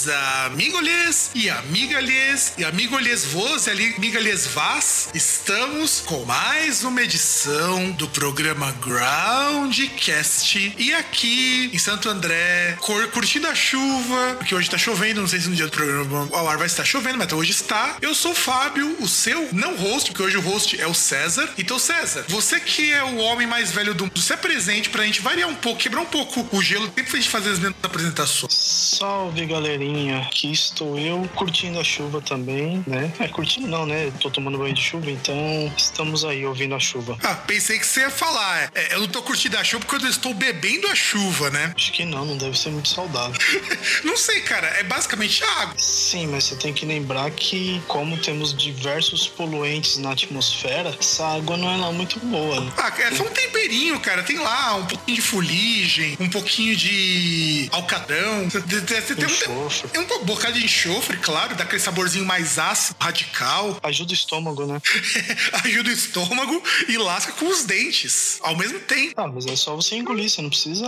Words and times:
Saudações, 0.00 0.08
amigolhes 0.46 1.30
e 1.34 1.50
amigalhes 1.50 2.54
e 2.56 2.64
amigolhes 2.64 3.24
vos 3.24 3.66
e 3.66 3.70
amigalhes 3.70 4.46
vás. 4.46 5.10
Estamos 5.14 6.00
com 6.00 6.24
mais 6.24 6.82
uma 6.84 7.02
edição 7.02 7.90
do 7.92 8.08
programa 8.08 8.72
Groundcast 8.80 10.74
e 10.78 10.94
aqui 10.94 11.70
em 11.72 11.78
Santo 11.78 12.08
André, 12.08 12.76
cur 12.80 13.08
curtindo 13.08 13.46
a 13.46 13.54
chuva, 13.54 14.36
porque 14.38 14.54
hoje 14.54 14.70
tá 14.70 14.78
chovendo, 14.78 15.20
não 15.20 15.28
sei 15.28 15.40
se 15.40 15.48
no 15.48 15.56
dia 15.56 15.66
do 15.66 15.72
programa 15.72 16.28
ao 16.32 16.48
ar 16.48 16.56
vai 16.56 16.66
estar 16.66 16.84
chovendo, 16.84 17.18
mas 17.18 17.32
hoje 17.32 17.50
está. 17.50 17.96
Eu 18.00 18.14
sou 18.14 18.32
o 18.32 18.34
Fábio, 18.34 18.96
o 19.00 19.08
seu 19.08 19.48
não 19.52 19.76
host, 19.76 20.10
porque 20.10 20.22
hoje 20.22 20.36
o 20.36 20.40
host 20.40 20.80
é 20.80 20.86
o 20.86 20.94
César. 20.94 21.48
Então, 21.58 21.78
César, 21.78 22.24
você 22.28 22.60
que 22.60 22.92
é 22.92 23.02
o 23.02 23.16
homem 23.16 23.46
mais 23.46 23.70
velho 23.72 23.94
do 23.94 24.04
mundo, 24.04 24.20
se 24.20 24.32
apresente 24.32 24.88
pra 24.88 25.04
gente 25.04 25.20
variar 25.20 25.48
um 25.48 25.54
pouco, 25.54 25.80
quebrar 25.80 26.00
um 26.00 26.06
pouco 26.06 26.46
o 26.52 26.62
gelo, 26.62 26.88
tempo 26.88 27.10
pra 27.10 27.18
gente 27.18 27.30
fazer 27.30 27.50
as 27.50 27.60
apresentações. 27.82 28.54
Salve 28.98 29.46
galerinha, 29.46 29.89
aqui 30.20 30.52
estou 30.52 30.98
eu 30.98 31.28
curtindo 31.34 31.78
a 31.78 31.84
chuva 31.84 32.20
também, 32.20 32.82
né? 32.86 33.12
É, 33.18 33.28
curtindo 33.28 33.66
não, 33.66 33.86
né? 33.86 34.12
Tô 34.20 34.30
tomando 34.30 34.58
banho 34.58 34.74
de 34.74 34.82
chuva, 34.82 35.10
então 35.10 35.34
estamos 35.76 36.24
aí 36.24 36.44
ouvindo 36.46 36.74
a 36.74 36.78
chuva. 36.78 37.18
Ah, 37.22 37.34
pensei 37.34 37.78
que 37.78 37.86
você 37.86 38.00
ia 38.00 38.10
falar. 38.10 38.70
É, 38.74 38.94
eu 38.94 39.00
não 39.00 39.08
tô 39.08 39.22
curtindo 39.22 39.56
a 39.56 39.64
chuva 39.64 39.84
porque 39.84 40.04
eu 40.04 40.10
estou 40.10 40.34
bebendo 40.34 40.86
a 40.88 40.94
chuva, 40.94 41.50
né? 41.50 41.72
Acho 41.76 41.92
que 41.92 42.04
não, 42.04 42.24
não 42.24 42.36
deve 42.36 42.58
ser 42.58 42.70
muito 42.70 42.88
saudável. 42.88 43.38
não 44.04 44.16
sei, 44.16 44.40
cara, 44.40 44.66
é 44.78 44.82
basicamente 44.82 45.42
água. 45.44 45.74
Sim, 45.76 46.26
mas 46.28 46.44
você 46.44 46.56
tem 46.56 46.72
que 46.72 46.84
lembrar 46.86 47.30
que, 47.30 47.82
como 47.86 48.16
temos 48.18 48.54
diversos 48.56 49.26
poluentes 49.26 49.96
na 49.98 50.12
atmosfera, 50.12 50.96
essa 50.98 51.26
água 51.36 51.56
não 51.56 51.70
é 51.70 51.76
lá 51.76 51.92
muito 51.92 52.18
boa. 52.20 52.60
Né? 52.60 52.72
Ah, 52.76 52.92
é 52.98 53.14
só 53.14 53.22
um 53.22 53.30
temperinho, 53.30 53.98
cara. 54.00 54.22
Tem 54.22 54.38
lá 54.38 54.74
um 54.74 54.86
pouquinho 54.86 55.16
de 55.16 55.22
fuligem, 55.22 56.16
um 56.20 56.28
pouquinho 56.28 56.76
de 56.76 57.68
alcatrão. 57.72 58.48
Tem 58.48 59.24
enxofre. 59.24 59.79
um, 59.79 59.79
um 59.94 60.24
bocado 60.24 60.58
de 60.58 60.64
enxofre, 60.64 61.16
claro, 61.18 61.54
dá 61.54 61.64
aquele 61.64 61.80
saborzinho 61.80 62.24
mais 62.24 62.58
ácido, 62.58 62.96
radical. 63.00 63.78
Ajuda 63.82 64.10
o 64.10 64.14
estômago, 64.14 64.66
né? 64.66 64.80
Ajuda 65.64 65.90
o 65.90 65.92
estômago 65.92 66.62
e 66.88 66.96
lasca 66.96 67.32
com 67.32 67.46
os 67.46 67.64
dentes 67.64 68.38
ao 68.42 68.56
mesmo 68.56 68.78
tempo. 68.80 69.14
Ah, 69.16 69.28
mas 69.28 69.46
é 69.46 69.56
só 69.56 69.74
você 69.74 69.96
engolir, 69.96 70.28
você 70.28 70.42
não 70.42 70.50
precisa 70.50 70.86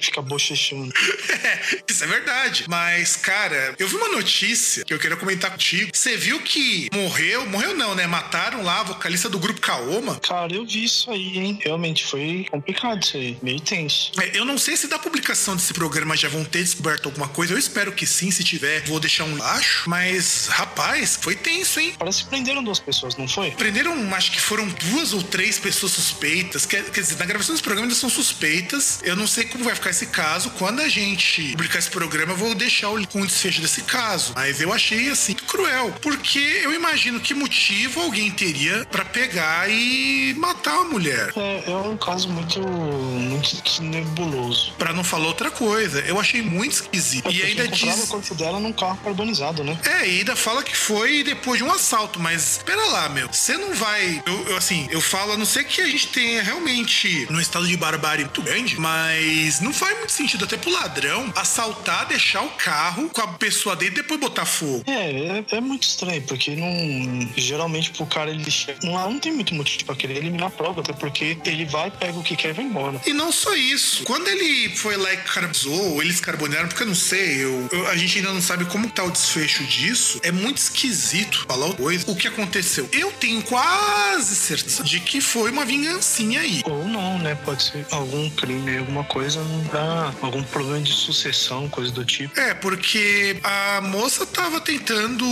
ficar 0.00 0.22
bochechando. 0.22 0.92
é, 1.44 1.82
isso 1.88 2.04
é 2.04 2.06
verdade. 2.06 2.64
Mas, 2.68 3.16
cara, 3.16 3.74
eu 3.78 3.88
vi 3.88 3.96
uma 3.96 4.08
notícia 4.08 4.84
que 4.84 4.92
eu 4.92 4.98
queria 4.98 5.16
comentar 5.16 5.50
contigo. 5.50 5.90
Você 5.94 6.16
viu 6.16 6.40
que 6.40 6.88
morreu, 6.92 7.46
morreu 7.46 7.74
não, 7.74 7.94
né? 7.94 8.06
Mataram 8.06 8.62
lá 8.62 8.80
a 8.80 8.84
vocalista 8.84 9.28
do 9.28 9.38
grupo 9.38 9.60
Kaoma. 9.60 10.18
Cara, 10.20 10.52
eu 10.52 10.64
vi 10.64 10.84
isso 10.84 11.10
aí, 11.10 11.38
hein? 11.38 11.58
Realmente 11.62 12.04
foi 12.06 12.46
complicado 12.50 13.02
isso 13.02 13.16
aí, 13.16 13.36
meio 13.42 13.60
tenso. 13.60 14.12
É, 14.20 14.38
eu 14.38 14.44
não 14.44 14.58
sei 14.58 14.76
se 14.76 14.86
da 14.86 14.98
publicação 14.98 15.56
desse 15.56 15.72
programa 15.72 16.16
já 16.16 16.28
vão 16.28 16.44
ter 16.44 16.62
descoberto 16.62 17.06
alguma 17.06 17.28
coisa. 17.28 17.54
Eu 17.54 17.58
espero 17.58 17.92
que 17.92 18.06
sim, 18.06 18.29
se 18.30 18.44
tiver, 18.44 18.82
vou 18.86 19.00
deixar 19.00 19.24
um 19.24 19.32
embaixo. 19.32 19.88
Mas, 19.88 20.48
rapaz, 20.48 21.18
foi 21.20 21.34
tenso, 21.34 21.80
hein? 21.80 21.94
Parece 21.98 22.24
que 22.24 22.28
prenderam 22.28 22.62
duas 22.62 22.78
pessoas, 22.78 23.16
não 23.16 23.26
foi? 23.26 23.50
Prenderam, 23.52 24.14
acho 24.14 24.30
que 24.32 24.40
foram 24.40 24.66
duas 24.68 25.12
ou 25.12 25.22
três 25.22 25.58
pessoas 25.58 25.92
suspeitas. 25.92 26.66
Quer, 26.66 26.84
quer 26.90 27.00
dizer, 27.00 27.16
na 27.18 27.24
gravação 27.24 27.54
desse 27.54 27.62
programa 27.62 27.88
eles 27.88 27.98
são 27.98 28.10
suspeitas. 28.10 29.00
Eu 29.02 29.16
não 29.16 29.26
sei 29.26 29.44
como 29.44 29.64
vai 29.64 29.74
ficar 29.74 29.90
esse 29.90 30.06
caso. 30.06 30.50
Quando 30.50 30.80
a 30.80 30.88
gente 30.88 31.50
publicar 31.52 31.78
esse 31.78 31.90
programa, 31.90 32.32
eu 32.32 32.36
vou 32.36 32.54
deixar 32.54 32.90
o, 32.90 33.06
com 33.08 33.22
o 33.22 33.26
desfecho 33.26 33.60
desse 33.60 33.82
caso. 33.82 34.32
Mas 34.34 34.60
eu 34.60 34.72
achei, 34.72 35.10
assim, 35.10 35.34
cruel. 35.34 35.94
Porque 36.02 36.38
eu 36.38 36.74
imagino 36.74 37.20
que 37.20 37.34
motivo 37.34 38.00
alguém 38.00 38.30
teria 38.30 38.84
para 38.90 39.04
pegar 39.04 39.70
e 39.70 40.34
matar 40.36 40.80
a 40.80 40.84
mulher. 40.84 41.32
É, 41.36 41.70
é 41.70 41.76
um 41.76 41.96
caso 41.96 42.28
muito, 42.28 42.60
muito 42.60 43.82
nebuloso. 43.82 44.72
Pra 44.78 44.92
não 44.92 45.04
falar 45.04 45.26
outra 45.26 45.50
coisa. 45.50 46.00
Eu 46.00 46.18
achei 46.18 46.42
muito 46.42 46.72
esquisito. 46.72 47.28
É 47.28 47.32
e 47.32 47.42
ainda 47.42 47.68
diz. 47.68 48.10
Corpo 48.20 48.34
dela 48.34 48.60
num 48.60 48.72
carro 48.72 48.98
carbonizado, 49.02 49.64
né? 49.64 49.78
É, 49.84 50.06
e 50.06 50.18
ainda 50.18 50.36
fala 50.36 50.62
que 50.62 50.76
foi 50.76 51.22
depois 51.22 51.58
de 51.58 51.64
um 51.64 51.72
assalto, 51.72 52.20
mas 52.20 52.58
espera 52.58 52.84
lá, 52.86 53.08
meu. 53.08 53.28
Você 53.28 53.56
não 53.56 53.74
vai. 53.74 54.22
Eu, 54.26 54.48
eu, 54.48 54.56
assim, 54.56 54.86
eu 54.90 55.00
falo, 55.00 55.32
a 55.32 55.36
não 55.36 55.46
ser 55.46 55.64
que 55.64 55.80
a 55.80 55.86
gente 55.86 56.08
tenha 56.08 56.42
realmente 56.42 57.26
num 57.30 57.40
estado 57.40 57.66
de 57.66 57.76
barbárie 57.76 58.24
muito 58.24 58.42
grande, 58.42 58.78
mas 58.78 59.60
não 59.60 59.72
faz 59.72 59.96
muito 59.96 60.12
sentido 60.12 60.44
até 60.44 60.56
pro 60.56 60.70
ladrão 60.70 61.32
assaltar, 61.34 62.06
deixar 62.06 62.42
o 62.42 62.50
carro 62.50 63.08
com 63.08 63.22
a 63.22 63.28
pessoa 63.28 63.74
dentro 63.74 63.94
e 63.94 64.02
depois 64.02 64.20
botar 64.20 64.44
fogo. 64.44 64.84
É, 64.86 65.44
é, 65.50 65.56
é 65.56 65.60
muito 65.60 65.84
estranho, 65.84 66.22
porque 66.22 66.54
não. 66.54 67.28
Geralmente 67.36 67.90
pro 67.90 68.06
cara 68.06 68.30
ele 68.30 68.44
não, 68.82 69.12
não 69.12 69.18
tem 69.18 69.32
muito 69.32 69.54
motivo 69.54 69.84
pra 69.84 69.94
querer 69.94 70.18
eliminar 70.18 70.48
a 70.48 70.50
prova, 70.50 70.80
até 70.80 70.92
porque 70.92 71.38
ele 71.44 71.64
vai, 71.64 71.90
pega 71.90 72.18
o 72.18 72.22
que 72.22 72.36
quer 72.36 72.50
e 72.50 72.52
vai 72.52 72.64
embora. 72.64 73.00
E 73.06 73.12
não 73.12 73.32
só 73.32 73.54
isso. 73.54 74.04
Quando 74.04 74.28
ele 74.28 74.68
foi 74.76 74.96
lá 74.96 75.12
e 75.12 75.16
carbonizou, 75.18 75.94
ou 75.94 76.02
eles 76.02 76.20
carbonaram, 76.20 76.68
porque 76.68 76.82
eu 76.82 76.88
não 76.88 76.94
sei, 76.94 77.44
eu, 77.44 77.68
eu, 77.72 77.88
a 77.88 77.96
gente 77.96 78.09
ainda 78.18 78.32
não 78.32 78.42
sabe 78.42 78.64
como 78.66 78.88
tá 78.88 79.04
o 79.04 79.10
desfecho 79.10 79.64
disso. 79.64 80.20
É 80.22 80.30
muito 80.30 80.58
esquisito 80.58 81.46
falar 81.48 81.70
coisa. 81.74 82.04
O 82.10 82.16
que 82.16 82.28
aconteceu? 82.28 82.88
Eu 82.92 83.10
tenho 83.12 83.42
quase 83.42 84.34
certeza 84.36 84.82
de 84.82 85.00
que 85.00 85.20
foi 85.20 85.50
uma 85.50 85.64
vingancinha 85.64 86.40
aí. 86.40 86.62
Ou 86.64 86.86
não, 86.86 87.18
né? 87.18 87.34
Pode 87.34 87.62
ser 87.62 87.86
algum 87.90 88.28
crime, 88.30 88.78
alguma 88.78 89.04
coisa, 89.04 89.40
pra 89.70 90.12
algum 90.22 90.42
problema 90.42 90.80
de 90.80 90.92
sucessão, 90.92 91.68
coisa 91.68 91.92
do 91.92 92.04
tipo. 92.04 92.38
É, 92.38 92.54
porque 92.54 93.38
a 93.42 93.80
moça 93.80 94.26
tava 94.26 94.60
tentando 94.60 95.24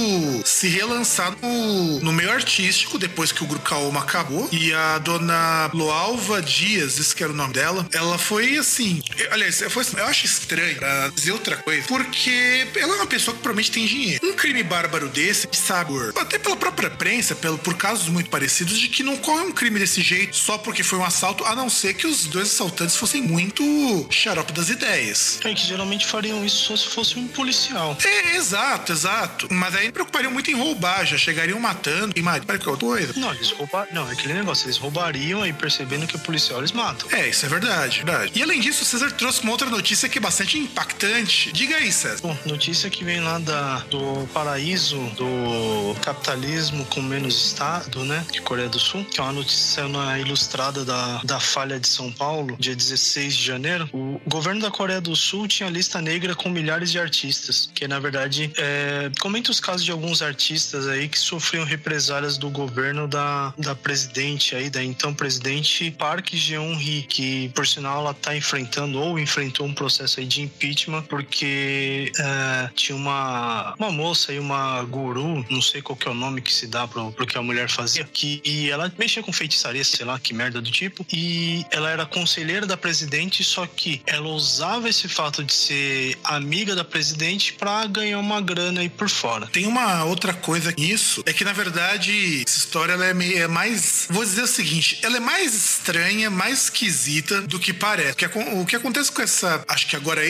se 0.45 0.69
relançar 0.69 1.35
no, 1.43 2.01
no 2.01 2.13
meio 2.13 2.31
artístico 2.31 2.99
depois 2.99 3.33
que 3.33 3.43
o 3.43 3.47
grupo 3.47 3.65
Kaoma 3.65 4.01
acabou. 4.01 4.49
E 4.53 4.73
a 4.73 4.99
dona 4.99 5.71
Loalva 5.73 6.41
Dias, 6.41 6.99
esse 6.99 7.15
que 7.15 7.23
era 7.23 7.33
o 7.33 7.37
nome 7.37 7.53
dela, 7.53 7.87
ela 7.93 8.19
foi 8.19 8.57
assim. 8.57 9.03
Eu, 9.17 9.33
aliás, 9.33 9.63
foi, 9.69 9.85
eu 9.97 10.07
acho 10.07 10.27
estranho 10.27 10.77
pra 10.77 11.09
dizer 11.09 11.33
outra 11.33 11.57
coisa, 11.57 11.87
porque 11.87 12.68
ela 12.77 12.95
é 12.95 12.97
uma 12.97 13.07
pessoa 13.07 13.35
que 13.35 13.43
provavelmente 13.43 13.71
tem 13.71 13.87
dinheiro. 13.87 14.27
Um 14.27 14.35
crime 14.35 14.63
bárbaro 14.63 15.09
desse, 15.09 15.49
sabe, 15.53 15.89
até 16.17 16.39
pela 16.39 16.57
própria 16.57 16.91
prensa, 16.91 17.35
pelo, 17.35 17.59
por 17.59 17.75
casos 17.75 18.09
muito 18.09 18.31
parecidos, 18.31 18.79
de 18.79 18.89
que 18.89 19.03
não 19.03 19.17
corre 19.17 19.45
um 19.45 19.53
crime 19.53 19.79
desse 19.79 20.03
jeito 20.03 20.37
só 20.37 20.59
porque 20.59 20.83
foi 20.83 20.99
um 20.99 21.05
assalto, 21.05 21.45
a 21.45 21.55
não 21.55 21.71
ser 21.71 21.95
que 21.95 22.07
os 22.07 22.27
dois 22.27 22.49
assaltantes 22.49 22.97
fossem 22.97 23.23
muito 23.23 24.07
xarope 24.11 24.53
das 24.53 24.69
ideias. 24.69 25.41
É 25.45 25.55
que 25.55 25.67
geralmente 25.67 26.07
fariam 26.07 26.45
isso 26.45 26.65
só 26.67 26.77
se 26.77 26.89
fosse 26.89 27.19
um 27.19 27.29
policial. 27.29 27.97
É, 28.05 28.37
exato, 28.37 28.93
exato. 28.93 29.49
Mas 29.51 29.75
aí 29.75 29.91
preocupariam 29.93 30.33
muito 30.33 30.51
em 30.51 30.55
roubar, 30.55 31.05
já 31.07 31.17
chegariam 31.17 31.59
matando 31.61 32.13
e 32.17 32.23
mais 32.23 32.45
qualquer 32.45 32.79
coisa. 32.79 33.13
Não, 33.17 33.33
eles 33.33 33.51
roubaram. 33.51 33.89
Não, 33.93 34.09
é 34.09 34.13
aquele 34.13 34.35
negócio, 34.35 34.67
eles 34.67 34.77
roubariam 34.77 35.47
e 35.47 35.53
percebendo 35.53 36.07
que 36.07 36.17
é 36.17 36.19
policial, 36.19 36.59
eles 36.59 36.73
matam. 36.73 37.09
É, 37.11 37.29
isso 37.29 37.45
é 37.47 37.49
verdade, 37.49 37.99
verdade. 37.99 38.33
E 38.35 38.43
além 38.43 38.61
disso, 38.61 38.83
o 38.83 38.87
César 38.87 39.11
trouxe 39.13 39.43
uma 39.43 39.53
outra 39.53 39.69
notícia 39.69 40.09
que 40.09 40.19
é 40.19 40.21
bastante 40.21 40.59
impactante. 40.59 41.53
Diga 41.53 41.77
aí, 41.77 41.93
César. 41.93 42.21
Bom, 42.23 42.37
notícia 42.59 42.91
que 42.91 43.05
vem 43.05 43.21
lá 43.21 43.39
da, 43.39 43.79
do 43.89 44.27
paraíso 44.35 44.99
do 45.17 45.95
capitalismo 46.01 46.85
com 46.87 47.01
menos 47.01 47.47
Estado, 47.47 48.05
né? 48.05 48.27
De 48.33 48.43
Coreia 48.43 48.69
do 48.69 48.81
Sul, 48.81 49.05
que 49.05 49.21
é 49.21 49.23
uma 49.23 49.33
notícia 49.33 49.87
na 49.87 50.19
ilustrada 50.19 50.85
da, 50.85 51.21
da 51.23 51.39
falha 51.39 51.79
de 51.79 51.87
São 51.87 52.11
Paulo, 52.11 52.57
dia 52.59 52.75
16 52.75 53.37
de 53.37 53.45
janeiro. 53.45 53.89
O 53.93 54.21
governo 54.27 54.61
da 54.61 54.73
Coreia 54.73 55.01
do 55.01 55.15
Sul 55.15 55.47
tinha 55.47 55.71
lista 55.71 56.03
negra 56.03 56.35
com 56.35 56.49
milhares 56.49 56.91
de 56.91 56.99
artistas, 56.99 57.71
que 57.73 57.87
na 57.87 58.01
verdade 58.01 58.51
é, 58.59 59.09
comenta 59.21 59.53
os 59.53 59.61
casos 59.61 59.85
de 59.85 59.93
alguns 59.93 60.21
artistas 60.21 60.89
aí 60.89 61.09
que 61.09 61.19
sofriam 61.19 61.65
represálias 61.65 62.37
do 62.37 62.51
governo 62.51 63.07
da, 63.07 63.55
da 63.57 63.77
presidente 63.77 64.57
aí, 64.57 64.69
da 64.69 64.83
então 64.83 65.15
presidente 65.15 65.93
Park 65.93 66.31
Geun-hye, 66.33 67.03
que 67.03 67.51
por 67.51 67.69
sinal 67.69 68.01
ela 68.01 68.15
tá 68.15 68.37
enfrentando 68.37 68.99
ou 68.99 69.17
enfrentou 69.17 69.65
um 69.65 69.73
processo 69.73 70.19
aí 70.19 70.27
de 70.27 70.43
impeachment 70.43 71.03
porque 71.03 72.11
é, 72.19 72.38
tinha 72.75 72.97
uma, 72.97 73.75
uma 73.79 73.91
moça 73.91 74.33
e 74.33 74.39
uma 74.39 74.83
guru, 74.85 75.45
não 75.51 75.61
sei 75.61 75.83
qual 75.83 75.97
que 75.97 76.09
é 76.09 76.11
o 76.11 76.15
nome 76.15 76.41
que 76.41 76.53
se 76.53 76.67
dá 76.67 76.87
pro, 76.87 77.13
pro 77.13 77.27
que 77.27 77.37
a 77.37 77.43
mulher 77.43 77.69
fazia, 77.69 78.05
que 78.05 78.41
e 78.45 78.71
ela 78.71 78.93
mexia 78.99 79.23
com 79.23 79.33
feitiçaria, 79.33 79.85
sei 79.85 80.07
lá, 80.07 80.19
que 80.19 80.33
merda 80.33 80.61
do 80.61 80.71
tipo, 80.71 81.07
e 81.13 81.65
ela 81.71 81.91
era 81.91 82.07
conselheira 82.07 82.67
da 82.67 82.77
presidente, 82.77 83.45
só 83.45 83.67
que 83.67 84.03
ela 84.07 84.29
usava 84.29 84.89
esse 84.89 85.09
fato 85.09 85.45
de 85.45 85.53
ser 85.53 86.19
amiga 86.25 86.75
da 86.75 86.85
presidente 86.85 87.53
para 87.53 87.87
ganhar 87.87 88.19
uma 88.19 88.41
grana 88.41 88.81
aí 88.81 88.89
por 88.89 89.09
fora. 89.09 89.47
Tem 89.49 89.67
uma 89.67 90.05
outra 90.05 90.33
coisa 90.33 90.73
nisso, 90.77 91.23
é 91.27 91.33
que 91.33 91.45
na 91.45 91.53
verdade 91.53 92.43
essa 92.47 92.59
história 92.59 92.93
ela 92.93 93.05
é, 93.05 93.15
meio, 93.15 93.39
é 93.39 93.47
mais, 93.47 94.07
vou 94.11 94.25
dizer 94.25 94.43
o 94.43 94.47
seguinte, 94.47 94.99
ela 95.03 95.17
é 95.17 95.21
mais 95.21 95.55
estranha, 95.55 96.31
mais 96.31 96.65
esquisita 96.65 97.43
do 97.43 97.59
que 97.59 97.73
parece. 97.73 98.13
O 98.13 98.17
que, 98.17 98.27
o 98.27 98.67
que 98.67 98.77
acontece 98.77 99.13
com 99.13 99.23
essa, 99.23 99.65
acho 99.69 99.87
que 99.87 99.97
agora 99.97 100.25
é 100.25 100.29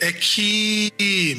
é 0.00 0.12
que 0.12 0.92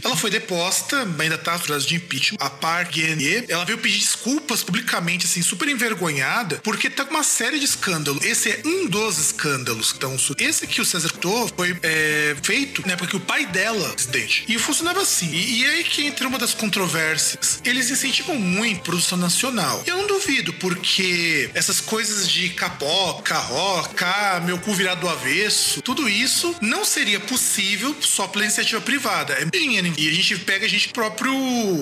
ela 0.09 0.17
foi 0.17 0.31
deposta, 0.31 1.07
ainda 1.19 1.37
tá 1.37 1.53
atrás 1.53 1.85
de 1.85 1.95
impeachment. 1.95 2.37
A 2.39 2.49
Park 2.49 2.95
Geun-hye, 2.95 3.45
ela 3.47 3.63
veio 3.63 3.77
pedir 3.77 3.99
desculpas 3.99 4.63
publicamente, 4.63 5.25
assim, 5.25 5.41
super 5.41 5.69
envergonhada, 5.69 6.59
porque 6.63 6.89
tá 6.89 7.05
com 7.05 7.11
uma 7.11 7.23
série 7.23 7.59
de 7.59 7.65
escândalos. 7.65 8.25
Esse 8.25 8.49
é 8.49 8.61
um 8.65 8.87
dos 8.87 9.19
escândalos. 9.19 9.93
Então, 9.95 10.17
esse 10.39 10.65
que 10.65 10.81
o 10.81 10.85
César 10.85 11.09
citou 11.09 11.47
foi 11.55 11.77
é, 11.83 12.35
feito 12.41 12.85
né, 12.87 12.95
porque 12.95 13.15
o 13.15 13.19
pai 13.19 13.45
dela, 13.45 13.89
presidente. 13.89 14.45
E 14.47 14.57
funcionava 14.57 15.01
assim. 15.01 15.29
E, 15.31 15.61
e 15.61 15.65
aí 15.65 15.83
que 15.83 16.05
entra 16.05 16.27
uma 16.27 16.39
das 16.39 16.55
controvérsias. 16.55 17.61
Eles 17.63 17.91
incentivam 17.91 18.35
muito 18.35 18.79
a 18.79 18.83
produção 18.83 19.17
nacional. 19.17 19.83
Eu 19.85 19.97
não 19.97 20.07
duvido, 20.07 20.53
porque 20.53 21.51
essas 21.53 21.79
coisas 21.79 22.27
de 22.27 22.49
capó, 22.49 23.21
carró, 23.23 23.83
cá, 23.95 24.41
meu 24.43 24.57
cu 24.57 24.73
virado 24.73 25.01
do 25.01 25.09
avesso, 25.09 25.81
tudo 25.83 26.09
isso 26.09 26.55
não 26.61 26.83
seria 26.83 27.19
possível 27.19 27.95
só 28.01 28.27
pela 28.27 28.45
iniciativa 28.45 28.81
privada. 28.81 29.33
É 29.33 29.45
dinheiro. 29.45 29.98
E 29.99 30.07
a 30.07 30.13
gente 30.13 30.37
pega 30.39 30.65
a 30.65 30.69
gente 30.69 30.87
próprio 30.89 31.33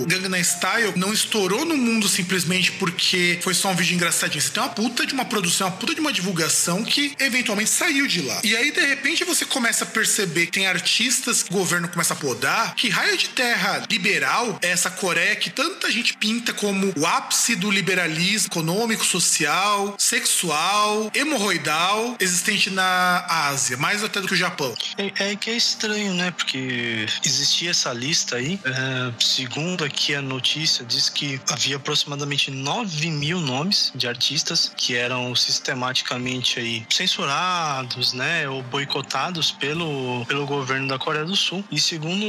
Gangnam 0.08 0.42
Style 0.42 0.94
não 0.96 1.14
estourou 1.14 1.64
no 1.66 1.78
mundo 1.78 2.10
simplesmente 2.10 2.72
porque 2.72 3.38
foi 3.44 3.54
só 3.54 3.70
um 3.70 3.76
vídeo 3.76 3.94
engraçadinho. 3.94 4.42
Você 4.42 4.50
tem 4.50 4.64
uma 4.64 4.70
puta 4.70 5.06
de 5.06 5.14
uma 5.14 5.24
produção, 5.24 5.68
uma 5.68 5.78
puta 5.78 5.94
de 5.94 6.02
uma 6.02 6.12
divulgação 6.12 6.84
que 6.84 7.14
eventualmente 7.20 7.70
saiu 7.70 8.08
de 8.08 8.24
lá. 8.24 8.42
E 8.44 8.56
aí, 8.56 8.72
de 8.72 8.84
repente, 8.84 9.24
você 9.24 9.46
começa 9.46 9.84
a 9.84 9.88
perceber 9.88 10.48
que 10.48 10.54
tem 10.54 10.66
artistas 10.66 11.44
que 11.44 11.52
o 11.52 11.54
governo 11.54 11.88
começa 11.88 12.16
a 12.16 12.18
podar. 12.18 12.74
Que 12.74 12.90
raio 12.90 13.16
de 13.16 13.30
terra 13.30 13.86
liberal 13.88 14.58
é 14.64 14.70
essa 14.70 14.90
Coreia 14.90 15.36
que 15.36 15.52
tanta 15.52 15.92
gente 15.92 16.16
pinta 16.16 16.54
como 16.54 16.92
o 16.98 17.06
ápice 17.06 17.56
do 17.56 17.70
liberalismo 17.70 18.48
econômico, 18.48 19.06
social, 19.06 19.96
sexual, 20.00 21.12
hemorroidal 21.14 22.16
existente 22.20 22.72
na 22.72 23.26
Ásia, 23.30 23.78
mais 23.78 24.04
até 24.04 24.20
do 24.20 24.28
que 24.28 24.34
o 24.34 24.38
Japão. 24.38 24.74
É, 24.98 25.32
é 25.32 25.36
que 25.36 25.52
é 25.52 25.56
estranho, 25.56 26.16
né? 26.16 26.32
Porque 26.32 27.06
existia 27.24 27.72
essa 27.72 27.94
lista 28.08 28.38
aí. 28.38 28.58
É, 28.64 29.14
segundo 29.20 29.84
aqui 29.84 30.16
a 30.16 30.22
notícia, 30.22 30.86
diz 30.86 31.10
que 31.10 31.42
havia 31.50 31.76
aproximadamente 31.76 32.50
9 32.50 33.12
mil 33.12 33.42
nomes 33.42 33.92
de 33.94 34.08
artistas 34.08 34.72
que 34.78 34.96
eram 34.96 35.36
sistematicamente 35.36 36.60
aí 36.60 36.86
censurados, 36.90 38.14
né? 38.14 38.48
Ou 38.48 38.64
boicotados 38.64 39.52
pelo, 39.52 40.26
pelo 40.26 40.46
governo 40.46 40.88
da 40.88 40.98
Coreia 40.98 41.26
do 41.26 41.36
Sul. 41.36 41.64
E 41.70 41.80
segundo 41.80 42.26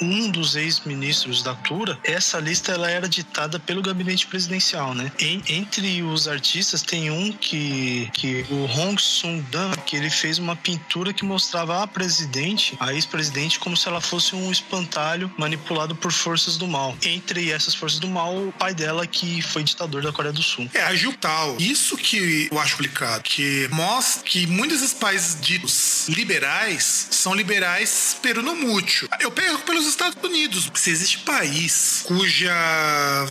um 0.00 0.30
dos 0.30 0.54
ex-ministros 0.54 1.42
da 1.42 1.54
cultura, 1.54 1.98
essa 2.04 2.38
lista 2.38 2.72
ela 2.72 2.90
era 2.90 3.08
ditada 3.08 3.58
pelo 3.58 3.80
gabinete 3.80 4.26
presidencial, 4.26 4.94
né? 4.94 5.10
Entre 5.48 6.02
os 6.02 6.28
artistas 6.28 6.82
tem 6.82 7.10
um 7.10 7.32
que, 7.32 8.10
que 8.12 8.44
o 8.50 8.64
Hong 8.66 9.00
Sung-dan, 9.00 9.70
que 9.86 9.96
ele 9.96 10.10
fez 10.10 10.38
uma 10.38 10.54
pintura 10.54 11.12
que 11.12 11.24
mostrava 11.24 11.82
a 11.82 11.86
presidente, 11.86 12.76
a 12.78 12.92
ex-presidente, 12.92 13.58
como 13.58 13.76
se 13.76 13.88
ela 13.88 14.00
fosse 14.00 14.34
um 14.34 14.52
espantalho 14.52 15.21
manipulado 15.36 15.94
por 15.94 16.12
forças 16.12 16.56
do 16.56 16.66
mal. 16.66 16.96
Entre 17.02 17.50
essas 17.50 17.74
forças 17.74 17.98
do 17.98 18.08
mal, 18.08 18.36
o 18.36 18.52
pai 18.52 18.74
dela, 18.74 19.06
que 19.06 19.42
foi 19.42 19.62
ditador 19.62 20.02
da 20.02 20.12
Coreia 20.12 20.32
do 20.32 20.42
Sul. 20.42 20.68
É, 20.74 20.82
agiu 20.82 21.12
tal. 21.14 21.56
Isso 21.58 21.96
que 21.96 22.48
eu 22.50 22.58
acho 22.58 22.76
complicado, 22.76 23.22
que 23.22 23.68
mostra 23.70 24.22
que 24.24 24.46
muitos 24.46 24.80
desses 24.80 24.94
países 24.94 25.40
ditos 25.40 26.08
liberais 26.08 27.08
são 27.10 27.34
liberais 27.34 28.16
peronomútil. 28.22 29.08
Eu 29.20 29.30
pego 29.30 29.58
pelos 29.60 29.86
Estados 29.86 30.22
Unidos. 30.22 30.70
Se 30.74 30.90
existe 30.90 31.18
país 31.18 32.02
cuja, 32.04 32.52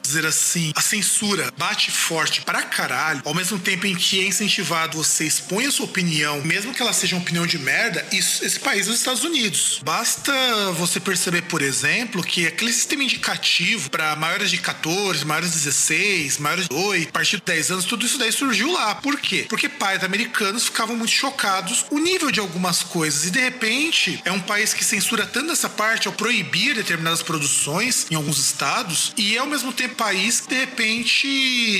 dizer 0.02 0.26
assim, 0.26 0.72
a 0.76 0.82
censura 0.82 1.52
bate 1.58 1.92
forte 1.92 2.42
pra 2.42 2.62
caralho, 2.64 3.22
ao 3.26 3.34
mesmo 3.34 3.60
tempo 3.60 3.86
em 3.86 3.96
que 3.96 4.22
é 4.22 4.28
incentivado 4.28 4.98
você 4.98 5.26
expõe 5.26 5.66
a 5.66 5.72
sua 5.72 5.86
opinião, 5.86 6.42
mesmo 6.44 6.74
que 6.74 6.82
ela 6.82 6.94
seja 6.94 7.16
uma 7.16 7.22
opinião 7.22 7.46
de 7.46 7.58
merda, 7.58 8.06
isso, 8.12 8.46
esse 8.46 8.60
país 8.60 8.88
é 8.88 8.92
os 8.92 8.98
Estados 8.98 9.24
Unidos. 9.24 9.82
Basta 9.84 10.32
você 10.74 11.00
perceber, 11.00 11.44
por 11.44 11.62
exemplo, 11.62 11.81
que 12.28 12.48
aquele 12.48 12.72
sistema 12.72 13.04
indicativo 13.04 13.90
para 13.90 14.16
maiores 14.16 14.52
de 14.52 14.58
14, 14.58 15.26
maiores 15.26 15.52
de 15.52 15.58
16, 15.58 16.38
maiores 16.38 16.68
de 16.68 16.74
8, 16.74 17.10
a 17.10 17.12
partir 17.12 17.38
de 17.38 17.44
10 17.44 17.72
anos, 17.72 17.86
tudo 17.86 18.06
isso 18.06 18.18
daí 18.18 18.32
surgiu 18.32 18.72
lá. 18.72 18.96
Por 18.96 19.20
quê? 19.20 19.46
Porque 19.50 19.68
pais 19.68 20.04
americanos 20.04 20.66
ficavam 20.66 20.96
muito 20.96 21.12
chocados 21.12 21.86
o 21.90 21.98
nível 21.98 22.32
de 22.32 22.40
algumas 22.40 22.84
coisas 22.84 23.26
e 23.26 23.32
de 23.32 23.40
repente 23.40 24.22
é 24.24 24.32
um 24.32 24.40
país 24.40 24.74
que 24.74 24.84
censura 24.84 25.26
tanto 25.26 25.52
essa 25.52 25.70
parte 25.70 26.08
ao 26.08 26.14
proibir 26.14 26.76
determinadas 26.76 27.22
produções 27.22 28.08
em 28.10 28.16
alguns 28.16 28.38
estados 28.38 29.14
e 29.18 29.36
é 29.36 29.40
ao 29.40 29.48
mesmo 29.48 29.74
tempo 29.74 29.96
país 29.96 30.42
que 30.42 30.50
de 30.50 30.60
repente 30.60 31.28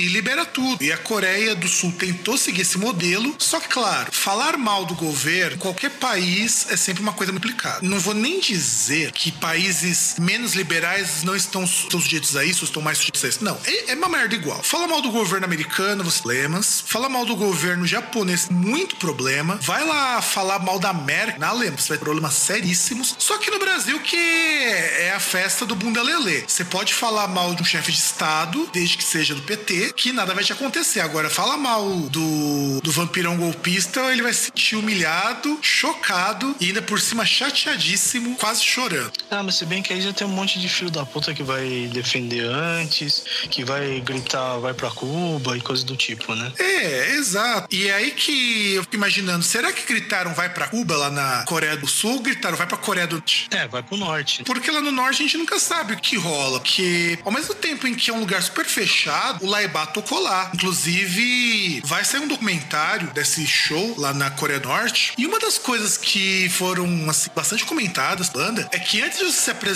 libera 0.10 0.46
tudo. 0.46 0.84
E 0.84 0.92
a 0.92 0.98
Coreia 0.98 1.56
do 1.56 1.68
Sul 1.68 1.92
tentou 1.92 2.38
seguir 2.38 2.62
esse 2.62 2.78
modelo, 2.78 3.36
só 3.38 3.60
que 3.60 3.68
claro, 3.68 4.12
falar 4.12 4.58
mal 4.58 4.86
do 4.86 4.96
governo, 4.96 5.58
qualquer 5.58 5.92
país 5.92 6.68
é 6.70 6.78
sempre 6.78 7.02
uma 7.02 7.14
coisa 7.14 7.32
complicada. 7.32 7.80
Não 7.82 8.00
vou 8.00 8.14
nem 8.14 8.40
dizer 8.40 9.12
que 9.12 9.32
países 9.32 9.91
menos 10.20 10.54
liberais 10.54 11.24
não 11.24 11.36
estão 11.36 11.66
sujeitos 11.68 12.36
a 12.36 12.44
isso, 12.46 12.64
estão 12.64 12.82
mais 12.82 12.98
sujeitos 12.98 13.24
a 13.24 13.28
isso. 13.28 13.44
Não, 13.44 13.58
é, 13.66 13.92
é 13.92 13.96
uma 13.96 14.10
merda 14.10 14.36
igual. 14.36 14.62
Fala 14.64 14.88
mal 14.88 15.02
do 15.02 15.12
governo 15.12 15.46
americano, 15.46 16.04
você 16.04 16.22
lemas. 16.26 16.84
Fala 16.86 17.10
mal 17.10 17.26
do 17.26 17.36
governo 17.36 17.86
japonês, 17.86 18.50
muito 18.50 18.96
problema. 18.96 19.58
Vai 19.62 19.86
lá 19.86 20.22
falar 20.22 20.60
mal 20.60 20.80
da 20.80 20.90
América, 20.90 21.40
na 21.40 21.50
Alemanha, 21.50 21.78
você 21.78 21.90
vai 21.90 21.98
ter 21.98 22.04
problemas 22.04 22.34
seríssimos. 22.34 23.16
Só 23.18 23.38
que 23.38 23.52
no 23.52 23.60
Brasil 23.60 24.00
que 24.00 24.18
é 24.18 25.14
a 25.16 25.20
festa 25.20 25.66
do 25.66 25.76
bunda 25.76 26.02
lelê. 26.02 26.44
Você 26.48 26.64
pode 26.64 26.94
falar 26.94 27.28
mal 27.28 27.54
de 27.54 27.62
um 27.62 27.66
chefe 27.66 27.92
de 27.92 27.98
estado, 27.98 28.70
desde 28.74 28.98
que 28.98 29.04
seja 29.04 29.36
do 29.36 29.42
PT, 29.42 29.94
que 29.96 30.12
nada 30.12 30.34
vai 30.34 30.44
te 30.44 30.54
acontecer. 30.54 31.00
Agora, 31.00 31.30
fala 31.30 31.58
mal 31.58 31.88
do, 31.90 32.82
do 32.82 32.92
vampirão 32.92 33.38
golpista, 33.38 34.12
ele 34.12 34.22
vai 34.22 34.34
se 34.34 34.46
sentir 34.46 34.76
humilhado, 34.76 35.60
chocado 35.62 36.56
e 36.60 36.68
ainda 36.68 36.82
por 36.82 37.00
cima 37.00 37.26
chateadíssimo, 37.26 38.36
quase 38.38 38.64
chorando. 38.64 39.12
Ah, 39.30 39.44
mas 39.44 39.56
se 39.56 39.66
bem 39.66 39.81
que 39.82 39.94
aí 39.94 40.02
já 40.02 40.14
tem 40.14 40.28
um 40.28 40.32
monte 40.32 40.60
de 40.60 40.70
filho 40.70 40.92
da 40.92 41.06
puta 41.06 41.34
que 41.34 41.44
vai 41.44 41.90
defender 41.92 42.46
antes, 42.46 43.24
que 43.50 43.64
vai 43.64 44.00
gritar, 44.02 44.58
vai 44.58 44.74
pra 44.74 44.90
Cuba 44.90 45.58
e 45.58 45.62
coisas 45.62 45.84
do 45.84 45.96
tipo, 45.96 46.36
né? 46.36 46.52
É, 46.60 47.16
exato. 47.16 47.74
E 47.74 47.88
é 47.88 47.94
aí 47.94 48.12
que 48.12 48.74
eu 48.74 48.84
fico 48.84 48.96
imaginando, 48.96 49.44
será 49.44 49.72
que 49.72 49.86
gritaram 49.86 50.34
vai 50.34 50.50
pra 50.50 50.68
Cuba 50.68 50.96
lá 50.96 51.10
na 51.10 51.44
Coreia 51.46 51.78
do 51.78 51.88
Sul 51.88 52.14
ou 52.14 52.20
gritaram 52.20 52.58
vai 52.58 52.68
pra 52.68 52.78
Coreia 52.78 53.08
do 53.08 53.22
Norte? 53.22 53.48
É, 53.52 53.68
vai 53.68 53.84
pro 53.84 53.98
norte. 53.98 54.44
Porque 54.44 54.70
lá 54.70 54.82
no 54.82 54.92
norte 54.92 55.22
a 55.22 55.26
gente 55.26 55.38
nunca 55.38 55.60
sabe 55.60 55.94
o 55.94 55.98
que 55.98 56.18
rola. 56.18 56.60
Que 56.60 57.18
ao 57.24 57.32
mesmo 57.32 57.54
tempo 57.56 57.88
em 57.88 57.94
que 57.94 58.10
é 58.10 58.14
um 58.14 58.20
lugar 58.20 58.42
super 58.42 58.66
fechado, 58.66 59.46
o 59.46 59.50
Laibá 59.50 59.86
tocou 59.86 60.20
lá. 60.20 60.52
Inclusive, 60.54 61.82
vai 61.86 62.04
sair 62.04 62.22
um 62.22 62.28
documentário 62.28 63.12
desse 63.14 63.46
show 63.46 63.96
lá 63.98 64.14
na 64.14 64.30
Coreia 64.32 64.60
do 64.60 64.68
Norte. 64.68 65.14
E 65.18 65.26
uma 65.26 65.40
das 65.40 65.58
coisas 65.58 65.98
que 65.98 66.50
foram 66.50 67.10
assim, 67.10 67.30
bastante 67.36 67.66
comentadas, 67.66 68.30
banda, 68.30 68.68
é 68.72 68.80
que 68.80 69.02
antes 69.02 69.20
de 69.20 69.26
você 69.26 69.40
se 69.40 69.52
apresentar, 69.52 69.71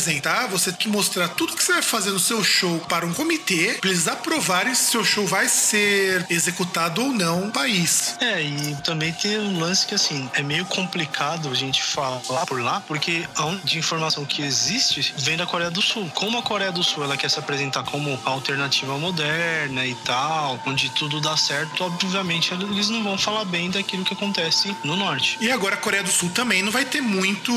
você 0.50 0.72
tem 0.72 0.80
que 0.80 0.90
mostrar 0.90 1.30
tudo 1.30 1.56
que 1.56 1.64
você 1.64 1.74
vai 1.74 1.82
fazer 1.82 2.12
no 2.12 2.20
seu 2.20 2.44
show 2.44 2.80
para 2.90 3.06
um 3.06 3.14
comitê, 3.14 3.78
pra 3.80 3.90
eles 3.90 4.08
aprovarem 4.08 4.76
se 4.76 4.92
seu 4.92 5.04
show 5.04 5.26
vai 5.26 5.48
ser 5.48 6.26
executado 6.30 7.02
ou 7.02 7.12
não 7.12 7.46
no 7.46 7.52
país. 7.52 8.16
É, 8.20 8.42
e 8.42 8.76
também 8.84 9.14
tem 9.14 9.38
um 9.40 9.60
lance 9.60 9.86
que 9.86 9.96
assim, 9.96 10.30
é 10.34 10.42
meio 10.42 10.66
complicado 10.66 11.50
a 11.50 11.56
gente 11.56 11.82
falar 11.84 12.46
por 12.46 12.62
lá, 12.62 12.82
porque 12.82 13.28
a 13.36 13.46
de 13.64 13.78
informação 13.78 14.26
que 14.26 14.42
existe 14.42 15.14
vem 15.18 15.38
da 15.38 15.46
Coreia 15.46 15.72
do 15.72 15.82
Sul. 15.82 16.10
Como 16.14 16.38
a 16.38 16.44
Coreia 16.44 16.72
do 16.72 16.84
Sul 16.84 17.04
ela 17.04 17.18
quer 17.18 17.30
se 17.30 17.40
apresentar 17.40 17.84
como 17.84 18.20
alternativa 18.26 18.98
moderna 18.98 19.86
e 19.86 19.96
tal, 19.96 20.60
onde 20.66 20.90
tudo 20.92 21.22
dá 21.22 21.38
certo, 21.38 21.84
obviamente 21.84 22.54
eles 22.54 22.90
não 22.90 23.04
vão 23.04 23.18
falar 23.18 23.46
bem 23.46 23.70
daquilo 23.70 24.04
que 24.04 24.14
acontece 24.14 24.76
no 24.84 24.96
norte. 24.96 25.38
E 25.40 25.52
agora 25.52 25.76
a 25.76 25.78
Coreia 25.78 26.04
do 26.04 26.12
Sul 26.12 26.30
também 26.30 26.62
não 26.62 26.72
vai 26.72 26.86
ter 26.86 27.02
muito 27.02 27.52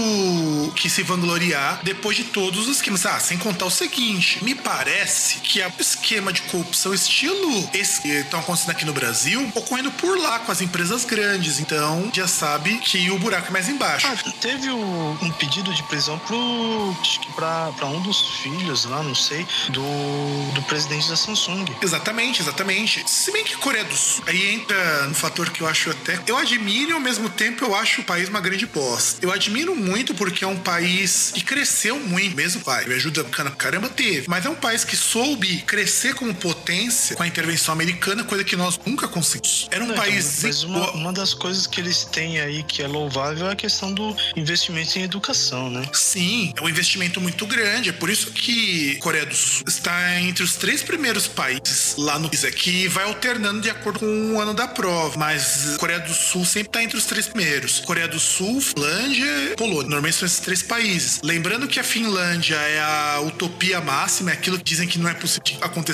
que 0.76 0.88
se 0.88 1.02
vangloriar 1.02 1.80
depois 1.82 2.17
de 2.18 2.24
todos 2.24 2.66
os 2.66 2.76
esquemas. 2.76 3.06
Ah, 3.06 3.20
sem 3.20 3.38
contar 3.38 3.66
o 3.66 3.70
seguinte, 3.70 4.42
me 4.42 4.54
parece 4.54 5.38
que 5.38 5.62
o 5.62 5.72
esquema 5.78 6.32
de 6.32 6.42
corrupção 6.42 6.92
estilo 6.92 7.68
esse 7.72 8.00
que 8.00 8.08
estão 8.08 8.40
acontecendo 8.40 8.70
aqui 8.70 8.84
no 8.84 8.92
Brasil, 8.92 9.50
ocorrendo 9.54 9.90
por 9.92 10.18
lá 10.18 10.40
com 10.40 10.50
as 10.50 10.60
empresas 10.60 11.04
grandes. 11.04 11.60
Então, 11.60 12.10
já 12.12 12.26
sabe 12.26 12.78
que 12.78 13.10
o 13.10 13.18
buraco 13.18 13.48
é 13.48 13.50
mais 13.50 13.68
embaixo. 13.68 14.06
Ah, 14.06 14.16
teve 14.40 14.70
um 14.70 15.30
pedido 15.38 15.72
de 15.72 15.82
prisão 15.84 16.18
pro 16.20 16.96
para 17.34 17.86
um 17.86 18.00
dos 18.02 18.20
filhos 18.42 18.84
lá, 18.84 19.02
não 19.02 19.14
sei, 19.14 19.46
do, 19.68 20.52
do 20.54 20.62
presidente 20.62 21.08
da 21.08 21.16
Samsung. 21.16 21.64
Exatamente, 21.80 22.42
exatamente. 22.42 23.08
Se 23.08 23.30
bem 23.30 23.44
que 23.44 23.56
Coreia 23.56 23.84
do 23.84 23.96
Sul 23.96 24.24
aí 24.26 24.54
entra 24.54 25.06
no 25.06 25.14
fator 25.14 25.50
que 25.50 25.60
eu 25.60 25.68
acho 25.68 25.90
até 25.90 26.18
eu 26.26 26.36
admiro 26.36 26.90
e 26.90 26.92
ao 26.92 27.00
mesmo 27.00 27.28
tempo 27.28 27.64
eu 27.64 27.74
acho 27.74 28.00
o 28.00 28.04
país 28.04 28.28
uma 28.28 28.40
grande 28.40 28.66
bosta. 28.66 29.24
Eu 29.24 29.32
admiro 29.32 29.74
muito 29.76 30.14
porque 30.14 30.44
é 30.44 30.48
um 30.48 30.56
país 30.56 31.30
que 31.32 31.44
cresceu 31.44 31.98
muito, 32.08 32.36
mesmo 32.36 32.62
vai. 32.64 32.84
Me 32.86 32.94
ajuda 32.94 33.22
bacana 33.24 33.50
caramba, 33.50 33.88
teve. 33.88 34.26
Mas 34.28 34.44
é 34.46 34.48
um 34.48 34.54
país 34.54 34.84
que 34.84 34.96
soube 34.96 35.58
crescer 35.62 36.14
como 36.14 36.34
potência 36.34 37.16
com 37.16 37.22
a 37.22 37.26
intervenção 37.26 37.72
americana, 37.72 38.24
coisa 38.24 38.44
que 38.44 38.56
nós 38.56 38.78
nunca 38.84 39.06
conseguimos. 39.08 39.68
Era 39.70 39.84
um 39.84 39.88
Não, 39.88 39.94
país. 39.94 40.42
Mas 40.42 40.62
uma, 40.62 40.90
uma 40.92 41.12
das 41.12 41.34
coisas 41.34 41.66
que 41.66 41.80
eles 41.80 42.04
têm 42.04 42.40
aí 42.40 42.62
que 42.62 42.82
é 42.82 42.86
louvável 42.86 43.48
é 43.48 43.52
a 43.52 43.56
questão 43.56 43.92
do 43.92 44.16
investimento 44.36 44.98
em 44.98 45.02
educação, 45.02 45.70
né? 45.70 45.88
Sim, 45.92 46.52
é 46.56 46.62
um 46.62 46.68
investimento 46.68 47.20
muito 47.20 47.46
grande. 47.46 47.90
É 47.90 47.92
por 47.92 48.10
isso 48.10 48.30
que 48.32 48.96
Coreia 48.96 49.26
do 49.26 49.34
Sul 49.34 49.64
está 49.66 50.20
entre 50.20 50.42
os 50.42 50.56
três 50.56 50.82
primeiros 50.82 51.26
países 51.26 51.94
lá 51.96 52.18
no 52.18 52.28
PISA, 52.28 52.50
que 52.50 52.88
vai 52.88 53.04
alternando 53.04 53.60
de 53.60 53.70
acordo 53.70 54.00
com 54.00 54.34
o 54.34 54.40
ano 54.40 54.54
da 54.54 54.66
prova. 54.68 55.18
Mas 55.18 55.76
Coreia 55.78 56.00
do 56.00 56.14
Sul 56.14 56.44
sempre 56.44 56.68
está 56.68 56.82
entre 56.82 56.96
os 56.96 57.04
três 57.04 57.26
primeiros. 57.26 57.80
Coreia 57.80 58.08
do 58.08 58.18
Sul, 58.20 58.60
Finlândia 58.60 59.52
e 59.52 59.56
Polônia. 59.56 59.88
Normalmente 59.88 60.16
são 60.16 60.26
esses 60.26 60.40
três 60.40 60.62
países. 60.62 61.20
Lembrando 61.22 61.66
que 61.66 61.78
a 61.80 61.82
Finlândia 61.82 61.97
é 62.54 62.80
a 62.80 63.20
utopia 63.20 63.80
máxima, 63.80 64.30
é 64.30 64.34
aquilo 64.34 64.58
que 64.58 64.64
dizem 64.64 64.86
que 64.86 64.98
não 64.98 65.08
é 65.08 65.14
possível 65.14 65.42
que 65.42 65.58
aconteça. 65.60 65.88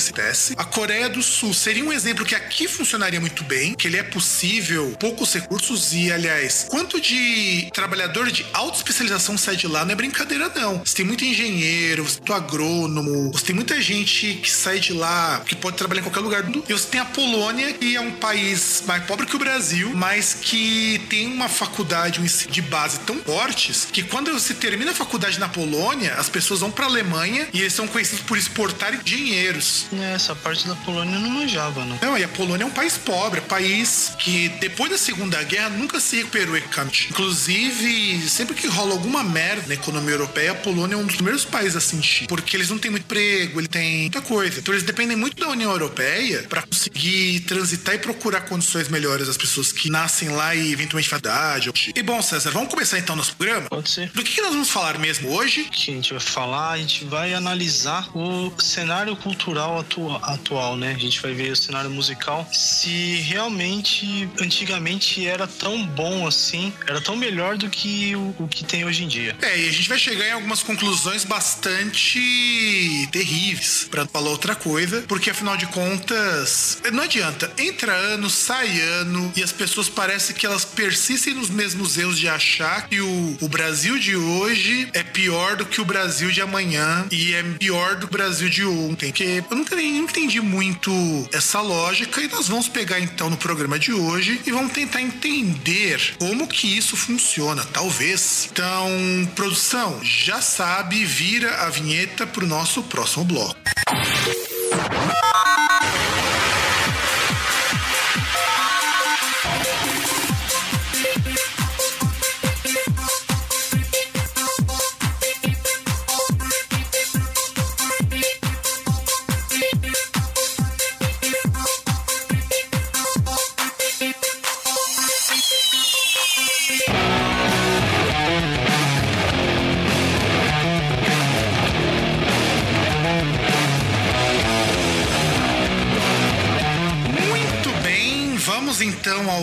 A 0.57 0.65
Coreia 0.65 1.09
do 1.09 1.23
Sul 1.23 1.55
seria 1.55 1.85
um 1.85 1.93
exemplo 1.93 2.25
que 2.25 2.35
aqui 2.35 2.67
funcionaria 2.67 3.21
muito 3.21 3.45
bem, 3.45 3.75
que 3.75 3.87
ele 3.87 3.97
é 3.97 4.03
possível, 4.03 4.95
poucos 4.99 5.33
recursos 5.33 5.93
e, 5.93 6.13
aliás, 6.13 6.67
quanto 6.69 7.01
de 7.01 7.71
trabalhador 7.73 8.31
de 8.31 8.45
alta 8.53 8.79
especialização 8.79 9.39
sai 9.39 9.57
de 9.57 9.67
lá 9.67 9.85
não 9.85 9.93
é 9.93 9.95
brincadeira, 9.95 10.51
não. 10.55 10.85
Você 10.85 10.97
tem 10.97 11.07
muito 11.07 11.25
engenheiro, 11.25 12.03
você 12.03 12.21
tem 12.21 12.35
agrônomo, 12.35 13.31
você 13.33 13.47
tem 13.47 13.55
muita 13.55 13.81
gente 13.81 14.35
que 14.43 14.51
sai 14.51 14.81
de 14.81 14.93
lá, 14.93 15.43
que 15.47 15.55
pode 15.55 15.77
trabalhar 15.77 16.01
em 16.01 16.05
qualquer 16.05 16.21
lugar 16.21 16.43
do 16.43 16.51
mundo. 16.51 16.65
E 16.69 16.73
você 16.73 16.89
tem 16.89 17.01
a 17.01 17.05
Polônia, 17.05 17.73
que 17.73 17.97
é 17.97 18.01
um 18.01 18.13
país 18.13 18.83
mais 18.87 19.05
pobre 19.05 19.27
que 19.27 19.37
o 19.37 19.39
Brasil, 19.39 19.93
mas 19.95 20.35
que 20.35 21.01
tem 21.09 21.27
uma 21.27 21.49
faculdade 21.49 22.21
um 22.21 22.25
ensino 22.25 22.53
de 22.53 22.63
base 22.63 23.01
tão 23.01 23.17
fortes 23.19 23.87
que 23.93 24.03
quando 24.03 24.33
você 24.33 24.55
termina 24.55 24.91
a 24.91 24.95
faculdade 24.95 25.39
na 25.39 25.49
Polônia, 25.49 25.94
as 26.17 26.29
pessoas 26.29 26.61
vão 26.61 26.71
para 26.71 26.87
a 26.87 26.89
Alemanha 26.89 27.49
e 27.53 27.61
eles 27.61 27.73
são 27.73 27.87
conhecidos 27.87 28.25
por 28.25 28.37
exportar 28.37 28.95
engenheiros. 28.95 29.87
É, 29.93 30.15
Essa 30.15 30.35
parte 30.35 30.67
da 30.67 30.75
Polônia 30.77 31.15
eu 31.17 31.21
não 31.21 31.31
manjava, 31.31 31.85
não. 31.85 31.99
Não, 32.03 32.19
e 32.19 32.25
a 32.25 32.29
Polônia 32.29 32.65
é 32.65 32.67
um 32.67 32.71
país 32.71 32.99
pobre, 32.99 33.41
é 33.41 33.43
um 33.43 33.47
país 33.47 34.13
que 34.19 34.49
depois 34.61 34.91
da 34.91 34.99
Segunda 34.99 35.43
Guerra 35.43 35.71
nunca 35.71 36.01
se 36.01 36.17
recuperou 36.17 36.57
economicamente. 36.57 37.09
Inclusive, 37.11 38.29
sempre 38.29 38.55
que 38.55 38.67
rola 38.67 38.93
alguma 38.93 39.23
merda 39.23 39.65
na 39.69 39.75
economia 39.75 40.15
europeia, 40.15 40.53
a 40.53 40.55
Polônia 40.55 40.95
é 40.95 40.99
um 40.99 41.07
dos 41.07 41.17
primeiros 41.17 41.45
países 41.45 41.77
a 41.77 41.81
sentir, 41.81 42.27
porque 42.27 42.57
eles 42.57 42.71
não 42.71 42.79
têm 42.79 42.91
muito 42.91 43.05
emprego, 43.05 43.61
ele 43.61 43.69
tem 43.69 44.01
muita 44.03 44.21
coisa. 44.21 44.59
Então 44.61 44.75
eles 44.75 44.85
dependem 44.85 45.17
muito 45.17 45.37
da 45.37 45.49
União 45.49 45.71
Europeia 45.71 46.43
para 46.49 46.63
conseguir 46.63 47.41
transitar 47.41 47.95
e 47.95 47.99
procurar 47.99 48.43
condições 48.43 48.89
melhores 48.89 49.29
às 49.29 49.37
pessoas 49.37 49.73
que 49.73 49.91
nascem 49.91 50.31
lá 50.31 50.55
e 50.55 50.73
eventualmente 50.73 51.09
faculdade. 51.09 51.71
E 51.95 52.03
bom, 52.03 52.21
César, 52.23 52.51
vamos 52.51 52.69
começar 52.71 52.99
então 52.99 53.15
nosso 53.17 53.35
programa? 53.37 53.69
Pode 53.69 53.91
ser. 53.91 54.11
Do 54.11 54.23
que, 54.23 54.33
que 54.33 54.41
nós 54.43 54.53
vamos 54.53 54.71
falar 54.71 54.99
mesmo 54.99 55.31
hoje? 55.31 55.69
Que 55.85 55.91
a 55.91 55.95
gente 55.95 56.13
vai 56.13 56.21
falar, 56.21 56.71
a 56.71 56.79
gente 56.79 57.05
vai 57.05 57.35
analisar 57.35 58.09
o 58.17 58.51
cenário 58.59 59.15
cultural 59.17 59.79
atua- 59.79 60.19
atual, 60.23 60.77
né? 60.77 60.95
A 60.97 60.99
gente 60.99 61.21
vai 61.21 61.35
ver 61.35 61.53
o 61.53 61.57
cenário 61.57 61.91
musical, 61.91 62.49
se 62.53 63.17
realmente 63.17 64.29
antigamente 64.41 65.27
era 65.27 65.47
tão 65.47 65.87
bom 65.87 66.27
assim, 66.27 66.73
era 66.87 67.01
tão 67.01 67.17
melhor 67.17 67.59
do 67.59 67.69
que 67.69 68.17
o, 68.17 68.35
o 68.39 68.49
que 68.49 68.65
tem 68.65 68.85
hoje 68.85 69.05
em 69.05 69.09
dia. 69.09 69.37
É, 69.43 69.59
e 69.59 69.69
a 69.69 69.73
gente 69.73 69.89
vai 69.89 69.99
chegar 69.99 70.27
em 70.27 70.33
algumas 70.33 70.63
conclusões 70.63 71.25
bastante 71.25 73.09
terríveis, 73.13 73.89
não 73.95 74.07
falar 74.07 74.31
outra 74.31 74.55
coisa, 74.55 75.03
porque 75.03 75.31
afinal 75.31 75.57
de 75.57 75.67
contas, 75.67 76.79
não 76.93 77.03
adianta, 77.03 77.53
entra 77.59 77.93
ano, 77.93 78.31
sai 78.31 78.81
ano, 78.81 79.33
e 79.37 79.43
as 79.43 79.53
pessoas 79.53 79.89
parecem 79.89 80.35
que 80.35 80.47
elas 80.47 80.65
persistem 80.65 81.35
nos 81.35 81.51
mesmos 81.51 81.97
erros 81.99 82.19
de 82.19 82.29
achar 82.29 82.89
que 82.89 83.01
o, 83.01 83.37
o 83.41 83.49
Brasil 83.49 83.99
de 83.99 84.17
hoje 84.17 84.89
é 84.93 85.03
pior 85.03 85.57
do 85.57 85.67
que 85.67 85.74
o 85.81 85.85
Brasil 85.85 86.31
de 86.31 86.41
amanhã 86.41 87.07
e 87.11 87.35
é 87.35 87.43
pior 87.43 87.97
do 87.97 88.07
que 88.07 88.13
Brasil 88.13 88.49
de 88.49 88.65
ontem. 88.65 89.09
Porque 89.11 89.43
eu 89.51 89.57
nunca 89.57 89.77
nem 89.77 89.99
entendi 89.99 90.41
muito 90.41 90.91
essa 91.33 91.61
lógica 91.61 92.21
e 92.21 92.29
nós 92.29 92.49
vamos 92.49 92.69
pegar 92.69 93.01
então 93.01 93.31
no 93.31 93.37
programa 93.37 93.79
de 93.79 93.93
hoje 93.93 94.41
e 94.47 94.51
vamos 94.51 94.73
tentar 94.73 95.01
entender 95.01 96.17
como 96.19 96.47
que 96.47 96.77
isso 96.77 96.97
funciona, 96.97 97.65
talvez. 97.73 98.49
Então, 98.53 98.89
produção, 99.35 100.01
já 100.03 100.41
sabe, 100.41 101.05
vira 101.05 101.65
a 101.65 101.71
vinheta 101.71 102.27
pro 102.27 102.47
nosso 102.47 102.83
próximo 102.85 103.25
bloco. 103.25 103.57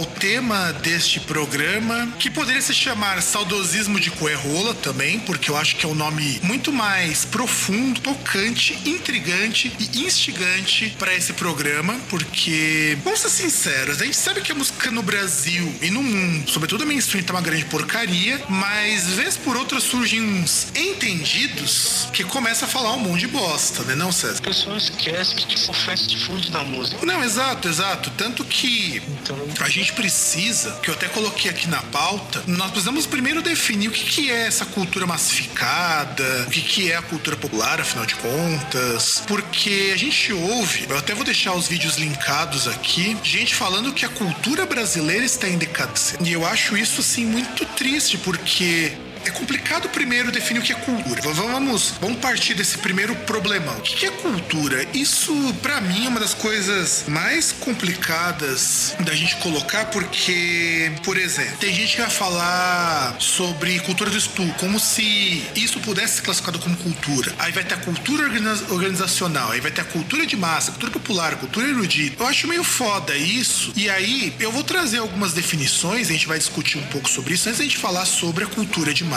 Ao 0.01 0.05
tema 0.07 0.73
deste 0.73 1.19
programa, 1.19 2.11
que 2.17 2.27
poderia 2.27 2.61
se 2.61 2.73
chamar 2.73 3.21
Saudosismo 3.21 3.99
de 3.99 4.09
Coerrola 4.09 4.73
também, 4.73 5.19
porque 5.19 5.51
eu 5.51 5.55
acho 5.55 5.75
que 5.75 5.85
é 5.85 5.89
um 5.89 5.93
nome 5.93 6.39
muito 6.41 6.73
mais 6.73 7.23
profundo, 7.23 8.01
tocante, 8.01 8.75
intrigante 8.83 9.71
e 9.79 10.01
instigante 10.01 10.95
para 10.97 11.13
esse 11.13 11.33
programa, 11.33 11.99
porque, 12.09 12.97
vamos 13.03 13.19
ser 13.19 13.29
sinceros, 13.29 14.01
a 14.01 14.05
gente 14.05 14.17
sabe 14.17 14.41
que 14.41 14.51
a 14.51 14.55
música 14.55 14.89
no 14.89 15.03
Brasil 15.03 15.71
e 15.81 15.91
no 15.91 16.01
mundo, 16.01 16.49
sobretudo 16.49 16.81
a 16.81 16.85
mainstream, 16.87 17.23
tá 17.23 17.33
uma 17.33 17.41
grande 17.41 17.65
porcaria, 17.65 18.41
mas 18.49 19.07
vez 19.11 19.37
por 19.37 19.55
outra 19.55 19.79
surgem 19.79 20.19
uns 20.19 20.67
entendidos 20.73 22.07
que 22.11 22.23
começam 22.23 22.67
a 22.67 22.71
falar 22.71 22.93
um 22.93 22.99
monte 22.99 23.21
de 23.21 23.27
bosta, 23.27 23.83
né, 23.83 23.93
não, 23.93 24.11
César? 24.11 24.39
O 24.39 24.41
pessoal 24.41 24.77
esquece 24.77 25.35
que 25.35 25.45
tipo 25.45 25.71
fast 25.73 26.17
food 26.25 26.49
da 26.49 26.63
música. 26.63 27.05
Não, 27.05 27.23
exato, 27.23 27.67
exato. 27.67 28.09
Tanto 28.17 28.43
que 28.43 28.99
Então, 29.21 29.37
a 29.59 29.69
gente 29.69 29.90
precisa, 29.91 30.71
que 30.81 30.89
eu 30.89 30.93
até 30.93 31.07
coloquei 31.07 31.49
aqui 31.49 31.67
na 31.67 31.81
pauta, 31.83 32.43
nós 32.47 32.71
precisamos 32.71 33.05
primeiro 33.05 33.41
definir 33.41 33.89
o 33.89 33.91
que, 33.91 34.05
que 34.05 34.31
é 34.31 34.47
essa 34.47 34.65
cultura 34.65 35.05
massificada, 35.05 36.45
o 36.47 36.49
que, 36.49 36.61
que 36.61 36.91
é 36.91 36.97
a 36.97 37.01
cultura 37.01 37.35
popular, 37.37 37.79
afinal 37.79 38.05
de 38.05 38.15
contas. 38.15 39.23
Porque 39.27 39.91
a 39.93 39.97
gente 39.97 40.33
ouve, 40.33 40.85
eu 40.89 40.97
até 40.97 41.13
vou 41.13 41.23
deixar 41.23 41.53
os 41.53 41.67
vídeos 41.67 41.97
linkados 41.97 42.67
aqui, 42.67 43.17
gente 43.23 43.53
falando 43.55 43.93
que 43.93 44.05
a 44.05 44.09
cultura 44.09 44.65
brasileira 44.65 45.25
está 45.25 45.47
em 45.47 45.57
decadência. 45.57 46.17
E 46.21 46.31
eu 46.31 46.45
acho 46.45 46.77
isso, 46.77 47.01
assim, 47.01 47.25
muito 47.25 47.65
triste, 47.65 48.17
porque 48.17 48.93
é 49.25 49.31
complicado 49.31 49.89
primeiro 49.89 50.31
definir 50.31 50.59
o 50.59 50.63
que 50.63 50.73
é 50.73 50.75
cultura. 50.75 51.21
Vamos, 51.33 51.93
vamos 52.01 52.17
partir 52.19 52.53
desse 52.53 52.77
primeiro 52.77 53.15
problemão. 53.15 53.77
O 53.77 53.81
que 53.81 54.05
é 54.05 54.11
cultura? 54.11 54.85
Isso, 54.93 55.33
pra 55.61 55.79
mim, 55.79 56.05
é 56.05 56.09
uma 56.09 56.19
das 56.19 56.33
coisas 56.33 57.05
mais 57.07 57.51
complicadas 57.51 58.95
da 58.99 59.13
gente 59.13 59.35
colocar, 59.37 59.85
porque, 59.85 60.91
por 61.03 61.17
exemplo, 61.17 61.57
tem 61.57 61.73
gente 61.73 61.95
que 61.95 62.01
vai 62.01 62.09
falar 62.09 63.15
sobre 63.19 63.79
cultura 63.81 64.09
do 64.09 64.17
estudo, 64.17 64.53
como 64.55 64.79
se 64.79 65.43
isso 65.55 65.79
pudesse 65.79 66.15
ser 66.15 66.21
classificado 66.23 66.59
como 66.59 66.75
cultura. 66.77 67.33
Aí 67.39 67.51
vai 67.51 67.63
ter 67.63 67.75
a 67.75 67.77
cultura 67.77 68.23
organiza- 68.23 68.65
organizacional, 68.69 69.51
aí 69.51 69.61
vai 69.61 69.71
ter 69.71 69.81
a 69.81 69.85
cultura 69.85 70.25
de 70.25 70.35
massa, 70.35 70.71
cultura 70.71 70.91
popular, 70.91 71.35
cultura 71.37 71.67
erudita. 71.67 72.23
Eu 72.23 72.27
acho 72.27 72.47
meio 72.47 72.63
foda 72.63 73.15
isso. 73.15 73.71
E 73.75 73.89
aí, 73.89 74.33
eu 74.39 74.51
vou 74.51 74.63
trazer 74.63 74.97
algumas 74.97 75.33
definições, 75.33 76.09
a 76.09 76.11
gente 76.11 76.27
vai 76.27 76.37
discutir 76.37 76.77
um 76.77 76.83
pouco 76.87 77.09
sobre 77.09 77.33
isso, 77.33 77.47
antes 77.47 77.59
da 77.59 77.63
gente 77.63 77.77
falar 77.77 78.05
sobre 78.05 78.43
a 78.43 78.47
cultura 78.47 78.93
de 78.93 79.03
massa 79.03 79.10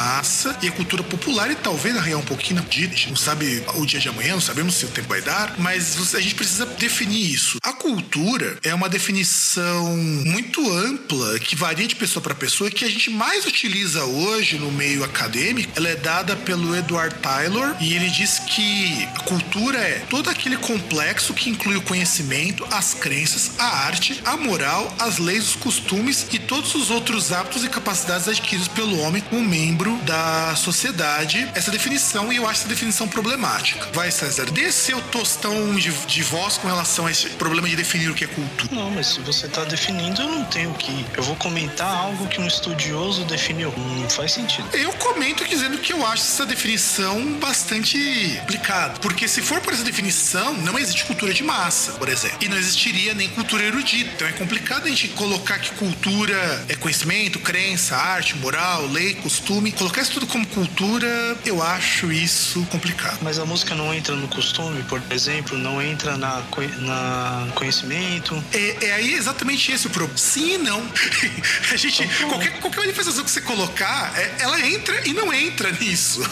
e 0.60 0.68
a 0.68 0.72
cultura 0.72 1.02
popular 1.04 1.50
e 1.50 1.54
talvez 1.54 1.96
arranhar 1.96 2.18
um 2.18 2.24
pouquinho 2.24 2.60
na 2.60 2.68
dia. 2.68 2.86
A 2.86 2.90
gente 2.90 3.10
não 3.10 3.16
sabe 3.16 3.62
o 3.74 3.86
dia 3.86 4.00
de 4.00 4.08
amanhã, 4.08 4.32
não 4.32 4.40
sabemos 4.40 4.74
se 4.74 4.84
o 4.84 4.88
tempo 4.88 5.08
vai 5.08 5.22
dar, 5.22 5.54
mas 5.58 6.14
a 6.14 6.20
gente 6.20 6.34
precisa 6.34 6.66
definir 6.66 7.32
isso. 7.32 7.58
A 7.62 7.72
cultura 7.72 8.58
é 8.62 8.74
uma 8.74 8.88
definição 8.88 9.96
muito 9.96 10.60
ampla 10.72 11.38
que 11.38 11.54
varia 11.54 11.86
de 11.86 11.94
pessoa 11.94 12.22
para 12.22 12.34
pessoa 12.34 12.70
que 12.70 12.84
a 12.84 12.90
gente 12.90 13.08
mais 13.10 13.46
utiliza 13.46 14.04
hoje 14.04 14.58
no 14.58 14.72
meio 14.72 15.04
acadêmico. 15.04 15.72
Ela 15.76 15.88
é 15.88 15.96
dada 15.96 16.34
pelo 16.34 16.74
Edward 16.76 17.14
Taylor 17.20 17.76
e 17.80 17.94
ele 17.94 18.10
diz 18.10 18.40
que 18.40 19.08
a 19.14 19.20
cultura 19.20 19.78
é 19.78 20.04
todo 20.10 20.28
aquele 20.28 20.56
complexo 20.56 21.32
que 21.34 21.50
inclui 21.50 21.76
o 21.76 21.82
conhecimento, 21.82 22.66
as 22.70 22.94
crenças, 22.94 23.52
a 23.58 23.84
arte, 23.86 24.20
a 24.24 24.36
moral, 24.36 24.92
as 24.98 25.18
leis, 25.18 25.50
os 25.50 25.56
costumes 25.56 26.26
e 26.32 26.38
todos 26.38 26.74
os 26.74 26.90
outros 26.90 27.32
hábitos 27.32 27.64
e 27.64 27.68
capacidades 27.68 28.26
adquiridos 28.26 28.68
pelo 28.68 28.98
homem 28.98 29.22
como 29.22 29.42
membro 29.42 29.83
membro 29.84 29.96
da 30.04 30.54
sociedade 30.56 31.46
essa 31.54 31.70
definição 31.70 32.32
e 32.32 32.36
eu 32.36 32.48
acho 32.48 32.60
essa 32.60 32.68
definição 32.68 33.06
problemática. 33.06 33.86
Vai, 33.92 34.10
César, 34.10 34.46
dê 34.46 34.72
seu 34.72 35.00
tostão 35.02 35.74
de, 35.74 35.90
de 36.06 36.22
voz 36.22 36.56
com 36.56 36.66
relação 36.66 37.06
a 37.06 37.10
esse 37.10 37.28
problema 37.30 37.68
de 37.68 37.76
definir 37.76 38.10
o 38.10 38.14
que 38.14 38.24
é 38.24 38.26
cultura. 38.26 38.74
Não, 38.74 38.90
mas 38.90 39.08
se 39.08 39.20
você 39.20 39.46
tá 39.48 39.64
definindo, 39.64 40.22
eu 40.22 40.28
não 40.28 40.44
tenho 40.44 40.72
que. 40.74 41.04
Eu 41.16 41.22
vou 41.22 41.36
comentar 41.36 41.86
algo 41.86 42.26
que 42.28 42.40
um 42.40 42.46
estudioso 42.46 43.24
definiu. 43.24 43.72
Não 43.76 44.08
faz 44.08 44.32
sentido. 44.32 44.66
Eu 44.72 44.92
comento 44.94 45.44
dizendo 45.44 45.78
que 45.78 45.92
eu 45.92 46.04
acho 46.06 46.22
essa 46.22 46.46
definição 46.46 47.34
bastante 47.34 48.38
aplicada. 48.42 48.98
Porque 49.00 49.28
se 49.28 49.42
for 49.42 49.60
por 49.60 49.72
essa 49.72 49.84
definição, 49.84 50.54
não 50.54 50.78
existe 50.78 51.04
cultura 51.04 51.34
de 51.34 51.42
massa, 51.42 51.92
por 51.92 52.08
exemplo. 52.08 52.38
E 52.40 52.48
não 52.48 52.56
existiria 52.56 53.12
nem 53.12 53.28
cultura 53.28 53.64
erudita. 53.64 54.10
Então 54.14 54.28
é 54.28 54.32
complicado 54.32 54.86
a 54.86 54.88
gente 54.88 55.08
colocar 55.08 55.58
que 55.58 55.72
cultura 55.72 56.64
é 56.68 56.74
conhecimento, 56.74 57.38
crença, 57.38 57.96
arte, 57.96 58.36
moral, 58.38 58.86
lei, 58.86 59.14
costume. 59.14 59.73
Colocar 59.78 60.02
isso 60.02 60.12
tudo 60.12 60.26
como 60.26 60.46
cultura, 60.46 61.36
eu 61.44 61.62
acho 61.62 62.12
isso 62.12 62.64
complicado. 62.70 63.18
Mas 63.22 63.38
a 63.38 63.44
música 63.44 63.74
não 63.74 63.92
entra 63.92 64.14
no 64.14 64.28
costume, 64.28 64.82
por 64.84 65.02
exemplo, 65.10 65.58
não 65.58 65.82
entra 65.82 66.16
na, 66.16 66.42
na 66.78 67.48
conhecimento. 67.54 68.42
É, 68.52 68.86
é 68.86 68.92
aí 68.94 69.14
exatamente 69.14 69.72
esse 69.72 69.86
o 69.86 69.90
problema. 69.90 70.16
Sim 70.16 70.54
e 70.54 70.58
não. 70.58 70.80
a 71.72 71.76
gente, 71.76 72.04
então, 72.04 72.28
qualquer, 72.28 72.60
qualquer 72.60 72.80
manifestação 72.80 73.24
que 73.24 73.30
você 73.30 73.40
colocar, 73.40 74.12
é, 74.16 74.36
ela 74.40 74.60
entra 74.60 75.08
e 75.08 75.12
não 75.12 75.32
entra 75.32 75.70
nisso. 75.80 76.22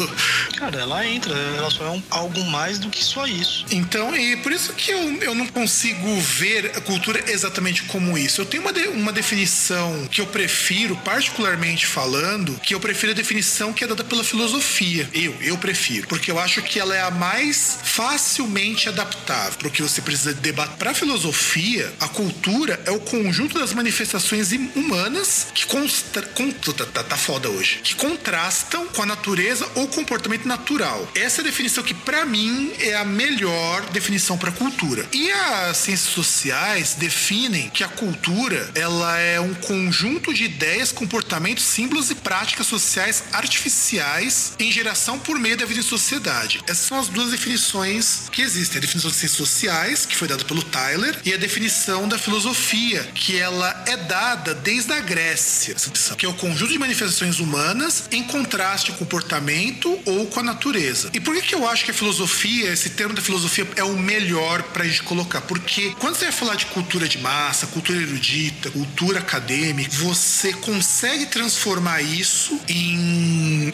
Cara, 0.57 0.81
ela 0.81 1.07
entra, 1.07 1.35
ela 1.35 1.71
só 1.71 1.87
é 1.87 1.91
um, 1.91 2.03
algo 2.11 2.45
mais 2.45 2.79
do 2.79 2.89
que 2.89 3.03
só 3.03 3.27
isso. 3.27 3.65
Então, 3.71 4.15
e 4.17 4.37
por 4.37 4.53
isso 4.53 4.73
que 4.75 4.91
eu, 4.91 5.23
eu 5.23 5.35
não 5.35 5.47
consigo 5.47 6.21
ver 6.21 6.73
a 6.77 6.81
cultura 6.81 7.23
exatamente 7.31 7.83
como 7.85 8.17
isso. 8.17 8.41
Eu 8.41 8.47
tenho 8.47 8.63
uma, 8.63 8.73
de, 8.73 8.89
uma 8.89 9.13
definição 9.13 10.07
que 10.11 10.21
eu 10.21 10.27
prefiro, 10.27 10.97
particularmente 10.97 11.87
falando, 11.87 12.59
que 12.61 12.75
eu 12.75 12.81
prefiro 12.81 13.13
a 13.13 13.15
definição 13.33 13.73
que 13.73 13.83
é 13.83 13.87
dada 13.87 14.05
pela 14.05 14.23
filosofia. 14.23 15.09
Eu, 15.15 15.35
eu 15.41 15.57
prefiro. 15.57 16.07
Porque 16.07 16.31
eu 16.31 16.39
acho 16.39 16.61
que 16.63 16.79
ela 16.79 16.95
é 16.95 17.01
a 17.01 17.11
mais 17.11 17.79
facilmente 17.83 18.89
adaptável 18.89 19.59
para 19.59 19.69
o 19.69 19.71
que 19.71 19.83
você 19.83 20.03
precisa 20.03 20.35
debater. 20.35 20.77
Para 20.77 20.91
a 20.91 20.95
filosofia, 20.95 21.93
a 21.99 22.09
cultura 22.09 22.79
é 22.85 22.91
o 22.91 23.01
conjunto 23.01 23.59
das 23.59 23.73
manifestações 23.73 24.53
humanas 24.75 25.47
que 25.55 25.65
constra, 25.67 26.23
con, 26.23 26.51
tá, 26.51 26.85
tá, 26.85 27.03
tá 27.03 27.17
foda 27.17 27.49
hoje, 27.49 27.81
que 27.83 27.95
contrastam 27.95 28.87
com 28.89 29.03
a 29.03 29.07
natureza 29.07 29.67
ou 29.75 29.89
comportamento 29.89 30.47
natural. 30.47 31.09
Essa 31.15 31.41
é 31.41 31.43
a 31.43 31.47
definição 31.47 31.83
que 31.83 31.95
para 31.95 32.27
mim 32.27 32.73
é 32.81 32.95
a 32.95 33.05
melhor 33.05 33.83
definição 33.93 34.37
para 34.37 34.53
cultura. 34.53 35.07
E 35.13 35.31
as 35.31 35.79
ciências 35.79 36.13
sociais 36.13 36.95
definem 36.95 37.71
que 37.71 37.83
a 37.83 37.89
cultura 37.89 38.71
ela 38.75 39.19
é 39.19 39.41
um 39.41 39.55
conjunto 39.55 40.35
de 40.35 40.45
ideias, 40.45 40.93
comportamentos, 40.93 41.65
símbolos 41.65 42.11
e 42.11 42.15
práticas 42.15 42.67
sociais 42.67 43.22
artificiais 43.33 44.53
em 44.59 44.71
geração 44.71 45.19
por 45.19 45.39
meio 45.39 45.57
da 45.57 45.65
vida 45.65 45.81
em 45.81 45.83
sociedade. 45.83 46.61
Essas 46.67 46.87
são 46.87 46.99
as 46.99 47.09
duas 47.09 47.31
definições 47.31 48.29
que 48.31 48.43
existem: 48.43 48.79
a 48.79 48.81
definição 48.81 49.11
de 49.11 49.17
ciências 49.17 49.39
sociais, 49.39 50.07
que 50.07 50.17
foi 50.17 50.29
dada 50.29 50.45
pelo 50.45 50.63
Tyler, 50.63 51.19
e 51.25 51.33
a 51.33 51.37
definição 51.37 52.09
da 52.09 52.19
filosofia, 52.19 53.03
que 53.15 53.39
ela 53.39 53.85
é 53.87 53.97
dada 53.97 54.55
desde 54.55 54.93
a 54.93 55.01
Grécia, 55.01 55.75
que 56.17 56.27
é 56.27 56.29
o 56.29 56.35
conjunto 56.35 56.73
de 56.73 56.79
manifestações 56.79 57.39
humanas 57.39 58.05
em 58.11 58.23
contraste 58.23 58.93
com 58.93 58.97
o 58.97 58.99
comportamento 58.99 60.01
ou 60.05 60.27
com 60.27 60.41
a 60.41 60.43
natureza. 60.43 61.11
E 61.13 61.21
por 61.21 61.35
que, 61.35 61.43
que 61.43 61.55
eu 61.55 61.69
acho 61.69 61.85
que 61.85 61.91
a 61.91 61.95
filosofia, 61.95 62.73
esse 62.73 62.91
termo 62.91 63.15
da 63.15 63.23
filosofia, 63.23 63.67
é 63.77 63.85
o 63.85 63.97
melhor 63.97 64.63
para 64.63 64.85
a 64.85 64.87
gente 64.87 65.03
colocar? 65.03 65.41
Porque 65.43 65.95
quando 65.99 66.17
você 66.17 66.25
vai 66.25 66.33
falar 66.33 66.55
de 66.55 66.67
cultura 66.67 67.09
de 67.09 67.19
massa, 67.19 67.67
cultura 67.67 68.01
erudita, 68.01 68.71
cultura 68.71 69.19
acadêmica, 69.19 69.91
você 69.97 70.53
consegue 70.53 71.27
transformar 71.27 72.01
isso 72.03 72.61
em, 72.69 73.12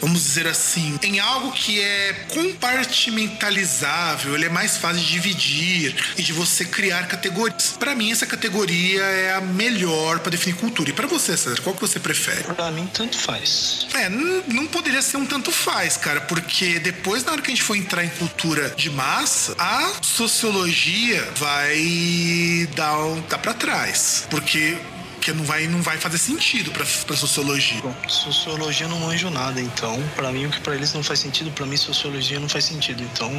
vamos 0.01 0.23
dizer 0.23 0.47
assim, 0.47 0.97
em 1.03 1.19
algo 1.19 1.51
que 1.51 1.79
é 1.79 2.13
compartimentalizável, 2.29 4.35
ele 4.35 4.45
é 4.45 4.49
mais 4.49 4.77
fácil 4.77 5.01
de 5.01 5.11
dividir 5.11 5.95
e 6.17 6.23
de 6.23 6.33
você 6.33 6.65
criar 6.65 7.07
categorias. 7.07 7.75
Para 7.79 7.95
mim, 7.95 8.11
essa 8.11 8.25
categoria 8.25 9.01
é 9.01 9.33
a 9.33 9.41
melhor 9.41 10.19
para 10.19 10.31
definir 10.31 10.55
cultura. 10.55 10.89
E 10.89 10.93
para 10.93 11.07
você, 11.07 11.37
César, 11.37 11.61
qual 11.61 11.75
que 11.75 11.81
você 11.81 11.99
prefere? 11.99 12.43
Para 12.43 12.71
mim, 12.71 12.89
tanto 12.93 13.17
faz. 13.17 13.87
É, 13.93 14.09
não 14.09 14.67
poderia 14.67 15.01
ser 15.01 15.17
um 15.17 15.25
tanto 15.25 15.51
faz, 15.51 15.97
cara, 15.97 16.21
porque 16.21 16.79
depois, 16.79 17.23
na 17.23 17.33
hora 17.33 17.41
que 17.41 17.47
a 17.47 17.55
gente 17.55 17.63
for 17.63 17.75
entrar 17.75 18.03
em 18.03 18.09
cultura 18.09 18.69
de 18.71 18.89
massa, 18.89 19.55
a 19.57 19.91
sociologia 20.01 21.27
vai 21.35 22.67
dar, 22.75 22.97
dar 23.29 23.37
para 23.37 23.53
trás. 23.53 24.25
Porque 24.29 24.77
porque 25.19 25.33
não 25.33 25.43
vai, 25.43 25.67
não 25.67 25.81
vai 25.81 25.97
fazer 25.97 26.17
sentido 26.17 26.71
pra, 26.71 26.85
pra 27.05 27.15
sociologia. 27.15 27.81
Bom, 27.81 27.93
sociologia 28.07 28.87
não 28.87 28.99
manjo 28.99 29.29
nada, 29.29 29.59
então, 29.59 30.01
para 30.15 30.31
mim, 30.31 30.45
o 30.45 30.49
que 30.49 30.61
para 30.61 30.75
eles 30.75 30.93
não 30.93 31.03
faz 31.03 31.19
sentido, 31.19 31.51
para 31.51 31.65
mim, 31.65 31.75
sociologia 31.75 32.39
não 32.39 32.47
faz 32.47 32.63
sentido. 32.63 33.03
Então, 33.03 33.29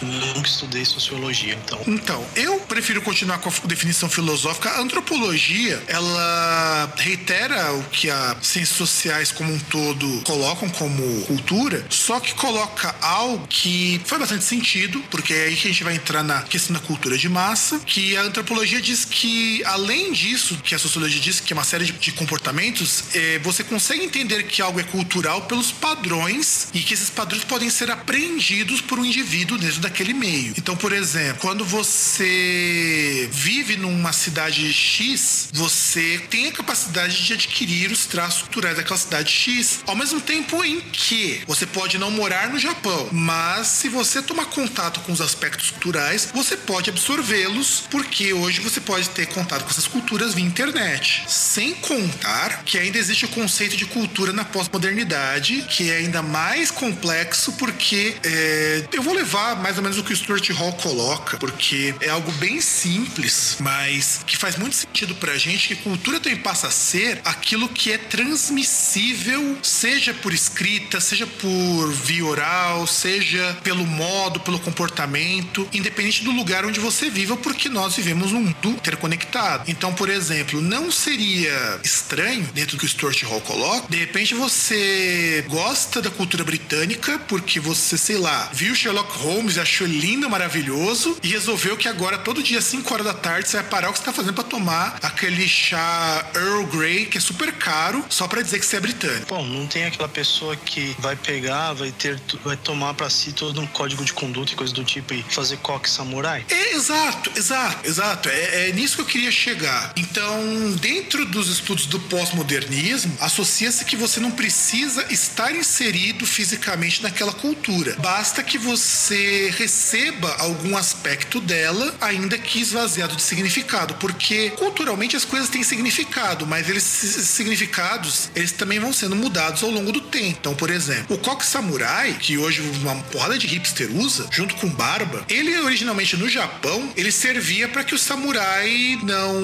nunca 0.00 0.48
estudei 0.48 0.84
sociologia, 0.84 1.54
então. 1.54 1.78
Então, 1.86 2.26
eu 2.34 2.58
prefiro 2.60 3.02
continuar 3.02 3.38
com 3.38 3.50
a 3.50 3.66
definição 3.66 4.08
filosófica. 4.08 4.70
A 4.70 4.80
antropologia, 4.80 5.80
ela 5.86 6.92
reitera 6.96 7.74
o 7.74 7.84
que 7.84 8.08
as 8.10 8.46
ciências 8.46 8.76
sociais 8.76 9.30
como 9.30 9.52
um 9.52 9.58
todo 9.58 10.22
colocam 10.22 10.70
como 10.70 11.22
cultura, 11.26 11.84
só 11.90 12.18
que 12.18 12.32
coloca 12.34 12.94
algo 13.02 13.46
que 13.46 14.00
faz 14.06 14.20
bastante 14.20 14.44
sentido, 14.44 15.04
porque 15.10 15.34
é 15.34 15.44
aí 15.44 15.56
que 15.56 15.68
a 15.68 15.70
gente 15.70 15.84
vai 15.84 15.94
entrar 15.94 16.22
na 16.22 16.42
questão 16.42 16.72
da 16.74 16.80
cultura 16.80 17.18
de 17.18 17.28
massa, 17.28 17.78
que 17.80 18.16
a 18.16 18.22
antropologia 18.22 18.80
diz 18.80 19.04
que, 19.04 19.62
além 19.64 20.12
disso, 20.12 20.56
que 20.64 20.74
a 20.74 20.78
sociologia 20.78 21.25
diz 21.26 21.40
que 21.40 21.52
é 21.52 21.56
uma 21.56 21.64
série 21.64 21.84
de, 21.84 21.92
de 21.92 22.12
comportamentos, 22.12 23.04
é, 23.12 23.40
você 23.40 23.64
consegue 23.64 24.04
entender 24.04 24.44
que 24.44 24.62
algo 24.62 24.78
é 24.78 24.84
cultural 24.84 25.42
pelos 25.42 25.72
padrões 25.72 26.68
e 26.72 26.80
que 26.80 26.94
esses 26.94 27.10
padrões 27.10 27.42
podem 27.42 27.68
ser 27.68 27.90
aprendidos 27.90 28.80
por 28.80 29.00
um 29.00 29.04
indivíduo 29.04 29.58
dentro 29.58 29.80
daquele 29.80 30.14
meio. 30.14 30.54
Então, 30.56 30.76
por 30.76 30.92
exemplo, 30.92 31.38
quando 31.40 31.64
você 31.64 33.28
vive 33.32 33.76
numa 33.76 34.12
cidade 34.12 34.72
X, 34.72 35.48
você 35.52 36.22
tem 36.30 36.46
a 36.46 36.52
capacidade 36.52 37.24
de 37.24 37.32
adquirir 37.32 37.90
os 37.90 38.06
traços 38.06 38.42
culturais 38.42 38.76
daquela 38.76 38.98
cidade 38.98 39.32
X, 39.32 39.80
ao 39.84 39.96
mesmo 39.96 40.20
tempo 40.20 40.64
em 40.64 40.80
que 40.80 41.40
você 41.46 41.66
pode 41.66 41.98
não 41.98 42.10
morar 42.10 42.50
no 42.50 42.58
Japão, 42.58 43.08
mas 43.10 43.66
se 43.66 43.88
você 43.88 44.22
tomar 44.22 44.46
contato 44.46 45.00
com 45.00 45.12
os 45.12 45.20
aspectos 45.20 45.72
culturais, 45.72 46.28
você 46.32 46.56
pode 46.56 46.88
absorvê-los, 46.88 47.82
porque 47.90 48.32
hoje 48.32 48.60
você 48.60 48.80
pode 48.80 49.08
ter 49.10 49.26
contato 49.26 49.64
com 49.64 49.70
essas 49.70 49.88
culturas 49.88 50.34
via 50.34 50.44
internet. 50.44 51.15
Sem 51.26 51.74
contar 51.74 52.62
que 52.64 52.78
ainda 52.78 52.98
existe 52.98 53.24
o 53.24 53.28
conceito 53.28 53.76
de 53.76 53.86
cultura 53.86 54.32
na 54.32 54.44
pós-modernidade, 54.44 55.64
que 55.68 55.90
é 55.90 55.98
ainda 55.98 56.22
mais 56.22 56.70
complexo, 56.70 57.52
porque 57.52 58.16
é, 58.22 58.84
eu 58.92 59.02
vou 59.02 59.14
levar 59.14 59.56
mais 59.56 59.76
ou 59.76 59.82
menos 59.82 59.98
o 59.98 60.04
que 60.04 60.12
o 60.12 60.16
Stuart 60.16 60.48
Hall 60.50 60.72
coloca, 60.74 61.36
porque 61.36 61.94
é 62.00 62.08
algo 62.08 62.30
bem 62.32 62.60
simples, 62.60 63.56
mas 63.60 64.20
que 64.26 64.36
faz 64.36 64.56
muito 64.56 64.76
sentido 64.76 65.14
pra 65.14 65.36
gente 65.36 65.68
que 65.68 65.76
cultura 65.76 66.20
também 66.20 66.38
passa 66.38 66.68
a 66.68 66.70
ser 66.70 67.20
aquilo 67.24 67.68
que 67.68 67.92
é 67.92 67.98
transmissível, 67.98 69.58
seja 69.62 70.12
por 70.14 70.32
escrita, 70.32 71.00
seja 71.00 71.26
por 71.26 71.92
via 71.92 72.24
oral, 72.24 72.86
seja 72.86 73.56
pelo 73.62 73.86
modo, 73.86 74.40
pelo 74.40 74.58
comportamento, 74.58 75.68
independente 75.72 76.24
do 76.24 76.30
lugar 76.30 76.64
onde 76.64 76.80
você 76.80 77.10
viva, 77.10 77.36
porque 77.36 77.68
nós 77.68 77.96
vivemos 77.96 78.32
num 78.32 78.40
mundo 78.40 78.70
interconectado. 78.70 79.64
Então, 79.68 79.92
por 79.94 80.08
exemplo, 80.08 80.60
não 80.60 80.90
seria 81.06 81.80
estranho, 81.84 82.42
dentro 82.52 82.76
do 82.76 82.80
que 82.80 82.84
o 82.84 82.88
Stuart 82.88 83.22
Hall 83.22 83.40
coloca, 83.42 83.86
de 83.88 83.96
repente 83.96 84.34
você 84.34 85.44
gosta 85.48 86.02
da 86.02 86.10
cultura 86.10 86.42
britânica 86.42 87.16
porque 87.28 87.60
você, 87.60 87.96
sei 87.96 88.18
lá, 88.18 88.50
viu 88.52 88.74
Sherlock 88.74 89.16
Holmes 89.18 89.54
e 89.54 89.60
achou 89.60 89.86
lindo, 89.86 90.28
maravilhoso 90.28 91.16
e 91.22 91.28
resolveu 91.28 91.76
que 91.76 91.86
agora, 91.86 92.18
todo 92.18 92.42
dia, 92.42 92.60
5 92.60 92.92
horas 92.92 93.06
da 93.06 93.14
tarde, 93.14 93.48
você 93.48 93.58
vai 93.58 93.66
parar 93.66 93.90
o 93.90 93.92
que 93.92 94.00
você 94.00 94.04
tá 94.04 94.12
fazendo 94.12 94.34
para 94.34 94.42
tomar 94.42 94.98
aquele 95.00 95.46
chá 95.46 96.28
Earl 96.34 96.64
Grey, 96.64 97.06
que 97.06 97.18
é 97.18 97.20
super 97.20 97.52
caro, 97.52 98.04
só 98.10 98.26
para 98.26 98.42
dizer 98.42 98.58
que 98.58 98.66
você 98.66 98.76
é 98.76 98.80
britânico. 98.80 99.26
Bom, 99.28 99.46
não 99.46 99.64
tem 99.68 99.84
aquela 99.84 100.08
pessoa 100.08 100.56
que 100.56 100.96
vai 100.98 101.14
pegar, 101.14 101.72
vai 101.74 101.92
ter, 101.92 102.20
vai 102.44 102.56
tomar 102.56 102.94
para 102.94 103.08
si 103.08 103.30
todo 103.30 103.60
um 103.60 103.66
código 103.68 104.04
de 104.04 104.12
conduta 104.12 104.52
e 104.52 104.56
coisa 104.56 104.74
do 104.74 104.82
tipo 104.82 105.14
e 105.14 105.22
fazer 105.22 105.58
coque 105.58 105.88
samurai? 105.88 106.44
É, 106.50 106.74
exato, 106.74 107.30
exato, 107.36 107.86
exato. 107.86 108.28
É, 108.28 108.70
é 108.70 108.72
nisso 108.72 108.96
que 108.96 109.02
eu 109.02 109.06
queria 109.06 109.30
chegar. 109.30 109.92
Então, 109.96 110.36
dentro 110.80 110.95
dos 111.26 111.48
estudos 111.48 111.86
do 111.86 111.98
pós-modernismo, 112.00 113.16
associa-se 113.20 113.84
que 113.84 113.96
você 113.96 114.20
não 114.20 114.30
precisa 114.30 115.06
estar 115.10 115.54
inserido 115.54 116.26
fisicamente 116.26 117.02
naquela 117.02 117.32
cultura. 117.32 117.96
Basta 117.98 118.42
que 118.42 118.58
você 118.58 119.52
receba 119.56 120.34
algum 120.38 120.76
aspecto 120.76 121.40
dela, 121.40 121.94
ainda 122.00 122.38
que 122.38 122.60
esvaziado 122.60 123.16
de 123.16 123.22
significado, 123.22 123.94
porque 123.94 124.50
culturalmente 124.50 125.16
as 125.16 125.24
coisas 125.24 125.48
têm 125.48 125.62
significado, 125.62 126.46
mas 126.46 126.68
eles 126.68 126.82
significados, 126.82 128.30
eles 128.34 128.52
também 128.52 128.78
vão 128.78 128.92
sendo 128.92 129.16
mudados 129.16 129.62
ao 129.62 129.70
longo 129.70 129.92
do 129.92 130.00
tempo. 130.00 130.38
Então, 130.40 130.54
por 130.54 130.70
exemplo, 130.70 131.16
o 131.16 131.18
coque 131.18 131.44
samurai, 131.44 132.14
que 132.14 132.38
hoje 132.38 132.60
uma 132.60 132.96
porrada 133.04 133.38
de 133.38 133.46
hipster 133.46 133.90
usa, 133.92 134.26
junto 134.30 134.54
com 134.56 134.68
barba, 134.68 135.24
ele 135.28 135.56
originalmente 135.60 136.16
no 136.16 136.28
Japão, 136.28 136.92
ele 136.96 137.12
servia 137.12 137.68
para 137.68 137.84
que 137.84 137.94
o 137.94 137.98
samurai 137.98 138.98
não 139.02 139.36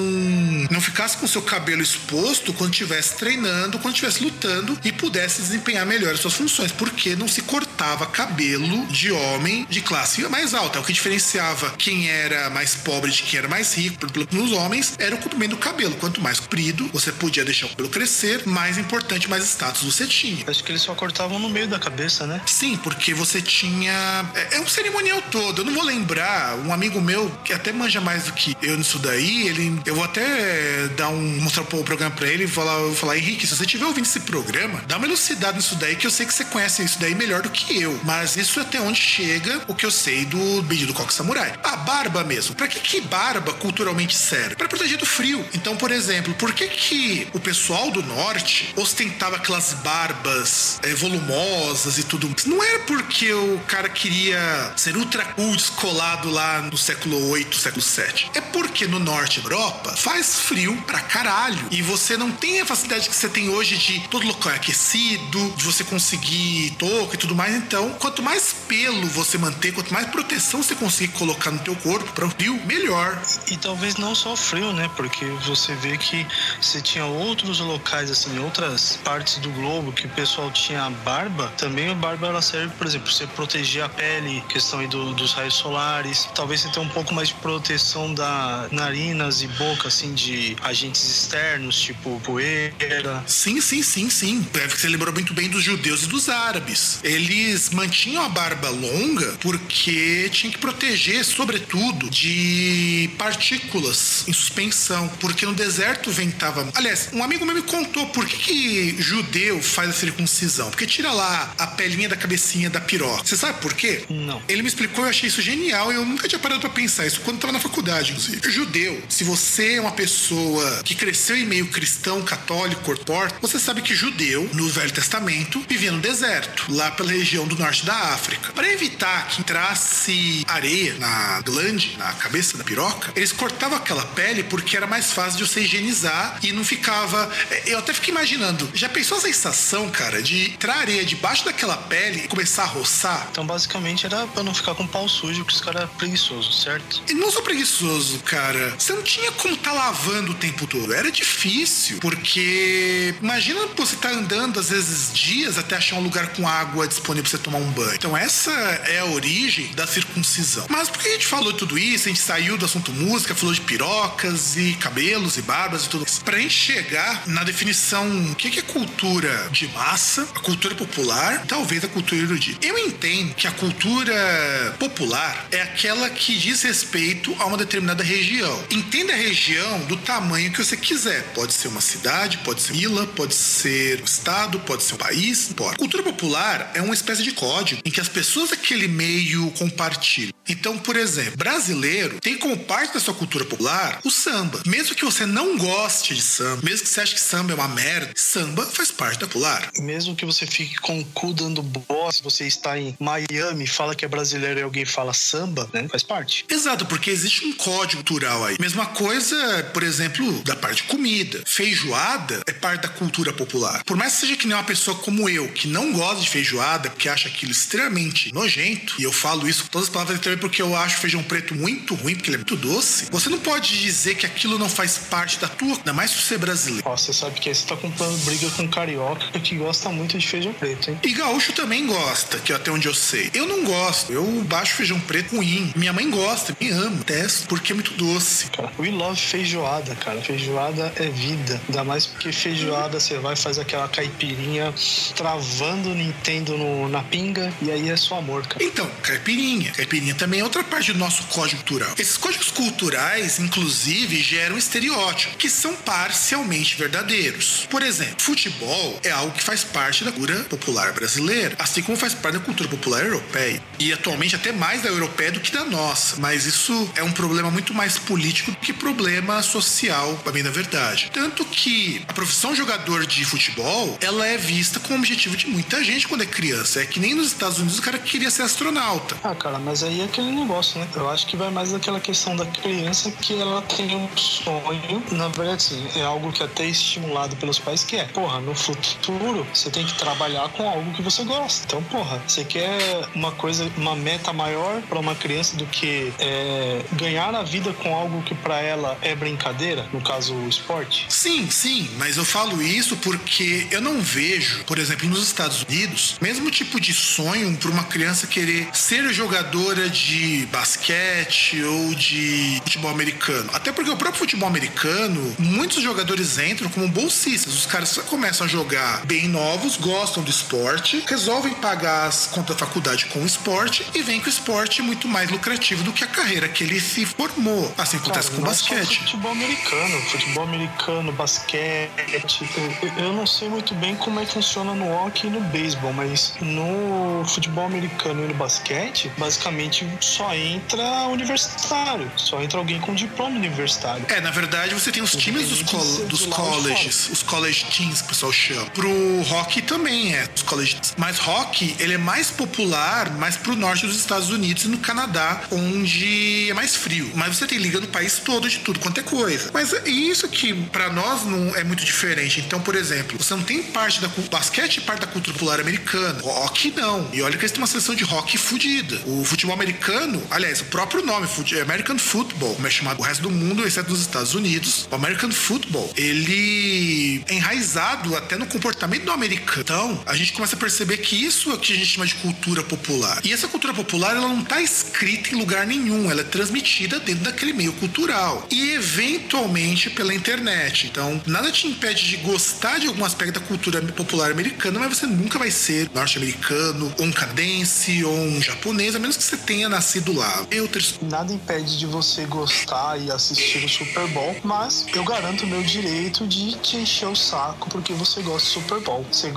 não 0.69 0.81
ficasse 0.81 1.17
com 1.17 1.27
seu 1.27 1.41
cabelo 1.43 1.81
exposto 1.81 2.53
quando 2.53 2.71
estivesse 2.71 3.15
treinando, 3.17 3.79
quando 3.79 3.93
estivesse 3.93 4.23
lutando 4.23 4.77
e 4.83 4.91
pudesse 4.91 5.41
desempenhar 5.41 5.85
melhor 5.85 6.13
as 6.13 6.19
suas 6.19 6.33
funções, 6.33 6.71
porque 6.71 7.15
não 7.15 7.27
se 7.27 7.41
cortava 7.41 8.05
cabelo 8.05 8.85
de 8.87 9.11
homem 9.11 9.65
de 9.69 9.81
classe 9.81 10.27
mais 10.29 10.53
alta. 10.53 10.77
É 10.77 10.81
o 10.81 10.83
que 10.83 10.93
diferenciava 10.93 11.71
quem 11.77 12.09
era 12.09 12.49
mais 12.49 12.75
pobre 12.75 13.11
de 13.11 13.23
quem 13.23 13.39
era 13.39 13.47
mais 13.47 13.73
rico 13.73 13.93
nos 14.31 14.51
homens 14.51 14.95
era 14.99 15.15
o 15.15 15.17
comprimento 15.17 15.51
do 15.51 15.57
cabelo. 15.57 15.95
Quanto 15.95 16.21
mais 16.21 16.39
comprido, 16.39 16.89
você 16.93 17.11
podia 17.11 17.43
deixar 17.43 17.67
o 17.67 17.69
cabelo 17.69 17.89
crescer, 17.89 18.45
mais 18.45 18.77
importante, 18.77 19.29
mais 19.29 19.43
status 19.43 19.83
você 19.83 20.05
tinha. 20.05 20.43
Acho 20.47 20.63
que 20.63 20.71
eles 20.71 20.81
só 20.81 20.93
cortavam 20.93 21.39
no 21.39 21.49
meio 21.49 21.67
da 21.67 21.79
cabeça, 21.79 22.25
né? 22.25 22.41
Sim, 22.45 22.77
porque 22.77 23.13
você 23.13 23.41
tinha. 23.41 24.25
É, 24.35 24.57
é 24.57 24.59
um 24.61 24.67
cerimonial 24.67 25.21
todo. 25.31 25.61
Eu 25.61 25.65
não 25.65 25.73
vou 25.73 25.83
lembrar, 25.83 26.55
um 26.59 26.73
amigo 26.73 27.01
meu 27.01 27.29
que 27.43 27.53
até 27.53 27.71
manja 27.71 28.01
mais 28.01 28.25
do 28.25 28.33
que 28.33 28.55
eu 28.61 28.77
nisso 28.77 28.99
daí, 28.99 29.47
ele. 29.47 29.79
Eu 29.85 29.95
vou 29.95 30.03
até 30.03 30.87
dar 30.95 31.09
um. 31.09 31.32
Mostrar 31.39 31.63
o 31.63 31.83
programa 31.83 32.15
pra 32.15 32.27
ele 32.27 32.45
e 32.45 32.47
falar, 32.47 32.91
falar, 32.93 33.17
Henrique, 33.17 33.47
se 33.47 33.55
você 33.55 33.63
estiver 33.63 33.85
ouvindo 33.85 34.05
esse 34.05 34.19
programa, 34.21 34.83
dá 34.87 34.97
uma 34.97 35.05
elucidada 35.05 35.57
nisso 35.57 35.75
daí, 35.75 35.95
que 35.95 36.07
eu 36.07 36.11
sei 36.11 36.25
que 36.25 36.33
você 36.33 36.45
conhece 36.45 36.83
isso 36.83 36.99
daí 36.99 37.15
melhor 37.15 37.41
do 37.41 37.49
que 37.49 37.81
eu. 37.81 37.99
Mas 38.03 38.35
isso 38.35 38.59
é 38.59 38.63
até 38.63 38.79
onde 38.81 38.99
chega 38.99 39.61
o 39.67 39.75
que 39.75 39.85
eu 39.85 39.91
sei 39.91 40.25
do 40.25 40.61
vídeo 40.63 40.87
do 40.87 40.93
Coque 40.93 41.13
Samurai. 41.13 41.53
A 41.63 41.77
barba 41.77 42.23
mesmo. 42.23 42.55
Pra 42.55 42.67
que, 42.67 42.79
que 42.79 43.01
barba 43.01 43.53
culturalmente 43.53 44.15
serve? 44.15 44.55
Pra 44.55 44.67
proteger 44.67 44.97
do 44.97 45.05
frio. 45.05 45.45
Então, 45.53 45.75
por 45.75 45.91
exemplo, 45.91 46.33
por 46.35 46.53
que, 46.53 46.67
que 46.67 47.27
o 47.33 47.39
pessoal 47.39 47.91
do 47.91 48.01
norte 48.03 48.73
ostentava 48.75 49.35
aquelas 49.37 49.73
barbas 49.73 50.79
é, 50.83 50.93
volumosas 50.93 51.97
e 51.97 52.03
tudo? 52.03 52.33
Não 52.45 52.63
era 52.63 52.79
porque 52.79 53.31
o 53.33 53.59
cara 53.67 53.89
queria 53.89 54.73
ser 54.75 54.95
ultra 54.95 55.25
cool, 55.25 55.55
descolado 55.55 56.29
lá 56.29 56.61
no 56.61 56.77
século 56.77 57.29
8, 57.29 57.55
século 57.55 57.81
7. 57.81 58.31
É 58.33 58.41
porque 58.41 58.87
no 58.87 58.99
norte 58.99 59.39
da 59.39 59.45
Europa 59.45 59.95
faz 59.95 60.39
frio 60.39 60.75
pra 60.87 60.99
caralho. 60.99 61.22
E 61.71 61.81
você 61.81 62.17
não 62.17 62.31
tem 62.31 62.61
a 62.61 62.65
facilidade 62.65 63.09
que 63.09 63.15
você 63.15 63.29
tem 63.29 63.49
hoje 63.49 63.77
de 63.77 64.07
todo 64.07 64.25
local 64.27 64.51
é 64.51 64.55
aquecido, 64.55 65.53
de 65.55 65.63
você 65.63 65.83
conseguir 65.83 66.71
toco 66.77 67.15
e 67.15 67.17
tudo 67.17 67.35
mais. 67.35 67.55
Então, 67.55 67.91
quanto 67.99 68.21
mais 68.21 68.53
pelo 68.67 69.07
você 69.07 69.37
manter, 69.37 69.73
quanto 69.73 69.93
mais 69.93 70.07
proteção 70.07 70.61
você 70.61 70.75
conseguir 70.75 71.13
colocar 71.13 71.51
no 71.51 71.59
teu 71.59 71.75
corpo 71.77 72.11
para 72.13 72.25
o 72.25 72.29
frio, 72.29 72.59
melhor. 72.65 73.21
E 73.49 73.57
talvez 73.57 73.95
não 73.95 74.13
só 74.15 74.35
frio, 74.35 74.73
né? 74.73 74.89
Porque 74.95 75.25
você 75.45 75.73
vê 75.75 75.97
que 75.97 76.25
você 76.61 76.81
tinha 76.81 77.05
outros 77.05 77.59
locais, 77.59 78.11
assim, 78.11 78.37
outras 78.39 78.99
partes 79.03 79.37
do 79.37 79.49
globo 79.51 79.91
que 79.91 80.05
o 80.05 80.09
pessoal 80.09 80.51
tinha 80.51 80.89
barba. 81.03 81.51
Também 81.57 81.89
a 81.89 81.95
barba 81.95 82.27
ela 82.27 82.41
serve, 82.41 82.73
por 82.75 82.87
exemplo, 82.87 83.11
você 83.11 83.27
proteger 83.27 83.83
a 83.83 83.89
pele, 83.89 84.43
questão 84.49 84.79
aí 84.79 84.87
do, 84.87 85.13
dos 85.13 85.33
raios 85.33 85.53
solares. 85.53 86.27
Talvez 86.35 86.61
você 86.61 86.69
tenha 86.69 86.85
um 86.85 86.89
pouco 86.89 87.13
mais 87.13 87.29
de 87.29 87.35
proteção 87.35 88.13
da 88.13 88.67
narinas 88.71 89.41
e 89.41 89.47
boca, 89.47 89.87
assim, 89.87 90.13
de 90.13 90.55
agentes 90.61 91.02
externos, 91.03 91.79
tipo 91.79 92.19
poeira. 92.23 93.23
Sim, 93.27 93.59
sim, 93.61 93.81
sim, 93.81 94.09
sim. 94.09 94.45
É 94.53 94.67
que 94.67 94.79
você 94.79 94.87
lembrou 94.87 95.13
muito 95.13 95.33
bem 95.33 95.49
dos 95.49 95.63
judeus 95.63 96.03
e 96.03 96.07
dos 96.07 96.29
árabes. 96.29 96.99
Eles 97.03 97.69
mantinham 97.69 98.23
a 98.23 98.29
barba 98.29 98.69
longa 98.69 99.37
porque 99.41 100.29
tinha 100.31 100.51
que 100.51 100.57
proteger, 100.57 101.23
sobretudo, 101.23 102.09
de 102.09 103.09
partículas 103.17 104.23
em 104.27 104.33
suspensão. 104.33 105.07
Porque 105.19 105.45
no 105.45 105.53
deserto 105.53 106.11
ventava. 106.11 106.67
Aliás, 106.75 107.09
um 107.13 107.23
amigo 107.23 107.45
meu 107.45 107.55
me 107.55 107.61
contou 107.61 108.07
por 108.07 108.25
que, 108.25 108.37
que 108.37 109.01
judeu 109.01 109.61
faz 109.61 109.89
a 109.89 109.93
circuncisão. 109.93 110.69
Porque 110.69 110.85
tira 110.85 111.11
lá 111.11 111.53
a 111.57 111.67
pelinha 111.67 112.09
da 112.09 112.15
cabecinha 112.15 112.69
da 112.69 112.81
piroca. 112.81 113.25
Você 113.25 113.37
sabe 113.37 113.59
por 113.61 113.73
quê? 113.73 114.03
Não. 114.09 114.41
Ele 114.47 114.61
me 114.61 114.67
explicou, 114.67 115.05
eu 115.05 115.09
achei 115.09 115.29
isso 115.29 115.41
genial 115.41 115.91
e 115.91 115.95
eu 115.95 116.05
nunca 116.05 116.27
tinha 116.27 116.39
parado 116.39 116.61
pra 116.61 116.69
pensar 116.69 117.05
isso 117.05 117.21
quando 117.21 117.39
tava 117.39 117.53
na 117.53 117.59
faculdade, 117.59 118.11
inclusive. 118.11 118.51
Judeu, 118.51 119.01
se 119.09 119.23
você 119.23 119.75
é 119.75 119.81
uma 119.81 119.91
pessoa 119.91 120.81
que 120.83 120.92
cresceu 120.95 121.35
em 121.37 121.45
meio 121.45 121.67
cristão, 121.67 122.21
católico, 122.21 122.89
ortodoxo, 122.91 123.35
você 123.41 123.59
sabe 123.59 123.81
que 123.81 123.93
judeu, 123.95 124.49
no 124.53 124.67
Velho 124.69 124.91
Testamento, 124.91 125.63
vivia 125.67 125.91
no 125.91 125.99
deserto, 125.99 126.65
lá 126.69 126.91
pela 126.91 127.11
região 127.11 127.47
do 127.47 127.57
norte 127.57 127.85
da 127.85 127.95
África. 127.95 128.51
Para 128.53 128.71
evitar 128.71 129.27
que 129.27 129.41
entrasse 129.41 130.43
areia 130.47 130.95
na 130.99 131.41
glande, 131.41 131.95
na 131.97 132.11
cabeça 132.13 132.57
da 132.57 132.63
piroca, 132.63 133.11
eles 133.15 133.31
cortavam 133.31 133.77
aquela 133.77 134.05
pele 134.07 134.43
porque 134.43 134.75
era 134.77 134.87
mais 134.87 135.11
fácil 135.11 135.37
de 135.39 135.47
você 135.47 135.61
higienizar 135.61 136.39
e 136.43 136.51
não 136.51 136.63
ficava. 136.63 137.29
é, 137.49 137.63
Eu 137.73 137.79
até 137.79 137.93
fiquei 137.93 138.11
imaginando, 138.11 138.69
já 138.73 138.89
pensou 138.89 139.17
a 139.17 139.21
sensação, 139.21 139.89
cara, 139.89 140.21
de 140.21 140.51
entrar 140.51 140.77
areia 140.77 141.05
debaixo 141.05 141.45
daquela 141.45 141.77
pele 141.77 142.23
e 142.25 142.27
começar 142.27 142.63
a 142.63 142.67
roçar? 142.67 143.27
Então, 143.31 143.45
basicamente, 143.45 144.05
era 144.05 144.25
pra 144.27 144.43
não 144.43 144.53
ficar 144.53 144.75
com 144.75 144.85
pau 144.87 145.07
sujo, 145.07 145.45
que 145.45 145.53
os 145.53 145.61
caras 145.61 145.83
é 145.83 145.87
preguiçoso, 145.87 146.51
certo? 146.53 147.01
E 147.09 147.13
não 147.13 147.31
sou 147.31 147.41
preguiçoso, 147.41 148.19
cara. 148.19 148.75
Você 148.77 148.93
não 148.93 149.03
tinha 149.03 149.31
como 149.33 149.55
tá 149.57 149.71
lavando 149.71 150.31
o 150.31 150.35
tempo 150.35 150.67
todo. 150.67 150.82
Era 150.91 151.11
difícil, 151.11 151.99
porque 151.99 153.13
imagina 153.21 153.61
você 153.75 153.95
tá 153.95 154.09
andando 154.09 154.59
às 154.59 154.69
vezes 154.69 155.13
dias 155.13 155.57
até 155.57 155.75
achar 155.75 155.97
um 155.97 156.01
lugar 156.01 156.29
com 156.33 156.47
água 156.47 156.87
disponível 156.87 157.29
pra 157.29 157.31
você 157.31 157.43
tomar 157.43 157.59
um 157.59 157.71
banho. 157.71 157.95
Então 157.95 158.17
essa 158.17 158.51
é 158.51 158.99
a 158.99 159.05
origem 159.05 159.71
da 159.73 159.85
circuncisão. 159.85 160.65
Mas 160.69 160.89
por 160.89 161.01
que 161.01 161.09
a 161.09 161.11
gente 161.11 161.27
falou 161.27 161.53
tudo 161.53 161.77
isso? 161.77 162.07
A 162.07 162.11
gente 162.11 162.21
saiu 162.21 162.57
do 162.57 162.65
assunto 162.65 162.91
música, 162.91 163.35
falou 163.35 163.53
de 163.53 163.61
pirocas 163.61 164.57
e 164.57 164.73
cabelos 164.73 165.37
e 165.37 165.41
barbas 165.41 165.85
e 165.85 165.89
tudo 165.89 166.05
isso. 166.05 166.21
Pra 166.23 166.39
gente 166.39 166.53
chegar 166.53 167.27
na 167.27 167.43
definição 167.43 168.07
o 168.31 168.35
que 168.35 168.49
que 168.49 168.59
é 168.59 168.63
cultura 168.63 169.49
de 169.51 169.67
massa, 169.69 170.27
a 170.35 170.39
cultura 170.39 170.75
popular, 170.75 171.45
talvez 171.47 171.83
a 171.83 171.87
cultura 171.87 172.21
erudita. 172.21 172.65
Eu 172.65 172.77
entendo 172.77 173.33
que 173.35 173.47
a 173.47 173.51
cultura 173.51 174.75
popular 174.79 175.47
é 175.51 175.61
aquela 175.61 176.09
que 176.09 176.37
diz 176.37 176.61
respeito 176.61 177.35
a 177.39 177.45
uma 177.45 177.57
determinada 177.57 178.03
região. 178.03 178.63
Entenda 178.69 179.13
a 179.13 179.15
região 179.15 179.79
do 179.85 179.97
tamanho 179.97 180.51
que 180.51 180.63
você 180.63 180.72
quiser. 180.77 181.21
Pode 181.33 181.53
ser 181.53 181.67
uma 181.67 181.81
cidade, 181.81 182.37
pode 182.39 182.61
ser 182.61 182.73
vila, 182.73 183.05
pode 183.07 183.33
ser 183.35 184.01
um 184.01 184.05
estado, 184.05 184.59
pode 184.61 184.83
ser 184.83 184.95
um 184.95 184.97
país, 184.97 185.49
pode. 185.55 185.77
Cultura 185.77 186.03
popular 186.03 186.71
é 186.73 186.81
uma 186.81 186.93
espécie 186.93 187.23
de 187.23 187.31
código 187.31 187.81
em 187.83 187.91
que 187.91 187.99
as 187.99 188.09
pessoas 188.09 188.51
daquele 188.51 188.87
meio 188.87 189.51
compartilham. 189.51 190.33
Então, 190.47 190.77
por 190.77 190.95
exemplo, 190.95 191.37
brasileiro 191.37 192.19
tem 192.19 192.37
como 192.37 192.57
parte 192.57 192.93
da 192.93 192.99
sua 192.99 193.13
cultura 193.13 193.45
popular 193.45 193.99
o 194.03 194.11
samba. 194.11 194.61
Mesmo 194.65 194.95
que 194.95 195.05
você 195.05 195.25
não 195.25 195.57
goste 195.57 196.15
de 196.15 196.21
samba, 196.21 196.61
mesmo 196.63 196.83
que 196.83 196.89
você 196.89 197.01
ache 197.01 197.15
que 197.15 197.21
samba 197.21 197.53
é 197.53 197.55
uma 197.55 197.67
merda, 197.67 198.11
samba 198.15 198.65
faz 198.65 198.91
parte 198.91 199.19
da 199.19 199.27
popular. 199.33 199.69
Mesmo 199.79 200.15
que 200.15 200.25
você 200.25 200.45
fique 200.45 200.75
com 200.75 200.99
o 200.99 201.05
cu 201.05 201.33
dando 201.33 201.61
bosta, 201.63 202.23
você 202.23 202.45
está 202.45 202.77
em 202.77 202.95
Miami, 202.99 203.65
fala 203.65 203.95
que 203.95 204.05
é 204.05 204.07
brasileiro 204.07 204.59
e 204.59 204.63
alguém 204.63 204.85
fala 204.85 205.13
samba, 205.13 205.67
né? 205.73 205.87
Faz 205.89 206.03
parte. 206.03 206.45
Exato, 206.47 206.85
porque 206.85 207.09
existe 207.09 207.45
um 207.45 207.53
código 207.53 208.03
cultural 208.03 208.45
aí. 208.45 208.55
Mesma 208.59 208.85
coisa, 208.85 209.35
por 209.73 209.81
exemplo, 209.81 210.43
da 210.43 210.55
parte 210.63 210.77
de 210.77 210.83
comida. 210.83 211.43
Feijoada 211.45 212.41
é 212.47 212.53
parte 212.53 212.83
da 212.83 212.87
cultura 212.87 213.33
popular. 213.33 213.83
Por 213.83 213.97
mais 213.97 214.13
que 214.13 214.21
seja 214.21 214.37
que 214.37 214.47
nem 214.47 214.55
uma 214.55 214.63
pessoa 214.63 214.97
como 214.97 215.27
eu, 215.27 215.49
que 215.49 215.67
não 215.67 215.91
gosta 215.91 216.21
de 216.21 216.29
feijoada, 216.29 216.89
porque 216.89 217.09
acha 217.09 217.27
aquilo 217.27 217.51
extremamente 217.51 218.33
nojento, 218.33 218.95
e 218.97 219.03
eu 219.03 219.11
falo 219.11 219.47
isso 219.47 219.63
com 219.63 219.69
todas 219.69 219.89
as 219.89 219.93
palavras 219.93 220.21
também 220.21 220.39
porque 220.39 220.61
eu 220.61 220.73
acho 220.73 220.99
feijão 220.99 221.21
preto 221.21 221.53
muito 221.53 221.95
ruim, 221.95 222.15
porque 222.15 222.29
ele 222.29 222.35
é 222.35 222.37
muito 222.37 222.55
doce, 222.55 223.07
você 223.11 223.29
não 223.29 223.39
pode 223.39 223.77
dizer 223.77 224.15
que 224.15 224.25
aquilo 224.25 224.57
não 224.57 224.69
faz 224.69 224.97
parte 224.97 225.37
da 225.37 225.49
tua, 225.49 225.75
ainda 225.75 225.91
mais 225.91 226.13
por 226.13 226.21
ser 226.21 226.37
brasileiro. 226.37 226.87
Ó, 226.87 226.95
você 226.95 227.11
sabe 227.11 227.41
que 227.41 227.49
aí 227.49 227.55
você 227.55 227.67
tá 227.67 227.75
comprando 227.75 228.17
briga 228.23 228.49
com 228.51 228.65
carioca 228.69 229.37
que 229.41 229.57
gosta 229.57 229.89
muito 229.89 230.17
de 230.17 230.25
feijão 230.25 230.53
preto, 230.53 230.91
hein? 230.91 230.99
E 231.03 231.11
gaúcho 231.11 231.51
também 231.51 231.85
gosta, 231.85 232.39
que 232.39 232.53
é 232.53 232.55
até 232.55 232.71
onde 232.71 232.87
eu 232.87 232.93
sei. 232.93 233.29
Eu 233.33 233.45
não 233.45 233.65
gosto, 233.65 234.13
eu 234.13 234.23
baixo 234.43 234.75
feijão 234.75 234.99
preto 235.01 235.35
ruim. 235.35 235.73
Minha 235.75 235.91
mãe 235.91 236.09
gosta, 236.09 236.55
me 236.59 236.69
ama, 236.69 237.03
testo, 237.03 237.47
porque 237.49 237.73
é 237.73 237.75
muito 237.75 237.91
doce. 237.95 238.49
Cara, 238.51 238.71
we 238.79 238.89
love 238.91 239.19
feijoada, 239.19 239.93
cara. 239.95 240.21
Feijoada 240.21 240.52
é 240.95 241.09
vida. 241.09 241.59
Ainda 241.67 241.83
mais 241.83 242.05
porque 242.05 242.31
feijoada 242.31 242.99
você 242.99 243.17
vai 243.17 243.35
fazer 243.35 243.61
aquela 243.61 243.87
caipirinha 243.87 244.73
travando 245.15 245.89
o 245.89 245.95
Nintendo 245.95 246.57
no- 246.57 246.87
na 246.89 247.01
pinga 247.03 247.51
e 247.61 247.71
aí 247.71 247.89
é 247.89 247.95
só 247.97 248.17
amor, 248.19 248.45
cara. 248.47 248.63
Então, 248.63 248.89
caipirinha. 249.01 249.71
Caipirinha 249.71 250.15
também 250.15 250.39
é 250.39 250.43
outra 250.43 250.63
parte 250.63 250.91
do 250.93 250.99
nosso 250.99 251.23
código 251.23 251.61
cultural. 251.63 251.93
Esses 251.97 252.17
códigos 252.17 252.51
culturais, 252.51 253.39
inclusive, 253.39 254.21
geram 254.21 254.57
estereótipos, 254.57 255.35
que 255.37 255.49
são 255.49 255.75
parcialmente 255.75 256.75
verdadeiros. 256.75 257.67
Por 257.69 257.81
exemplo, 257.81 258.15
futebol 258.19 258.99
é 259.03 259.11
algo 259.11 259.31
que 259.33 259.43
faz 259.43 259.63
parte 259.63 260.03
da 260.03 260.11
cultura 260.11 260.43
popular 260.43 260.93
brasileira, 260.93 261.55
assim 261.59 261.81
como 261.81 261.97
faz 261.97 262.13
parte 262.13 262.35
da 262.35 262.39
cultura 262.39 262.69
popular 262.69 263.03
europeia. 263.05 263.61
E 263.79 263.91
atualmente 263.91 264.35
até 264.35 264.51
mais 264.51 264.81
da 264.81 264.89
europeia 264.89 265.31
do 265.31 265.39
que 265.39 265.51
da 265.51 265.65
nossa. 265.65 266.17
Mas 266.19 266.45
isso 266.45 266.89
é 266.95 267.03
um 267.03 267.11
problema 267.11 267.49
muito 267.49 267.73
mais 267.73 267.97
político 267.97 268.51
do 268.51 268.57
que 268.57 268.73
problema 268.73 269.41
social, 269.41 270.19
bem 270.43 270.51
da 270.51 270.51
verdade. 270.51 271.09
Tanto 271.13 271.45
que 271.45 272.03
a 272.07 272.13
profissão 272.13 272.53
jogador 272.53 273.05
de 273.05 273.23
futebol, 273.23 273.97
ela 274.01 274.27
é 274.27 274.37
vista 274.37 274.79
como 274.79 274.99
objetivo 274.99 275.37
de 275.37 275.47
muita 275.47 275.83
gente 275.83 276.07
quando 276.07 276.21
é 276.21 276.25
criança. 276.25 276.81
É 276.81 276.85
que 276.85 276.99
nem 276.99 277.13
nos 277.13 277.27
Estados 277.27 277.59
Unidos 277.59 277.79
o 277.79 277.81
cara 277.81 277.97
queria 277.97 278.29
ser 278.29 278.43
astronauta. 278.43 279.15
Ah, 279.23 279.33
cara, 279.33 279.57
mas 279.57 279.81
aí 279.83 280.01
é 280.01 280.05
aquele 280.05 280.31
negócio, 280.31 280.79
né? 280.79 280.87
Eu 280.95 281.09
acho 281.09 281.25
que 281.25 281.37
vai 281.37 281.49
mais 281.49 281.71
daquela 281.71 281.99
questão 281.99 282.35
da 282.35 282.45
criança 282.45 283.09
que 283.11 283.39
ela 283.39 283.61
tem 283.61 283.95
um 283.95 284.09
sonho. 284.17 285.03
Na 285.11 285.29
verdade, 285.29 285.55
assim, 285.55 285.87
é 285.95 286.03
algo 286.03 286.31
que 286.31 286.43
até 286.43 286.63
é 286.63 286.69
estimulado 286.69 287.35
pelos 287.37 287.59
pais, 287.59 287.83
que 287.83 287.95
é, 287.95 288.05
porra, 288.05 288.39
no 288.39 288.53
futuro 288.53 289.45
você 289.53 289.69
tem 289.69 289.85
que 289.85 289.93
trabalhar 289.93 290.49
com 290.49 290.67
algo 290.67 290.91
que 290.93 291.01
você 291.01 291.23
gosta. 291.23 291.65
Então, 291.65 291.83
porra, 291.83 292.21
você 292.27 292.43
quer 292.43 293.07
uma 293.15 293.31
coisa, 293.31 293.69
uma 293.77 293.95
meta 293.95 294.33
maior 294.33 294.81
para 294.83 294.99
uma 294.99 295.15
criança 295.15 295.55
do 295.55 295.65
que 295.65 296.13
é, 296.19 296.81
ganhar 296.93 297.33
a 297.33 297.43
vida 297.43 297.71
com 297.73 297.95
algo 297.95 298.21
que 298.23 298.35
para 298.35 298.59
ela 298.59 298.97
é 299.01 299.15
brincadeira, 299.15 299.85
no 299.93 300.01
caso 300.01 300.32
o 300.33 300.49
esporte? 300.49 301.05
Sim, 301.09 301.49
sim, 301.49 301.89
mas 301.97 302.17
eu 302.17 302.25
falo 302.25 302.61
isso 302.61 302.97
porque 302.97 303.67
eu 303.71 303.81
não 303.81 304.01
vejo, 304.01 304.63
por 304.65 304.77
exemplo, 304.77 305.07
nos 305.07 305.23
Estados 305.23 305.63
Unidos, 305.63 306.15
mesmo 306.21 306.49
tipo 306.51 306.79
de 306.79 306.93
sonho 306.93 307.55
para 307.57 307.69
uma 307.71 307.83
criança 307.83 308.27
querer 308.27 308.67
ser 308.73 309.11
jogadora 309.13 309.89
de 309.89 310.47
basquete 310.51 311.61
ou 311.63 311.93
de 311.95 312.59
futebol 312.63 312.91
americano. 312.91 313.49
Até 313.53 313.71
porque 313.71 313.89
o 313.89 313.97
próprio 313.97 314.19
futebol 314.19 314.47
americano, 314.47 315.35
muitos 315.39 315.81
jogadores 315.83 316.37
entram 316.37 316.69
como 316.69 316.87
bolsistas. 316.87 317.53
Os 317.53 317.65
caras 317.65 317.97
começam 318.07 318.45
a 318.45 318.49
jogar 318.49 319.05
bem 319.05 319.27
novos, 319.27 319.77
gostam 319.77 320.23
do 320.23 320.29
esporte, 320.29 321.03
resolvem 321.07 321.53
pagar 321.55 322.07
as 322.07 322.27
contas 322.27 322.55
da 322.55 322.65
faculdade 322.65 323.05
com 323.07 323.19
o 323.21 323.25
esporte 323.25 323.85
e 323.93 324.01
vem 324.01 324.19
que 324.19 324.27
o 324.27 324.29
esporte 324.29 324.81
é 324.81 324.83
muito 324.83 325.07
mais 325.07 325.29
lucrativo 325.29 325.83
do 325.83 325.93
que 325.93 326.03
a 326.03 326.07
carreira 326.07 326.47
que 326.47 326.63
ele 326.63 326.79
se 326.79 327.05
formou. 327.05 327.73
Assim 327.77 327.97
acontece 327.97 328.29
Cara, 328.29 328.41
com 328.41 328.47
o 328.49 328.55
só 328.55 328.75
basquete. 328.75 328.99
futebol 328.99 329.31
americano, 329.31 330.01
futebol 330.13 330.43
americano, 330.43 331.11
basquete. 331.11 332.47
Eu, 332.81 333.05
eu 333.05 333.13
não 333.13 333.25
sei 333.25 333.49
muito 333.49 333.73
bem 333.75 333.95
como 333.95 334.19
é 334.19 334.25
que 334.25 334.33
funciona 334.33 334.73
no 334.75 334.91
hockey 334.91 335.27
e 335.27 335.29
no 335.29 335.41
beisebol, 335.41 335.91
mas 335.91 336.35
no 336.41 337.25
futebol 337.25 337.65
americano 337.65 338.23
e 338.23 338.27
no 338.27 338.33
basquete, 338.33 339.11
basicamente 339.17 339.87
só 339.99 340.33
entra 340.35 341.07
universitário, 341.07 342.09
só 342.15 342.41
entra 342.41 342.59
alguém 342.59 342.79
com 342.79 342.93
diploma 342.93 343.35
universitário. 343.35 344.05
É, 344.09 344.21
na 344.21 344.31
verdade, 344.31 344.73
você 344.73 344.91
tem 344.91 345.01
os 345.01 345.11
times 345.11 345.49
dos, 345.49 345.63
col 345.63 346.05
dos 346.05 346.25
colleges, 346.27 347.09
os 347.09 347.23
college 347.23 347.65
teams, 347.65 348.01
que 348.01 348.05
o 348.05 348.09
pessoal 348.09 348.31
chama. 348.31 348.65
Pro 348.67 349.21
hockey 349.31 349.61
também 349.61 350.15
é, 350.15 350.27
os 350.35 350.43
college 350.43 350.75
teams. 350.75 350.93
Mas 350.97 351.19
hockey, 351.19 351.75
ele 351.79 351.93
é 351.93 351.97
mais 351.97 352.29
popular 352.29 353.11
mais 353.17 353.35
pro 353.37 353.55
norte 353.55 353.85
dos 353.85 353.95
Estados 353.95 354.29
Unidos 354.29 354.65
e 354.65 354.67
no 354.67 354.77
Canadá, 354.77 355.41
onde 355.51 356.49
é 356.49 356.53
mais 356.53 356.75
frio. 356.75 357.11
Mas 357.15 357.35
você 357.35 357.47
tem 357.47 357.57
liga 357.57 357.79
no 357.79 357.87
país 357.87 358.19
todo 358.19 358.49
de 358.49 358.59
tudo 358.59 358.79
quanto 358.79 358.99
é 358.99 359.03
coisa. 359.03 359.49
Mas 359.53 359.73
é 360.03 360.11
isso 360.11 360.27
que 360.27 360.53
pra 360.53 360.91
nós 360.91 361.25
não 361.25 361.55
é 361.55 361.63
muito 361.63 361.83
diferente. 361.83 362.39
Então, 362.39 362.59
por 362.61 362.75
exemplo, 362.75 363.17
você 363.17 363.33
não 363.35 363.43
tem 363.43 363.63
parte 363.63 364.01
da 364.01 364.07
basquete 364.29 364.81
parte 364.81 365.01
da 365.01 365.07
cultura 365.07 365.33
popular 365.37 365.59
americana. 365.59 366.19
Hockey 366.23 366.71
não. 366.75 367.09
E 367.13 367.21
olha 367.21 367.35
que 367.37 367.41
eles 367.43 367.51
têm 367.51 367.61
uma 367.61 367.67
seleção 367.67 367.95
de 367.95 368.03
hockey 368.03 368.37
fudida. 368.37 368.99
O 369.05 369.23
futebol 369.23 369.53
americano, 369.55 370.21
aliás, 370.29 370.61
o 370.61 370.65
próprio 370.65 371.05
nome, 371.05 371.27
fute- 371.27 371.59
American 371.59 371.97
Football, 371.97 372.55
como 372.55 372.67
é 372.67 372.69
chamado 372.69 372.99
o 372.99 373.03
resto 373.03 373.21
do 373.23 373.29
mundo, 373.31 373.65
exceto 373.65 373.89
nos 373.91 374.01
Estados 374.01 374.33
Unidos, 374.33 374.87
o 374.91 374.95
American 374.95 375.31
Football, 375.31 375.91
ele 375.95 377.23
é 377.27 377.33
enraizado 377.35 378.15
até 378.15 378.37
no 378.37 378.45
comportamento 378.45 379.03
do 379.05 379.11
americano. 379.11 379.61
Então, 379.63 380.03
a 380.05 380.15
gente 380.15 380.33
começa 380.33 380.55
a 380.55 380.59
perceber 380.59 380.97
que 380.97 381.15
isso 381.15 381.51
é 381.51 381.53
o 381.53 381.57
que 381.57 381.73
a 381.73 381.75
gente 381.75 381.85
chama 381.87 382.05
de 382.05 382.15
cultura 382.15 382.63
popular. 382.63 383.19
E 383.23 383.31
essa 383.31 383.47
cultura 383.47 383.73
popular, 383.73 384.15
ela 384.15 384.27
não 384.27 384.43
tá 384.43 384.61
escrita 384.61 385.33
em 385.33 385.37
lugar 385.37 385.65
nenhum, 385.65 386.09
ela 386.11 386.21
é 386.21 386.23
transmitida 386.23 386.99
dentro 386.99 387.23
daquele 387.23 387.53
meio 387.53 387.73
cultural 387.73 388.47
e 388.51 388.71
eventualmente 388.71 389.89
pela 389.93 390.13
internet. 390.13 390.87
Então, 390.87 391.21
nada 391.25 391.51
te 391.51 391.67
impede 391.67 392.07
de 392.07 392.17
gostar 392.17 392.79
de 392.79 392.87
algum 392.87 393.05
aspecto 393.05 393.39
da 393.39 393.45
cultura 393.45 393.81
popular 393.81 394.31
americana, 394.31 394.79
mas 394.79 394.97
você 394.97 395.05
nunca 395.05 395.37
vai 395.39 395.51
ser 395.51 395.89
norte-americano, 395.93 396.93
ou 396.97 397.05
um 397.05 397.11
canadense, 397.11 398.03
ou 398.03 398.13
um 398.15 398.41
japonês, 398.41 398.95
a 398.95 398.99
menos 398.99 399.17
que 399.17 399.23
você 399.23 399.37
tenha 399.37 399.67
nascido 399.69 400.13
lá. 400.13 400.45
Eu 400.51 400.67
ter 400.67 400.83
Nada 401.01 401.31
impede 401.33 401.77
de 401.77 401.85
você 401.85 402.25
gostar 402.25 402.99
e 402.99 403.11
assistir 403.11 403.63
o 403.63 403.69
Super 403.69 404.07
Bowl, 404.09 404.35
mas 404.43 404.85
eu 404.93 405.03
garanto 405.03 405.43
o 405.43 405.47
meu 405.47 405.61
direito 405.63 406.27
de 406.27 406.53
te 406.59 406.77
encher 406.77 407.07
o 407.07 407.15
saco 407.15 407.69
porque 407.69 407.93
você 407.93 408.21
gosta 408.21 408.47
do 408.47 408.53
Super 408.61 408.79
Bowl. 408.81 409.05
Você- 409.11 409.33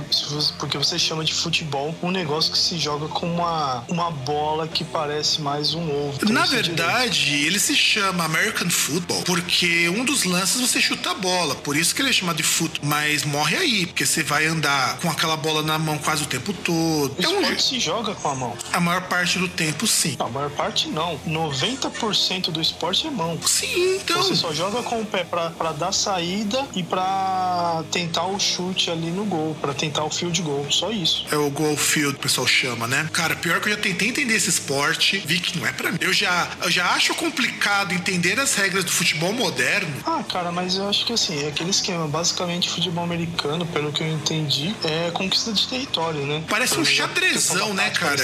porque 0.57 0.77
você 0.77 0.97
chama 0.99 1.23
de 1.23 1.33
futebol 1.33 1.95
um 2.01 2.11
negócio 2.11 2.51
que 2.51 2.57
se 2.57 2.77
joga 2.77 3.07
com 3.07 3.31
uma, 3.31 3.83
uma 3.87 4.11
bola 4.11 4.67
que 4.67 4.83
parece 4.83 5.41
mais 5.41 5.73
um 5.73 5.89
ovo. 5.89 6.17
Na 6.29 6.41
esse 6.43 6.49
direito. 6.55 6.67
verdade, 6.75 7.33
ele 7.45 7.59
se 7.59 7.75
chama 7.75 8.23
American 8.25 8.69
Football 8.69 9.23
porque 9.23 9.89
um 9.89 10.03
dos 10.05 10.23
lances 10.23 10.46
você 10.55 10.81
chuta 10.81 11.11
a 11.11 11.13
bola, 11.13 11.55
por 11.55 11.75
isso 11.75 11.93
que 11.93 12.01
ele 12.01 12.09
é 12.09 12.13
chamado 12.13 12.37
de 12.37 12.43
futebol. 12.43 12.87
Mas 12.89 13.23
morre 13.23 13.57
aí, 13.57 13.85
porque 13.85 14.05
você 14.05 14.23
vai 14.23 14.45
andar 14.45 14.97
com 14.97 15.09
aquela 15.09 15.35
bola 15.35 15.61
na 15.61 15.77
mão 15.77 15.97
quase 15.97 16.23
o 16.23 16.25
tempo 16.25 16.53
todo. 16.53 17.15
O 17.17 17.23
É 17.23 17.27
um 17.27 17.41
esporte 17.41 17.63
se 17.63 17.79
joga 17.79 18.15
com 18.15 18.29
a 18.29 18.35
mão. 18.35 18.57
A 18.71 18.79
maior 18.79 19.01
parte 19.03 19.39
do 19.39 19.47
tempo, 19.47 19.87
sim. 19.87 20.15
A 20.19 20.27
maior 20.27 20.49
parte 20.51 20.87
não. 20.89 21.19
90% 21.27 22.51
do 22.51 22.61
esporte 22.61 23.07
é 23.07 23.09
mão. 23.11 23.39
Sim, 23.45 23.97
então. 23.97 24.21
Você 24.21 24.35
só 24.35 24.53
joga 24.53 24.81
com 24.83 25.01
o 25.01 25.05
pé 25.05 25.23
pra, 25.23 25.51
pra 25.51 25.71
dar 25.71 25.91
saída 25.91 26.65
e 26.75 26.83
pra 26.83 27.83
tentar 27.91 28.25
o 28.25 28.39
chute 28.39 28.89
ali 28.89 29.09
no 29.11 29.25
gol, 29.25 29.55
pra 29.59 29.73
tentar 29.73 30.03
o 30.03 30.09
field 30.09 30.41
goal. 30.41 30.65
Só 30.71 30.91
isso. 30.91 31.25
É 31.31 31.35
o 31.35 31.49
goal 31.49 31.75
field, 31.77 32.15
o 32.15 32.19
pessoal 32.19 32.47
chama, 32.47 32.87
né? 32.87 33.09
Cara, 33.13 33.35
pior 33.35 33.59
que 33.59 33.69
eu 33.69 33.73
já 33.75 33.79
tentei 33.79 34.09
entender 34.09 34.35
esse 34.35 34.49
esporte, 34.49 35.21
vi 35.25 35.39
que 35.39 35.57
não 35.57 35.65
é 35.67 35.71
pra 35.71 35.91
mim. 35.91 35.97
Eu 36.01 36.13
já, 36.13 36.49
eu 36.63 36.71
já 36.71 36.87
acho 36.91 37.13
complicado 37.15 37.93
entender 37.93 38.39
as 38.39 38.53
regras 38.55 38.83
do 38.83 38.91
futebol 38.91 39.33
moderno. 39.33 39.95
Ah, 40.05 40.23
cara, 40.29 40.36
mas 40.51 40.75
eu 40.75 40.87
acho 40.89 41.05
que 41.05 41.13
assim, 41.13 41.43
é 41.43 41.47
aquele 41.49 41.69
esquema. 41.71 42.07
Basicamente, 42.07 42.69
futebol 42.69 43.03
americano, 43.03 43.65
pelo 43.67 43.91
que 43.91 44.01
eu 44.01 44.07
entendi, 44.07 44.75
é 44.83 45.11
conquista 45.11 45.51
de 45.51 45.67
território, 45.67 46.21
né? 46.25 46.43
Parece 46.49 46.77
um 46.79 46.85
xadrezão, 46.85 47.73
né, 47.73 47.89
cara? 47.89 48.21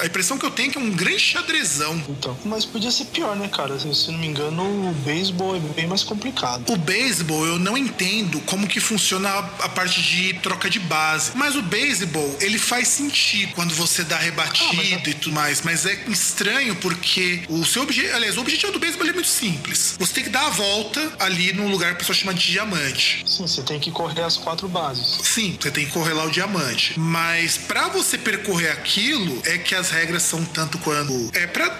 A 0.00 0.06
impressão 0.06 0.38
que 0.38 0.44
eu 0.46 0.50
tenho 0.50 0.70
é 0.70 0.72
que 0.72 0.78
é 0.78 0.80
um 0.80 0.90
grande 0.90 1.18
xadrezão. 1.18 1.94
Então, 2.08 2.36
mas 2.44 2.64
podia 2.64 2.90
ser 2.90 3.06
pior, 3.06 3.36
né, 3.36 3.48
cara? 3.48 3.78
Se, 3.78 3.92
se 3.94 4.10
não 4.10 4.18
me 4.18 4.26
engano, 4.26 4.62
o 4.90 4.92
beisebol 5.04 5.56
é 5.56 5.58
bem 5.60 5.86
mais 5.86 6.02
complicado. 6.02 6.70
O 6.72 6.76
beisebol 6.76 7.46
eu 7.46 7.58
não 7.58 7.76
entendo 7.76 8.40
como 8.42 8.66
que 8.66 8.80
funciona 8.80 9.28
a, 9.28 9.38
a 9.38 9.68
parte 9.68 10.02
de 10.02 10.34
troca 10.34 10.68
de 10.70 10.78
base. 10.78 11.32
Mas 11.34 11.56
o 11.56 11.62
beisebol, 11.62 12.36
ele 12.40 12.58
faz 12.58 12.88
sentido 12.88 13.52
quando 13.54 13.74
você 13.74 14.04
dá 14.04 14.16
rebatida 14.16 14.82
Ah, 14.82 14.84
é- 14.84 15.10
e 15.10 15.14
tudo 15.14 15.32
mais. 15.34 15.62
Mas 15.62 15.86
é 15.86 15.94
estranho 16.08 16.74
porque 16.76 17.42
o 17.48 17.64
seu 17.64 17.82
objetivo. 17.82 18.14
Aliás, 18.16 18.36
o 18.36 18.40
objetivo 18.40 18.72
do 18.72 18.78
beisebol 18.78 19.06
é 19.08 19.12
muito 19.12 19.28
simples. 19.28 19.94
Você 19.98 20.14
tem 20.14 20.24
que 20.24 20.30
dar 20.30 20.46
a 20.46 20.50
volta 20.50 21.12
ali 21.18 21.45
num 21.52 21.68
lugar 21.68 21.90
que 21.90 21.96
o 21.96 21.98
pessoal 21.98 22.16
chama 22.16 22.34
de 22.34 22.50
diamante. 22.50 23.24
Sim, 23.26 23.46
você 23.46 23.62
tem 23.62 23.78
que 23.78 23.90
correr 23.90 24.22
as 24.22 24.36
quatro 24.36 24.68
bases. 24.68 25.20
Sim, 25.22 25.56
você 25.60 25.70
tem 25.70 25.86
que 25.86 25.92
correr 25.92 26.12
lá 26.12 26.24
o 26.24 26.30
diamante. 26.30 26.98
Mas 26.98 27.56
pra 27.56 27.88
você 27.88 28.18
percorrer 28.18 28.70
aquilo, 28.70 29.40
é 29.44 29.58
que 29.58 29.74
as 29.74 29.90
regras 29.90 30.22
são 30.22 30.44
tanto 30.44 30.78
quando. 30.78 31.30
É 31.34 31.46
pra. 31.46 31.70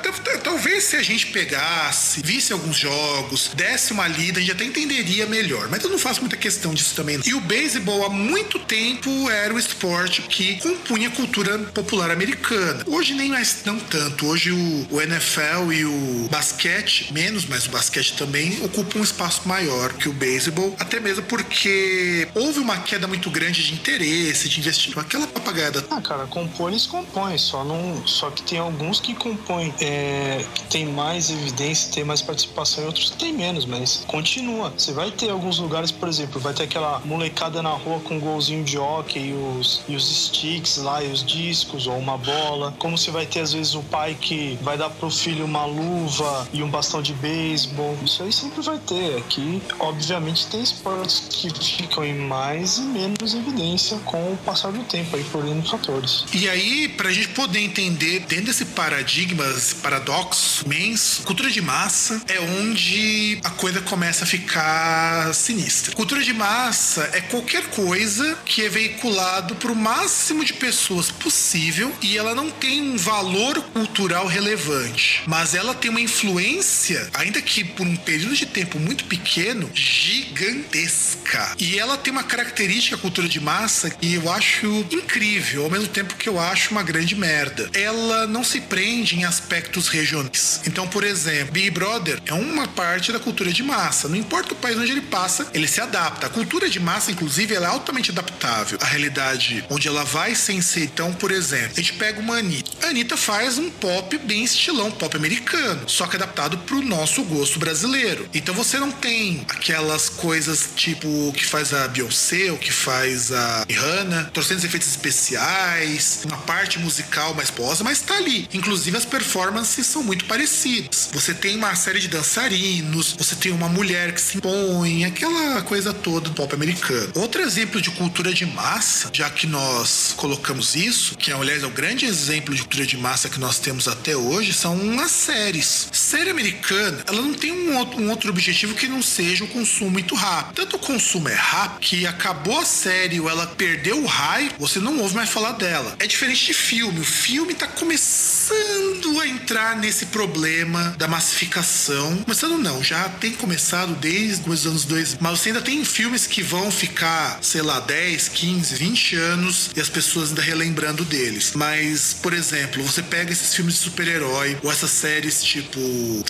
Talvez 0.42 0.84
se 0.84 0.96
a 0.96 1.02
gente 1.02 1.26
pegasse, 1.28 2.22
visse 2.22 2.52
alguns 2.52 2.76
jogos, 2.76 3.50
desse 3.54 3.92
uma 3.92 4.06
lida, 4.06 4.38
a 4.38 4.40
gente 4.40 4.52
até 4.52 4.64
entenderia 4.64 5.26
melhor. 5.26 5.68
Mas 5.68 5.82
eu 5.82 5.90
não 5.90 5.98
faço 5.98 6.20
muita 6.20 6.36
questão 6.36 6.72
disso 6.74 6.94
também. 6.94 7.20
E 7.24 7.34
o 7.34 7.40
beisebol, 7.40 8.04
há 8.04 8.10
muito 8.10 8.58
tempo, 8.58 9.30
era 9.30 9.52
o 9.52 9.58
esporte 9.58 10.22
que 10.22 10.56
compunha 10.60 11.08
a 11.08 11.10
cultura 11.10 11.58
popular 11.58 12.10
americana. 12.10 12.84
Hoje 12.86 13.14
nem 13.14 13.30
mais 13.30 13.62
não 13.64 13.78
tanto. 13.78 14.26
Hoje 14.26 14.52
o, 14.52 14.86
o 14.90 15.00
NFL 15.00 15.72
e 15.72 15.84
o 15.84 16.28
basquete, 16.30 17.12
menos, 17.12 17.46
mas 17.46 17.66
o 17.66 17.70
basquete 17.70 18.14
também, 18.14 18.62
ocupam 18.62 19.00
um 19.00 19.04
espaço 19.04 19.42
maior 19.56 19.92
que 19.94 20.08
o 20.08 20.12
beisebol. 20.12 20.74
Até 20.78 21.00
mesmo 21.00 21.22
porque 21.24 22.28
houve 22.34 22.58
uma 22.60 22.76
queda 22.78 23.06
muito 23.06 23.30
grande 23.30 23.64
de 23.66 23.72
interesse, 23.72 24.48
de 24.48 24.60
investimento. 24.60 25.00
Aquela 25.00 25.26
papagaiada 25.26 25.84
Ah, 25.90 26.00
cara, 26.00 26.26
compor 26.26 26.70
eles 26.70 26.86
compõem, 26.86 27.38
só 27.38 27.64
não. 27.64 28.06
Só 28.06 28.30
que 28.30 28.42
tem 28.42 28.58
alguns 28.58 29.00
que 29.00 29.14
compõem, 29.14 29.72
é, 29.80 30.44
que 30.54 30.64
tem 30.64 30.86
mais 30.86 31.30
evidência, 31.30 31.90
tem 31.92 32.04
mais 32.04 32.20
participação 32.20 32.84
e 32.84 32.86
outros 32.86 33.10
que 33.10 33.16
tem 33.16 33.32
menos, 33.32 33.64
mas 33.64 34.04
continua. 34.06 34.72
Você 34.76 34.92
vai 34.92 35.10
ter 35.10 35.30
alguns 35.30 35.58
lugares, 35.58 35.90
por 35.90 36.08
exemplo, 36.08 36.38
vai 36.38 36.52
ter 36.52 36.64
aquela 36.64 37.00
molecada 37.00 37.62
na 37.62 37.70
rua 37.70 38.00
com 38.00 38.16
um 38.16 38.20
golzinho 38.20 38.62
de 38.62 38.76
hockey 38.76 39.30
e 39.30 39.32
os, 39.32 39.82
e 39.88 39.96
os 39.96 40.26
sticks 40.26 40.76
lá, 40.76 41.02
e 41.02 41.10
os 41.10 41.24
discos, 41.24 41.86
ou 41.86 41.96
uma 41.96 42.18
bola. 42.18 42.74
Como 42.78 42.98
você 42.98 43.10
vai 43.10 43.24
ter, 43.24 43.40
às 43.40 43.54
vezes, 43.54 43.74
o 43.74 43.82
pai 43.82 44.16
que 44.20 44.58
vai 44.60 44.76
dar 44.76 44.90
pro 44.90 45.10
filho 45.10 45.44
uma 45.46 45.64
luva 45.64 46.46
e 46.52 46.62
um 46.62 46.68
bastão 46.68 47.00
de 47.00 47.14
beisebol. 47.14 47.96
Isso 48.04 48.22
aí 48.22 48.32
sempre 48.32 48.60
vai 48.60 48.78
ter. 48.78 49.16
Aqui, 49.16 49.45
obviamente, 49.78 50.46
tem 50.48 50.62
esportes 50.62 51.26
que 51.30 51.50
ficam 51.64 52.04
em 52.04 52.14
mais 52.14 52.78
e 52.78 52.82
menos 52.82 53.34
evidência 53.34 53.98
com 54.04 54.32
o 54.32 54.36
passar 54.38 54.72
do 54.72 54.82
tempo 54.84 55.16
aí 55.16 55.24
por 55.24 55.46
N 55.46 55.62
fatores. 55.68 56.24
E 56.32 56.48
aí, 56.48 56.88
pra 56.88 57.12
gente 57.12 57.28
poder 57.28 57.60
entender, 57.60 58.20
dentro 58.20 58.46
desse 58.46 58.64
paradigma, 58.66 59.44
esse 59.56 59.76
paradoxo 59.76 60.64
imenso, 60.64 61.22
cultura 61.22 61.50
de 61.50 61.60
massa 61.60 62.20
é 62.28 62.40
onde 62.40 63.38
a 63.44 63.50
coisa 63.50 63.80
começa 63.80 64.24
a 64.24 64.26
ficar 64.26 65.34
sinistra. 65.34 65.94
Cultura 65.94 66.22
de 66.22 66.32
massa 66.32 67.10
é 67.12 67.20
qualquer 67.20 67.64
coisa 67.70 68.38
que 68.44 68.62
é 68.62 68.68
veiculado 68.68 69.56
pro 69.56 69.74
máximo 69.74 70.44
de 70.44 70.52
pessoas 70.52 71.10
possível 71.10 71.92
e 72.02 72.16
ela 72.16 72.34
não 72.34 72.50
tem 72.50 72.82
um 72.82 72.96
valor 72.96 73.60
cultural 73.72 74.26
relevante, 74.26 75.22
mas 75.26 75.54
ela 75.54 75.74
tem 75.74 75.90
uma 75.90 76.00
influência, 76.00 77.08
ainda 77.14 77.40
que 77.42 77.64
por 77.64 77.86
um 77.86 77.96
período 77.96 78.34
de 78.34 78.46
tempo 78.46 78.78
muito 78.78 79.04
pequeno, 79.04 79.35
gigantesca. 79.74 81.54
E 81.58 81.78
ela 81.78 81.96
tem 81.96 82.12
uma 82.12 82.22
característica, 82.22 82.96
cultura 82.96 83.28
de 83.28 83.40
massa, 83.40 83.90
que 83.90 84.14
eu 84.14 84.30
acho 84.32 84.86
incrível, 84.90 85.64
ao 85.64 85.70
mesmo 85.70 85.88
tempo 85.88 86.14
que 86.16 86.28
eu 86.28 86.40
acho 86.40 86.70
uma 86.70 86.82
grande 86.82 87.14
merda. 87.14 87.70
Ela 87.74 88.26
não 88.26 88.42
se 88.42 88.60
prende 88.60 89.16
em 89.16 89.24
aspectos 89.24 89.88
regionais. 89.88 90.60
Então, 90.66 90.88
por 90.88 91.04
exemplo, 91.04 91.52
Big 91.52 91.70
Brother 91.70 92.20
é 92.26 92.32
uma 92.32 92.66
parte 92.68 93.12
da 93.12 93.18
cultura 93.18 93.52
de 93.52 93.62
massa. 93.62 94.08
Não 94.08 94.16
importa 94.16 94.54
o 94.54 94.56
país 94.56 94.78
onde 94.78 94.92
ele 94.92 95.02
passa, 95.02 95.48
ele 95.52 95.68
se 95.68 95.80
adapta. 95.80 96.26
A 96.26 96.30
cultura 96.30 96.68
de 96.68 96.80
massa, 96.80 97.10
inclusive, 97.10 97.54
ela 97.54 97.66
é 97.66 97.70
altamente 97.70 98.10
adaptável 98.10 98.78
à 98.80 98.84
realidade 98.84 99.64
onde 99.68 99.88
ela 99.88 100.04
vai 100.04 100.34
sem 100.34 100.60
ser. 100.60 100.84
Então, 100.84 101.12
por 101.12 101.30
exemplo, 101.30 101.72
a 101.76 101.80
gente 101.80 101.94
pega 101.94 102.20
uma 102.20 102.38
Anitta. 102.38 102.86
A 102.86 102.90
Anitta 102.90 103.16
faz 103.16 103.58
um 103.58 103.70
pop 103.70 104.16
bem 104.18 104.44
estilão, 104.44 104.90
pop 104.90 105.16
americano, 105.16 105.88
só 105.88 106.06
que 106.06 106.16
adaptado 106.16 106.58
pro 106.58 106.82
nosso 106.82 107.22
gosto 107.24 107.58
brasileiro. 107.58 108.28
Então 108.34 108.54
você 108.54 108.78
não 108.78 108.90
tem 108.90 109.15
aquelas 109.48 110.08
coisas 110.08 110.68
tipo 110.76 111.32
que 111.32 111.44
faz 111.44 111.72
a 111.72 111.88
Beyoncé, 111.88 112.50
ou 112.50 112.58
que 112.58 112.72
faz 112.72 113.32
a 113.32 113.64
Rihanna, 113.68 114.30
torcendo 114.32 114.64
efeitos 114.64 114.88
especiais, 114.88 116.20
uma 116.24 116.38
parte 116.38 116.78
musical 116.78 117.34
mais 117.34 117.50
posa, 117.50 117.82
mas 117.82 118.00
tá 118.00 118.16
ali. 118.16 118.48
Inclusive 118.52 118.96
as 118.96 119.04
performances 119.04 119.86
são 119.86 120.02
muito 120.02 120.24
parecidas. 120.26 121.08
Você 121.12 121.32
tem 121.34 121.56
uma 121.56 121.74
série 121.74 122.00
de 122.00 122.08
dançarinos, 122.08 123.14
você 123.16 123.34
tem 123.34 123.52
uma 123.52 123.68
mulher 123.68 124.12
que 124.12 124.20
se 124.20 124.38
impõe, 124.38 125.04
aquela 125.04 125.62
coisa 125.62 125.92
toda 125.92 126.26
do 126.28 126.34
pop 126.34 126.54
americano. 126.54 127.12
Outro 127.14 127.40
exemplo 127.42 127.80
de 127.80 127.90
cultura 127.90 128.32
de 128.32 128.44
massa, 128.46 129.10
já 129.12 129.30
que 129.30 129.46
nós 129.46 130.14
colocamos 130.16 130.74
isso, 130.74 131.16
que 131.16 131.32
aliás, 131.32 131.62
é 131.62 131.66
o 131.66 131.70
grande 131.70 132.04
exemplo 132.04 132.54
de 132.54 132.62
cultura 132.62 132.86
de 132.86 132.96
massa 132.96 133.28
que 133.28 133.38
nós 133.38 133.58
temos 133.58 133.88
até 133.88 134.16
hoje, 134.16 134.52
são 134.52 135.00
as 135.00 135.10
séries. 135.10 135.88
Série 135.92 136.30
americana, 136.30 137.04
ela 137.06 137.22
não 137.22 137.34
tem 137.34 137.52
um 137.52 138.10
outro 138.10 138.30
objetivo 138.30 138.74
que 138.74 138.88
não 138.88 139.02
seja 139.06 139.44
o 139.44 139.48
consumo 139.48 139.90
muito 139.90 140.14
rápido. 140.14 140.54
Tanto 140.54 140.76
o 140.76 140.78
consumo 140.78 141.28
é 141.28 141.34
rápido 141.34 141.80
que 141.80 142.06
acabou 142.06 142.58
a 142.58 142.64
série 142.64 143.20
ou 143.20 143.30
ela 143.30 143.46
perdeu 143.46 144.02
o 144.02 144.06
raio, 144.06 144.52
você 144.58 144.78
não 144.78 144.98
ouve 144.98 145.14
mais 145.14 145.30
falar 145.30 145.52
dela. 145.52 145.94
É 145.98 146.06
diferente 146.06 146.46
de 146.46 146.54
filme. 146.54 147.00
O 147.00 147.04
filme 147.04 147.54
tá 147.54 147.66
começando 147.66 149.20
a 149.20 149.26
entrar 149.26 149.76
nesse 149.76 150.06
problema 150.06 150.94
da 150.98 151.08
massificação. 151.08 152.16
Começando 152.18 152.58
não, 152.58 152.82
já 152.82 153.08
tem 153.08 153.32
começado 153.32 153.94
desde 153.94 154.48
os 154.48 154.66
anos 154.66 154.84
2000. 154.84 155.18
Mas 155.20 155.38
você 155.38 155.50
ainda 155.50 155.62
tem 155.62 155.84
filmes 155.84 156.26
que 156.26 156.42
vão 156.42 156.70
ficar, 156.70 157.38
sei 157.42 157.62
lá, 157.62 157.80
10, 157.80 158.28
15, 158.28 158.74
20 158.74 159.16
anos 159.16 159.70
e 159.76 159.80
as 159.80 159.88
pessoas 159.88 160.30
ainda 160.30 160.42
relembrando 160.42 161.04
deles. 161.04 161.52
Mas, 161.54 162.14
por 162.14 162.32
exemplo, 162.32 162.82
você 162.82 163.02
pega 163.02 163.32
esses 163.32 163.54
filmes 163.54 163.74
de 163.74 163.80
super-herói 163.80 164.58
ou 164.62 164.70
essas 164.70 164.90
séries 164.90 165.42
tipo 165.42 165.78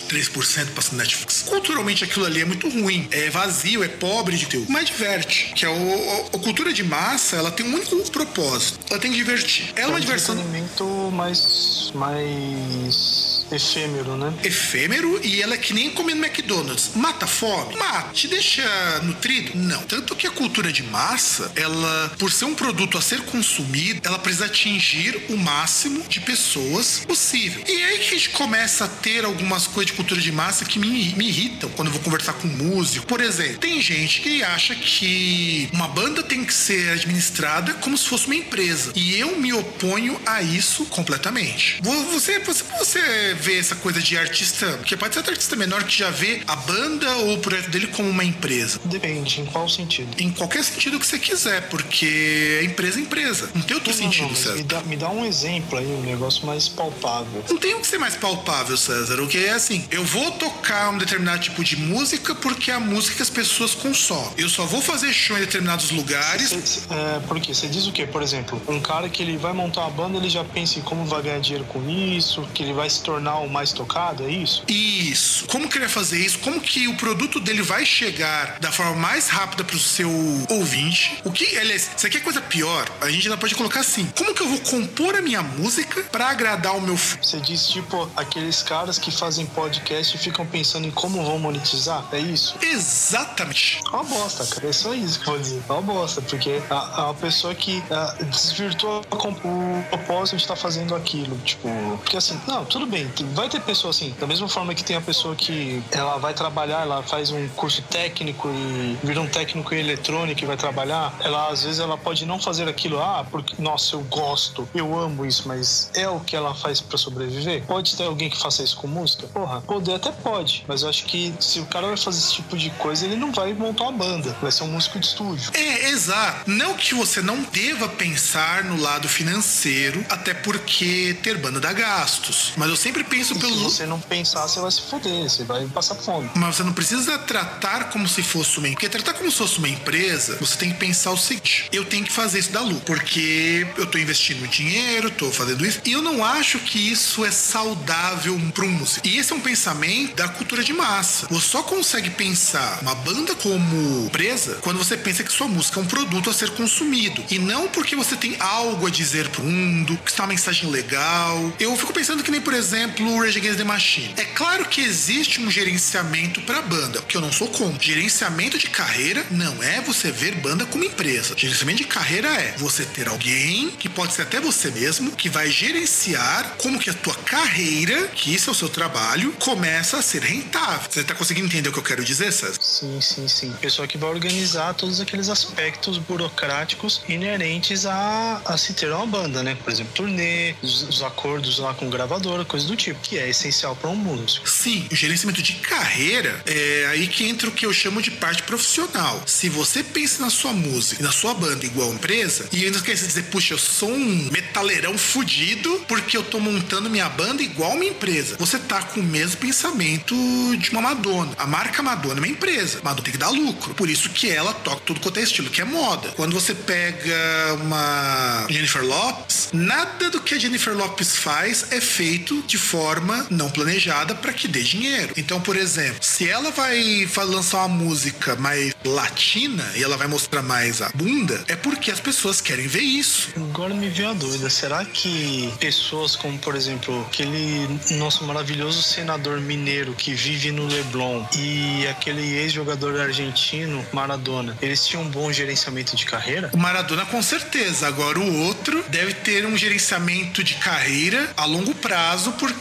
3% 0.08 0.66
passando 0.74 0.98
Netflix. 0.98 1.42
Culturalmente 1.42 2.04
aquilo 2.04 2.26
ali 2.26 2.40
é 2.40 2.44
muito 2.44 2.65
ruim. 2.68 3.08
É 3.10 3.30
vazio, 3.30 3.82
é 3.82 3.88
pobre 3.88 4.36
de 4.36 4.46
teu. 4.46 4.64
Mas 4.68 4.86
diverte. 4.86 5.52
Que 5.54 5.64
é 5.64 5.68
o, 5.68 6.26
a 6.34 6.38
cultura 6.38 6.72
de 6.72 6.84
massa, 6.84 7.36
ela 7.36 7.50
tem 7.50 7.66
um 7.66 7.74
único 7.74 8.10
propósito. 8.10 8.78
Ela 8.90 9.00
tem 9.00 9.10
que 9.10 9.16
divertir. 9.16 9.72
Ela 9.74 9.86
é 9.86 9.88
uma 9.88 9.96
um 9.96 10.00
diversão. 10.00 10.34
entretenimento 10.34 10.84
mais, 11.12 11.90
mais 11.94 13.35
efêmero, 13.50 14.16
né? 14.16 14.32
efêmero 14.42 15.20
e 15.22 15.42
ela 15.42 15.54
é 15.54 15.58
que 15.58 15.72
nem 15.72 15.90
comendo 15.90 16.24
McDonald's. 16.24 16.90
Mata 16.94 17.26
fome? 17.26 17.76
Mata. 17.76 18.12
Te 18.12 18.28
deixa 18.28 18.62
nutrido? 19.02 19.52
Não. 19.54 19.82
Tanto 19.82 20.16
que 20.16 20.26
a 20.26 20.30
cultura 20.30 20.72
de 20.72 20.82
massa, 20.82 21.52
ela, 21.54 22.12
por 22.18 22.30
ser 22.30 22.44
um 22.44 22.54
produto 22.54 22.98
a 22.98 23.00
ser 23.00 23.20
consumido, 23.22 24.00
ela 24.04 24.18
precisa 24.18 24.46
atingir 24.46 25.26
o 25.28 25.36
máximo 25.36 26.02
de 26.08 26.20
pessoas 26.20 27.00
possível. 27.06 27.62
E 27.66 27.82
é 27.82 27.84
aí 27.86 27.98
que 27.98 28.06
a 28.06 28.18
gente 28.18 28.30
começa 28.30 28.84
a 28.84 28.88
ter 28.88 29.24
algumas 29.24 29.66
coisas 29.66 29.90
de 29.90 29.96
cultura 29.96 30.20
de 30.20 30.32
massa 30.32 30.64
que 30.64 30.78
me, 30.78 31.14
me 31.14 31.28
irritam 31.28 31.70
quando 31.70 31.88
eu 31.88 31.92
vou 31.92 32.02
conversar 32.02 32.34
com 32.34 32.48
músico. 32.48 33.06
Por 33.06 33.20
exemplo, 33.20 33.58
tem 33.58 33.80
gente 33.80 34.20
que 34.20 34.42
acha 34.42 34.74
que 34.74 35.68
uma 35.72 35.88
banda 35.88 36.22
tem 36.22 36.44
que 36.44 36.52
ser 36.52 36.90
administrada 36.90 37.74
como 37.74 37.96
se 37.96 38.06
fosse 38.06 38.26
uma 38.26 38.36
empresa. 38.36 38.92
E 38.94 39.18
eu 39.18 39.38
me 39.38 39.52
oponho 39.52 40.20
a 40.26 40.42
isso 40.42 40.84
completamente. 40.86 41.80
Você, 41.82 42.38
você, 42.40 42.64
você 42.78 43.35
vê 43.36 43.58
essa 43.58 43.74
coisa 43.76 44.00
de 44.00 44.16
artista, 44.18 44.66
porque 44.78 44.96
pode 44.96 45.14
ser 45.14 45.20
até 45.20 45.30
artista 45.30 45.54
menor 45.56 45.84
que 45.84 45.96
já 45.98 46.10
vê 46.10 46.42
a 46.46 46.56
banda 46.56 47.14
ou 47.18 47.34
o 47.34 47.38
projeto 47.38 47.70
dele 47.70 47.86
como 47.88 48.08
uma 48.08 48.24
empresa. 48.24 48.80
Depende, 48.84 49.40
em 49.40 49.46
qual 49.46 49.68
sentido? 49.68 50.08
Em 50.20 50.30
qualquer 50.30 50.64
sentido 50.64 50.98
que 50.98 51.06
você 51.06 51.18
quiser, 51.18 51.68
porque 51.68 52.58
é 52.60 52.64
empresa 52.64 52.98
é 52.98 53.02
empresa. 53.02 53.50
Não 53.54 53.62
tem 53.62 53.76
outro 53.76 53.92
Não, 53.92 53.98
não, 53.98 54.04
sentido, 54.12 54.28
mas 54.30 54.38
César. 54.38 54.54
me, 54.56 54.62
dá, 54.64 54.82
me 54.82 54.96
dá 54.96 55.08
um 55.10 55.24
exemplo 55.24 55.78
aí, 55.78 55.86
um 55.86 56.02
negócio 56.02 56.44
mais 56.46 56.68
palpável. 56.68 57.44
Não 57.48 57.56
tem 57.58 57.74
o 57.74 57.80
que 57.80 57.86
ser 57.86 57.98
mais 57.98 58.16
palpável, 58.16 58.76
César. 58.76 59.20
O 59.20 59.28
que 59.28 59.38
é 59.44 59.50
assim, 59.52 59.84
eu 59.90 60.04
vou 60.04 60.30
tocar 60.32 60.90
um 60.90 60.98
determinado 60.98 61.40
tipo 61.40 61.62
de 61.62 61.76
música 61.76 62.34
porque 62.34 62.70
é 62.70 62.74
a 62.74 62.80
música 62.80 63.16
que 63.16 63.22
as 63.22 63.30
pessoas 63.30 63.74
consomem. 63.74 64.30
Eu 64.38 64.48
só 64.48 64.64
vou 64.64 64.80
fazer 64.80 65.12
show 65.12 65.36
em 65.36 65.40
determinados 65.40 65.90
lugares. 65.90 66.48
Cê- 66.50 66.80
é, 66.90 67.20
por 67.26 67.40
quê? 67.40 67.52
Você 67.54 67.68
diz 67.68 67.86
o 67.86 67.92
quê? 67.92 68.06
Por 68.06 68.22
exemplo, 68.22 68.60
um 68.68 68.80
cara 68.80 69.08
que 69.08 69.22
ele 69.22 69.36
vai 69.36 69.52
montar 69.52 69.82
uma 69.82 69.90
banda, 69.90 70.18
ele 70.18 70.28
já 70.30 70.44
pensa 70.44 70.78
em 70.78 70.82
como 70.82 71.04
vai 71.04 71.22
ganhar 71.22 71.40
dinheiro 71.40 71.64
com 71.64 71.88
isso, 71.90 72.42
que 72.54 72.62
ele 72.62 72.72
vai 72.72 72.88
se 72.88 73.02
tornar 73.02 73.25
o 73.34 73.48
mais 73.48 73.72
tocado, 73.72 74.24
é 74.24 74.30
isso? 74.30 74.62
Isso. 74.68 75.46
Como 75.46 75.68
que 75.68 75.76
ele 75.76 75.84
vai 75.86 75.94
fazer 75.94 76.18
isso? 76.18 76.38
Como 76.38 76.60
que 76.60 76.88
o 76.88 76.96
produto 76.96 77.40
dele 77.40 77.62
vai 77.62 77.84
chegar 77.84 78.58
da 78.60 78.70
forma 78.70 78.94
mais 78.94 79.28
rápida 79.28 79.64
pro 79.64 79.78
seu 79.78 80.10
ouvinte? 80.48 81.20
O 81.24 81.30
que, 81.30 81.58
aliás, 81.58 81.90
isso 81.96 82.06
aqui 82.06 82.18
é 82.18 82.20
coisa 82.20 82.40
pior. 82.40 82.88
A 83.00 83.10
gente 83.10 83.26
ainda 83.26 83.36
pode 83.38 83.54
colocar 83.54 83.80
assim: 83.80 84.06
como 84.16 84.34
que 84.34 84.42
eu 84.42 84.48
vou 84.48 84.60
compor 84.60 85.16
a 85.16 85.22
minha 85.22 85.42
música 85.42 86.02
pra 86.04 86.30
agradar 86.30 86.76
o 86.76 86.80
meu 86.80 86.96
fã? 86.96 87.18
Você 87.22 87.40
diz, 87.40 87.66
tipo, 87.68 88.10
aqueles 88.16 88.62
caras 88.62 88.98
que 88.98 89.10
fazem 89.10 89.46
podcast 89.46 90.16
e 90.16 90.18
ficam 90.18 90.46
pensando 90.46 90.86
em 90.86 90.90
como 90.90 91.24
vão 91.24 91.38
monetizar, 91.38 92.04
é 92.12 92.18
isso? 92.18 92.56
Exatamente. 92.60 93.80
É 93.86 93.88
uma 93.90 94.04
bosta, 94.04 94.46
cara. 94.46 94.68
É 94.68 94.72
só 94.72 94.94
isso 94.94 95.20
que 95.20 95.28
eu 95.28 95.34
vou 95.34 95.42
dizer. 95.42 95.62
É 95.68 95.72
uma 95.72 95.82
bosta, 95.82 96.22
porque 96.22 96.62
a, 96.70 97.10
a 97.10 97.14
pessoa 97.14 97.54
que 97.54 97.82
ah, 97.90 98.16
desvirtua 98.30 99.00
o 99.00 99.82
propósito 99.90 100.36
de 100.36 100.42
estar 100.42 100.56
fazendo 100.56 100.94
aquilo. 100.94 101.36
Tipo, 101.38 101.68
porque 101.98 102.16
assim, 102.16 102.38
não, 102.46 102.64
tudo 102.64 102.86
bem. 102.86 103.06
Vai 103.24 103.48
ter 103.48 103.60
pessoa 103.60 103.90
assim, 103.90 104.14
da 104.18 104.26
mesma 104.26 104.48
forma 104.48 104.74
que 104.74 104.84
tem 104.84 104.96
a 104.96 105.00
pessoa 105.00 105.34
que 105.34 105.82
ela 105.90 106.18
vai 106.18 106.34
trabalhar, 106.34 106.82
ela 106.82 107.02
faz 107.02 107.30
um 107.30 107.48
curso 107.48 107.82
técnico 107.82 108.48
e 108.48 108.98
vira 109.02 109.20
um 109.20 109.26
técnico 109.26 109.74
em 109.74 109.78
eletrônica 109.78 110.42
e 110.42 110.46
vai 110.46 110.56
trabalhar, 110.56 111.14
ela 111.20 111.48
às 111.48 111.62
vezes 111.62 111.80
ela 111.80 111.96
pode 111.96 112.24
não 112.26 112.38
fazer 112.38 112.68
aquilo, 112.68 113.00
ah, 113.00 113.26
porque, 113.30 113.60
nossa, 113.60 113.96
eu 113.96 114.00
gosto, 114.02 114.68
eu 114.74 114.98
amo 114.98 115.24
isso, 115.24 115.44
mas 115.46 115.90
é 115.94 116.08
o 116.08 116.20
que 116.20 116.36
ela 116.36 116.54
faz 116.54 116.80
pra 116.80 116.98
sobreviver? 116.98 117.64
Pode 117.66 117.96
ter 117.96 118.04
alguém 118.04 118.30
que 118.30 118.38
faça 118.38 118.62
isso 118.62 118.76
com 118.76 118.86
música? 118.86 119.26
Porra, 119.28 119.60
poder 119.62 119.94
até 119.94 120.10
pode, 120.10 120.64
mas 120.66 120.82
eu 120.82 120.88
acho 120.88 121.04
que 121.04 121.34
se 121.40 121.60
o 121.60 121.66
cara 121.66 121.86
vai 121.86 121.96
fazer 121.96 122.18
esse 122.18 122.34
tipo 122.34 122.56
de 122.56 122.70
coisa, 122.70 123.04
ele 123.04 123.16
não 123.16 123.32
vai 123.32 123.52
montar 123.54 123.84
uma 123.84 123.92
banda, 123.92 124.36
vai 124.40 124.50
ser 124.50 124.64
um 124.64 124.68
músico 124.68 124.98
de 124.98 125.06
estúdio. 125.06 125.50
É, 125.54 125.90
exato. 125.90 126.50
Não 126.50 126.74
que 126.74 126.94
você 126.94 127.22
não 127.22 127.42
deva 127.42 127.88
pensar 127.88 128.64
no 128.64 128.80
lado 128.80 129.08
financeiro, 129.08 130.04
até 130.08 130.34
porque 130.34 131.16
ter 131.22 131.38
banda 131.38 131.60
dá 131.60 131.72
gastos. 131.72 132.52
Mas 132.56 132.68
eu 132.68 132.76
sempre 132.76 133.04
penso 133.08 133.34
Se 133.34 133.40
pelo. 133.40 133.56
você 133.56 133.86
não 133.86 134.00
pensar, 134.00 134.46
você 134.46 134.60
vai 134.60 134.70
se 134.70 134.82
foder, 134.82 135.28
você 135.28 135.44
vai 135.44 135.66
passar 135.66 135.94
fome. 135.94 136.30
Mas 136.34 136.56
você 136.56 136.62
não 136.62 136.72
precisa 136.72 137.18
tratar 137.18 137.90
como 137.90 138.08
se 138.08 138.22
fosse 138.22 138.58
uma 138.58 138.68
Porque 138.68 138.88
tratar 138.88 139.14
como 139.14 139.30
se 139.30 139.38
fosse 139.38 139.58
uma 139.58 139.68
empresa, 139.68 140.36
você 140.40 140.56
tem 140.56 140.70
que 140.70 140.78
pensar 140.78 141.12
o 141.12 141.16
seguinte: 141.16 141.68
eu 141.72 141.84
tenho 141.84 142.04
que 142.04 142.12
fazer 142.12 142.38
isso 142.38 142.52
da 142.52 142.60
lucro. 142.60 142.84
Porque 142.84 143.66
eu 143.76 143.86
tô 143.86 143.98
investindo 143.98 144.46
dinheiro, 144.48 145.10
tô 145.10 145.30
fazendo 145.30 145.64
isso. 145.66 145.80
E 145.84 145.92
eu 145.92 146.02
não 146.02 146.24
acho 146.24 146.58
que 146.60 146.78
isso 146.78 147.24
é 147.24 147.30
saudável 147.30 148.38
para 148.54 148.64
um 148.64 148.70
músico. 148.70 149.06
E 149.06 149.18
esse 149.18 149.32
é 149.32 149.36
um 149.36 149.40
pensamento 149.40 150.14
da 150.14 150.28
cultura 150.28 150.62
de 150.62 150.72
massa. 150.72 151.26
Você 151.30 151.48
só 151.48 151.62
consegue 151.62 152.10
pensar 152.10 152.78
uma 152.82 152.94
banda 152.94 153.34
como 153.34 154.06
empresa 154.06 154.58
quando 154.60 154.78
você 154.78 154.96
pensa 154.96 155.22
que 155.22 155.32
sua 155.32 155.48
música 155.48 155.80
é 155.80 155.82
um 155.82 155.86
produto 155.86 156.30
a 156.30 156.34
ser 156.34 156.50
consumido. 156.50 157.22
E 157.30 157.38
não 157.38 157.68
porque 157.68 157.96
você 157.96 158.16
tem 158.16 158.36
algo 158.40 158.86
a 158.86 158.90
dizer 158.90 159.28
pro 159.30 159.42
mundo, 159.42 159.98
que 160.04 160.10
está 160.10 160.22
uma 160.24 160.28
mensagem 160.28 160.70
legal. 160.70 161.52
Eu 161.58 161.76
fico 161.76 161.92
pensando 161.92 162.22
que 162.22 162.30
nem, 162.30 162.40
por 162.40 162.54
exemplo, 162.54 162.95
o 163.04 163.20
Rage 163.20 163.38
Against 163.38 163.58
the 163.58 163.64
Machine. 163.64 164.14
É 164.16 164.24
claro 164.24 164.64
que 164.66 164.80
existe 164.80 165.40
um 165.40 165.50
gerenciamento 165.50 166.40
pra 166.42 166.62
banda, 166.62 167.02
que 167.02 167.16
eu 167.16 167.20
não 167.20 167.32
sou 167.32 167.48
contra. 167.48 167.82
Gerenciamento 167.82 168.58
de 168.58 168.68
carreira 168.68 169.24
não 169.30 169.62
é 169.62 169.80
você 169.80 170.10
ver 170.10 170.34
banda 170.36 170.66
como 170.66 170.84
empresa. 170.84 171.34
Gerenciamento 171.36 171.78
de 171.78 171.88
carreira 171.88 172.28
é 172.28 172.54
você 172.56 172.84
ter 172.84 173.08
alguém, 173.08 173.70
que 173.70 173.88
pode 173.88 174.12
ser 174.12 174.22
até 174.22 174.40
você 174.40 174.70
mesmo, 174.70 175.12
que 175.12 175.28
vai 175.28 175.50
gerenciar 175.50 176.56
como 176.58 176.78
que 176.78 176.90
a 176.90 176.94
tua 176.94 177.14
carreira, 177.14 178.08
que 178.08 178.34
isso 178.34 178.50
é 178.50 178.52
o 178.52 178.56
seu 178.56 178.68
trabalho, 178.68 179.32
começa 179.38 179.98
a 179.98 180.02
ser 180.02 180.22
rentável. 180.22 180.90
Você 180.90 181.04
tá 181.04 181.14
conseguindo 181.14 181.46
entender 181.46 181.68
o 181.68 181.72
que 181.72 181.78
eu 181.78 181.82
quero 181.82 182.04
dizer, 182.04 182.32
César? 182.32 182.58
Sim, 182.60 183.00
sim, 183.00 183.28
sim. 183.28 183.52
Pessoa 183.60 183.86
que 183.86 183.98
vai 183.98 184.10
organizar 184.10 184.74
todos 184.74 185.00
aqueles 185.00 185.28
aspectos 185.28 185.98
burocráticos 185.98 187.02
inerentes 187.08 187.86
a, 187.86 188.40
a 188.44 188.56
se 188.56 188.74
ter 188.74 188.90
uma 188.92 189.06
banda, 189.06 189.42
né? 189.42 189.56
Por 189.62 189.72
exemplo, 189.72 189.92
turnê, 189.94 190.54
os, 190.62 190.82
os 190.82 191.02
acordos 191.02 191.58
lá 191.58 191.74
com 191.74 191.88
gravadora, 191.88 192.44
coisa 192.44 192.66
do 192.66 192.76
tipo, 192.76 192.85
que 192.94 193.18
é 193.18 193.28
essencial 193.28 193.74
para 193.74 193.90
um 193.90 193.96
músico. 193.96 194.48
Sim, 194.48 194.86
o 194.90 194.94
gerenciamento 194.94 195.42
de 195.42 195.54
carreira 195.54 196.42
é 196.46 196.86
aí 196.90 197.06
que 197.06 197.26
entra 197.26 197.48
o 197.48 197.52
que 197.52 197.66
eu 197.66 197.72
chamo 197.72 198.00
de 198.00 198.10
parte 198.10 198.42
profissional. 198.42 199.22
Se 199.26 199.48
você 199.48 199.82
pensa 199.82 200.22
na 200.22 200.30
sua 200.30 200.52
música 200.52 201.02
na 201.02 201.12
sua 201.12 201.34
banda 201.34 201.64
igual 201.64 201.92
empresa, 201.92 202.48
e 202.52 202.64
ainda 202.64 202.80
quer 202.80 202.94
dizer, 202.94 203.24
puxa, 203.24 203.54
eu 203.54 203.58
sou 203.58 203.90
um 203.90 204.28
metaleirão 204.32 204.96
fudido 204.98 205.84
porque 205.88 206.16
eu 206.16 206.22
tô 206.22 206.40
montando 206.40 206.90
minha 206.90 207.08
banda 207.08 207.42
igual 207.42 207.72
uma 207.72 207.84
empresa. 207.84 208.36
Você 208.38 208.58
tá 208.58 208.82
com 208.82 209.00
o 209.00 209.02
mesmo 209.02 209.36
pensamento 209.38 210.14
de 210.56 210.70
uma 210.70 210.80
Madonna. 210.80 211.32
A 211.38 211.46
marca 211.46 211.82
Madonna 211.82 212.16
é 212.16 212.18
uma 212.18 212.28
empresa. 212.28 212.80
Madonna 212.82 213.02
tem 213.02 213.12
que 213.12 213.18
dar 213.18 213.30
lucro. 213.30 213.74
Por 213.74 213.88
isso 213.88 214.10
que 214.10 214.30
ela 214.30 214.52
toca 214.52 214.82
tudo 214.84 215.00
quanto 215.00 215.18
é 215.18 215.22
estilo, 215.22 215.50
que 215.50 215.60
é 215.60 215.64
moda. 215.64 216.10
Quando 216.16 216.32
você 216.32 216.54
pega 216.54 217.14
uma 217.60 218.46
Jennifer 218.48 218.84
Lopes, 218.84 219.50
nada 219.52 220.10
do 220.10 220.20
que 220.20 220.34
a 220.34 220.38
Jennifer 220.38 220.76
Lopes 220.76 221.16
faz 221.16 221.66
é 221.70 221.80
feito 221.80 222.42
de 222.42 222.58
forma 222.66 223.26
não 223.30 223.48
planejada 223.48 224.14
para 224.14 224.32
que 224.32 224.48
dê 224.48 224.62
dinheiro. 224.62 225.12
Então, 225.16 225.40
por 225.40 225.56
exemplo, 225.56 225.98
se 226.00 226.28
ela 226.28 226.50
vai 226.50 227.08
lançar 227.16 227.58
uma 227.58 227.68
música 227.68 228.34
mais 228.36 228.74
latina 228.84 229.64
e 229.76 229.82
ela 229.82 229.96
vai 229.96 230.08
mostrar 230.08 230.42
mais 230.42 230.82
a 230.82 230.90
bunda, 230.94 231.44
é 231.46 231.54
porque 231.54 231.90
as 231.90 232.00
pessoas 232.00 232.40
querem 232.40 232.66
ver 232.66 232.80
isso. 232.80 233.28
Agora 233.36 233.72
me 233.74 233.88
veio 233.88 234.10
a 234.10 234.14
dúvida: 234.14 234.50
será 234.50 234.84
que 234.84 235.52
pessoas 235.60 236.16
como, 236.16 236.38
por 236.38 236.56
exemplo, 236.56 237.06
aquele 237.06 237.68
nosso 237.92 238.24
maravilhoso 238.24 238.82
senador 238.82 239.40
mineiro 239.40 239.94
que 239.94 240.12
vive 240.12 240.50
no 240.50 240.66
Leblon 240.66 241.24
e 241.36 241.86
aquele 241.86 242.36
ex-jogador 242.38 243.00
argentino, 243.00 243.84
Maradona, 243.92 244.56
eles 244.60 244.84
tinham 244.86 245.04
um 245.04 245.08
bom 245.08 245.32
gerenciamento 245.32 245.94
de 245.94 246.04
carreira? 246.04 246.50
O 246.52 246.58
Maradona, 246.58 247.06
com 247.06 247.22
certeza. 247.22 247.86
Agora, 247.86 248.18
o 248.18 248.42
outro 248.44 248.84
deve 248.88 249.14
ter 249.14 249.46
um 249.46 249.56
gerenciamento 249.56 250.42
de 250.42 250.54
carreira 250.54 251.32
a 251.36 251.44
longo 251.44 251.74
prazo, 251.74 252.32
porque 252.32 252.55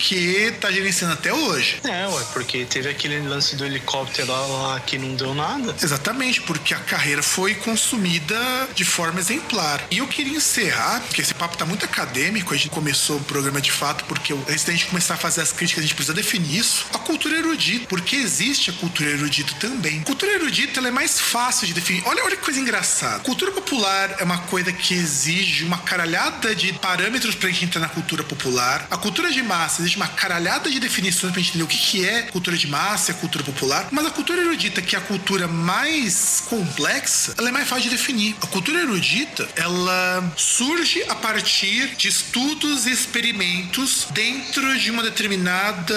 tá 0.60 0.72
gerenciando 0.72 1.14
até 1.14 1.34
hoje. 1.34 1.80
É, 1.84 2.08
ué, 2.08 2.24
porque 2.34 2.66
teve 2.66 2.90
aquele 2.90 3.20
lance 3.28 3.56
do 3.56 3.66
helicóptero 3.66 4.32
lá 4.32 4.80
que 4.80 4.98
não 4.98 5.16
deu 5.16 5.34
nada. 5.34 5.76
Exatamente, 5.82 6.42
porque 6.42 6.74
a 6.74 6.80
carreira 6.80 7.24
foi 7.24 7.56
consumida 7.56 8.36
de 8.74 8.84
forma 8.84 9.20
exemplar. 9.20 9.86
E 9.90 10.00
eu 10.00 10.08
queria 10.08 10.38
encerrar, 10.38 11.02
porque 11.02 11.22
esse 11.22 11.34
papo 11.34 11.58
tá 11.58 11.66
muito 11.66 11.86
acadêmico, 11.86 12.54
a 12.54 12.58
gente 12.58 12.70
começou 12.70 13.18
o 13.18 13.24
programa 13.24 13.62
de 13.62 13.72
fato, 13.72 14.06
porque 14.06 14.34
antes 14.34 14.64
da 14.64 14.72
gente 14.72 14.86
começar 14.88 15.16
a 15.16 15.18
fazer 15.18 15.42
as 15.42 15.52
críticas, 15.52 15.84
a 15.84 15.88
gente 15.88 15.96
precisa 15.96 16.14
definir 16.14 16.60
isso. 16.60 16.86
A 16.94 17.00
cultura 17.00 17.38
erudita, 17.38 17.88
porque 17.88 18.16
existe 18.16 18.70
a 18.70 18.74
cultura 18.74 19.10
erudita 19.12 19.54
também. 19.60 20.02
Cultura 20.02 20.34
erudita 20.34 20.80
ela 20.80 20.90
é 20.90 20.92
mais 20.92 21.20
fácil 21.20 21.68
de 21.68 21.74
definir. 21.74 22.04
Olha, 22.06 22.24
olha 22.24 22.36
que 22.36 22.44
coisa 22.44 22.60
engraçada. 22.60 23.20
Cultura 23.20 23.52
popular 23.52 24.16
é 24.20 24.24
uma 24.24 24.40
coisa 24.40 24.72
que 24.72 24.94
exige 24.94 25.64
uma 25.64 25.78
caralhada 25.78 26.56
de 26.56 26.74
parâmetros 26.74 27.36
pra 27.36 27.50
gente 27.50 27.66
entrar 27.66 27.82
na 27.82 27.90
cultura 27.90 28.24
popular. 28.24 28.88
A 28.92 28.98
cultura 28.98 29.32
de 29.32 29.42
massa 29.42 29.85
existe 29.86 29.98
uma 29.98 30.08
caralhada 30.08 30.70
de 30.70 30.80
definições 30.80 31.32
pra 31.32 31.42
gente 31.42 31.50
entender 31.50 31.64
o 31.64 31.68
que, 31.68 31.78
que 31.78 32.06
é 32.06 32.24
cultura 32.24 32.58
de 32.58 32.68
massa 32.68 33.12
a 33.12 33.16
cultura 33.16 33.44
popular. 33.44 33.88
Mas 33.92 34.06
a 34.06 34.12
cultura 34.12 34.42
erudita, 34.42 34.82
que 34.82 34.96
é 34.96 35.00
a 35.00 35.02
cultura 35.02 35.48
mais 35.48 36.44
complexa, 36.48 37.34
ela 37.38 37.50
é 37.50 37.52
mais 37.52 37.68
fácil 37.68 37.84
de 37.84 37.90
definir. 37.90 38.36
A 38.42 38.48
cultura 38.48 38.82
erudita, 38.82 39.48
ela 39.56 40.34
surge 40.36 41.04
a 41.08 41.16
partir 41.16 41.96
de 41.96 42.08
estudos 42.08 42.86
e 42.86 42.92
experimentos 42.92 44.08
dentro 44.12 44.78
de 44.80 44.92
uma 44.92 45.04
determinada 45.04 45.96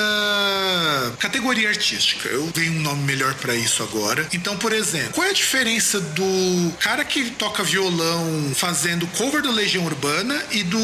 categoria 1.19 1.69
artística. 1.69 2.29
Eu 2.29 2.51
tenho 2.53 2.73
um 2.73 2.81
nome 2.81 3.03
melhor 3.05 3.35
para 3.35 3.55
isso 3.55 3.83
agora. 3.83 4.27
Então, 4.33 4.57
por 4.57 4.73
exemplo, 4.73 5.13
qual 5.13 5.27
é 5.27 5.31
a 5.31 5.35
diferença 5.35 6.01
do 6.01 6.73
cara 6.81 7.05
que 7.05 7.31
toca 7.31 7.63
violão 7.63 8.53
fazendo 8.55 9.07
cover 9.09 9.43
do 9.43 9.51
Legião 9.51 9.85
Urbana 9.85 10.41
e 10.51 10.63
do 10.63 10.79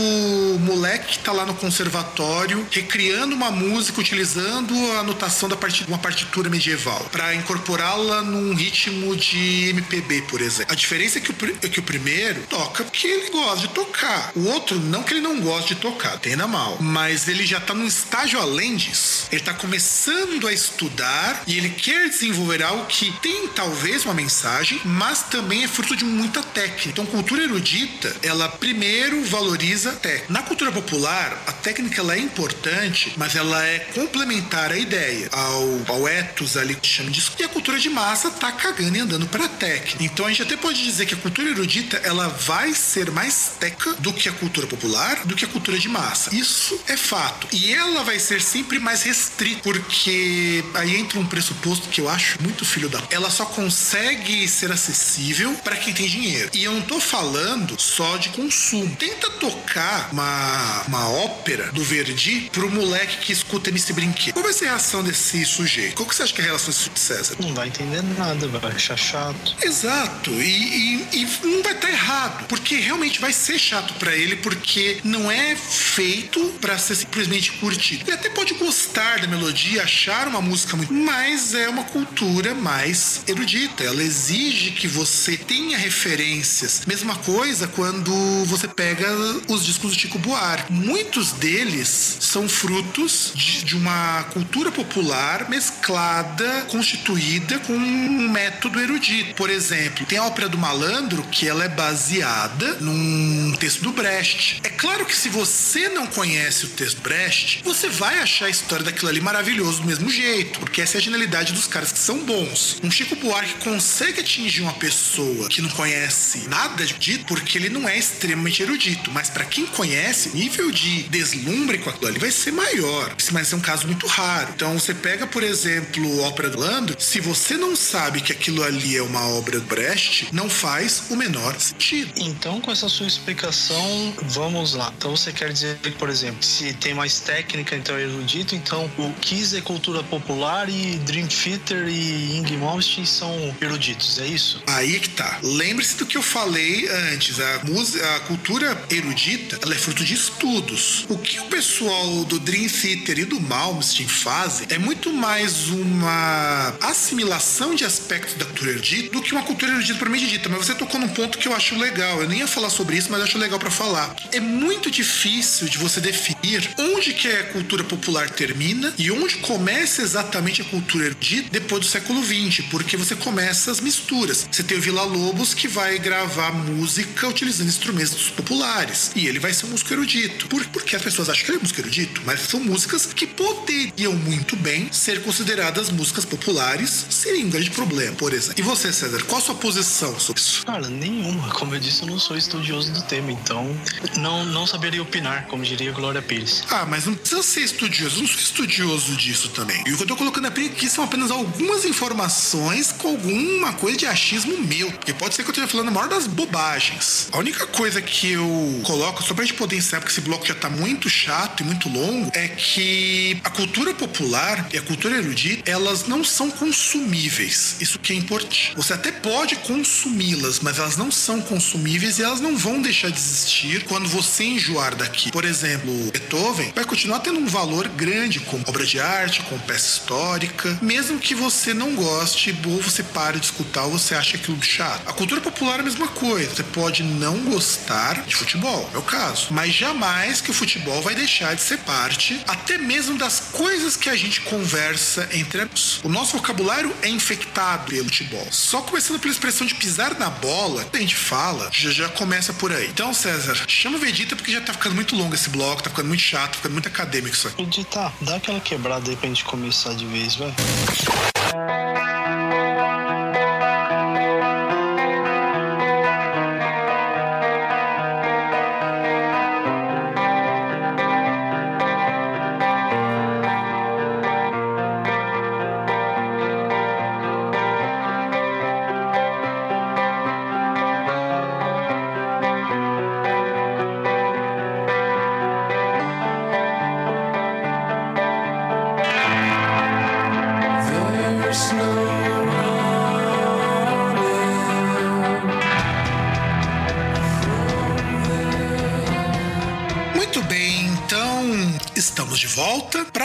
moleque 0.61 1.18
que 1.18 1.18
tá 1.18 1.32
lá 1.32 1.44
no 1.44 1.55
conservatório 1.55 2.66
recriando 2.95 3.34
uma 3.34 3.51
música 3.51 4.01
utilizando 4.01 4.72
a 4.92 5.03
notação 5.03 5.49
da 5.49 5.57
part... 5.57 5.84
uma 5.88 5.99
partitura 5.99 6.49
medieval 6.49 7.05
para 7.11 7.34
incorporá-la 7.34 8.22
num 8.22 8.55
ritmo 8.55 9.16
de 9.16 9.70
MPB, 9.70 10.22
por 10.22 10.40
exemplo. 10.40 10.72
A 10.72 10.76
diferença 10.76 11.18
é 11.18 11.20
que 11.20 11.32
o, 11.32 11.34
é 11.61 11.68
que 11.68 11.80
o 11.80 11.82
primeiro 11.82 12.42
toca 12.42 12.84
porque 12.84 13.09
ele 13.09 13.30
gosta 13.30 13.66
de 13.66 13.74
tocar. 13.74 14.30
O 14.36 14.45
outro, 14.47 14.78
não 14.78 15.03
que 15.03 15.12
ele 15.12 15.20
não 15.20 15.40
goste 15.40 15.74
de 15.74 15.80
tocar, 15.80 16.14
entenda 16.14 16.47
mal, 16.47 16.78
mas 16.80 17.26
ele 17.26 17.45
já 17.45 17.59
tá 17.59 17.74
num 17.74 17.84
estágio 17.84 18.38
além 18.38 18.76
disso. 18.76 19.26
Ele 19.32 19.42
tá 19.42 19.53
começando 19.53 20.47
a 20.47 20.53
estudar 20.53 21.42
e 21.49 21.59
ele 21.59 21.70
quer 21.70 22.09
desenvolver 22.09 22.62
algo 22.62 22.86
que 22.86 23.11
tem 23.20 23.49
talvez 23.49 24.05
uma 24.05 24.14
mensagem, 24.14 24.80
mas 24.84 25.24
também 25.24 25.64
é 25.64 25.68
fruto 25.68 25.97
de 25.97 26.05
muita 26.05 26.45
técnica. 26.45 26.90
Então, 26.90 27.07
cultura 27.07 27.42
erudita, 27.42 28.14
ela 28.22 28.49
primeiro 28.49 29.24
valoriza 29.24 29.90
a 29.90 29.95
técnica. 29.95 30.32
Na 30.32 30.42
cultura 30.42 30.70
popular, 30.70 31.42
a 31.49 31.53
técnica 31.53 32.01
ela 32.01 32.14
é 32.14 32.20
importante, 32.20 32.84
mas 33.16 33.35
ela 33.35 33.64
é 33.64 33.78
complementar 33.95 34.72
à 34.72 34.78
ideia, 34.78 35.28
ao, 35.32 35.97
ao 35.97 36.09
ethos 36.09 36.57
ali 36.57 36.74
que 36.74 36.87
chama 36.87 37.11
disso. 37.11 37.32
E 37.39 37.45
a 37.45 37.49
cultura 37.49 37.78
de 37.78 37.89
massa 37.89 38.30
tá 38.30 38.53
cagando 38.53 38.97
e 38.97 39.01
andando 39.01 39.26
para 39.26 39.45
a 39.45 39.49
técnica. 39.49 40.03
Então, 40.03 40.26
a 40.26 40.28
gente 40.28 40.43
até 40.43 40.57
pode 40.57 40.82
dizer 40.82 41.07
que 41.07 41.14
a 41.14 41.18
cultura 41.18 41.51
erudita 41.51 41.97
ela 41.99 42.28
vai 42.28 42.72
ser 42.74 43.11
mais 43.11 43.53
técnica 43.59 43.95
do 43.99 44.12
que 44.12 44.28
a 44.28 44.32
cultura 44.32 44.66
popular, 44.66 45.24
do 45.24 45.35
que 45.35 45.45
a 45.45 45.49
cultura 45.49 45.78
de 45.78 45.89
massa. 45.89 46.35
Isso 46.35 46.80
é 46.87 46.97
fato. 46.97 47.47
E 47.53 47.72
ela 47.72 48.03
vai 48.03 48.18
ser 48.18 48.41
sempre 48.41 48.78
mais 48.78 49.03
restrita, 49.03 49.62
porque 49.62 50.64
aí 50.74 50.97
entra 50.97 51.18
um 51.18 51.26
pressuposto 51.26 51.89
que 51.89 52.01
eu 52.01 52.09
acho 52.09 52.41
muito 52.43 52.64
filho 52.64 52.89
da. 52.89 53.03
Ela 53.11 53.30
só 53.30 53.45
consegue 53.45 54.47
ser 54.49 54.70
acessível 54.70 55.55
para 55.62 55.76
quem 55.76 55.93
tem 55.93 56.07
dinheiro. 56.07 56.51
E 56.53 56.64
eu 56.64 56.72
não 56.72 56.82
tô 56.82 57.01
falando 57.01 57.80
só 57.80 58.16
de 58.16 58.28
consumo. 58.30 58.95
Tenta 58.97 59.30
tocar 59.30 60.09
uma, 60.12 60.82
uma 60.89 61.09
ópera 61.11 61.70
do 61.72 61.82
Verdi 61.82 62.51
pro 62.53 62.70
moleque 62.74 63.18
que 63.18 63.32
escuta 63.32 63.70
MC 63.70 63.92
Brinquedo. 63.92 64.34
Qual 64.34 64.44
vai 64.44 64.52
ser 64.52 64.66
a 64.66 64.70
reação 64.70 65.02
desse 65.02 65.44
sujeito? 65.44 65.94
Qual 65.94 66.08
que 66.08 66.14
você 66.14 66.24
acha 66.24 66.34
que 66.34 66.40
é 66.40 66.44
a 66.44 66.46
relação 66.48 66.68
desse 66.70 66.90
César? 66.94 67.36
Não 67.40 67.54
vai 67.54 67.68
entender 67.68 68.02
nada, 68.18 68.48
vai 68.48 68.72
achar 68.72 68.96
chato. 68.96 69.56
Exato. 69.62 70.30
E, 70.30 71.06
e, 71.12 71.20
e 71.20 71.46
não 71.46 71.62
vai 71.62 71.72
estar 71.72 71.86
tá 71.86 71.90
errado, 71.90 72.46
porque 72.48 72.76
realmente 72.76 73.20
vai 73.20 73.32
ser 73.32 73.58
chato 73.58 73.94
para 73.94 74.14
ele, 74.14 74.36
porque 74.36 74.98
não 75.04 75.30
é 75.30 75.54
feito 75.56 76.40
para 76.60 76.76
ser 76.78 76.96
simplesmente 76.96 77.52
curtido. 77.52 78.04
Ele 78.06 78.12
até 78.12 78.28
pode 78.28 78.54
gostar 78.54 79.20
da 79.20 79.26
melodia, 79.26 79.82
achar 79.82 80.26
uma 80.28 80.40
música 80.40 80.76
muito, 80.76 80.92
mas 80.92 81.54
é 81.54 81.68
uma 81.68 81.84
cultura 81.84 82.54
mais 82.54 83.22
erudita. 83.26 83.84
Ela 83.84 84.02
exige 84.02 84.72
que 84.72 84.88
você 84.88 85.36
tenha 85.36 85.78
referências. 85.78 86.82
Mesma 86.86 87.16
coisa 87.16 87.68
quando 87.68 88.12
você 88.46 88.66
pega 88.66 89.06
os 89.48 89.64
discos 89.64 89.92
do 89.92 89.98
Chico 89.98 90.18
Buarque. 90.18 90.72
Muitos 90.72 91.32
deles 91.32 92.18
são 92.20 92.48
frutos 92.64 93.32
de, 93.34 93.62
de 93.62 93.76
uma 93.76 94.22
cultura 94.32 94.72
popular 94.72 95.50
mesclada, 95.50 96.62
constituída 96.70 97.58
com 97.58 97.74
um 97.74 98.30
método 98.30 98.80
erudito. 98.80 99.34
Por 99.34 99.50
exemplo, 99.50 100.06
tem 100.06 100.16
a 100.16 100.24
ópera 100.24 100.48
do 100.48 100.56
malandro 100.56 101.22
que 101.24 101.46
ela 101.46 101.64
é 101.64 101.68
baseada 101.68 102.78
num 102.80 103.54
texto 103.60 103.82
do 103.82 103.92
Brecht. 103.92 104.60
É 104.64 104.70
claro 104.70 105.04
que 105.04 105.14
se 105.14 105.28
você 105.28 105.90
não 105.90 106.06
conhece 106.06 106.64
o 106.64 106.68
texto 106.70 107.02
Brecht, 107.02 107.60
você 107.62 107.90
vai 107.90 108.18
achar 108.20 108.46
a 108.46 108.50
história 108.50 108.82
daquilo 108.82 109.10
ali 109.10 109.20
maravilhoso 109.20 109.82
do 109.82 109.86
mesmo 109.86 110.08
jeito, 110.08 110.58
porque 110.58 110.80
essa 110.80 110.96
é 110.96 110.98
a 110.98 111.02
genialidade 111.02 111.52
dos 111.52 111.66
caras 111.66 111.92
que 111.92 111.98
são 111.98 112.20
bons. 112.20 112.80
Um 112.82 112.90
Chico 112.90 113.14
Buarque 113.16 113.62
consegue 113.62 114.20
atingir 114.20 114.62
uma 114.62 114.72
pessoa 114.72 115.50
que 115.50 115.60
não 115.60 115.68
conhece 115.68 116.48
nada 116.48 116.86
dito 116.86 117.26
porque 117.26 117.58
ele 117.58 117.68
não 117.68 117.86
é 117.86 117.98
extremamente 117.98 118.62
erudito, 118.62 119.10
mas 119.12 119.28
para 119.28 119.44
quem 119.44 119.66
conhece, 119.66 120.30
nível 120.34 120.70
de 120.70 121.02
deslumbre 121.04 121.76
com 121.78 121.90
aquilo 121.90 122.06
ali 122.06 122.18
vai 122.18 122.30
ser 122.30 122.53
maior. 122.55 123.14
Mas 123.32 123.52
é 123.52 123.57
um 123.57 123.61
caso 123.61 123.86
muito 123.86 124.07
raro. 124.07 124.52
Então 124.55 124.78
você 124.78 124.94
pega, 124.94 125.26
por 125.26 125.42
exemplo, 125.42 126.20
Ópera 126.20 126.50
do 126.50 126.59
Landro, 126.59 126.96
se 126.98 127.20
você 127.20 127.57
não 127.57 127.74
sabe 127.74 128.20
que 128.20 128.32
aquilo 128.32 128.62
ali 128.62 128.96
é 128.96 129.02
uma 129.02 129.26
obra 129.28 129.59
do 129.59 129.66
Brecht, 129.66 130.28
não 130.32 130.48
faz 130.48 131.05
o 131.11 131.16
menor 131.16 131.59
sentido. 131.59 132.12
Então, 132.16 132.61
com 132.61 132.70
essa 132.70 132.88
sua 132.88 133.07
explicação, 133.07 134.14
vamos 134.22 134.74
lá. 134.74 134.92
Então 134.96 135.16
você 135.16 135.32
quer 135.32 135.52
dizer 135.52 135.76
que, 135.78 135.90
por 135.92 136.09
exemplo, 136.09 136.42
se 136.42 136.72
tem 136.74 136.94
mais 136.94 137.20
técnica, 137.20 137.76
então 137.76 137.96
é 137.96 138.02
erudito, 138.02 138.55
então 138.55 138.90
o 138.98 139.12
Kiss 139.20 139.57
é 139.57 139.61
cultura 139.61 140.02
popular 140.02 140.68
e 140.68 140.96
Dream 140.98 141.26
Theater 141.26 141.88
e 141.88 142.38
Ing 142.38 142.57
Malmsteen 142.57 143.07
são 143.07 143.55
eruditos, 143.61 144.18
é 144.18 144.26
isso? 144.26 144.62
Aí 144.66 145.00
que 145.00 145.11
tá. 145.11 145.38
Lembre-se 145.42 145.96
do 145.96 146.07
que 146.07 146.16
eu 146.16 146.22
falei 146.22 146.88
antes. 147.12 147.40
A, 147.40 147.64
música, 147.64 148.16
a 148.16 148.20
cultura 148.20 148.80
erudita, 148.90 149.59
ela 149.62 149.74
é 149.74 149.78
fruto 149.78 150.05
de 150.05 150.14
estudos. 150.14 151.07
O 151.09 151.18
que 151.18 151.40
o 151.40 151.46
pessoal 151.46 152.24
do 152.24 152.38
Dream 152.45 152.68
Theater 152.68 153.20
e 153.20 153.24
do 153.24 153.40
Malmsteen 153.40 154.07
fazem 154.07 154.66
é 154.68 154.76
muito 154.76 155.11
mais 155.11 155.68
uma 155.68 156.74
assimilação 156.82 157.74
de 157.74 157.86
aspectos 157.86 158.34
da 158.34 158.45
cultura 158.45 158.72
erudita 158.72 159.11
do 159.11 159.22
que 159.22 159.32
uma 159.32 159.42
cultura 159.42 159.72
erudita 159.72 159.95
propriamente 159.99 160.30
dita. 160.30 160.49
Mas 160.51 160.66
você 160.66 160.74
tocou 160.74 161.01
num 161.01 161.09
ponto 161.09 161.38
que 161.38 161.49
eu 161.49 161.55
acho 161.55 161.74
legal. 161.76 162.20
Eu 162.20 162.28
nem 162.28 162.40
ia 162.40 162.47
falar 162.47 162.68
sobre 162.68 162.99
isso, 162.99 163.11
mas 163.11 163.22
acho 163.22 163.38
legal 163.38 163.59
para 163.59 163.70
falar. 163.70 164.14
É 164.30 164.40
muito 164.40 164.90
difícil 164.90 165.68
de 165.68 165.78
você 165.78 166.01
definir 166.03 166.68
onde 166.78 167.14
que 167.14 167.28
a 167.28 167.45
cultura 167.45 167.82
popular 167.82 168.28
termina 168.28 168.92
e 168.99 169.11
onde 169.11 169.36
começa 169.36 170.03
exatamente 170.03 170.61
a 170.61 170.64
cultura 170.66 171.07
erudita 171.07 171.49
depois 171.51 171.80
do 171.80 171.86
século 171.86 172.22
XX, 172.22 172.66
porque 172.70 172.97
você 172.97 173.16
começa 173.16 173.70
as 173.70 173.80
misturas. 173.80 174.47
Você 174.51 174.62
tem 174.62 174.76
o 174.76 174.80
Vila 174.82 175.05
Lobos 175.05 175.55
que 175.55 175.66
vai 175.66 175.99
gravar 175.99 176.53
música 176.53 177.26
utilizando 177.26 177.68
instrumentos 177.68 178.28
populares 178.30 179.12
e 179.16 179.26
ele 179.26 179.38
vai 179.38 179.55
ser 179.55 179.64
um 179.64 179.70
músico 179.70 179.95
erudito. 179.95 180.47
Por, 180.47 180.62
porque 180.66 180.95
as 180.95 181.03
pessoas 181.03 181.30
acham 181.30 181.45
que 181.47 181.51
ele 181.51 181.59
é 181.59 181.61
músico 181.62 181.80
erudito, 181.80 182.20
mas 182.24 182.40
são 182.40 182.60
músicas 182.60 183.06
que 183.06 183.26
poderiam 183.26 184.12
muito 184.12 184.56
bem 184.56 184.92
ser 184.92 185.22
consideradas 185.22 185.90
músicas 185.90 186.24
populares, 186.24 187.06
seria 187.10 187.44
um 187.44 187.50
grande 187.50 187.70
problema, 187.70 188.14
por 188.16 188.32
exemplo. 188.32 188.58
E 188.58 188.62
você, 188.62 188.92
César, 188.92 189.22
qual 189.24 189.40
a 189.40 189.44
sua 189.44 189.54
posição 189.54 190.18
sobre 190.18 190.40
isso? 190.40 190.64
Cara, 190.64 190.88
nenhuma. 190.88 191.50
Como 191.50 191.74
eu 191.74 191.80
disse, 191.80 192.02
eu 192.02 192.08
não 192.08 192.18
sou 192.18 192.36
estudioso 192.36 192.92
do 192.92 193.02
tema, 193.02 193.32
então 193.32 193.76
não, 194.18 194.44
não 194.44 194.66
saberia 194.66 195.02
opinar, 195.02 195.46
como 195.46 195.62
diria 195.62 195.92
Glória 195.92 196.22
Pires. 196.22 196.64
Ah, 196.70 196.86
mas 196.86 197.06
não 197.06 197.14
precisa 197.14 197.42
ser 197.42 197.60
estudioso. 197.60 198.16
Eu 198.16 198.20
não 198.22 198.28
sou 198.28 198.40
estudioso 198.40 199.16
disso 199.16 199.48
também. 199.50 199.82
E 199.86 199.92
o 199.92 199.96
que 199.96 200.02
eu 200.02 200.06
tô 200.06 200.16
colocando 200.16 200.46
aqui 200.46 200.88
são 200.88 201.04
apenas 201.04 201.30
algumas 201.30 201.84
informações 201.84 202.92
com 202.92 203.08
alguma 203.08 203.72
coisa 203.74 203.96
de 203.96 204.06
achismo 204.06 204.56
meu. 204.58 204.90
Porque 204.92 205.12
pode 205.12 205.34
ser 205.34 205.42
que 205.42 205.48
eu 205.48 205.52
esteja 205.52 205.68
falando 205.68 205.88
a 205.88 205.90
maior 205.90 206.08
das 206.08 206.26
bobagens. 206.26 207.28
A 207.32 207.38
única 207.38 207.66
coisa 207.66 208.00
que 208.00 208.32
eu 208.32 208.80
coloco, 208.84 209.22
só 209.22 209.34
pra 209.34 209.44
gente 209.44 209.54
poder 209.54 209.76
encerrar, 209.76 210.00
porque 210.00 210.12
esse 210.12 210.20
bloco 210.20 210.46
já 210.46 210.54
tá 210.54 210.68
muito 210.70 211.08
chato 211.08 211.62
e 211.62 211.64
muito 211.64 211.88
longo, 211.88 212.13
é 212.34 212.48
que 212.48 213.40
a 213.44 213.50
cultura 213.50 213.94
popular 213.94 214.68
e 214.72 214.78
a 214.78 214.82
cultura 214.82 215.16
erudita, 215.16 215.70
elas 215.70 216.06
não 216.06 216.22
são 216.24 216.50
consumíveis. 216.50 217.76
Isso 217.80 217.98
que 217.98 218.12
é 218.12 218.16
importante. 218.16 218.72
Você 218.76 218.92
até 218.92 219.10
pode 219.10 219.56
consumi-las, 219.56 220.60
mas 220.60 220.78
elas 220.78 220.96
não 220.96 221.10
são 221.10 221.40
consumíveis 221.40 222.18
e 222.18 222.22
elas 222.22 222.40
não 222.40 222.56
vão 222.56 222.80
deixar 222.80 223.10
de 223.10 223.18
existir 223.18 223.84
quando 223.84 224.08
você 224.08 224.44
enjoar 224.44 224.94
daqui. 224.94 225.30
Por 225.30 225.44
exemplo, 225.44 225.92
Beethoven 226.12 226.72
vai 226.74 226.84
continuar 226.84 227.20
tendo 227.20 227.38
um 227.38 227.46
valor 227.46 227.88
grande 227.88 228.40
como 228.40 228.64
obra 228.66 228.84
de 228.84 229.00
arte, 229.00 229.42
como 229.42 229.60
peça 229.62 229.98
histórica, 229.98 230.78
mesmo 230.82 231.18
que 231.18 231.34
você 231.34 231.72
não 231.72 231.94
goste 231.94 232.54
ou 232.66 232.80
você 232.80 233.02
pare 233.02 233.38
de 233.38 233.46
escutar 233.46 233.84
ou 233.84 233.92
você 233.92 234.14
acha 234.14 234.36
aquilo 234.36 234.62
chato. 234.62 235.08
A 235.08 235.12
cultura 235.12 235.40
popular 235.40 235.78
é 235.78 235.80
a 235.80 235.84
mesma 235.84 236.08
coisa. 236.08 236.54
Você 236.54 236.62
pode 236.62 237.02
não 237.02 237.38
gostar 237.44 238.24
de 238.26 238.34
futebol, 238.34 238.88
é 238.94 238.98
o 238.98 239.02
caso, 239.02 239.48
mas 239.50 239.72
jamais 239.72 240.40
que 240.40 240.50
o 240.50 240.54
futebol 240.54 241.00
vai 241.02 241.14
deixar 241.14 241.54
de 241.54 241.62
ser 241.62 241.78
parte 241.78 242.03
até 242.46 242.76
mesmo 242.76 243.16
das 243.16 243.40
coisas 243.40 243.96
que 243.96 244.11
a 244.11 244.16
gente 244.16 244.42
conversa 244.42 245.28
entre 245.32 245.62
amigos. 245.62 246.00
O 246.02 246.09
nosso 246.09 246.36
vocabulário 246.36 246.94
é 247.02 247.09
infectado 247.09 247.90
pelo 247.90 248.05
futebol. 248.05 248.46
Só 248.50 248.82
começando 248.82 249.18
pela 249.18 249.32
expressão 249.32 249.66
de 249.66 249.74
pisar 249.74 250.18
na 250.18 250.28
bola, 250.28 250.86
a 250.92 250.98
gente 250.98 251.16
fala, 251.16 251.70
já, 251.72 251.90
já 251.90 252.09
começa 252.09 252.52
por 252.52 252.72
aí. 252.72 252.88
Então, 252.88 253.14
César, 253.14 253.57
chama 253.66 253.96
o 253.96 254.00
Vegeta 254.00 254.36
porque 254.36 254.52
já 254.52 254.61
tá 254.61 254.72
ficando 254.72 254.94
muito 254.94 255.16
longo 255.16 255.34
esse 255.34 255.48
bloco, 255.48 255.82
tá 255.82 255.90
ficando 255.90 256.09
muito 256.09 256.22
chato, 256.22 256.50
tá 256.50 256.57
ficando 256.57 256.72
muito 256.72 256.88
acadêmico 256.88 257.34
isso 257.34 257.48
aqui. 257.48 257.64
Vegeta, 257.64 258.12
dá 258.20 258.36
aquela 258.36 258.61
quebrada 258.61 259.11
aí 259.11 259.16
pra 259.16 259.28
gente 259.28 259.44
começar 259.44 259.94
de 259.94 260.07
vez, 260.07 260.36
vai. 260.36 260.55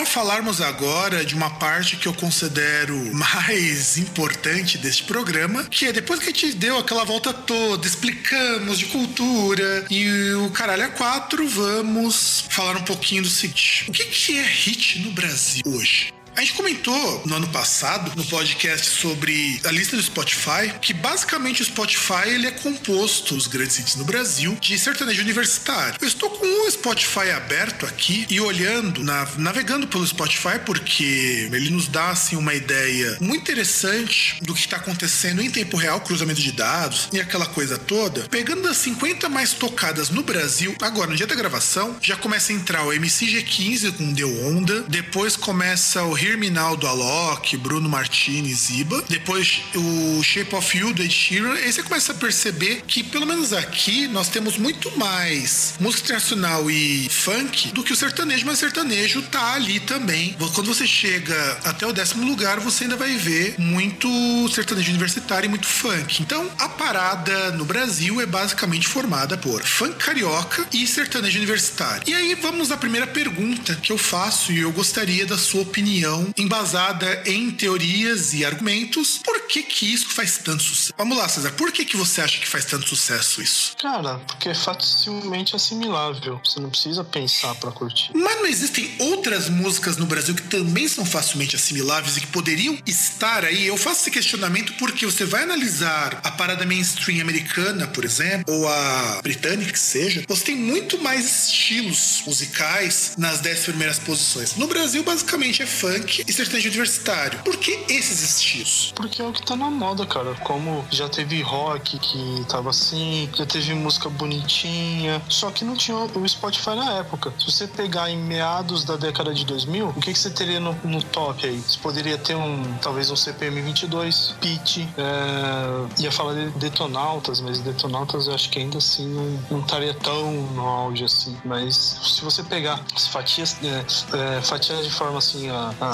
Falarmos 0.09 0.59
agora 0.59 1.23
de 1.23 1.35
uma 1.35 1.51
parte 1.51 1.95
que 1.95 2.07
eu 2.07 2.13
considero 2.13 2.95
mais 3.13 3.97
importante 3.97 4.77
deste 4.77 5.03
programa, 5.03 5.63
que 5.65 5.85
é 5.85 5.93
depois 5.93 6.19
que 6.19 6.29
a 6.29 6.33
gente 6.33 6.53
deu 6.53 6.77
aquela 6.77 7.03
volta 7.03 7.31
toda, 7.31 7.85
explicamos 7.85 8.79
de 8.79 8.85
cultura 8.87 9.85
e 9.89 10.31
o 10.33 10.49
caralho 10.51 10.83
é 10.83 10.87
quatro, 10.89 11.47
vamos 11.47 12.45
falar 12.49 12.77
um 12.77 12.83
pouquinho 12.83 13.21
do 13.21 13.29
seguinte: 13.29 13.85
o 13.87 13.91
que, 13.91 14.37
é 14.37 14.43
hit 14.43 14.99
no 14.99 15.11
Brasil 15.11 15.63
hoje? 15.67 16.11
A 16.39 16.41
gente 16.41 16.53
comentou 16.53 17.23
no 17.25 17.35
ano 17.35 17.49
passado, 17.49 18.13
no 18.15 18.23
podcast 18.23 18.91
sobre 18.91 19.59
a 19.65 19.71
lista 19.71 19.97
do 19.97 20.01
Spotify, 20.01 20.73
que 20.81 20.93
basicamente 20.93 21.61
o 21.61 21.65
Spotify 21.65 22.29
ele 22.29 22.47
é 22.47 22.51
composto, 22.51 23.35
os 23.35 23.45
grandes 23.45 23.77
hits 23.77 23.97
no 23.97 24.05
Brasil, 24.05 24.57
de 24.61 24.79
sertanejo 24.79 25.21
universitário. 25.21 25.95
Eu 25.99 26.07
estou 26.07 26.29
com 26.29 26.45
o 26.45 26.71
Spotify 26.71 27.31
aberto 27.35 27.85
aqui 27.85 28.25
e 28.29 28.39
olhando, 28.39 29.03
na, 29.03 29.27
navegando 29.35 29.85
pelo 29.85 30.07
Spotify, 30.07 30.57
porque 30.65 31.49
ele 31.51 31.71
nos 31.71 31.89
dá 31.89 32.11
assim, 32.11 32.37
uma 32.37 32.53
ideia 32.53 33.17
muito 33.19 33.41
interessante 33.41 34.41
do 34.41 34.53
que 34.53 34.61
está 34.61 34.77
acontecendo 34.77 35.41
em 35.41 35.51
tempo 35.51 35.75
real, 35.75 35.99
cruzamento 35.99 36.39
de 36.39 36.53
dados 36.53 37.09
e 37.11 37.19
aquela 37.19 37.47
coisa 37.47 37.77
toda. 37.77 38.21
Pegando 38.29 38.65
as 38.69 38.77
50 38.77 39.27
mais 39.27 39.51
tocadas 39.51 40.09
no 40.09 40.23
Brasil, 40.23 40.73
agora 40.81 41.11
no 41.11 41.17
dia 41.17 41.27
da 41.27 41.35
gravação, 41.35 41.97
já 42.01 42.15
começa 42.15 42.53
a 42.53 42.55
entrar 42.55 42.85
o 42.85 42.91
MCG15 42.91 43.91
com 43.97 44.13
Deu 44.13 44.45
Onda, 44.45 44.85
depois 44.87 45.35
começa 45.35 46.01
o 46.05 46.17
Hear 46.17 46.28
Me 46.37 46.49
Now 46.49 46.75
do 46.75 46.87
Alok, 46.87 47.57
Bruno 47.57 47.89
Martinez, 47.89 48.69
Iba. 48.69 49.03
Depois 49.07 49.61
o 49.75 50.23
Shape 50.23 50.55
of 50.55 50.77
You 50.77 50.93
do 50.93 51.01
Ed 51.01 51.13
Sheeran. 51.13 51.53
Aí 51.53 51.71
você 51.71 51.83
começa 51.83 52.11
a 52.11 52.15
perceber 52.15 52.81
que, 52.87 53.03
pelo 53.03 53.25
menos 53.25 53.53
aqui, 53.53 54.07
nós 54.07 54.29
temos 54.29 54.57
muito 54.57 54.95
mais 54.97 55.75
música 55.79 56.03
internacional 56.03 56.69
e 56.69 57.07
funk 57.09 57.71
do 57.73 57.83
que 57.83 57.93
o 57.93 57.95
sertanejo, 57.95 58.45
mas 58.45 58.57
o 58.57 58.59
sertanejo 58.59 59.21
tá 59.23 59.53
ali 59.53 59.79
também. 59.79 60.35
Quando 60.53 60.73
você 60.73 60.87
chega 60.87 61.59
até 61.63 61.85
o 61.85 61.93
décimo 61.93 62.25
lugar, 62.25 62.59
você 62.59 62.83
ainda 62.83 62.97
vai 62.97 63.15
ver 63.15 63.55
muito 63.57 64.09
sertanejo 64.49 64.89
universitário 64.89 65.47
e 65.47 65.49
muito 65.49 65.67
funk. 65.67 66.21
Então, 66.21 66.49
a 66.57 66.69
parada 66.69 67.51
no 67.51 67.65
Brasil 67.65 68.21
é 68.21 68.25
basicamente 68.25 68.87
formada 68.87 69.37
por 69.37 69.63
funk 69.63 69.95
carioca 69.95 70.65
e 70.73 70.85
sertanejo 70.87 71.37
universitário. 71.37 72.03
E 72.07 72.13
aí 72.13 72.35
vamos 72.35 72.71
à 72.71 72.77
primeira 72.77 73.07
pergunta 73.07 73.75
que 73.75 73.91
eu 73.91 73.97
faço 73.97 74.51
e 74.51 74.59
eu 74.59 74.71
gostaria 74.71 75.25
da 75.25 75.37
sua 75.37 75.61
opinião 75.61 76.18
opinião 76.19 76.33
embasada 76.37 77.23
em 77.25 77.51
teorias 77.51 78.33
e 78.33 78.43
argumentos. 78.45 79.19
Por 79.23 79.47
que 79.47 79.63
que 79.63 79.91
isso 79.91 80.09
faz 80.09 80.37
tanto 80.37 80.63
sucesso? 80.63 80.93
Vamos 80.97 81.17
lá, 81.17 81.27
César. 81.29 81.51
Por 81.51 81.71
que 81.71 81.85
que 81.85 81.97
você 81.97 82.21
acha 82.21 82.39
que 82.39 82.47
faz 82.47 82.65
tanto 82.65 82.87
sucesso 82.87 83.41
isso? 83.41 83.75
Cara, 83.77 84.19
porque 84.19 84.49
é 84.49 84.55
facilmente 84.55 85.55
assimilável. 85.55 86.39
Você 86.43 86.59
não 86.59 86.69
precisa 86.69 87.03
pensar 87.03 87.55
para 87.55 87.71
curtir. 87.71 88.11
Mas 88.13 88.35
não 88.37 88.45
existem 88.45 88.95
outras 88.99 89.49
músicas 89.49 89.97
no 89.97 90.05
Brasil 90.05 90.35
que 90.35 90.43
também 90.43 90.87
são 90.87 91.05
facilmente 91.05 91.55
assimiláveis 91.55 92.17
e 92.17 92.21
que 92.21 92.27
poderiam 92.27 92.77
estar 92.85 93.43
aí? 93.43 93.67
Eu 93.67 93.77
faço 93.77 94.01
esse 94.01 94.11
questionamento 94.11 94.73
porque 94.73 95.05
você 95.05 95.25
vai 95.25 95.43
analisar 95.43 96.19
a 96.23 96.31
parada 96.31 96.65
mainstream 96.65 97.21
americana, 97.21 97.87
por 97.87 98.05
exemplo, 98.05 98.53
ou 98.53 98.67
a 98.67 99.19
britânica 99.21 99.71
que 99.71 99.79
seja, 99.79 100.23
você 100.27 100.45
tem 100.45 100.55
muito 100.55 100.97
mais 100.99 101.47
estilos 101.47 102.23
musicais 102.25 103.13
nas 103.17 103.39
10 103.39 103.59
primeiras 103.61 103.99
posições. 103.99 104.55
No 104.55 104.67
Brasil, 104.67 105.03
basicamente, 105.03 105.61
é 105.61 105.65
funk 105.65 105.98
rock 105.99 106.23
e 106.27 106.33
sertanejo 106.33 106.69
universitário. 106.69 107.39
Por 107.39 107.57
que 107.57 107.85
esses 107.89 108.21
estilos? 108.21 108.93
Porque 108.95 109.21
é 109.21 109.25
o 109.25 109.31
que 109.31 109.45
tá 109.45 109.55
na 109.55 109.69
moda, 109.69 110.05
cara. 110.05 110.33
Como 110.43 110.85
já 110.89 111.07
teve 111.09 111.41
rock 111.41 111.99
que 111.99 112.45
tava 112.47 112.69
assim, 112.69 113.29
já 113.35 113.45
teve 113.45 113.73
música 113.73 114.09
bonitinha, 114.09 115.21
só 115.29 115.51
que 115.51 115.63
não 115.63 115.75
tinha 115.75 115.97
o 115.97 116.27
Spotify 116.27 116.75
na 116.75 116.93
época. 116.93 117.33
Se 117.39 117.45
você 117.45 117.67
pegar 117.67 118.09
em 118.09 118.17
meados 118.17 118.83
da 118.83 118.95
década 118.95 119.33
de 119.33 119.45
2000, 119.45 119.89
o 119.89 119.93
que, 119.93 120.13
que 120.13 120.19
você 120.19 120.29
teria 120.29 120.59
no, 120.59 120.73
no 120.83 121.01
top 121.03 121.45
aí? 121.45 121.57
Você 121.57 121.77
poderia 121.79 122.17
ter 122.17 122.35
um, 122.35 122.63
talvez 122.81 123.11
um 123.11 123.15
CPM 123.15 123.61
22, 123.61 124.35
Pitch, 124.39 124.77
é, 124.97 126.01
ia 126.01 126.11
falar 126.11 126.33
de 126.33 126.49
Detonautas, 126.51 127.41
mas 127.41 127.59
Detonautas 127.59 128.27
eu 128.27 128.33
acho 128.33 128.49
que 128.49 128.59
ainda 128.59 128.77
assim 128.77 129.07
não, 129.07 129.39
não 129.51 129.59
estaria 129.59 129.93
tão 129.93 130.31
no 130.31 130.65
auge 130.65 131.03
assim. 131.03 131.37
Mas 131.43 131.75
se 131.75 132.21
você 132.21 132.43
pegar 132.43 132.83
as 132.95 133.07
fatias, 133.07 133.57
é, 133.63 134.37
é, 134.37 134.41
fatias 134.41 134.85
de 134.85 134.91
forma 134.91 135.17
assim, 135.17 135.49
a, 135.49 135.73
a 135.79 135.88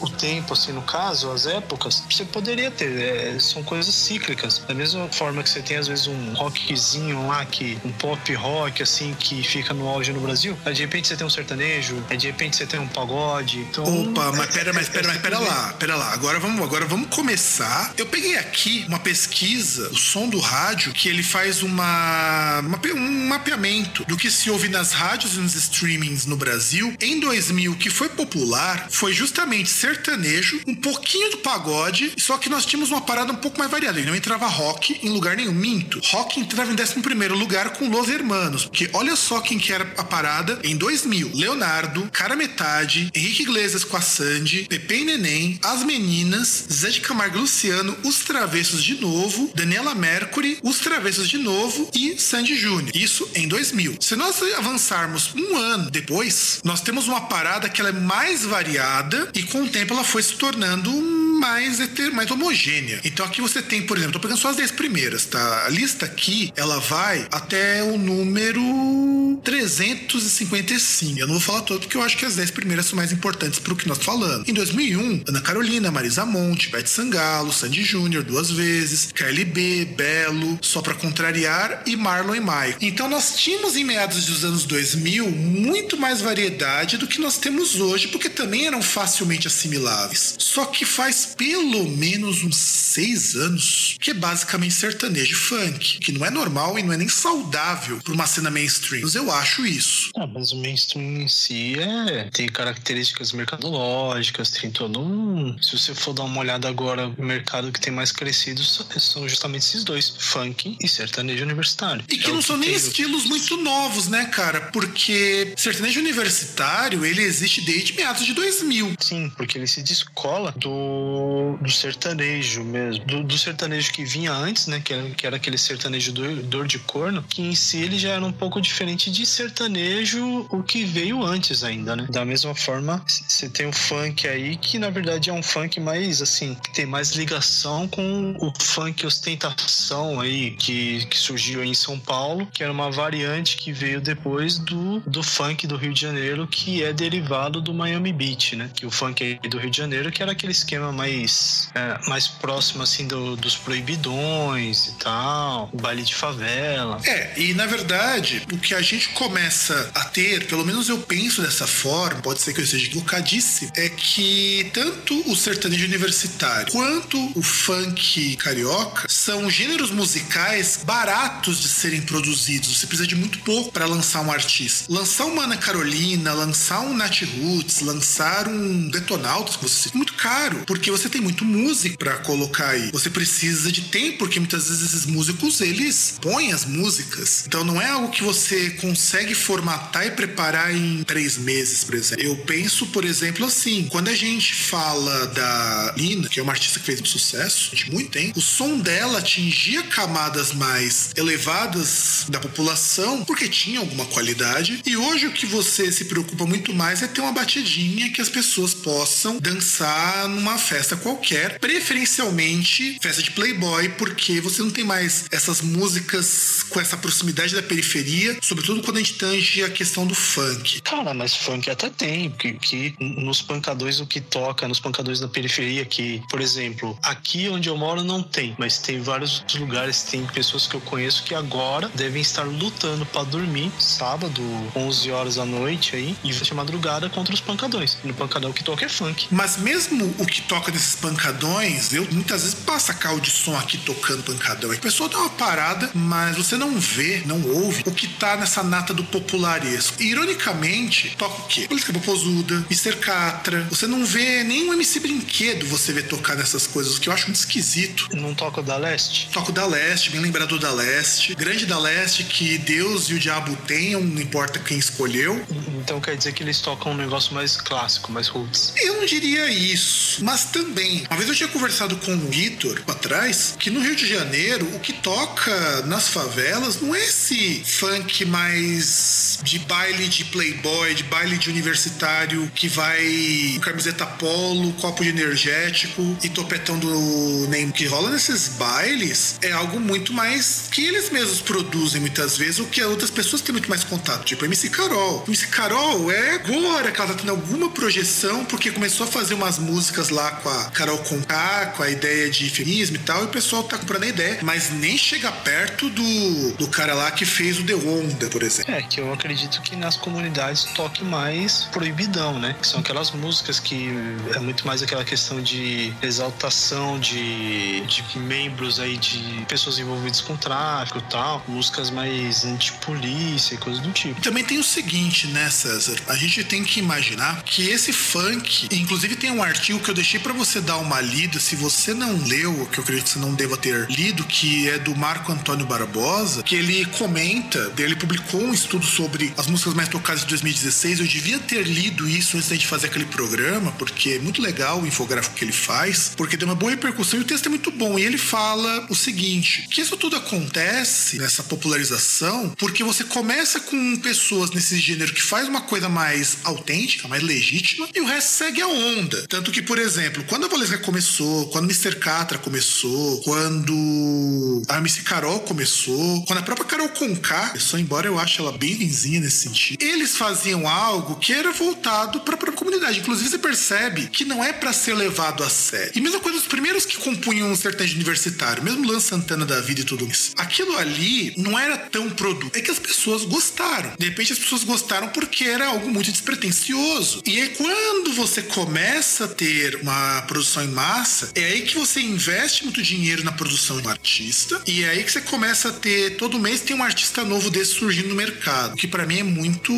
o 0.00 0.08
tempo, 0.10 0.52
assim, 0.52 0.72
no 0.72 0.82
caso, 0.82 1.30
as 1.30 1.46
épocas, 1.46 2.02
você 2.10 2.24
poderia 2.24 2.70
ter. 2.70 2.98
É, 2.98 3.38
são 3.38 3.62
coisas 3.62 3.94
cíclicas. 3.94 4.62
Da 4.66 4.74
mesma 4.74 5.08
forma 5.08 5.42
que 5.42 5.50
você 5.50 5.62
tem, 5.62 5.76
às 5.76 5.88
vezes, 5.88 6.06
um 6.06 6.32
rockzinho 6.34 7.26
lá, 7.26 7.44
que, 7.44 7.78
um 7.84 7.92
pop 7.92 8.34
rock, 8.34 8.82
assim, 8.82 9.14
que 9.18 9.42
fica 9.42 9.72
no 9.72 9.88
auge 9.88 10.12
no 10.12 10.20
Brasil. 10.20 10.56
Aí, 10.64 10.74
de 10.74 10.82
repente, 10.82 11.08
você 11.08 11.16
tem 11.16 11.26
um 11.26 11.30
sertanejo, 11.30 12.02
aí, 12.10 12.16
de 12.16 12.26
repente, 12.26 12.56
você 12.56 12.66
tem 12.66 12.80
um 12.80 12.88
pagode. 12.88 13.60
Então, 13.60 13.84
Opa, 13.84 14.32
mas 14.32 14.54
pera, 14.54 14.72
mas 14.72 14.88
pera, 14.88 15.08
mas 15.08 15.18
pera 15.18 15.38
lá, 15.38 15.72
pera 15.78 15.96
lá. 15.96 16.12
Agora 16.12 16.38
vamos, 16.38 16.62
agora 16.62 16.84
vamos 16.86 17.08
começar. 17.08 17.92
Eu 17.96 18.06
peguei 18.06 18.36
aqui 18.36 18.84
uma 18.88 18.98
pesquisa, 18.98 19.88
o 19.90 19.96
som 19.96 20.28
do 20.28 20.38
rádio, 20.38 20.92
que 20.92 21.08
ele 21.08 21.22
faz 21.22 21.62
uma, 21.62 22.60
uma 22.60 22.78
um 22.94 23.28
mapeamento 23.28 24.04
do 24.04 24.16
que 24.16 24.30
se 24.30 24.50
ouve 24.50 24.68
nas 24.68 24.92
rádios 24.92 25.34
e 25.34 25.38
nos 25.38 25.54
streamings 25.54 26.26
no 26.26 26.36
Brasil. 26.36 26.94
Em 27.00 27.20
2000, 27.20 27.76
que 27.76 27.90
foi 27.90 28.08
popular 28.08 28.86
foi 28.90 29.12
justamente 29.12 29.37
justamente 29.38 29.70
sertanejo, 29.70 30.60
um 30.66 30.74
pouquinho 30.74 31.30
do 31.30 31.38
pagode, 31.38 32.12
só 32.16 32.36
que 32.38 32.48
nós 32.48 32.66
tínhamos 32.66 32.90
uma 32.90 33.00
parada 33.00 33.32
um 33.32 33.36
pouco 33.36 33.56
mais 33.56 33.70
variada. 33.70 33.96
Ele 33.96 34.08
não 34.08 34.16
entrava 34.16 34.48
rock 34.48 34.98
em 35.00 35.10
lugar 35.10 35.36
nenhum. 35.36 35.52
Minto. 35.52 36.00
Rock 36.06 36.40
entrava 36.40 36.72
em 36.72 36.74
11 36.74 37.28
lugar 37.34 37.70
com 37.70 37.88
Los 37.88 38.08
Hermanos. 38.08 38.64
Porque 38.64 38.90
olha 38.92 39.14
só 39.14 39.40
quem 39.40 39.58
que 39.58 39.72
era 39.72 39.84
a 39.96 40.02
parada 40.02 40.58
em 40.64 40.76
2000. 40.76 41.30
Leonardo, 41.34 42.08
Cara 42.12 42.34
Metade, 42.34 43.10
Henrique 43.14 43.42
Iglesias 43.42 43.84
com 43.84 43.96
a 43.96 44.00
Sandy, 44.00 44.66
Pepe 44.68 45.02
e 45.02 45.04
Neném, 45.04 45.60
As 45.62 45.84
Meninas, 45.84 46.64
Zé 46.72 46.90
de 46.90 47.00
Camargo 47.00 47.36
e 47.38 47.40
Luciano, 47.40 47.96
Os 48.02 48.18
Travessos 48.20 48.82
de 48.82 49.00
novo, 49.00 49.52
Daniela 49.54 49.94
Mercury, 49.94 50.58
Os 50.62 50.78
Travessos 50.80 51.28
de 51.28 51.38
novo 51.38 51.90
e 51.94 52.18
Sandy 52.18 52.56
Júnior. 52.56 52.90
Isso 52.94 53.28
em 53.34 53.46
2000. 53.46 53.98
Se 54.00 54.16
nós 54.16 54.42
avançarmos 54.56 55.32
um 55.36 55.56
ano 55.56 55.90
depois, 55.90 56.60
nós 56.64 56.80
temos 56.80 57.06
uma 57.06 57.22
parada 57.22 57.68
que 57.68 57.80
ela 57.80 57.90
é 57.90 57.92
mais 57.92 58.44
variada 58.44 59.27
e 59.34 59.42
com 59.42 59.62
o 59.62 59.68
tempo 59.68 59.94
ela 59.94 60.04
foi 60.04 60.22
se 60.22 60.34
tornando 60.34 60.90
mais, 61.38 61.78
mais 62.12 62.30
homogênea. 62.30 63.00
Então 63.04 63.24
aqui 63.24 63.40
você 63.40 63.62
tem, 63.62 63.82
por 63.82 63.96
exemplo, 63.96 64.14
tô 64.14 64.20
pegando 64.20 64.38
só 64.38 64.48
as 64.50 64.56
10 64.56 64.72
primeiras, 64.72 65.24
tá? 65.24 65.66
A 65.66 65.68
lista 65.68 66.04
aqui, 66.04 66.52
ela 66.56 66.78
vai 66.80 67.26
até 67.30 67.82
o 67.82 67.96
número 67.96 69.40
355. 69.44 71.18
Eu 71.18 71.26
não 71.26 71.34
vou 71.34 71.42
falar 71.42 71.62
todo 71.62 71.80
porque 71.80 71.96
eu 71.96 72.02
acho 72.02 72.16
que 72.16 72.24
as 72.24 72.36
10 72.36 72.50
primeiras 72.50 72.86
são 72.86 72.96
mais 72.96 73.12
importantes 73.12 73.58
pro 73.58 73.76
que 73.76 73.88
nós 73.88 73.98
falando. 73.98 74.48
Em 74.48 74.52
2001, 74.52 75.22
Ana 75.28 75.40
Carolina, 75.40 75.90
Marisa 75.90 76.24
Monte, 76.24 76.70
Beth 76.70 76.86
Sangalo, 76.86 77.52
Sandy 77.52 77.82
Júnior 77.82 78.24
duas 78.24 78.50
vezes, 78.50 79.10
Carly 79.12 79.44
B, 79.44 79.84
Belo, 79.96 80.58
Só 80.62 80.82
Pra 80.82 80.94
Contrariar 80.94 81.82
e 81.86 81.96
Marlon 81.96 82.34
e 82.34 82.40
Maio. 82.40 82.76
Então 82.80 83.08
nós 83.08 83.36
tínhamos 83.36 83.76
em 83.76 83.84
meados 83.84 84.26
dos 84.26 84.44
anos 84.44 84.64
2000 84.64 85.30
muito 85.30 85.96
mais 85.96 86.20
variedade 86.20 86.96
do 86.96 87.06
que 87.06 87.20
nós 87.20 87.38
temos 87.38 87.76
hoje, 87.80 88.08
porque 88.08 88.28
também 88.28 88.66
eram 88.66 88.82
facilmente 89.18 89.48
assimiláveis. 89.48 90.36
Só 90.38 90.64
que 90.66 90.84
faz 90.84 91.34
pelo 91.36 91.88
menos 91.88 92.44
uns 92.44 92.56
seis 92.56 93.34
anos 93.34 93.96
que 94.00 94.12
é 94.12 94.14
basicamente 94.14 94.74
sertanejo 94.74 95.36
funk, 95.36 95.98
que 95.98 96.12
não 96.12 96.24
é 96.24 96.30
normal 96.30 96.78
e 96.78 96.82
não 96.82 96.92
é 96.92 96.96
nem 96.96 97.08
saudável 97.08 98.00
para 98.02 98.12
uma 98.12 98.26
cena 98.26 98.50
mainstream. 98.50 99.02
Mas 99.02 99.14
eu 99.14 99.30
acho 99.32 99.66
isso. 99.66 100.10
Ah, 100.16 100.26
mas 100.26 100.52
o 100.52 100.56
mainstream 100.56 101.22
em 101.22 101.28
si 101.28 101.74
é, 101.78 102.28
tem 102.30 102.48
características 102.48 103.32
mercadológicas, 103.32 104.50
tem 104.50 104.70
todo 104.70 105.00
um. 105.00 105.56
Se 105.60 105.76
você 105.76 105.94
for 105.94 106.12
dar 106.12 106.24
uma 106.24 106.40
olhada 106.40 106.68
agora, 106.68 107.08
o 107.08 107.24
mercado 107.24 107.72
que 107.72 107.80
tem 107.80 107.92
mais 107.92 108.12
crescido 108.12 108.62
são 108.62 109.28
justamente 109.28 109.62
esses 109.62 109.82
dois, 109.84 110.14
funk 110.18 110.76
e 110.80 110.88
sertanejo 110.88 111.44
universitário. 111.44 112.04
E 112.08 112.18
que 112.18 112.30
é 112.30 112.32
não 112.32 112.42
são 112.42 112.56
nem 112.56 112.72
estilos 112.72 113.24
muito 113.24 113.56
novos, 113.56 114.06
né, 114.08 114.26
cara? 114.26 114.60
Porque 114.72 115.54
sertanejo 115.56 116.00
universitário, 116.00 117.04
ele 117.04 117.22
existe 117.22 117.60
desde 117.62 117.94
meados 117.94 118.24
de 118.24 118.32
2000. 118.32 118.94
Sim, 119.08 119.32
porque 119.34 119.56
ele 119.56 119.66
se 119.66 119.82
descola 119.82 120.52
do, 120.52 121.56
do 121.62 121.70
sertanejo 121.70 122.62
mesmo, 122.62 123.06
do, 123.06 123.24
do 123.24 123.38
sertanejo 123.38 123.90
que 123.90 124.04
vinha 124.04 124.30
antes, 124.30 124.66
né? 124.66 124.82
Que 124.84 124.92
era, 124.92 125.10
que 125.10 125.26
era 125.26 125.36
aquele 125.36 125.56
sertanejo 125.56 126.12
dor, 126.12 126.34
dor 126.42 126.66
de 126.66 126.78
corno, 126.80 127.22
que 127.22 127.40
em 127.40 127.54
si 127.54 127.78
ele 127.78 127.98
já 127.98 128.10
era 128.10 128.22
um 128.22 128.30
pouco 128.30 128.60
diferente 128.60 129.10
de 129.10 129.24
sertanejo, 129.24 130.46
o 130.50 130.62
que 130.62 130.84
veio 130.84 131.24
antes 131.24 131.64
ainda, 131.64 131.96
né? 131.96 132.06
Da 132.10 132.22
mesma 132.22 132.54
forma, 132.54 133.02
você 133.06 133.48
tem 133.48 133.66
o 133.66 133.72
funk 133.72 134.28
aí, 134.28 134.58
que 134.58 134.78
na 134.78 134.90
verdade 134.90 135.30
é 135.30 135.32
um 135.32 135.42
funk 135.42 135.80
mais, 135.80 136.20
assim, 136.20 136.54
que 136.54 136.74
tem 136.74 136.84
mais 136.84 137.12
ligação 137.12 137.88
com 137.88 138.36
o 138.38 138.52
funk 138.60 139.06
ostentação 139.06 140.20
aí, 140.20 140.50
que, 140.50 141.06
que 141.06 141.16
surgiu 141.16 141.62
aí 141.62 141.70
em 141.70 141.74
São 141.74 141.98
Paulo, 141.98 142.46
que 142.52 142.62
era 142.62 142.70
uma 142.70 142.90
variante 142.90 143.56
que 143.56 143.72
veio 143.72 144.02
depois 144.02 144.58
do, 144.58 145.00
do 145.06 145.22
funk 145.22 145.66
do 145.66 145.78
Rio 145.78 145.94
de 145.94 146.02
Janeiro, 146.02 146.46
que 146.46 146.84
é 146.84 146.92
derivado 146.92 147.62
do 147.62 147.72
Miami 147.72 148.12
Beach, 148.12 148.54
né? 148.54 148.70
Que 148.74 148.84
o 148.84 148.97
funk 148.98 149.38
do 149.48 149.58
Rio 149.58 149.70
de 149.70 149.76
Janeiro, 149.76 150.10
que 150.10 150.22
era 150.22 150.32
aquele 150.32 150.52
esquema 150.52 150.90
mais, 150.90 151.68
é, 151.74 152.08
mais 152.08 152.26
próximo, 152.26 152.82
assim, 152.82 153.06
do, 153.06 153.36
dos 153.36 153.56
proibidões 153.56 154.88
e 154.88 154.92
tal, 154.92 155.70
baile 155.72 156.02
de 156.02 156.14
favela. 156.14 157.00
É, 157.04 157.32
e 157.36 157.54
na 157.54 157.66
verdade, 157.66 158.42
o 158.52 158.58
que 158.58 158.74
a 158.74 158.82
gente 158.82 159.10
começa 159.10 159.90
a 159.94 160.04
ter, 160.04 160.46
pelo 160.46 160.64
menos 160.64 160.88
eu 160.88 160.98
penso 160.98 161.40
dessa 161.40 161.66
forma, 161.66 162.20
pode 162.20 162.40
ser 162.40 162.52
que 162.52 162.60
eu 162.60 162.64
esteja 162.64 162.86
equivocadíssimo, 162.86 163.70
é 163.76 163.88
que 163.88 164.70
tanto 164.72 165.30
o 165.30 165.36
sertanejo 165.36 165.86
universitário 165.86 166.72
quanto 166.72 167.32
o 167.38 167.42
funk 167.42 168.36
carioca 168.36 169.06
são 169.08 169.48
gêneros 169.48 169.90
musicais 169.90 170.80
baratos 170.84 171.60
de 171.60 171.68
serem 171.68 172.00
produzidos. 172.00 172.76
Você 172.76 172.86
precisa 172.86 173.06
de 173.06 173.14
muito 173.14 173.38
pouco 173.40 173.70
para 173.70 173.86
lançar 173.86 174.22
um 174.22 174.32
artista. 174.32 174.92
Lançar 174.92 175.26
uma 175.26 175.44
Ana 175.44 175.56
Carolina, 175.56 176.32
lançar 176.32 176.80
um 176.80 176.94
Nat 176.96 177.22
Roots, 177.22 177.80
lançar 177.80 178.48
um 178.48 178.87
Detonautas, 178.88 179.56
você 179.56 179.90
é 179.90 179.96
muito 179.96 180.07
caro, 180.18 180.64
porque 180.66 180.90
você 180.90 181.08
tem 181.08 181.20
muito 181.20 181.44
música 181.44 181.96
para 181.96 182.16
colocar 182.18 182.70
aí. 182.70 182.90
Você 182.92 183.08
precisa 183.08 183.70
de 183.70 183.82
tempo, 183.82 184.18
porque 184.18 184.40
muitas 184.40 184.68
vezes 184.68 184.82
esses 184.82 185.06
músicos 185.06 185.60
eles 185.60 186.18
põem 186.20 186.52
as 186.52 186.64
músicas. 186.64 187.44
Então 187.46 187.64
não 187.64 187.80
é 187.80 187.88
algo 187.88 188.10
que 188.10 188.22
você 188.22 188.70
consegue 188.70 189.34
formatar 189.34 190.06
e 190.06 190.10
preparar 190.10 190.74
em 190.74 191.04
três 191.04 191.38
meses, 191.38 191.84
por 191.84 191.94
exemplo. 191.94 192.24
Eu 192.24 192.36
penso, 192.38 192.86
por 192.86 193.04
exemplo, 193.04 193.46
assim, 193.46 193.86
quando 193.90 194.08
a 194.08 194.14
gente 194.14 194.54
fala 194.54 195.26
da 195.28 195.94
Lina, 195.96 196.28
que 196.28 196.40
é 196.40 196.42
uma 196.42 196.52
artista 196.52 196.80
que 196.80 196.86
fez 196.86 197.00
sucesso 197.08 197.74
de 197.74 197.90
muito 197.90 198.10
tempo, 198.10 198.38
o 198.38 198.42
som 198.42 198.78
dela 198.78 199.20
atingia 199.20 199.82
camadas 199.84 200.52
mais 200.52 201.10
elevadas 201.16 202.26
da 202.28 202.40
população 202.40 203.24
porque 203.24 203.48
tinha 203.48 203.78
alguma 203.78 204.04
qualidade. 204.06 204.80
E 204.84 204.96
hoje 204.96 205.26
o 205.26 205.32
que 205.32 205.46
você 205.46 205.92
se 205.92 206.06
preocupa 206.06 206.44
muito 206.44 206.74
mais 206.74 207.02
é 207.02 207.06
ter 207.06 207.20
uma 207.20 207.32
batidinha 207.32 208.10
que 208.10 208.20
as 208.20 208.28
pessoas 208.28 208.74
possam 208.74 209.38
dançar 209.38 210.07
numa 210.28 210.58
festa 210.58 210.96
qualquer, 210.96 211.58
preferencialmente 211.58 212.98
festa 213.00 213.22
de 213.22 213.30
playboy 213.30 213.88
porque 213.90 214.40
você 214.40 214.62
não 214.62 214.70
tem 214.70 214.84
mais 214.84 215.26
essas 215.30 215.60
músicas 215.60 216.64
com 216.68 216.80
essa 216.80 216.96
proximidade 216.96 217.54
da 217.54 217.62
periferia, 217.62 218.36
sobretudo 218.42 218.82
quando 218.82 218.96
a 218.96 219.00
gente 219.00 219.14
tange 219.14 219.62
a 219.62 219.70
questão 219.70 220.06
do 220.06 220.14
funk. 220.14 220.80
Cara, 220.82 221.14
mas 221.14 221.34
funk 221.34 221.70
até 221.70 221.90
tem, 221.90 222.30
porque 222.30 222.54
que 222.54 222.94
nos 222.98 223.42
pancadores 223.42 224.00
o 224.00 224.06
que 224.06 224.20
toca, 224.20 224.66
nos 224.68 224.80
pancadores 224.80 225.20
da 225.20 225.28
periferia, 225.28 225.84
que, 225.84 226.22
por 226.30 226.40
exemplo, 226.40 226.98
aqui 227.02 227.48
onde 227.48 227.68
eu 227.68 227.76
moro 227.76 228.02
não 228.02 228.22
tem, 228.22 228.54
mas 228.58 228.78
tem 228.78 229.00
vários 229.00 229.40
outros 229.40 229.60
lugares, 229.60 230.02
tem 230.02 230.26
pessoas 230.26 230.66
que 230.66 230.74
eu 230.74 230.80
conheço 230.80 231.24
que 231.24 231.34
agora 231.34 231.90
devem 231.94 232.22
estar 232.22 232.44
lutando 232.44 233.04
para 233.06 233.24
dormir 233.24 233.70
sábado, 233.78 234.42
11 234.74 235.10
horas 235.10 235.34
da 235.36 235.44
noite 235.44 235.96
aí, 235.96 236.16
e 236.24 236.30
de 236.30 236.54
madrugada 236.54 237.08
contra 237.10 237.34
os 237.34 237.40
pancadões. 237.40 237.98
E 238.02 238.08
no 238.08 238.14
pancadão 238.14 238.52
que 238.52 238.64
toca 238.64 238.84
é 238.84 238.88
funk. 238.88 239.26
Mas 239.30 239.56
mesmo 239.56 239.97
o 240.18 240.26
que 240.26 240.42
toca 240.42 240.70
nesses 240.70 240.96
pancadões, 240.96 241.92
eu 241.92 242.06
muitas 242.10 242.42
vezes 242.42 242.54
passa 242.54 242.94
caldo 242.94 243.20
de 243.20 243.30
som 243.30 243.56
aqui 243.56 243.78
tocando 243.78 244.22
pancadão. 244.22 244.70
A 244.70 244.76
pessoa 244.76 245.08
dá 245.08 245.18
uma 245.18 245.30
parada, 245.30 245.90
mas 245.94 246.36
você 246.36 246.56
não 246.56 246.78
vê, 246.78 247.22
não 247.26 247.42
ouve 247.42 247.82
o 247.86 247.92
que 247.92 248.08
tá 248.08 248.36
nessa 248.36 248.62
nata 248.62 248.92
do 248.92 249.04
popularesco. 249.04 250.00
E, 250.02 250.06
ironicamente, 250.10 251.14
toca 251.16 251.42
o 251.42 251.46
quê? 251.46 251.66
Política 251.68 251.92
Popozuda, 251.92 252.64
Mr. 252.70 252.96
Catra. 252.96 253.66
Você 253.70 253.86
não 253.86 254.04
vê 254.04 254.42
nenhum 254.44 254.72
MC 254.72 255.00
Brinquedo 255.00 255.66
você 255.66 255.92
vê 255.92 256.02
tocar 256.02 256.34
nessas 256.36 256.66
coisas, 256.66 256.98
que 256.98 257.08
eu 257.08 257.12
acho 257.12 257.26
muito 257.26 257.36
esquisito. 257.36 258.08
Não 258.14 258.34
toca 258.34 258.60
o 258.60 258.62
da 258.62 258.76
Leste? 258.76 259.28
Toca 259.32 259.50
o 259.50 259.52
da 259.52 259.66
Leste, 259.66 260.10
bem 260.10 260.20
lembrado 260.20 260.58
da 260.58 260.72
Leste. 260.72 261.34
Grande 261.34 261.66
da 261.66 261.78
Leste 261.78 262.24
que 262.24 262.58
Deus 262.58 263.08
e 263.10 263.14
o 263.14 263.18
diabo 263.18 263.56
tenham, 263.66 264.00
não 264.00 264.20
importa 264.20 264.58
quem 264.58 264.78
escolheu. 264.78 265.44
Então 265.80 266.00
quer 266.00 266.16
dizer 266.16 266.32
que 266.32 266.42
eles 266.42 266.60
tocam 266.60 266.92
um 266.92 266.96
negócio 266.96 267.34
mais 267.34 267.56
clássico, 267.56 268.12
mais 268.12 268.28
roots. 268.28 268.72
Eu 268.76 268.96
não 268.96 269.06
diria 269.06 269.48
isso, 269.50 269.87
mas 270.20 270.44
também. 270.46 271.04
Uma 271.10 271.16
vez 271.16 271.28
eu 271.28 271.34
tinha 271.34 271.48
conversado 271.48 271.96
com 271.96 272.14
o 272.14 272.18
Vitor 272.28 272.82
atrás 272.86 273.54
que 273.58 273.70
no 273.70 273.80
Rio 273.80 273.96
de 273.96 274.06
Janeiro 274.06 274.66
o 274.74 274.80
que 274.80 274.92
toca 274.92 275.82
nas 275.82 276.08
favelas 276.08 276.80
não 276.80 276.94
é 276.94 277.04
esse 277.04 277.62
funk 277.64 278.24
mais 278.26 279.38
de 279.42 279.58
baile 279.60 280.08
de 280.08 280.24
playboy, 280.26 280.94
de 280.94 281.04
baile 281.04 281.38
de 281.38 281.50
universitário 281.50 282.50
que 282.54 282.68
vai 282.68 283.58
camiseta 283.62 284.06
polo, 284.06 284.72
copo 284.74 285.02
de 285.02 285.10
energético 285.10 286.16
e 286.22 286.28
topetão 286.28 286.78
do 286.78 287.46
Ney. 287.48 287.70
Que 287.72 287.86
rola 287.86 288.10
nesses 288.10 288.48
bailes 288.50 289.36
é 289.42 289.52
algo 289.52 289.80
muito 289.80 290.12
mais 290.12 290.68
que 290.70 290.84
eles 290.84 291.10
mesmos 291.10 291.40
produzem 291.40 292.00
muitas 292.00 292.36
vezes, 292.36 292.60
o 292.60 292.66
que 292.66 292.82
outras 292.82 293.10
pessoas 293.10 293.42
têm 293.42 293.52
muito 293.52 293.68
mais 293.68 293.84
contato, 293.84 294.24
tipo 294.24 294.44
MC 294.44 294.70
Carol. 294.70 295.24
MC 295.26 295.46
Carol 295.48 296.10
é 296.10 296.34
agora 296.34 296.90
que 296.90 297.00
ela 297.00 297.10
tá 297.10 297.18
tendo 297.20 297.30
alguma 297.30 297.70
projeção 297.70 298.44
porque 298.44 298.70
começou 298.70 299.06
a 299.06 299.10
fazer 299.10 299.34
umas 299.34 299.58
músicas 299.58 299.77
lá 300.10 300.30
com 300.32 300.48
a 300.48 300.64
Carol 300.70 300.98
Conká, 300.98 301.66
com 301.76 301.82
a 301.82 301.90
ideia 301.90 302.30
de 302.30 302.48
feminismo 302.50 302.96
e 302.96 303.00
tal, 303.00 303.24
o 303.24 303.28
pessoal 303.28 303.62
tá 303.62 303.78
comprando 303.78 304.04
a 304.04 304.06
ideia, 304.08 304.38
mas 304.42 304.70
nem 304.70 304.96
chega 304.96 305.30
perto 305.30 305.88
do, 305.90 306.52
do 306.56 306.68
cara 306.68 306.94
lá 306.94 307.10
que 307.10 307.24
fez 307.24 307.58
o 307.58 307.64
The 307.64 307.74
Onda, 307.74 308.28
por 308.28 308.42
exemplo. 308.42 308.72
É, 308.72 308.82
que 308.82 309.00
eu 309.00 309.12
acredito 309.12 309.60
que 309.62 309.76
nas 309.76 309.96
comunidades 309.96 310.64
toque 310.74 311.04
mais 311.04 311.68
proibidão, 311.72 312.38
né? 312.38 312.54
Que 312.60 312.66
são 312.66 312.80
aquelas 312.80 313.10
músicas 313.10 313.60
que 313.60 313.88
é 314.34 314.38
muito 314.38 314.66
mais 314.66 314.82
aquela 314.82 315.04
questão 315.04 315.40
de 315.40 315.92
exaltação 316.02 316.98
de, 316.98 317.80
de 317.82 318.18
membros 318.18 318.80
aí, 318.80 318.96
de 318.96 319.44
pessoas 319.48 319.78
envolvidas 319.78 320.20
com 320.20 320.36
tráfico 320.36 320.98
e 320.98 321.10
tal, 321.10 321.44
músicas 321.46 321.90
mais 321.90 322.44
antipolícia 322.44 323.54
e 323.54 323.58
coisas 323.58 323.82
do 323.82 323.92
tipo. 323.92 324.20
Também 324.20 324.44
tem 324.44 324.58
o 324.58 324.64
seguinte, 324.64 325.26
né, 325.28 325.48
César? 325.50 325.96
A 326.08 326.16
gente 326.16 326.42
tem 326.44 326.64
que 326.64 326.80
imaginar 326.80 327.42
que 327.42 327.68
esse 327.68 327.92
funk, 327.92 328.68
inclusive 328.72 329.16
tem 329.16 329.30
um 329.30 329.42
artista 329.42 329.57
artigo 329.58 329.80
que 329.80 329.90
eu 329.90 329.94
deixei 329.94 330.20
para 330.20 330.32
você 330.32 330.60
dar 330.60 330.78
uma 330.78 331.00
lida, 331.00 331.40
se 331.40 331.56
você 331.56 331.92
não 331.92 332.16
leu, 332.26 332.66
que 332.72 332.78
eu 332.78 332.84
acredito 332.84 333.06
que 333.06 333.10
você 333.10 333.18
não 333.18 333.34
deva 333.34 333.56
ter 333.56 333.90
lido, 333.90 334.22
que 334.24 334.68
é 334.68 334.78
do 334.78 334.94
Marco 334.94 335.32
Antônio 335.32 335.66
Barbosa, 335.66 336.44
que 336.44 336.54
ele 336.54 336.84
comenta, 336.86 337.72
ele 337.76 337.96
publicou 337.96 338.40
um 338.40 338.54
estudo 338.54 338.86
sobre 338.86 339.32
as 339.36 339.48
músicas 339.48 339.74
mais 339.74 339.88
tocadas 339.88 340.22
de 340.22 340.28
2016. 340.28 341.00
Eu 341.00 341.06
devia 341.06 341.38
ter 341.40 341.64
lido 341.66 342.08
isso 342.08 342.36
antes 342.36 342.48
da 342.48 342.54
gente 342.54 342.68
fazer 342.68 342.86
aquele 342.86 343.06
programa, 343.06 343.72
porque 343.72 344.10
é 344.10 344.18
muito 344.20 344.40
legal 344.40 344.80
o 344.80 344.86
infográfico 344.86 345.34
que 345.34 345.44
ele 345.44 345.52
faz, 345.52 346.12
porque 346.16 346.36
deu 346.36 346.46
uma 346.46 346.54
boa 346.54 346.70
repercussão 346.70 347.18
e 347.18 347.22
o 347.22 347.26
texto 347.26 347.46
é 347.46 347.48
muito 347.48 347.72
bom. 347.72 347.98
E 347.98 348.04
ele 348.04 348.16
fala 348.16 348.86
o 348.88 348.94
seguinte: 348.94 349.66
que 349.68 349.80
isso 349.80 349.96
tudo 349.96 350.16
acontece 350.16 351.18
nessa 351.18 351.42
popularização 351.42 352.54
porque 352.56 352.84
você 352.84 353.02
começa 353.02 353.58
com 353.58 353.96
pessoas 353.96 354.52
nesse 354.52 354.78
gênero 354.78 355.12
que 355.12 355.22
faz 355.22 355.48
uma 355.48 355.62
coisa 355.62 355.88
mais 355.88 356.38
autêntica, 356.44 357.08
mais 357.08 357.24
legítima, 357.24 357.88
e 357.92 358.00
o 358.00 358.06
resto 358.06 358.30
segue 358.30 358.62
a 358.62 358.68
onda. 358.68 359.26
Tanto 359.26 359.47
que, 359.50 359.62
por 359.62 359.78
exemplo, 359.78 360.24
quando 360.24 360.46
a 360.46 360.48
Valesca 360.48 360.78
começou, 360.78 361.48
quando 361.48 361.64
Mr. 361.64 361.96
Catra 361.96 362.38
começou, 362.38 363.20
quando 363.22 364.62
a 364.68 364.78
MC 364.78 365.02
Carol 365.02 365.40
começou, 365.40 366.24
quando 366.24 366.38
a 366.38 366.42
própria 366.42 366.66
Carol 366.66 366.88
Conká 366.90 367.48
começou, 367.48 367.78
embora 367.78 368.06
eu 368.06 368.18
ache 368.18 368.40
ela 368.40 368.52
bem 368.52 368.74
linzinha 368.74 369.20
nesse 369.20 369.38
sentido, 369.38 369.82
eles 369.82 370.16
faziam 370.16 370.68
algo 370.68 371.16
que 371.16 371.32
era 371.32 371.52
voltado 371.52 372.20
para 372.20 372.34
a 372.34 372.52
comunidade. 372.52 373.00
Inclusive, 373.00 373.30
você 373.30 373.38
percebe 373.38 374.08
que 374.08 374.24
não 374.24 374.42
é 374.42 374.52
para 374.52 374.72
ser 374.72 374.94
levado 374.94 375.42
a 375.42 375.50
sério. 375.50 375.92
E 375.94 376.00
mesma 376.00 376.20
coisa, 376.20 376.38
os 376.38 376.46
primeiros 376.46 376.84
que 376.84 376.96
compunham 376.96 377.50
um 377.50 377.56
sertanejo 377.56 377.94
universitário, 377.94 378.62
mesmo 378.62 378.86
Lan 378.86 379.00
Santana 379.00 379.44
da 379.44 379.60
vida 379.60 379.80
e 379.80 379.84
tudo 379.84 380.06
isso, 380.06 380.32
aquilo 380.36 380.76
ali 380.76 381.32
não 381.36 381.58
era 381.58 381.76
tão 381.76 382.10
produto. 382.10 382.56
É 382.56 382.60
que 382.60 382.70
as 382.70 382.78
pessoas 382.78 383.24
gostaram. 383.24 383.92
De 383.98 384.06
repente, 384.06 384.32
as 384.32 384.38
pessoas 384.38 384.64
gostaram 384.64 385.08
porque 385.08 385.44
era 385.44 385.68
algo 385.68 385.90
muito 385.90 386.10
despretensioso. 386.10 387.22
E 387.26 387.40
aí, 387.40 387.48
quando 387.50 388.12
você 388.12 388.42
começa 388.42 389.28
ter 389.38 389.76
uma 389.76 390.22
produção 390.22 390.64
em 390.64 390.68
massa, 390.68 391.30
é 391.34 391.44
aí 391.44 391.62
que 391.62 391.76
você 391.76 392.00
investe 392.00 392.64
muito 392.64 392.82
dinheiro 392.82 393.22
na 393.22 393.30
produção 393.30 393.80
de 393.80 393.86
um 393.86 393.90
artista. 393.90 394.60
E 394.66 394.82
é 394.82 394.90
aí 394.90 395.04
que 395.04 395.12
você 395.12 395.20
começa 395.20 395.68
a 395.68 395.72
ter, 395.72 396.16
todo 396.16 396.38
mês 396.38 396.60
tem 396.60 396.76
um 396.76 396.82
artista 396.82 397.24
novo 397.24 397.48
desse 397.48 397.74
surgindo 397.74 398.08
no 398.08 398.16
mercado. 398.16 398.74
Que 398.76 398.88
para 398.88 399.06
mim 399.06 399.20
é 399.20 399.22
muito 399.22 399.72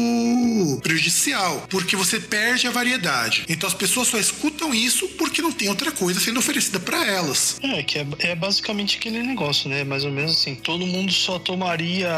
prejudicial, 0.83 1.67
porque 1.69 1.95
você 1.95 2.19
perde 2.19 2.67
a 2.67 2.71
variedade. 2.71 3.45
Então 3.49 3.69
as 3.69 3.75
pessoas 3.75 4.09
só 4.09 4.19
escutam 4.19 4.73
isso 4.75 5.07
porque 5.11 5.43
não 5.43 5.53
tem 5.53 5.69
outra 5.69 5.93
coisa 5.93 6.19
sendo 6.19 6.39
oferecida 6.39 6.81
para 6.81 7.05
elas. 7.07 7.57
É, 7.63 7.83
que 7.83 7.99
é, 7.99 8.07
é, 8.21 8.35
basicamente 8.35 8.97
aquele 8.97 9.23
negócio, 9.23 9.69
né? 9.69 9.85
Mais 9.85 10.05
ou 10.05 10.11
menos 10.11 10.33
assim, 10.33 10.55
todo 10.55 10.87
mundo 10.87 11.13
só 11.13 11.39
tomaria 11.39 12.11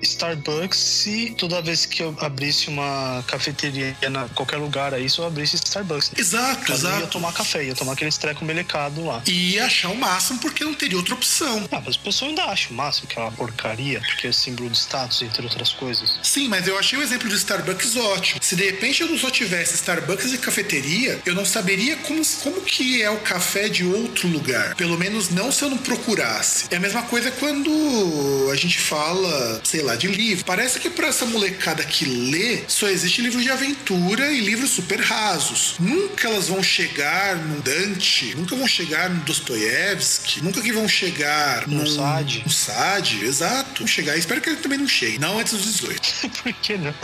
Starbucks 0.00 0.78
se 0.78 1.34
toda 1.36 1.60
vez 1.60 1.84
que 1.86 2.02
eu 2.02 2.16
abrisse 2.20 2.68
uma 2.68 3.24
cafeteria 3.26 3.96
na 4.10 4.28
qualquer 4.28 4.58
lugar 4.58 4.94
aí, 4.94 5.10
se 5.10 5.18
eu 5.18 5.26
abrisse 5.26 5.56
Starbucks. 5.56 6.12
Exato, 6.16 6.60
Cada 6.66 6.83
exato. 6.88 7.04
ia 7.04 7.06
tomar 7.08 7.32
café, 7.32 7.64
ia 7.64 7.74
tomar 7.74 7.92
aquele 7.92 8.10
treco 8.12 8.44
melecado 8.44 9.04
lá. 9.04 9.22
E 9.26 9.54
ia 9.54 9.66
achar 9.66 9.90
o 9.90 9.96
máximo 9.96 10.38
porque 10.38 10.64
não 10.64 10.74
teria 10.74 10.96
outra 10.96 11.14
opção. 11.14 11.68
Ah, 11.70 11.80
mas 11.80 11.88
as 11.88 11.96
pessoas 11.96 12.30
ainda 12.30 12.44
acham 12.44 12.72
o 12.72 12.74
máximo 12.74 13.06
que 13.06 13.18
é 13.18 13.22
uma 13.22 13.32
porcaria, 13.32 14.00
porque 14.00 14.28
é 14.28 14.32
símbolo 14.32 14.70
de 14.70 14.78
status, 14.78 15.22
entre 15.22 15.42
outras 15.42 15.72
coisas. 15.72 16.18
Sim, 16.22 16.48
mas 16.48 16.66
eu 16.66 16.78
achei 16.78 16.98
o 16.98 17.02
exemplo 17.02 17.28
do 17.28 17.34
Starbucks 17.34 17.96
ótimo. 17.96 18.40
Se 18.42 18.56
de 18.56 18.64
repente 18.64 19.02
eu 19.02 19.08
não 19.08 19.18
só 19.18 19.30
tivesse 19.30 19.74
Starbucks 19.74 20.32
e 20.32 20.38
cafeteria, 20.38 21.20
eu 21.24 21.34
não 21.34 21.44
saberia 21.44 21.96
como, 21.96 22.22
como 22.42 22.60
que 22.62 23.02
é 23.02 23.10
o 23.10 23.18
café 23.18 23.68
de 23.68 23.84
outro 23.84 24.28
lugar. 24.28 24.74
Pelo 24.74 24.98
menos 24.98 25.30
não 25.30 25.50
se 25.50 25.62
eu 25.62 25.70
não 25.70 25.78
procurasse. 25.78 26.66
É 26.70 26.76
a 26.76 26.80
mesma 26.80 27.02
coisa 27.02 27.30
quando 27.30 28.48
a 28.50 28.56
gente 28.56 28.78
fala, 28.78 29.60
sei 29.64 29.82
lá, 29.82 29.96
de 29.96 30.06
livro. 30.08 30.44
Parece 30.44 30.78
que 30.78 30.90
para 30.90 31.08
essa 31.08 31.26
molecada 31.26 31.82
que 31.84 32.04
lê, 32.04 32.62
só 32.66 32.88
existe 32.88 33.22
livro 33.22 33.40
de 33.40 33.50
aventura 33.50 34.32
e 34.32 34.40
livros 34.40 34.70
super 34.70 35.00
rasos. 35.00 35.74
Nunca 35.78 36.28
elas 36.28 36.48
vão 36.48 36.62
chegar 36.74 37.36
no 37.36 37.62
Dante, 37.62 38.34
nunca 38.34 38.56
vão 38.56 38.66
chegar 38.66 39.08
no 39.08 39.20
Dostoiévski, 39.22 40.42
nunca 40.42 40.60
que 40.60 40.72
vão 40.72 40.88
chegar 40.88 41.68
no 41.68 41.86
Sade. 41.86 42.42
No 42.44 42.50
Sade, 42.50 43.24
exato. 43.24 43.78
Vão 43.78 43.86
chegar. 43.86 44.16
Espero 44.16 44.40
que 44.40 44.50
ele 44.50 44.56
também 44.56 44.78
não 44.78 44.88
chegue. 44.88 45.18
Não 45.18 45.38
antes 45.38 45.52
dos 45.52 45.64
18. 45.64 46.12
Por 46.42 46.52
que 46.54 46.76
não? 46.76 46.94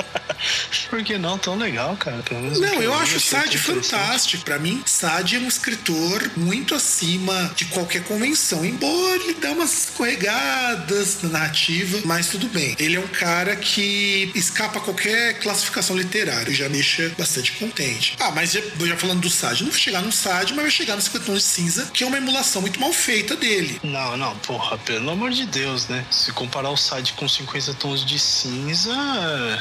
Por 0.89 1.05
que 1.05 1.19
não? 1.19 1.39
Tão 1.39 1.57
legal, 1.57 1.97
cara. 1.97 2.23
Não, 2.59 2.83
eu 2.83 2.93
acho 2.95 3.17
o 3.17 3.21
Sade 3.21 3.59
fantástico. 3.59 4.45
Para 4.45 4.59
mim, 4.59 4.83
Sade 4.87 5.37
é 5.37 5.39
um 5.39 5.47
escritor 5.47 6.31
muito 6.37 6.75
acima 6.75 7.53
de 7.55 7.67
qualquer 7.67 8.03
convenção. 8.05 8.65
Embora 8.65 9.23
ele 9.23 9.35
dê 9.35 9.49
umas 9.49 9.85
escorregadas 9.85 11.23
na 11.23 11.29
narrativa, 11.29 12.01
mas 12.05 12.29
tudo 12.29 12.49
bem. 12.49 12.75
Ele 12.79 12.97
é 12.97 13.01
um 13.01 13.09
cara 13.09 13.55
que 13.55 14.33
escapa 14.35 14.79
a 14.79 14.83
qualquer 14.83 15.39
classificação 15.39 15.97
literária. 15.97 16.53
Já 16.53 16.69
me 16.69 16.75
deixa 16.75 17.13
bastante 17.17 17.53
contente. 17.53 18.17
Ah, 18.19 18.31
mas 18.31 18.53
já, 18.53 18.61
já 18.85 18.97
falando 18.97 19.21
do 19.21 19.31
Sade, 19.31 19.60
não 19.65 19.71
vai 19.71 19.81
chegar 19.81 20.03
no 20.03 20.13
Sade, 20.13 20.53
mas 20.55 20.63
vai 20.63 20.71
chegar 20.71 20.97
no 20.97 21.03
50 21.03 21.25
tons 21.25 21.39
de 21.39 21.45
cinza, 21.45 21.91
que 21.93 22.05
é 22.05 22.07
uma 22.07 22.17
emulação 22.17 22.63
muito 22.63 22.81
mal 22.81 22.93
feita 22.93 23.37
dele. 23.37 23.81
Não, 23.83 24.17
não, 24.17 24.37
porra, 24.39 24.79
pelo 24.79 25.11
amor 25.11 25.31
de 25.31 25.47
Deus, 25.47 25.89
né? 25.89 26.05
Se 26.11 26.33
comparar 26.33 26.71
o 26.71 26.77
Sade 26.77 27.13
com 27.15 27.29
50 27.29 27.75
tons 27.75 28.05
de 28.05 28.19
cinza, 28.19 28.95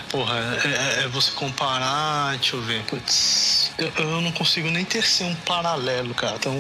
porra, 0.10 0.36
é, 0.64 1.04
é 1.04 1.08
você 1.08 1.32
comparar, 1.32 2.36
deixa 2.38 2.56
eu 2.56 2.62
ver. 2.62 2.84
Putz, 2.84 3.72
eu, 3.78 3.92
eu, 3.98 4.22
não 4.22 4.32
consigo 4.32 4.70
nem 4.70 4.86
tecer 4.86 5.26
um 5.26 5.36
paralelo, 5.36 6.14
cara, 6.14 6.38
tão, 6.40 6.56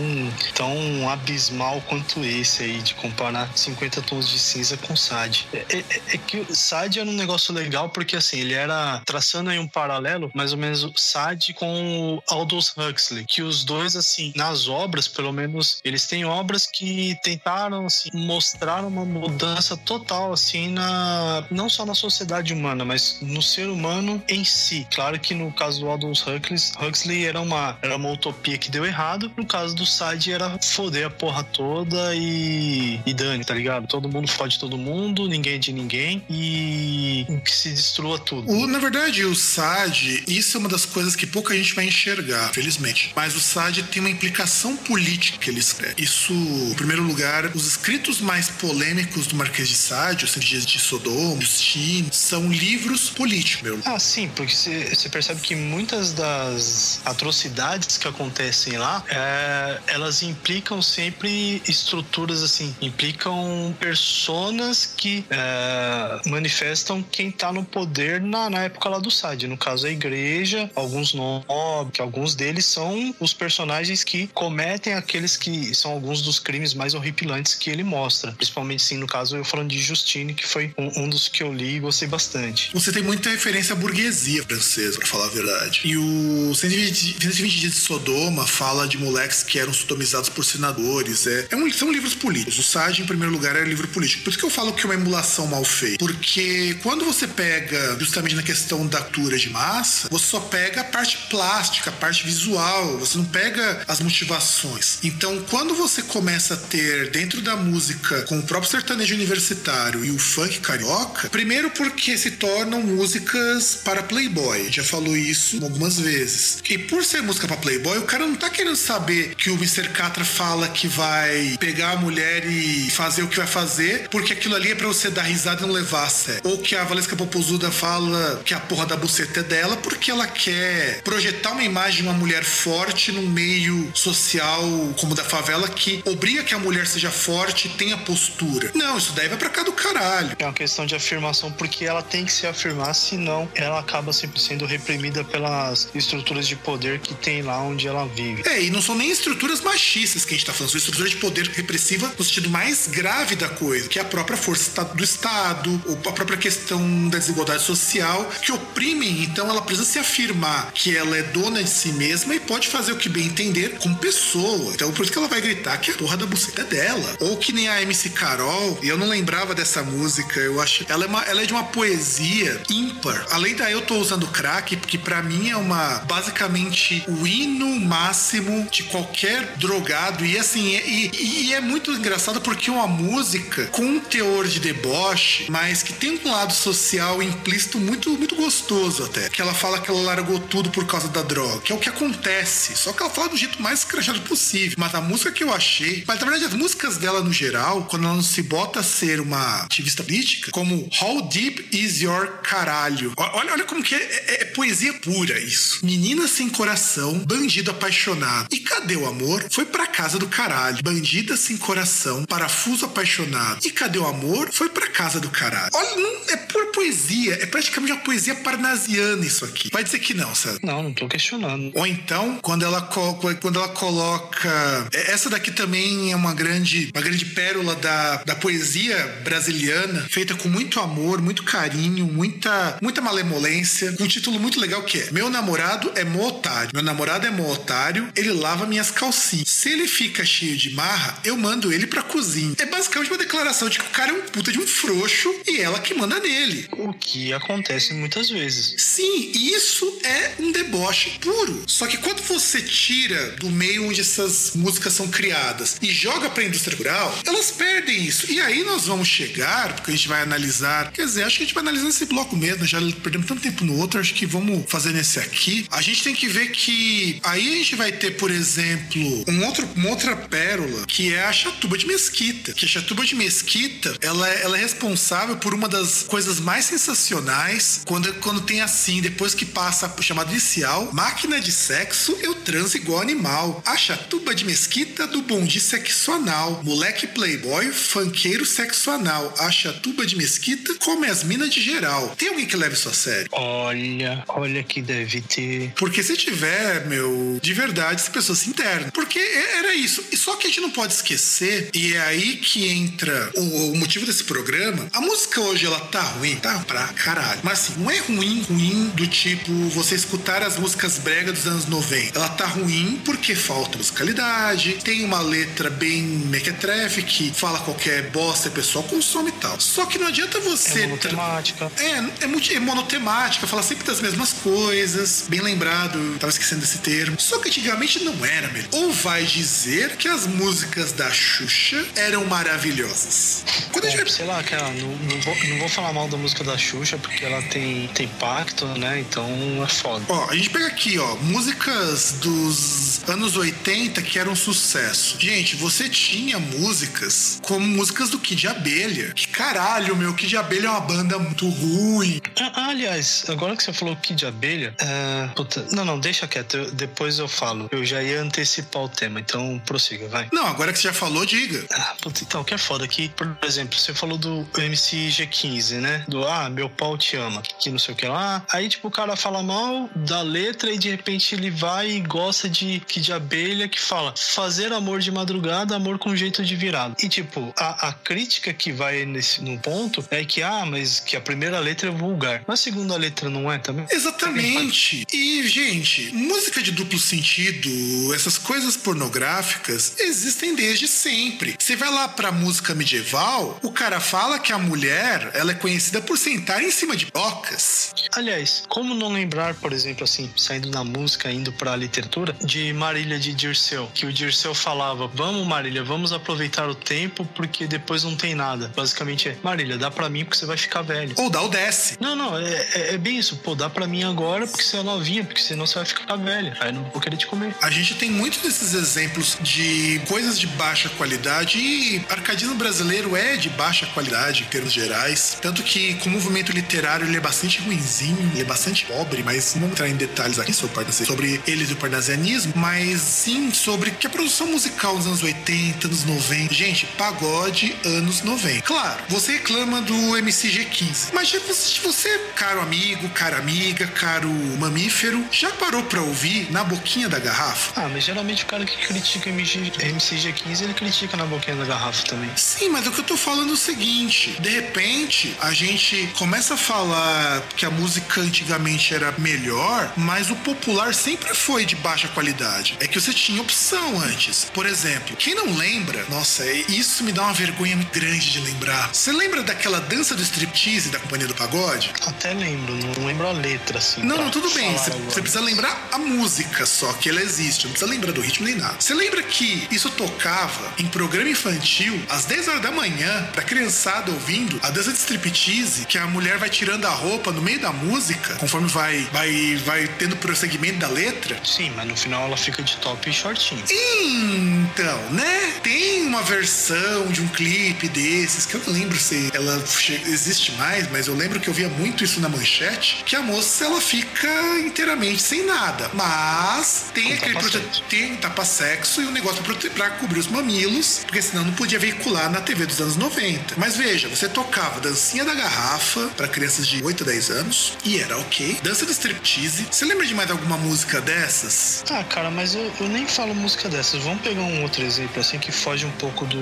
tão 0.56 1.10
abismal 1.10 1.82
quanto 1.88 2.24
esse 2.24 2.64
aí, 2.64 2.82
de 2.82 2.94
comparar 2.96 3.50
50 3.56 4.02
tons 4.02 4.30
de 4.30 4.40
cinza 4.40 4.78
com 4.78 4.96
Sade. 4.96 5.48
É, 5.54 5.66
é, 5.70 5.84
é 6.14 6.18
que 6.18 6.38
o 6.38 6.56
Sade 6.56 7.00
era 7.00 7.10
um 7.10 7.14
negócio 7.14 7.54
legal 7.54 7.90
porque, 7.90 8.16
assim, 8.16 8.40
ele 8.40 8.54
era 8.54 9.02
traçando 9.06 9.50
aí 9.50 9.60
um 9.60 9.68
paralelo, 9.68 10.32
mais 10.34 10.52
ou 10.52 10.58
menos 10.58 10.84
o 10.84 10.94
Sade 10.96 11.54
com 11.54 12.16
o 12.16 12.24
Aldous 12.28 12.74
Huxley, 12.78 13.26
que 13.30 13.44
os 13.44 13.64
dois, 13.64 13.96
assim, 13.96 14.34
nas 14.36 14.68
obras, 14.68 15.08
pelo 15.08 15.32
menos, 15.32 15.80
eles 15.84 16.08
têm 16.08 16.26
obras 16.26 16.66
que 16.66 17.16
tentaram, 17.24 17.86
assim, 17.86 18.10
mostrar 18.12 18.84
uma 18.84 19.06
mudança 19.06 19.78
total, 19.78 20.34
assim, 20.34 20.70
na 20.70 21.46
não 21.52 21.70
só 21.70 21.86
na 21.86 21.94
sociedade 21.94 22.52
humana, 22.52 22.84
mas 22.84 23.20
no 23.22 23.42
ser 23.42 23.70
humano 23.70 24.22
em 24.28 24.44
si. 24.44 24.88
Claro 24.94 25.20
que 25.20 25.36
no 25.36 25.52
caso 25.54 25.82
do 25.82 25.90
Aldous 25.90 26.26
Huxley, 26.26 26.60
Huxley 26.82 27.26
era 27.26 27.40
uma, 27.40 27.78
era 27.82 27.96
uma 27.96 28.12
utopia 28.12 28.58
que 28.58 28.72
deu 28.72 28.84
errado, 28.84 29.32
no 29.38 29.46
caso 29.46 29.76
do 29.76 29.86
Sade 29.86 30.32
era 30.32 30.58
foder 30.60 31.06
a 31.06 31.10
porra 31.10 31.44
toda 31.44 32.16
e, 32.16 33.00
e 33.06 33.14
dane, 33.14 33.46
tá 33.46 33.54
ligado? 33.54 33.88
Todo 33.88 34.10
mundo 34.10 34.28
fode 34.28 34.58
todo 34.58 34.78
mundo, 34.78 35.28
ninguém 35.28 35.56
é 35.56 35.58
de 35.58 35.72
ninguém 35.72 36.24
e 36.30 37.26
que 37.46 37.52
se 37.52 37.70
destrua 37.70 38.18
tudo. 38.18 38.50
O, 38.52 38.66
na 38.66 38.80
verdade, 38.80 39.24
o 39.24 39.36
Sade, 39.36 40.24
isso 40.28 40.58
é 40.58 40.60
uma 40.60 40.70
das 40.70 40.86
coisas 40.86 41.16
que 41.16 41.28
pouca 41.28 41.56
gente 41.56 41.76
vai 41.76 41.86
enxergar, 41.86 42.52
felizmente. 42.54 43.12
Mas 43.20 43.36
o 43.36 43.40
Sade 43.42 43.84
tem 43.84 44.00
uma 44.00 44.10
implicação 44.10 44.78
política 44.78 45.40
que 45.40 45.50
ele 45.50 45.60
escreve. 45.60 46.02
Isso, 46.02 46.32
em 46.32 46.74
primeiro 46.74 47.04
lugar, 47.04 47.48
os 47.54 47.68
escritos 47.68 48.22
mais 48.22 48.48
polêmicos 48.48 49.28
do 49.28 49.36
Marquês 49.36 49.68
de 49.68 49.76
Sade, 49.76 50.24
os 50.24 50.32
Dias 50.36 50.66
de 50.66 50.80
Sodoma, 50.80 51.42
Justine, 51.42 52.08
são 52.14 52.50
livros 52.50 53.10
políticos, 53.10 53.62
meu. 53.62 53.78
Ah, 53.84 54.00
sim, 54.00 54.30
porque 54.30 54.54
você 54.54 55.10
percebe 55.10 55.42
que 55.42 55.54
muitas 55.54 56.14
das 56.14 57.02
atrocidades 57.04 57.98
que 57.98 58.08
acontecem 58.08 58.78
lá, 58.78 59.04
é, 59.10 59.82
elas 59.88 60.24
implicam 60.24 60.82
sempre 60.82 61.62
estruturas 61.68 62.42
assim, 62.42 62.74
implicam 62.82 63.76
personas 63.82 64.94
que 64.96 65.26
é, 65.30 66.22
manifestam 66.26 67.04
quem 67.04 67.32
tá 67.32 67.52
no 67.52 67.66
poder 67.66 68.22
na, 68.22 68.50
na 68.50 68.64
época 68.64 68.88
lá 68.88 68.98
do 68.98 69.12
Sade. 69.12 69.46
No 69.46 69.58
caso, 69.58 69.88
a 69.88 69.90
igreja, 69.90 70.72
alguns 70.74 71.14
nobres, 71.14 71.92
que 71.92 72.02
alguns 72.02 72.34
deles 72.34 72.64
são 72.64 73.09
os 73.20 73.34
personagens 73.34 74.04
que 74.04 74.28
cometem 74.28 74.94
aqueles 74.94 75.38
que 75.38 75.74
são 75.76 75.92
alguns 75.92 76.22
dos 76.22 76.40
crimes 76.40 76.74
mais 76.74 76.94
horripilantes 76.94 77.56
que 77.56 77.70
ele 77.70 77.84
mostra. 77.84 78.32
Principalmente, 78.34 78.84
sim, 78.84 78.98
no 78.98 79.08
caso, 79.08 79.38
eu 79.38 79.46
falando 79.46 79.70
de 79.70 79.80
Justine, 79.80 80.34
que 80.34 80.48
foi 80.48 80.74
um, 80.78 81.04
um 81.04 81.10
dos 81.10 81.28
que 81.28 81.44
eu 81.44 81.54
li 81.54 81.76
e 81.76 81.80
gostei 81.80 82.08
bastante. 82.08 82.70
Você 82.74 82.92
tem 82.92 83.04
muita 83.04 83.30
referência 83.30 83.74
à 83.74 83.76
burguesia 83.76 84.44
francesa, 84.44 84.98
pra 84.98 85.08
falar 85.08 85.26
a 85.26 85.30
verdade. 85.30 85.82
E 85.84 85.98
o 85.98 86.54
120, 86.54 87.18
120 87.22 87.60
Dias 87.60 87.74
de 87.74 87.80
Sodoma 87.80 88.48
fala 88.48 88.88
de 88.88 88.98
moleques 88.98 89.44
que 89.44 89.60
eram 89.60 89.74
sodomizados 89.74 90.30
por 90.30 90.44
senadores. 90.44 91.28
É, 91.28 91.48
é 91.52 91.56
um, 91.56 91.72
são 91.72 91.92
livros 91.92 92.14
políticos. 92.14 92.58
O 92.58 92.64
Sage, 92.64 93.02
em 93.02 93.06
primeiro 93.06 93.32
lugar, 93.32 93.56
é 93.56 93.64
livro 93.64 93.88
político. 93.88 94.24
Por 94.24 94.30
isso 94.30 94.40
que 94.40 94.46
eu 94.46 94.50
falo 94.50 94.74
que 94.74 94.82
é 94.82 94.86
uma 94.86 94.94
emulação 94.94 95.48
mal 95.48 95.64
feita. 95.64 95.98
Porque 95.98 96.78
quando 96.82 97.06
você 97.06 97.28
pega, 97.28 97.98
justamente 98.00 98.36
na 98.36 98.44
questão 98.44 98.86
da 98.88 99.02
cultura 99.02 99.38
de 99.38 99.50
massa, 99.50 100.08
você 100.10 100.26
só 100.26 100.40
pega 100.40 100.82
a 100.82 100.84
parte 100.84 101.18
plástica, 101.30 101.90
a 101.90 101.94
parte 101.94 102.24
visual. 102.24 102.89
Você 102.98 103.18
não 103.18 103.26
pega 103.26 103.84
as 103.88 104.00
motivações. 104.00 105.00
Então, 105.04 105.44
quando 105.50 105.76
você 105.76 106.02
começa 106.02 106.54
a 106.54 106.58
ter 106.58 107.12
dentro 107.12 107.42
da 107.42 107.56
música, 107.56 108.24
com 108.24 108.40
o 108.40 108.44
próprio 108.44 108.70
sertanejo 108.72 109.16
universitário 109.16 110.04
e 110.04 110.12
o 110.12 110.20
funk 110.20 110.60
carioca, 110.60 111.30
primeiro 111.30 111.70
porque 111.72 112.18
se 112.18 112.32
tornam 112.32 112.82
músicas 112.82 113.80
para 113.84 114.04
Playboy. 114.04 114.72
Já 114.72 114.84
falou 114.84 115.16
isso 115.16 115.64
algumas 115.64 116.00
vezes. 116.00 116.60
E 116.70 116.78
por 116.78 117.04
ser 117.04 117.22
música 117.22 117.48
pra 117.48 117.58
Playboy, 117.58 117.98
o 117.98 118.04
cara 118.04 118.26
não 118.26 118.36
tá 118.36 118.50
querendo 118.50 118.76
saber 118.76 119.36
que 119.36 119.50
o 119.50 119.56
Mr. 119.56 119.90
Catra 119.90 120.26
fala 120.26 120.68
que 120.68 120.88
vai 120.88 121.58
pegar 121.60 121.92
a 121.92 121.98
mulher 121.98 122.46
e 122.46 122.90
fazer 122.92 123.24
o 123.24 123.28
que 123.28 123.38
vai 123.38 123.48
fazer, 123.48 124.08
porque 124.10 124.34
aquilo 124.34 124.56
ali 124.56 124.72
é 124.72 124.76
pra 124.76 124.88
você 124.88 125.10
dar 125.10 125.24
risada 125.24 125.64
e 125.64 125.68
não 125.68 125.74
levar 125.74 126.06
a 126.06 126.10
sério. 126.10 126.42
Ou 126.44 126.58
que 126.58 126.76
a 126.76 126.84
Valesca 126.84 127.16
Popozuda 127.16 127.72
fala 127.72 128.42
que 128.46 128.54
a 128.54 128.60
porra 128.60 128.86
da 128.86 128.96
buceta 128.96 129.40
é 129.42 129.44
dela 129.44 129.78
porque 129.78 130.12
ela 130.12 130.28
quer 130.28 131.02
projetar 131.04 131.52
uma 131.52 131.64
imagem 131.64 132.02
de 132.02 132.08
uma 132.08 132.14
mulher 132.14 132.44
forte 132.44 132.79
num 133.12 133.28
meio 133.28 133.92
social 133.94 134.62
como 135.00 135.12
o 135.12 135.16
da 135.16 135.24
favela 135.24 135.68
que 135.68 136.02
obriga 136.06 136.44
que 136.44 136.54
a 136.54 136.60
mulher 136.60 136.88
seja 136.88 137.12
forte 137.12 137.68
e 137.68 137.72
tenha 137.72 137.98
postura. 137.98 138.72
Não, 138.74 138.98
isso 138.98 139.12
daí 139.14 139.28
vai 139.28 139.38
pra 139.38 139.50
cá 139.50 139.64
do 139.64 139.72
caralho. 139.74 140.36
É 140.40 140.46
uma 140.46 140.54
questão 140.54 140.86
de 140.86 140.96
afirmação, 140.96 141.52
porque 141.52 141.86
ela 141.86 142.02
tem 142.02 142.26
que 142.26 142.32
se 142.32 142.48
afirmar, 142.48 142.94
senão 142.94 143.50
ela 143.54 143.80
acaba 143.80 144.14
sempre 144.14 144.40
sendo 144.40 144.66
reprimida 144.66 145.24
pelas 145.24 145.90
estruturas 145.94 146.48
de 146.48 146.56
poder 146.56 147.00
que 147.00 147.14
tem 147.14 147.42
lá 147.42 147.62
onde 147.62 147.88
ela 147.88 148.08
vive. 148.08 148.44
É, 148.48 148.62
e 148.62 148.70
não 148.70 148.82
são 148.82 148.96
nem 148.96 149.12
estruturas 149.12 149.62
machistas 149.62 150.24
que 150.24 150.34
a 150.34 150.38
gente 150.38 150.46
tá 150.46 150.54
falando, 150.54 150.72
são 150.72 150.80
estruturas 150.80 151.12
de 151.12 151.18
poder 151.18 151.48
repressiva 151.48 152.12
no 152.18 152.24
sentido 152.24 152.50
mais 152.50 152.88
grave 152.88 153.36
da 153.36 153.50
coisa, 153.50 153.90
que 153.90 154.00
é 154.00 154.02
a 154.02 154.06
própria 154.06 154.38
força 154.38 154.84
do 154.86 155.04
Estado, 155.04 155.82
ou 155.86 155.96
a 156.10 156.14
própria 156.14 156.38
questão 156.38 157.10
da 157.10 157.18
desigualdade 157.18 157.64
social, 157.64 158.26
que 158.42 158.52
oprimem, 158.52 159.24
então 159.24 159.50
ela 159.50 159.62
precisa 159.62 159.90
se 159.90 160.00
afirmar 160.00 160.72
que 160.74 160.96
ela 160.96 161.18
é 161.18 161.24
dona 161.24 161.64
de 161.64 161.70
si 161.70 161.92
mesma 161.94 162.34
e 162.36 162.40
pode 162.40 162.69
fazer 162.70 162.92
o 162.92 162.98
que 162.98 163.10
bem 163.10 163.26
entender 163.26 163.78
como 163.80 163.96
pessoa. 163.98 164.74
Então 164.74 164.92
por 164.92 165.04
isso 165.04 165.12
que 165.12 165.18
ela 165.18 165.28
vai 165.28 165.42
gritar 165.42 165.78
que 165.78 165.92
a 165.92 165.94
porra 165.96 166.18
da 166.18 166.26
buceta 166.26 166.62
é 166.62 166.66
dela. 166.66 167.18
Ou 167.20 167.38
que 167.38 167.52
nem 167.52 167.68
a 167.68 167.82
MC 167.82 168.10
Carol, 168.12 168.80
e 168.82 168.88
eu 168.88 168.98
não 168.98 169.08
lembrava 169.08 169.56
dessa 169.56 169.84
música, 169.84 170.40
eu 170.40 170.62
acho. 170.62 170.86
Ela 170.88 171.06
é, 171.06 171.08
uma, 171.08 171.22
ela 171.24 171.42
é 171.42 171.46
de 171.46 171.54
uma 171.54 171.64
poesia 171.64 172.62
ímpar. 172.70 173.26
Além 173.32 173.56
da 173.56 173.70
eu 173.70 173.82
tô 173.82 173.96
usando 173.96 174.28
crack, 174.28 174.76
porque 174.78 174.98
para 174.98 175.22
mim 175.22 175.50
é 175.50 175.58
uma. 175.58 176.00
basicamente 176.00 177.04
o 177.08 177.26
hino 177.26 177.80
máximo 177.80 178.68
de 178.72 178.84
qualquer 178.84 179.56
drogado. 179.58 180.26
E 180.26 180.38
assim, 180.38 180.76
e, 180.76 181.12
e, 181.14 181.48
e 181.48 181.54
é 181.54 181.62
muito 181.62 181.92
engraçado 181.92 182.42
porque 182.42 182.70
é 182.70 182.74
uma 182.74 182.88
música 182.88 183.66
com 183.68 183.84
um 183.84 184.00
teor 184.00 184.48
de 184.48 184.60
deboche, 184.60 185.46
mas 185.50 185.84
que 185.84 185.94
tem 185.94 186.20
um 186.24 186.32
lado 186.32 186.54
social 186.54 187.22
implícito 187.22 187.80
muito, 187.80 188.10
muito 188.12 188.36
gostoso 188.36 189.04
até. 189.04 189.30
Que 189.30 189.42
ela 189.42 189.54
fala 189.54 189.80
que 189.80 189.90
ela 189.90 190.02
largou 190.02 190.40
tudo 190.40 190.70
por 190.70 190.86
causa 190.86 191.08
da 191.08 191.22
droga, 191.22 191.62
que 191.62 191.72
é 191.72 191.76
o 191.76 191.80
que 191.80 191.90
acontece. 191.90 192.59
Só 192.76 192.94
que 192.94 193.02
ela 193.02 193.12
fala 193.12 193.30
do 193.30 193.38
jeito 193.38 193.62
mais 193.62 193.80
escrachado 193.80 194.22
possível. 194.22 194.76
Mas 194.78 194.94
a 194.94 195.02
música 195.02 195.32
que 195.32 195.44
eu 195.44 195.54
achei. 195.54 196.04
Mas 196.08 196.20
na 196.20 196.26
verdade, 196.26 196.46
as 196.46 196.54
músicas 196.54 196.98
dela 196.98 197.22
no 197.22 197.32
geral, 197.32 197.86
quando 197.86 198.06
ela 198.06 198.16
não 198.16 198.24
se 198.24 198.42
bota 198.42 198.80
a 198.80 198.84
ser 198.84 199.20
uma 199.20 199.64
ativista 199.64 200.04
política, 200.04 200.52
como 200.52 200.90
How 201.02 201.22
Deep 201.30 201.70
Is 201.72 202.02
Your 202.02 202.40
Caralho. 202.44 203.14
Olha, 203.18 203.54
olha 203.54 203.64
como 203.64 203.84
que 203.84 203.96
é, 203.96 204.00
é, 204.00 204.42
é 204.42 204.46
poesia 204.46 204.94
pura 204.94 205.40
isso. 205.40 205.86
Menina 205.86 206.28
sem 206.28 206.50
coração, 206.50 207.20
bandido 207.20 207.72
apaixonado. 207.72 208.48
E 208.52 208.60
cadê 208.60 208.96
o 208.96 209.08
amor? 209.08 209.46
Foi 209.52 209.66
pra 209.66 209.88
casa 209.88 210.18
do 210.18 210.28
caralho. 210.28 210.84
Bandida 210.84 211.38
sem 211.38 211.58
coração, 211.58 212.26
parafuso 212.26 212.86
apaixonado. 212.86 213.66
E 213.66 213.72
cadê 213.72 214.00
o 214.00 214.08
amor? 214.08 214.50
Foi 214.52 214.70
pra 214.70 214.88
casa 214.88 215.20
do 215.20 215.30
caralho. 215.30 215.70
Olha, 215.74 215.96
não, 215.96 216.34
é 216.34 216.38
pura 216.38 216.68
poesia. 216.72 217.34
É 217.42 217.46
praticamente 217.46 217.94
uma 217.94 218.02
poesia 218.02 218.36
parnasiana 218.36 219.26
isso 219.26 219.46
aqui. 219.46 219.70
Vai 219.72 219.84
dizer 219.84 220.00
que 220.00 220.14
não, 220.14 220.34
sabe? 220.34 220.60
Não, 220.64 220.84
não 220.84 220.94
tô 220.94 221.08
questionando. 221.08 221.72
Ou 221.76 221.86
então, 221.86 222.40
quando 222.50 222.66
ela, 222.66 222.82
quando 222.82 223.60
ela 223.60 223.70
coloca. 223.70 224.88
É, 224.92 225.12
essa 225.12 225.30
daqui 225.30 225.52
também 225.52 226.12
é 226.12 226.16
uma 226.16 226.34
grande, 226.34 226.90
uma 226.96 227.04
grande 227.04 227.24
pérola 227.24 227.76
da, 227.76 228.24
da 228.24 228.36
poesia 228.36 229.22
brasiliana, 229.24 230.08
feita 230.10 230.34
com 230.34 230.50
muito 230.50 230.80
amor, 230.80 231.22
muito 231.22 231.44
carinho, 231.44 232.08
muita, 232.08 232.80
muita 232.82 233.02
malemolência. 233.02 233.96
Um 234.00 234.08
título 234.08 234.40
muito 234.40 234.60
legal 234.60 234.82
que 234.82 234.98
é 235.00 235.12
Meu 235.12 235.30
namorado 235.30 235.92
é 235.94 236.04
mó 236.04 236.30
otário. 236.30 236.72
Meu 236.74 236.82
namorado 236.82 237.28
é 237.28 237.30
mó 237.30 237.52
otário, 237.52 238.10
ele 238.16 238.32
lava 238.32 238.66
minhas 238.66 238.90
calcinhas. 238.90 239.48
Se 239.48 239.70
ele 239.70 239.88
fica 239.88 240.26
cheio 240.26 240.58
de 240.58 240.72
marra, 240.72 241.20
eu 241.24 241.38
mando 241.38 241.72
ele 241.72 241.86
pra 241.86 242.02
cozinha. 242.02 242.56
É 242.58 242.66
basicamente 242.66 243.12
uma 243.12 243.20
declaração 243.20 243.70
de 243.70 243.78
que 243.78 243.86
o 243.86 243.92
cara 243.92 244.10
é 244.10 244.14
um 244.14 244.22
puta 244.22 244.52
de 244.52 244.58
um 244.58 244.66
frouxo 244.66 245.32
e 245.46 245.62
ela 245.62 245.80
que 245.80 245.94
manda 245.94 246.20
nele. 246.20 246.68
O 246.72 246.94
que 246.94 247.32
acontece 247.32 247.94
muitas 247.94 248.28
vezes. 248.28 248.74
Sim, 248.80 249.34
isso 249.36 250.00
é 250.04 250.34
um 250.40 250.52
deboche 250.52 251.12
puro. 251.20 251.64
Só 251.68 251.86
que 251.86 251.98
quando 251.98 252.24
você 252.24 252.39
tira 252.62 253.32
do 253.40 253.50
meio 253.50 253.88
onde 253.88 254.02
essas 254.02 254.52
músicas 254.56 254.94
são 254.94 255.08
criadas 255.08 255.78
e 255.82 255.92
joga 255.92 256.30
pra 256.30 256.44
indústria 256.44 256.78
rural, 256.78 257.18
elas 257.26 257.52
perdem 257.52 258.04
isso. 258.06 258.32
E 258.32 258.40
aí 258.40 258.64
nós 258.64 258.86
vamos 258.86 259.08
chegar, 259.08 259.74
porque 259.74 259.92
a 259.92 259.96
gente 259.96 260.08
vai 260.08 260.22
analisar, 260.22 260.92
quer 260.92 261.06
dizer, 261.06 261.24
acho 261.24 261.38
que 261.38 261.44
a 261.44 261.46
gente 261.46 261.56
vai 261.56 261.64
analisar 261.64 261.90
esse 261.90 262.06
bloco 262.06 262.36
mesmo, 262.36 262.66
já 262.66 262.80
perdemos 263.02 263.28
tanto 263.28 263.42
tempo 263.42 263.66
no 263.66 263.78
outro, 263.78 264.00
acho 264.00 264.14
que 264.14 264.26
vamos 264.26 264.66
fazer 264.68 264.92
nesse 264.92 265.20
aqui. 265.20 265.66
A 265.72 265.82
gente 265.82 266.04
tem 266.04 266.16
que 266.16 266.28
ver 266.28 266.52
que 266.52 267.20
aí 267.24 267.54
a 267.54 267.56
gente 267.58 267.76
vai 267.76 267.92
ter, 267.92 268.12
por 268.12 268.32
exemplo, 268.32 269.26
um 269.28 269.46
outro, 269.46 269.68
uma 269.76 269.90
outra 269.90 270.16
pérola, 270.16 270.86
que 270.86 271.14
é 271.14 271.26
a 271.26 271.34
Chatuba 271.34 271.78
de 271.78 271.86
Mesquita. 271.86 272.54
Que 272.54 272.66
a 272.66 272.68
Chatuba 272.68 273.06
de 273.06 273.16
Mesquita, 273.16 273.96
ela, 274.02 274.30
é, 274.30 274.44
ela 274.44 274.58
é 274.58 274.62
responsável 274.62 275.38
por 275.38 275.54
uma 275.54 275.68
das 275.68 276.04
coisas 276.04 276.40
mais 276.40 276.66
sensacionais 276.66 277.82
quando, 277.86 278.14
quando 278.16 278.42
tem 278.42 278.62
assim, 278.62 279.02
depois 279.02 279.34
que 279.34 279.46
passa 279.46 279.94
o 279.98 280.02
chamado 280.02 280.32
inicial, 280.32 280.90
máquina 280.94 281.40
de 281.40 281.52
sexo, 281.52 282.18
eu 282.30 282.36
transo 282.36 282.78
igual 282.78 283.02
animal. 283.02 283.62
A 283.66 283.76
Chatuba 283.76 284.34
de 284.34 284.46
Mesquita 284.46 285.08
do 285.08 285.22
bonde 285.22 285.60
sexual. 285.60 286.62
Moleque 286.64 287.08
playboy, 287.08 287.72
fanqueiro 287.72 288.46
sexual. 288.46 289.34
A 289.38 289.52
Chatuba 289.52 290.06
de 290.06 290.16
Mesquita 290.16 290.74
come 290.76 291.08
as 291.08 291.24
minas 291.24 291.50
de 291.50 291.62
geral. 291.62 292.16
Tem 292.18 292.30
alguém 292.30 292.46
que 292.46 292.56
leve 292.56 292.76
isso 292.76 292.90
a 292.90 292.94
sério? 292.94 293.28
Olha, 293.32 294.24
olha 294.28 294.64
que 294.64 294.82
deve 294.82 295.22
ter. 295.22 295.74
Porque 295.76 296.02
se 296.02 296.16
tiver, 296.18 296.88
meu, 296.88 297.40
de 297.42 297.54
verdade, 297.54 298.02
as 298.02 298.10
pessoas 298.10 298.40
se 298.40 298.50
internam. 298.50 298.90
Porque 298.92 299.20
era 299.20 299.74
isso. 299.74 300.04
E 300.12 300.18
só 300.18 300.36
que 300.36 300.48
a 300.48 300.50
gente 300.50 300.62
não 300.62 300.72
pode 300.72 300.94
esquecer, 300.94 301.70
e 301.74 301.94
é 301.94 302.02
aí 302.02 302.38
que 302.38 302.68
entra 302.68 303.32
o, 303.36 303.72
o 303.72 303.78
motivo 303.78 304.06
desse 304.06 304.24
programa. 304.24 304.88
A 304.94 305.02
música 305.02 305.42
hoje, 305.42 305.66
ela 305.66 305.80
tá 305.80 306.02
ruim, 306.02 306.36
tá 306.36 306.60
pra 306.68 306.88
caralho. 306.90 307.40
Mas 307.44 307.60
assim, 307.60 307.74
não 307.78 307.90
é 307.90 308.00
ruim, 308.00 308.42
ruim 308.50 308.92
do 308.96 309.08
tipo 309.08 309.52
você 309.70 309.96
escutar 309.96 310.42
as 310.44 310.58
músicas 310.58 310.98
brega 310.98 311.32
dos 311.32 311.46
anos 311.46 311.66
90. 311.66 312.19
Ela 312.20 312.28
tá 312.28 312.46
ruim 312.46 313.02
porque 313.06 313.34
falta 313.34 313.78
musicalidade, 313.78 314.74
tem 314.84 315.06
uma 315.06 315.22
letra 315.22 315.70
bem 315.70 316.02
mequetrefe 316.02 317.02
que 317.02 317.32
fala 317.34 317.60
qualquer 317.60 318.10
bosta 318.10 318.50
e 318.50 318.52
o 318.52 318.54
pessoal 318.54 318.84
consome 318.84 319.30
e 319.30 319.34
tal. 319.34 319.58
Só 319.58 319.86
que 319.86 319.98
não 319.98 320.08
adianta 320.08 320.38
você. 320.42 320.82
É 320.82 320.88
monotemática. 320.88 321.72
É, 321.78 322.26
é, 322.26 322.28
multi, 322.28 322.54
é 322.54 322.60
monotemática, 322.60 323.48
fala 323.48 323.64
sempre 323.64 323.86
das 323.86 324.02
mesmas 324.02 324.34
coisas. 324.34 325.28
Bem 325.30 325.40
lembrado, 325.40 326.18
tava 326.20 326.30
esquecendo 326.30 326.60
desse 326.60 326.80
termo. 326.80 327.16
Só 327.18 327.40
que 327.40 327.48
antigamente 327.48 328.04
não 328.04 328.26
era, 328.26 328.50
meu. 328.50 328.66
Ou 328.74 328.92
vai 328.92 329.24
dizer 329.24 329.96
que 329.96 330.10
as 330.10 330.28
músicas 330.28 330.92
da 330.92 331.10
Xuxa 331.10 331.86
eram 331.96 332.26
maravilhosas. 332.26 333.46
Quando 333.72 333.86
a 333.86 333.90
gente... 333.92 334.12
Sei 334.12 334.26
lá, 334.26 334.44
cara, 334.44 334.68
não, 334.72 334.90
não, 334.90 335.22
vou, 335.22 335.36
não 335.48 335.60
vou 335.60 335.70
falar 335.70 335.94
mal 335.94 336.10
da 336.10 336.18
música 336.18 336.44
da 336.44 336.58
Xuxa 336.58 336.98
porque 336.98 337.24
ela 337.24 337.42
tem, 337.44 337.88
tem 337.94 338.10
pacto, 338.20 338.66
né? 338.78 339.00
Então 339.00 339.26
é 339.64 339.68
foda. 339.68 340.04
Ó, 340.10 340.30
a 340.30 340.36
gente 340.36 340.50
pega 340.50 340.68
aqui, 340.68 341.00
ó, 341.00 341.16
músicas 341.16 341.99
dos 342.22 343.02
anos 343.10 343.36
80 343.36 344.02
que 344.02 344.18
eram 344.18 344.36
sucesso. 344.36 345.18
Gente, 345.20 345.56
você 345.56 345.90
tinha 345.90 346.40
músicas 346.40 347.40
como 347.44 347.66
músicas 347.66 348.10
do 348.10 348.20
Kid 348.20 348.48
Abelha. 348.48 349.14
Que 349.14 349.28
caralho, 349.28 349.96
meu, 349.96 350.14
Kid 350.14 350.36
Abelha 350.38 350.68
é 350.68 350.70
uma 350.70 350.80
banda 350.80 351.20
muito 351.20 351.48
ruim. 351.50 352.22
Ah, 352.40 352.70
aliás, 352.70 353.26
agora 353.28 353.56
que 353.56 353.64
você 353.64 353.74
falou 353.74 353.96
Kid 353.96 354.26
Abelha, 354.26 354.74
uh, 354.82 355.34
puta, 355.36 355.66
não, 355.72 355.84
não, 355.84 356.00
deixa 356.00 356.28
quieto, 356.28 356.58
eu, 356.58 356.72
depois 356.72 357.20
eu 357.20 357.28
falo. 357.28 357.68
Eu 357.72 357.86
já 357.86 358.02
ia 358.02 358.22
antecipar 358.22 358.84
o 358.84 358.90
tema, 358.90 359.20
então 359.20 359.62
prossiga, 359.66 360.08
vai. 360.08 360.28
Não, 360.32 360.46
agora 360.46 360.72
que 360.72 360.80
você 360.80 360.88
já 360.88 360.94
falou, 360.94 361.26
diga. 361.26 361.66
Ah, 361.72 361.96
puta, 362.02 362.24
então, 362.24 362.44
que 362.44 362.54
é 362.54 362.58
foda 362.58 362.86
aqui, 362.86 363.10
por 363.10 363.38
exemplo, 363.44 363.78
você 363.78 363.94
falou 363.94 364.18
do 364.18 364.48
MC 364.58 365.10
G15, 365.10 365.80
né? 365.80 366.04
Do 366.08 366.26
Ah, 366.28 366.50
meu 366.50 366.70
pau 366.70 366.98
te 366.98 367.16
ama, 367.16 367.42
que 367.42 367.70
não 367.70 367.80
sei 367.80 367.94
o 367.94 367.98
que 367.98 368.08
lá. 368.08 368.44
Aí, 368.52 368.70
tipo, 368.70 368.88
o 368.88 368.92
cara 368.92 369.16
fala 369.16 369.42
mal 369.42 369.90
da 369.96 370.22
letra 370.22 370.72
e 370.72 370.78
de 370.78 370.90
repente 370.90 371.36
ele 371.36 371.50
vai 371.50 371.89
e 371.90 372.02
gosta 372.02 372.48
de 372.48 372.80
Kid 372.88 373.12
Abelha 373.12 373.68
que 373.68 373.80
fala 373.80 374.14
fazer 374.16 374.72
amor 374.72 375.00
de 375.00 375.12
madrugada, 375.12 375.76
amor 375.76 375.98
com 375.98 376.16
jeito 376.16 376.44
de 376.44 376.56
virado. 376.56 376.96
E, 377.02 377.10
tipo, 377.10 377.54
a, 377.58 377.90
a 377.90 377.94
crítica 377.94 378.54
que 378.54 378.72
vai 378.72 379.06
nesse 379.06 379.42
num 379.42 379.58
ponto 379.58 380.06
é 380.12 380.24
que, 380.24 380.44
ah, 380.44 380.66
mas 380.66 381.00
que 381.00 381.16
a 381.16 381.22
primeira 381.22 381.60
letra 381.60 381.90
é 381.90 381.92
vulgar. 381.92 382.44
Mas 382.48 382.60
a 382.60 382.64
segunda 382.64 382.96
letra 382.96 383.30
não 383.30 383.52
é 383.52 383.58
também? 383.58 383.86
Exatamente. 383.90 385.06
E, 385.12 385.48
gente, 385.48 386.14
música 386.14 386.62
de 386.62 386.72
duplo 386.72 387.00
sentido, 387.00 387.70
essas 388.14 388.38
coisas 388.38 388.78
pornográficas 388.78 389.96
existem 390.00 390.56
desde 390.56 390.88
sempre. 390.88 391.56
Você 391.58 391.76
vai 391.76 391.92
lá 391.92 392.08
pra 392.08 392.32
música 392.32 392.76
medieval, 392.76 393.60
o 393.64 393.72
cara 393.72 394.00
fala 394.00 394.40
que 394.40 394.52
a 394.52 394.58
mulher, 394.58 395.32
ela 395.34 395.52
é 395.52 395.56
conhecida 395.56 396.02
por 396.02 396.18
sentar 396.18 396.62
em 396.62 396.72
cima 396.72 396.96
de 396.96 397.08
brocas. 397.08 397.94
Aliás, 398.12 398.64
como 398.68 398.94
não 398.94 399.12
lembrar, 399.12 399.56
por 399.56 399.74
exemplo, 399.74 400.04
assim, 400.04 400.30
saindo 400.38 400.70
da 400.70 400.84
música, 400.84 401.32
indo 401.32 401.52
pra 401.54 401.74
literatura, 401.80 402.36
de 402.42 402.72
Marília 402.74 403.20
de 403.20 403.34
Dirceu, 403.34 403.90
que 403.94 404.06
o 404.06 404.14
Dirceu 404.14 404.54
falava: 404.54 405.08
Vamos, 405.08 405.46
Marília, 405.48 405.84
vamos 405.84 406.14
aproveitar 406.14 406.70
o 406.70 406.76
tempo 406.76 407.26
porque 407.36 407.68
depois 407.68 408.04
não 408.04 408.16
tem 408.16 408.36
nada. 408.36 408.72
Basicamente 408.76 409.30
é: 409.30 409.38
Marília, 409.44 409.78
dá 409.78 409.90
pra 409.90 410.10
mim 410.10 410.24
porque 410.24 410.38
você 410.38 410.46
vai 410.46 410.58
ficar 410.58 410.82
velho. 410.82 411.14
Ou 411.18 411.30
dá 411.30 411.42
o 411.42 411.50
desce. 411.50 411.98
Não, 412.00 412.16
não, 412.16 412.38
é, 412.38 412.68
é, 412.74 412.94
é 412.96 412.98
bem 412.98 413.18
isso. 413.18 413.38
Pô, 413.38 413.56
dá 413.56 413.70
pra 413.70 413.88
mim 413.88 414.04
agora 414.04 414.46
porque 414.46 414.64
você 414.64 414.78
é 414.78 414.84
novinha, 414.84 415.24
porque 415.24 415.42
senão 415.42 415.66
você 415.66 415.76
vai 415.76 415.86
ficar 415.86 416.16
velha. 416.16 416.56
Aí 416.60 416.70
eu 416.70 416.74
não 416.74 416.84
vou 416.84 417.02
querer 417.02 417.18
te 417.18 417.28
comer. 417.28 417.56
A 417.62 417.70
gente 417.70 417.96
tem 417.96 418.10
muitos 418.10 418.42
desses 418.42 418.74
exemplos 418.74 419.38
de 419.42 420.02
coisas 420.08 420.40
de 420.40 420.48
baixa 420.48 420.90
qualidade 420.90 421.58
e 421.58 422.06
arcadismo 422.10 422.56
brasileiro 422.56 423.16
é 423.16 423.38
de 423.38 423.50
baixa 423.50 423.86
qualidade 423.88 424.44
em 424.44 424.46
termos 424.48 424.74
gerais. 424.74 425.38
Tanto 425.42 425.64
que, 425.64 425.96
com 425.96 426.10
o 426.10 426.12
movimento 426.12 426.52
literário, 426.52 427.08
ele 427.08 427.18
é 427.18 427.20
bastante 427.20 427.62
ruinzinho, 427.62 428.20
ele 428.34 428.42
é 428.42 428.46
bastante 428.46 428.86
pobre, 428.86 429.24
mas 429.24 429.56
não 429.56 429.62
vou 429.62 429.70
entrar 429.70 429.88
em 429.88 429.96
detalhes 429.96 430.40
aqui 430.40 430.54
sobre, 430.54 430.92
sobre 430.92 431.42
eles 431.48 431.69
e 431.70 431.74
o 431.74 431.78
parnasianismo, 431.78 432.54
mas 432.56 433.02
sim 433.02 433.52
sobre 433.54 433.92
que 433.92 434.08
a 434.08 434.10
produção 434.10 434.48
musical 434.48 434.96
nos 434.96 435.08
anos 435.08 435.24
80, 435.24 435.88
anos 435.88 436.06
90. 436.06 436.54
Gente, 436.54 436.86
pagode 436.98 437.76
anos 437.86 438.22
90. 438.22 438.62
Claro, 438.62 439.04
você 439.10 439.34
reclama 439.34 439.82
do 439.82 439.94
MCG15, 439.94 441.10
mas 441.14 441.30
se 441.30 441.80
você, 441.82 442.18
caro 442.36 442.62
amigo, 442.62 443.10
cara 443.10 443.38
amiga, 443.38 443.88
caro 443.88 444.30
mamífero, 444.60 445.26
já 445.32 445.52
parou 445.52 445.84
pra 445.84 446.02
ouvir 446.02 446.52
na 446.52 446.64
boquinha 446.64 447.10
da 447.10 447.20
garrafa? 447.20 447.82
Ah, 447.82 447.90
mas 447.90 448.04
geralmente 448.04 448.44
o 448.44 448.48
cara 448.48 448.66
que 448.66 448.78
critica 448.78 449.30
MCG15, 449.30 450.62
ele 450.62 450.74
critica 450.74 451.18
na 451.18 451.26
boquinha 451.26 451.56
da 451.56 451.66
garrafa 451.66 452.04
também. 452.06 452.30
Sim, 452.36 452.70
mas 452.70 452.88
o 452.88 452.92
que 452.92 453.00
eu 453.00 453.06
tô 453.06 453.18
falando 453.18 453.50
é 453.50 453.54
o 453.54 453.58
seguinte: 453.58 454.36
de 454.40 454.50
repente 454.50 455.36
a 455.42 455.54
gente 455.54 456.10
começa 456.18 456.54
a 456.54 456.58
falar 456.58 457.42
que 457.56 457.66
a 457.66 457.70
música 457.70 458.22
antigamente 458.22 458.94
era 458.94 459.14
melhor, 459.18 459.92
mas 459.96 460.30
o 460.30 460.36
popular 460.38 460.94
sempre 460.94 461.34
foi 461.34 461.59
de 461.66 461.76
baixa 461.76 462.08
qualidade. 462.08 462.78
É 462.80 462.88
que 462.88 463.00
você 463.00 463.14
tinha 463.14 463.42
opção 463.42 464.00
antes. 464.02 464.46
Por 464.54 464.66
exemplo, 464.66 465.16
quem 465.16 465.36
não 465.36 465.56
lembra, 465.56 466.06
nossa, 466.10 466.46
isso 466.46 467.04
me 467.04 467.12
dá 467.12 467.24
uma 467.24 467.34
vergonha 467.34 467.76
muito 467.76 467.92
grande 467.92 468.32
de 468.32 468.40
lembrar. 468.40 468.90
Você 468.94 469.12
lembra 469.12 469.44
daquela 469.44 469.80
dança 469.80 470.16
do 470.16 470.22
striptease 470.22 470.90
da 470.90 471.00
Companhia 471.00 471.28
do 471.28 471.36
Pagode? 471.36 471.92
Até 472.06 472.34
lembro, 472.34 472.76
não 472.76 473.06
lembro 473.06 473.28
a 473.28 473.32
letra 473.32 473.78
assim. 473.80 474.02
Não, 474.04 474.18
não, 474.18 474.30
tudo 474.30 474.50
bem. 474.52 474.74
Você, 474.74 474.92
você 474.92 475.22
precisa 475.22 475.44
lembrar 475.44 475.90
a 475.92 475.98
música 475.98 476.66
só, 476.66 476.92
que 476.94 477.10
ela 477.10 477.22
existe. 477.22 477.66
Não 477.66 477.72
precisa 477.72 477.90
lembrar 477.90 478.12
do 478.12 478.22
ritmo 478.22 478.46
nem 478.46 478.56
nada. 478.56 478.76
Você 478.80 478.94
lembra 478.94 479.22
que 479.24 479.68
isso 479.72 479.90
tocava 479.92 480.74
em 480.78 480.86
programa 480.88 481.30
infantil 481.30 482.02
às 482.10 482.26
10 482.26 482.48
horas 482.48 482.62
da 482.62 482.72
manhã, 482.72 483.30
pra 483.34 483.44
criançada 483.44 484.12
ouvindo, 484.12 484.60
a 484.64 484.70
dança 484.70 484.92
de 484.92 484.98
striptease, 484.98 485.86
que 485.86 485.98
a 485.98 486.08
mulher 486.08 486.38
vai 486.38 486.50
tirando 486.50 486.86
a 486.86 486.90
roupa 486.90 487.32
no 487.32 487.42
meio 487.42 487.60
da 487.60 487.72
música, 487.72 488.36
conforme 488.36 488.68
vai, 488.68 489.08
vai, 489.12 489.56
vai 489.66 489.88
tendo 489.88 490.16
prosseguimento 490.18 490.80
da 490.80 490.88
letra? 490.88 491.40
Sim, 491.50 491.72
mas 491.76 491.88
no 491.88 491.96
final 491.96 492.26
ela 492.26 492.38
fica 492.38 492.62
de 492.62 492.78
top 492.78 493.10
e 493.10 493.14
shortinho. 493.14 493.64
Então, 493.70 495.00
né? 495.12 495.54
Tem 495.64 496.06
uma 496.06 496.22
versão 496.22 497.08
de 497.08 497.22
um 497.22 497.28
clipe 497.28 497.88
desses, 497.90 498.46
que 498.46 498.56
eu 498.56 498.62
não 498.66 498.74
lembro 498.74 498.98
se 498.98 499.30
ela 499.34 499.62
existe 500.06 500.52
mais, 500.54 500.90
mas 500.92 501.08
eu 501.08 501.16
lembro 501.16 501.40
que 501.40 501.48
eu 501.48 501.54
via 501.54 501.70
muito 501.70 502.04
isso 502.04 502.20
na 502.20 502.30
manchete, 502.30 503.04
que 503.06 503.16
a 503.16 503.22
moça 503.22 503.66
ela 503.66 503.82
fica 503.82 504.28
inteiramente 504.60 505.22
sem 505.22 505.46
nada. 505.46 505.90
Mas 505.94 506.86
tem 506.94 507.18
Com 507.18 507.26
aquele 507.26 507.42
sexo. 507.52 507.84
tem 507.90 508.16
tapa-sexo 508.18 509.02
e 509.02 509.06
o 509.06 509.12
negócio 509.12 509.44
pra 509.74 509.90
cobrir 509.92 510.20
os 510.20 510.28
mamilos, 510.28 511.02
porque 511.06 511.22
senão 511.22 511.44
não 511.46 511.54
podia 511.54 511.80
veicular 511.80 512.30
na 512.32 512.42
TV 512.42 512.66
dos 512.66 512.80
anos 512.80 512.96
90. 512.96 513.56
Mas 513.58 513.76
veja, 513.76 514.08
você 514.08 514.30
tocava 514.30 514.80
dancinha 514.80 515.26
da 515.26 515.34
garrafa 515.34 516.10
pra 516.16 516.28
crianças 516.28 516.68
de 516.68 516.84
8 516.84 517.04
a 517.04 517.08
10 517.08 517.30
anos 517.32 517.74
e 517.84 518.00
era 518.00 518.18
ok. 518.18 518.60
Dança 518.62 518.86
do 518.86 518.92
striptease. 518.92 519.68
Você 519.72 519.86
lembra 519.86 520.06
de 520.06 520.14
mais 520.14 520.30
alguma 520.32 520.58
música 520.58 521.02
dessas? 521.44 521.84
Ah, 521.92 522.04
cara, 522.04 522.30
mas 522.32 522.56
eu, 522.56 522.72
eu 522.80 522.88
nem 522.90 523.08
falo 523.08 523.34
música 523.34 523.70
dessas. 523.70 524.04
Vamos 524.04 524.22
pegar 524.22 524.42
um 524.42 524.62
outro 524.64 524.84
exemplo 524.84 525.20
assim 525.20 525.40
que 525.40 525.52
foge 525.52 525.86
um 525.86 525.92
pouco 525.92 526.26
do 526.26 526.40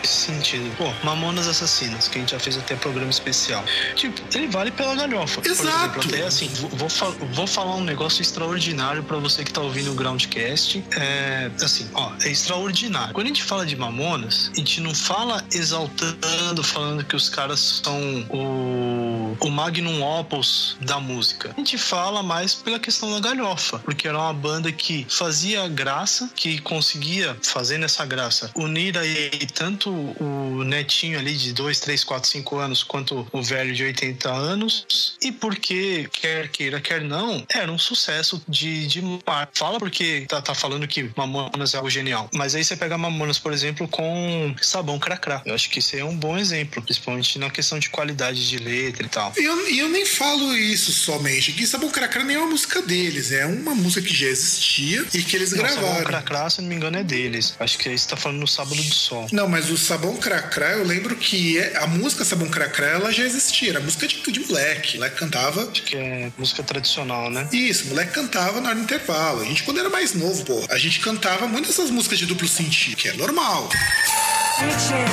nesse 0.00 0.12
sentido. 0.26 0.74
Pô, 0.76 0.92
Mamonas 1.04 1.46
Assassinas, 1.46 2.08
que 2.08 2.18
a 2.18 2.20
gente 2.20 2.30
já 2.32 2.38
fez 2.38 2.56
até 2.56 2.76
programa 2.76 3.10
especial. 3.10 3.64
Tipo, 3.94 4.20
ele 4.36 4.46
vale 4.48 4.70
pela 4.70 4.94
galhofa. 4.94 5.40
Por 5.40 5.50
Exato. 5.50 5.98
exemplo, 5.98 6.02
até 6.06 6.22
assim, 6.26 6.48
vou, 6.48 6.70
vou, 6.70 6.88
fa- 6.88 7.10
vou 7.32 7.46
falar 7.46 7.76
um 7.76 7.84
negócio 7.84 8.22
extraordinário 8.22 9.02
pra 9.02 9.16
você 9.18 9.44
que 9.44 9.52
tá 9.52 9.60
ouvindo 9.60 9.90
o 9.92 9.94
Groundcast. 9.94 10.84
É, 10.96 11.50
assim, 11.62 11.88
ó, 11.94 12.12
é 12.22 12.30
extraordinário. 12.30 13.12
Quando 13.14 13.26
a 13.26 13.28
gente 13.28 13.42
fala 13.42 13.66
de 13.66 13.76
Mamonas, 13.76 14.50
a 14.52 14.56
gente 14.58 14.80
não 14.80 14.94
fala 14.94 15.44
exaltando, 15.52 16.62
falando 16.62 17.04
que 17.04 17.16
os 17.16 17.28
caras 17.28 17.80
são 17.84 17.98
o, 18.30 19.36
o 19.40 19.50
magnum 19.50 20.02
opus 20.02 20.76
da 20.80 20.98
música. 21.00 21.50
A 21.56 21.60
gente 21.60 21.78
fala 21.78 22.22
mais 22.22 22.54
pela 22.54 22.78
questão 22.78 23.10
da 23.12 23.20
galhofa, 23.20 23.63
porque 23.84 24.08
era 24.08 24.18
uma 24.18 24.32
banda 24.32 24.70
que 24.72 25.06
fazia 25.08 25.66
graça, 25.68 26.30
que 26.34 26.60
conseguia, 26.60 27.36
fazendo 27.42 27.84
essa 27.84 28.04
graça, 28.04 28.50
unir 28.54 28.96
aí 28.98 29.30
tanto 29.52 29.90
o 29.90 30.64
netinho 30.64 31.18
ali 31.18 31.34
de 31.34 31.52
2, 31.52 31.80
3, 31.80 32.04
4, 32.04 32.30
5 32.30 32.56
anos, 32.58 32.82
quanto 32.82 33.26
o 33.32 33.42
velho 33.42 33.74
de 33.74 33.84
80 33.84 34.30
anos, 34.30 35.16
e 35.22 35.32
porque, 35.32 36.08
quer 36.12 36.48
queira, 36.48 36.80
quer 36.80 37.02
não, 37.02 37.44
era 37.52 37.70
um 37.70 37.78
sucesso 37.78 38.42
de, 38.48 38.86
de 38.86 39.02
mar. 39.26 39.48
Fala 39.52 39.78
porque 39.78 40.26
tá, 40.28 40.40
tá 40.40 40.54
falando 40.54 40.86
que 40.86 41.10
Mamonas 41.16 41.74
é 41.74 41.76
algo 41.76 41.90
genial, 41.90 42.28
mas 42.32 42.54
aí 42.54 42.64
você 42.64 42.76
pega 42.76 42.96
Mamonas, 42.96 43.38
por 43.38 43.52
exemplo, 43.52 43.88
com 43.88 44.54
Sabão 44.60 44.98
Cracrá. 44.98 45.42
Eu 45.44 45.54
acho 45.54 45.70
que 45.70 45.78
isso 45.78 45.96
é 45.96 46.04
um 46.04 46.16
bom 46.16 46.38
exemplo, 46.38 46.82
principalmente 46.82 47.38
na 47.38 47.50
questão 47.50 47.78
de 47.78 47.90
qualidade 47.90 48.48
de 48.48 48.58
letra 48.58 49.06
e 49.06 49.08
tal. 49.08 49.32
E 49.36 49.44
eu, 49.44 49.68
eu 49.68 49.88
nem 49.88 50.06
falo 50.06 50.56
isso 50.56 50.92
somente, 50.92 51.52
que 51.52 51.66
Sabão 51.66 51.90
Cracra 51.90 52.24
nem 52.24 52.36
é 52.36 52.38
uma 52.38 52.50
música 52.50 52.82
deles, 52.82 53.32
é 53.32 53.43
uma 53.46 53.74
música 53.74 54.06
que 54.06 54.14
já 54.14 54.26
existia 54.26 55.04
e 55.12 55.22
que 55.22 55.36
eles 55.36 55.50
Não, 55.52 55.58
Sabão 55.66 55.80
gravaram. 55.82 56.04
Cracrá, 56.04 56.50
se 56.50 56.60
não 56.60 56.68
me 56.68 56.74
engano, 56.74 56.96
é 56.98 57.04
deles. 57.04 57.54
Acho 57.58 57.78
que 57.78 57.88
aí 57.88 57.98
você 57.98 58.08
tá 58.08 58.16
falando 58.16 58.38
no 58.40 58.46
Sábado 58.48 58.76
do 58.82 58.94
Sol. 58.94 59.26
Não, 59.32 59.48
mas 59.48 59.70
o 59.70 59.76
Sabão 59.76 60.16
Cracrá, 60.16 60.72
eu 60.72 60.84
lembro 60.84 61.14
que 61.16 61.58
é- 61.58 61.76
a 61.78 61.86
música 61.86 62.24
Sabão 62.24 62.48
Cracrá, 62.48 62.86
ela 62.86 63.12
já 63.12 63.24
existia. 63.24 63.70
Era 63.70 63.80
música 63.80 64.06
de, 64.06 64.20
de 64.20 64.40
moleque. 64.40 64.96
Moleque 64.96 65.16
cantava. 65.16 65.68
Acho 65.70 65.82
que 65.82 65.96
é 65.96 66.30
música 66.38 66.62
tradicional, 66.62 67.30
né? 67.30 67.48
Isso, 67.52 67.86
moleque 67.88 68.12
cantava 68.12 68.60
na 68.60 68.68
hora 68.68 68.76
do 68.76 68.82
intervalo. 68.82 69.42
A 69.42 69.44
gente, 69.44 69.62
quando 69.62 69.80
era 69.80 69.88
mais 69.90 70.14
novo, 70.14 70.44
pô, 70.44 70.64
a 70.70 70.78
gente 70.78 71.00
cantava 71.00 71.46
muito 71.46 71.68
essas 71.70 71.90
músicas 71.90 72.18
de 72.18 72.26
duplo 72.26 72.46
sentido, 72.48 72.96
que 72.96 73.08
é 73.08 73.12
normal. 73.14 73.68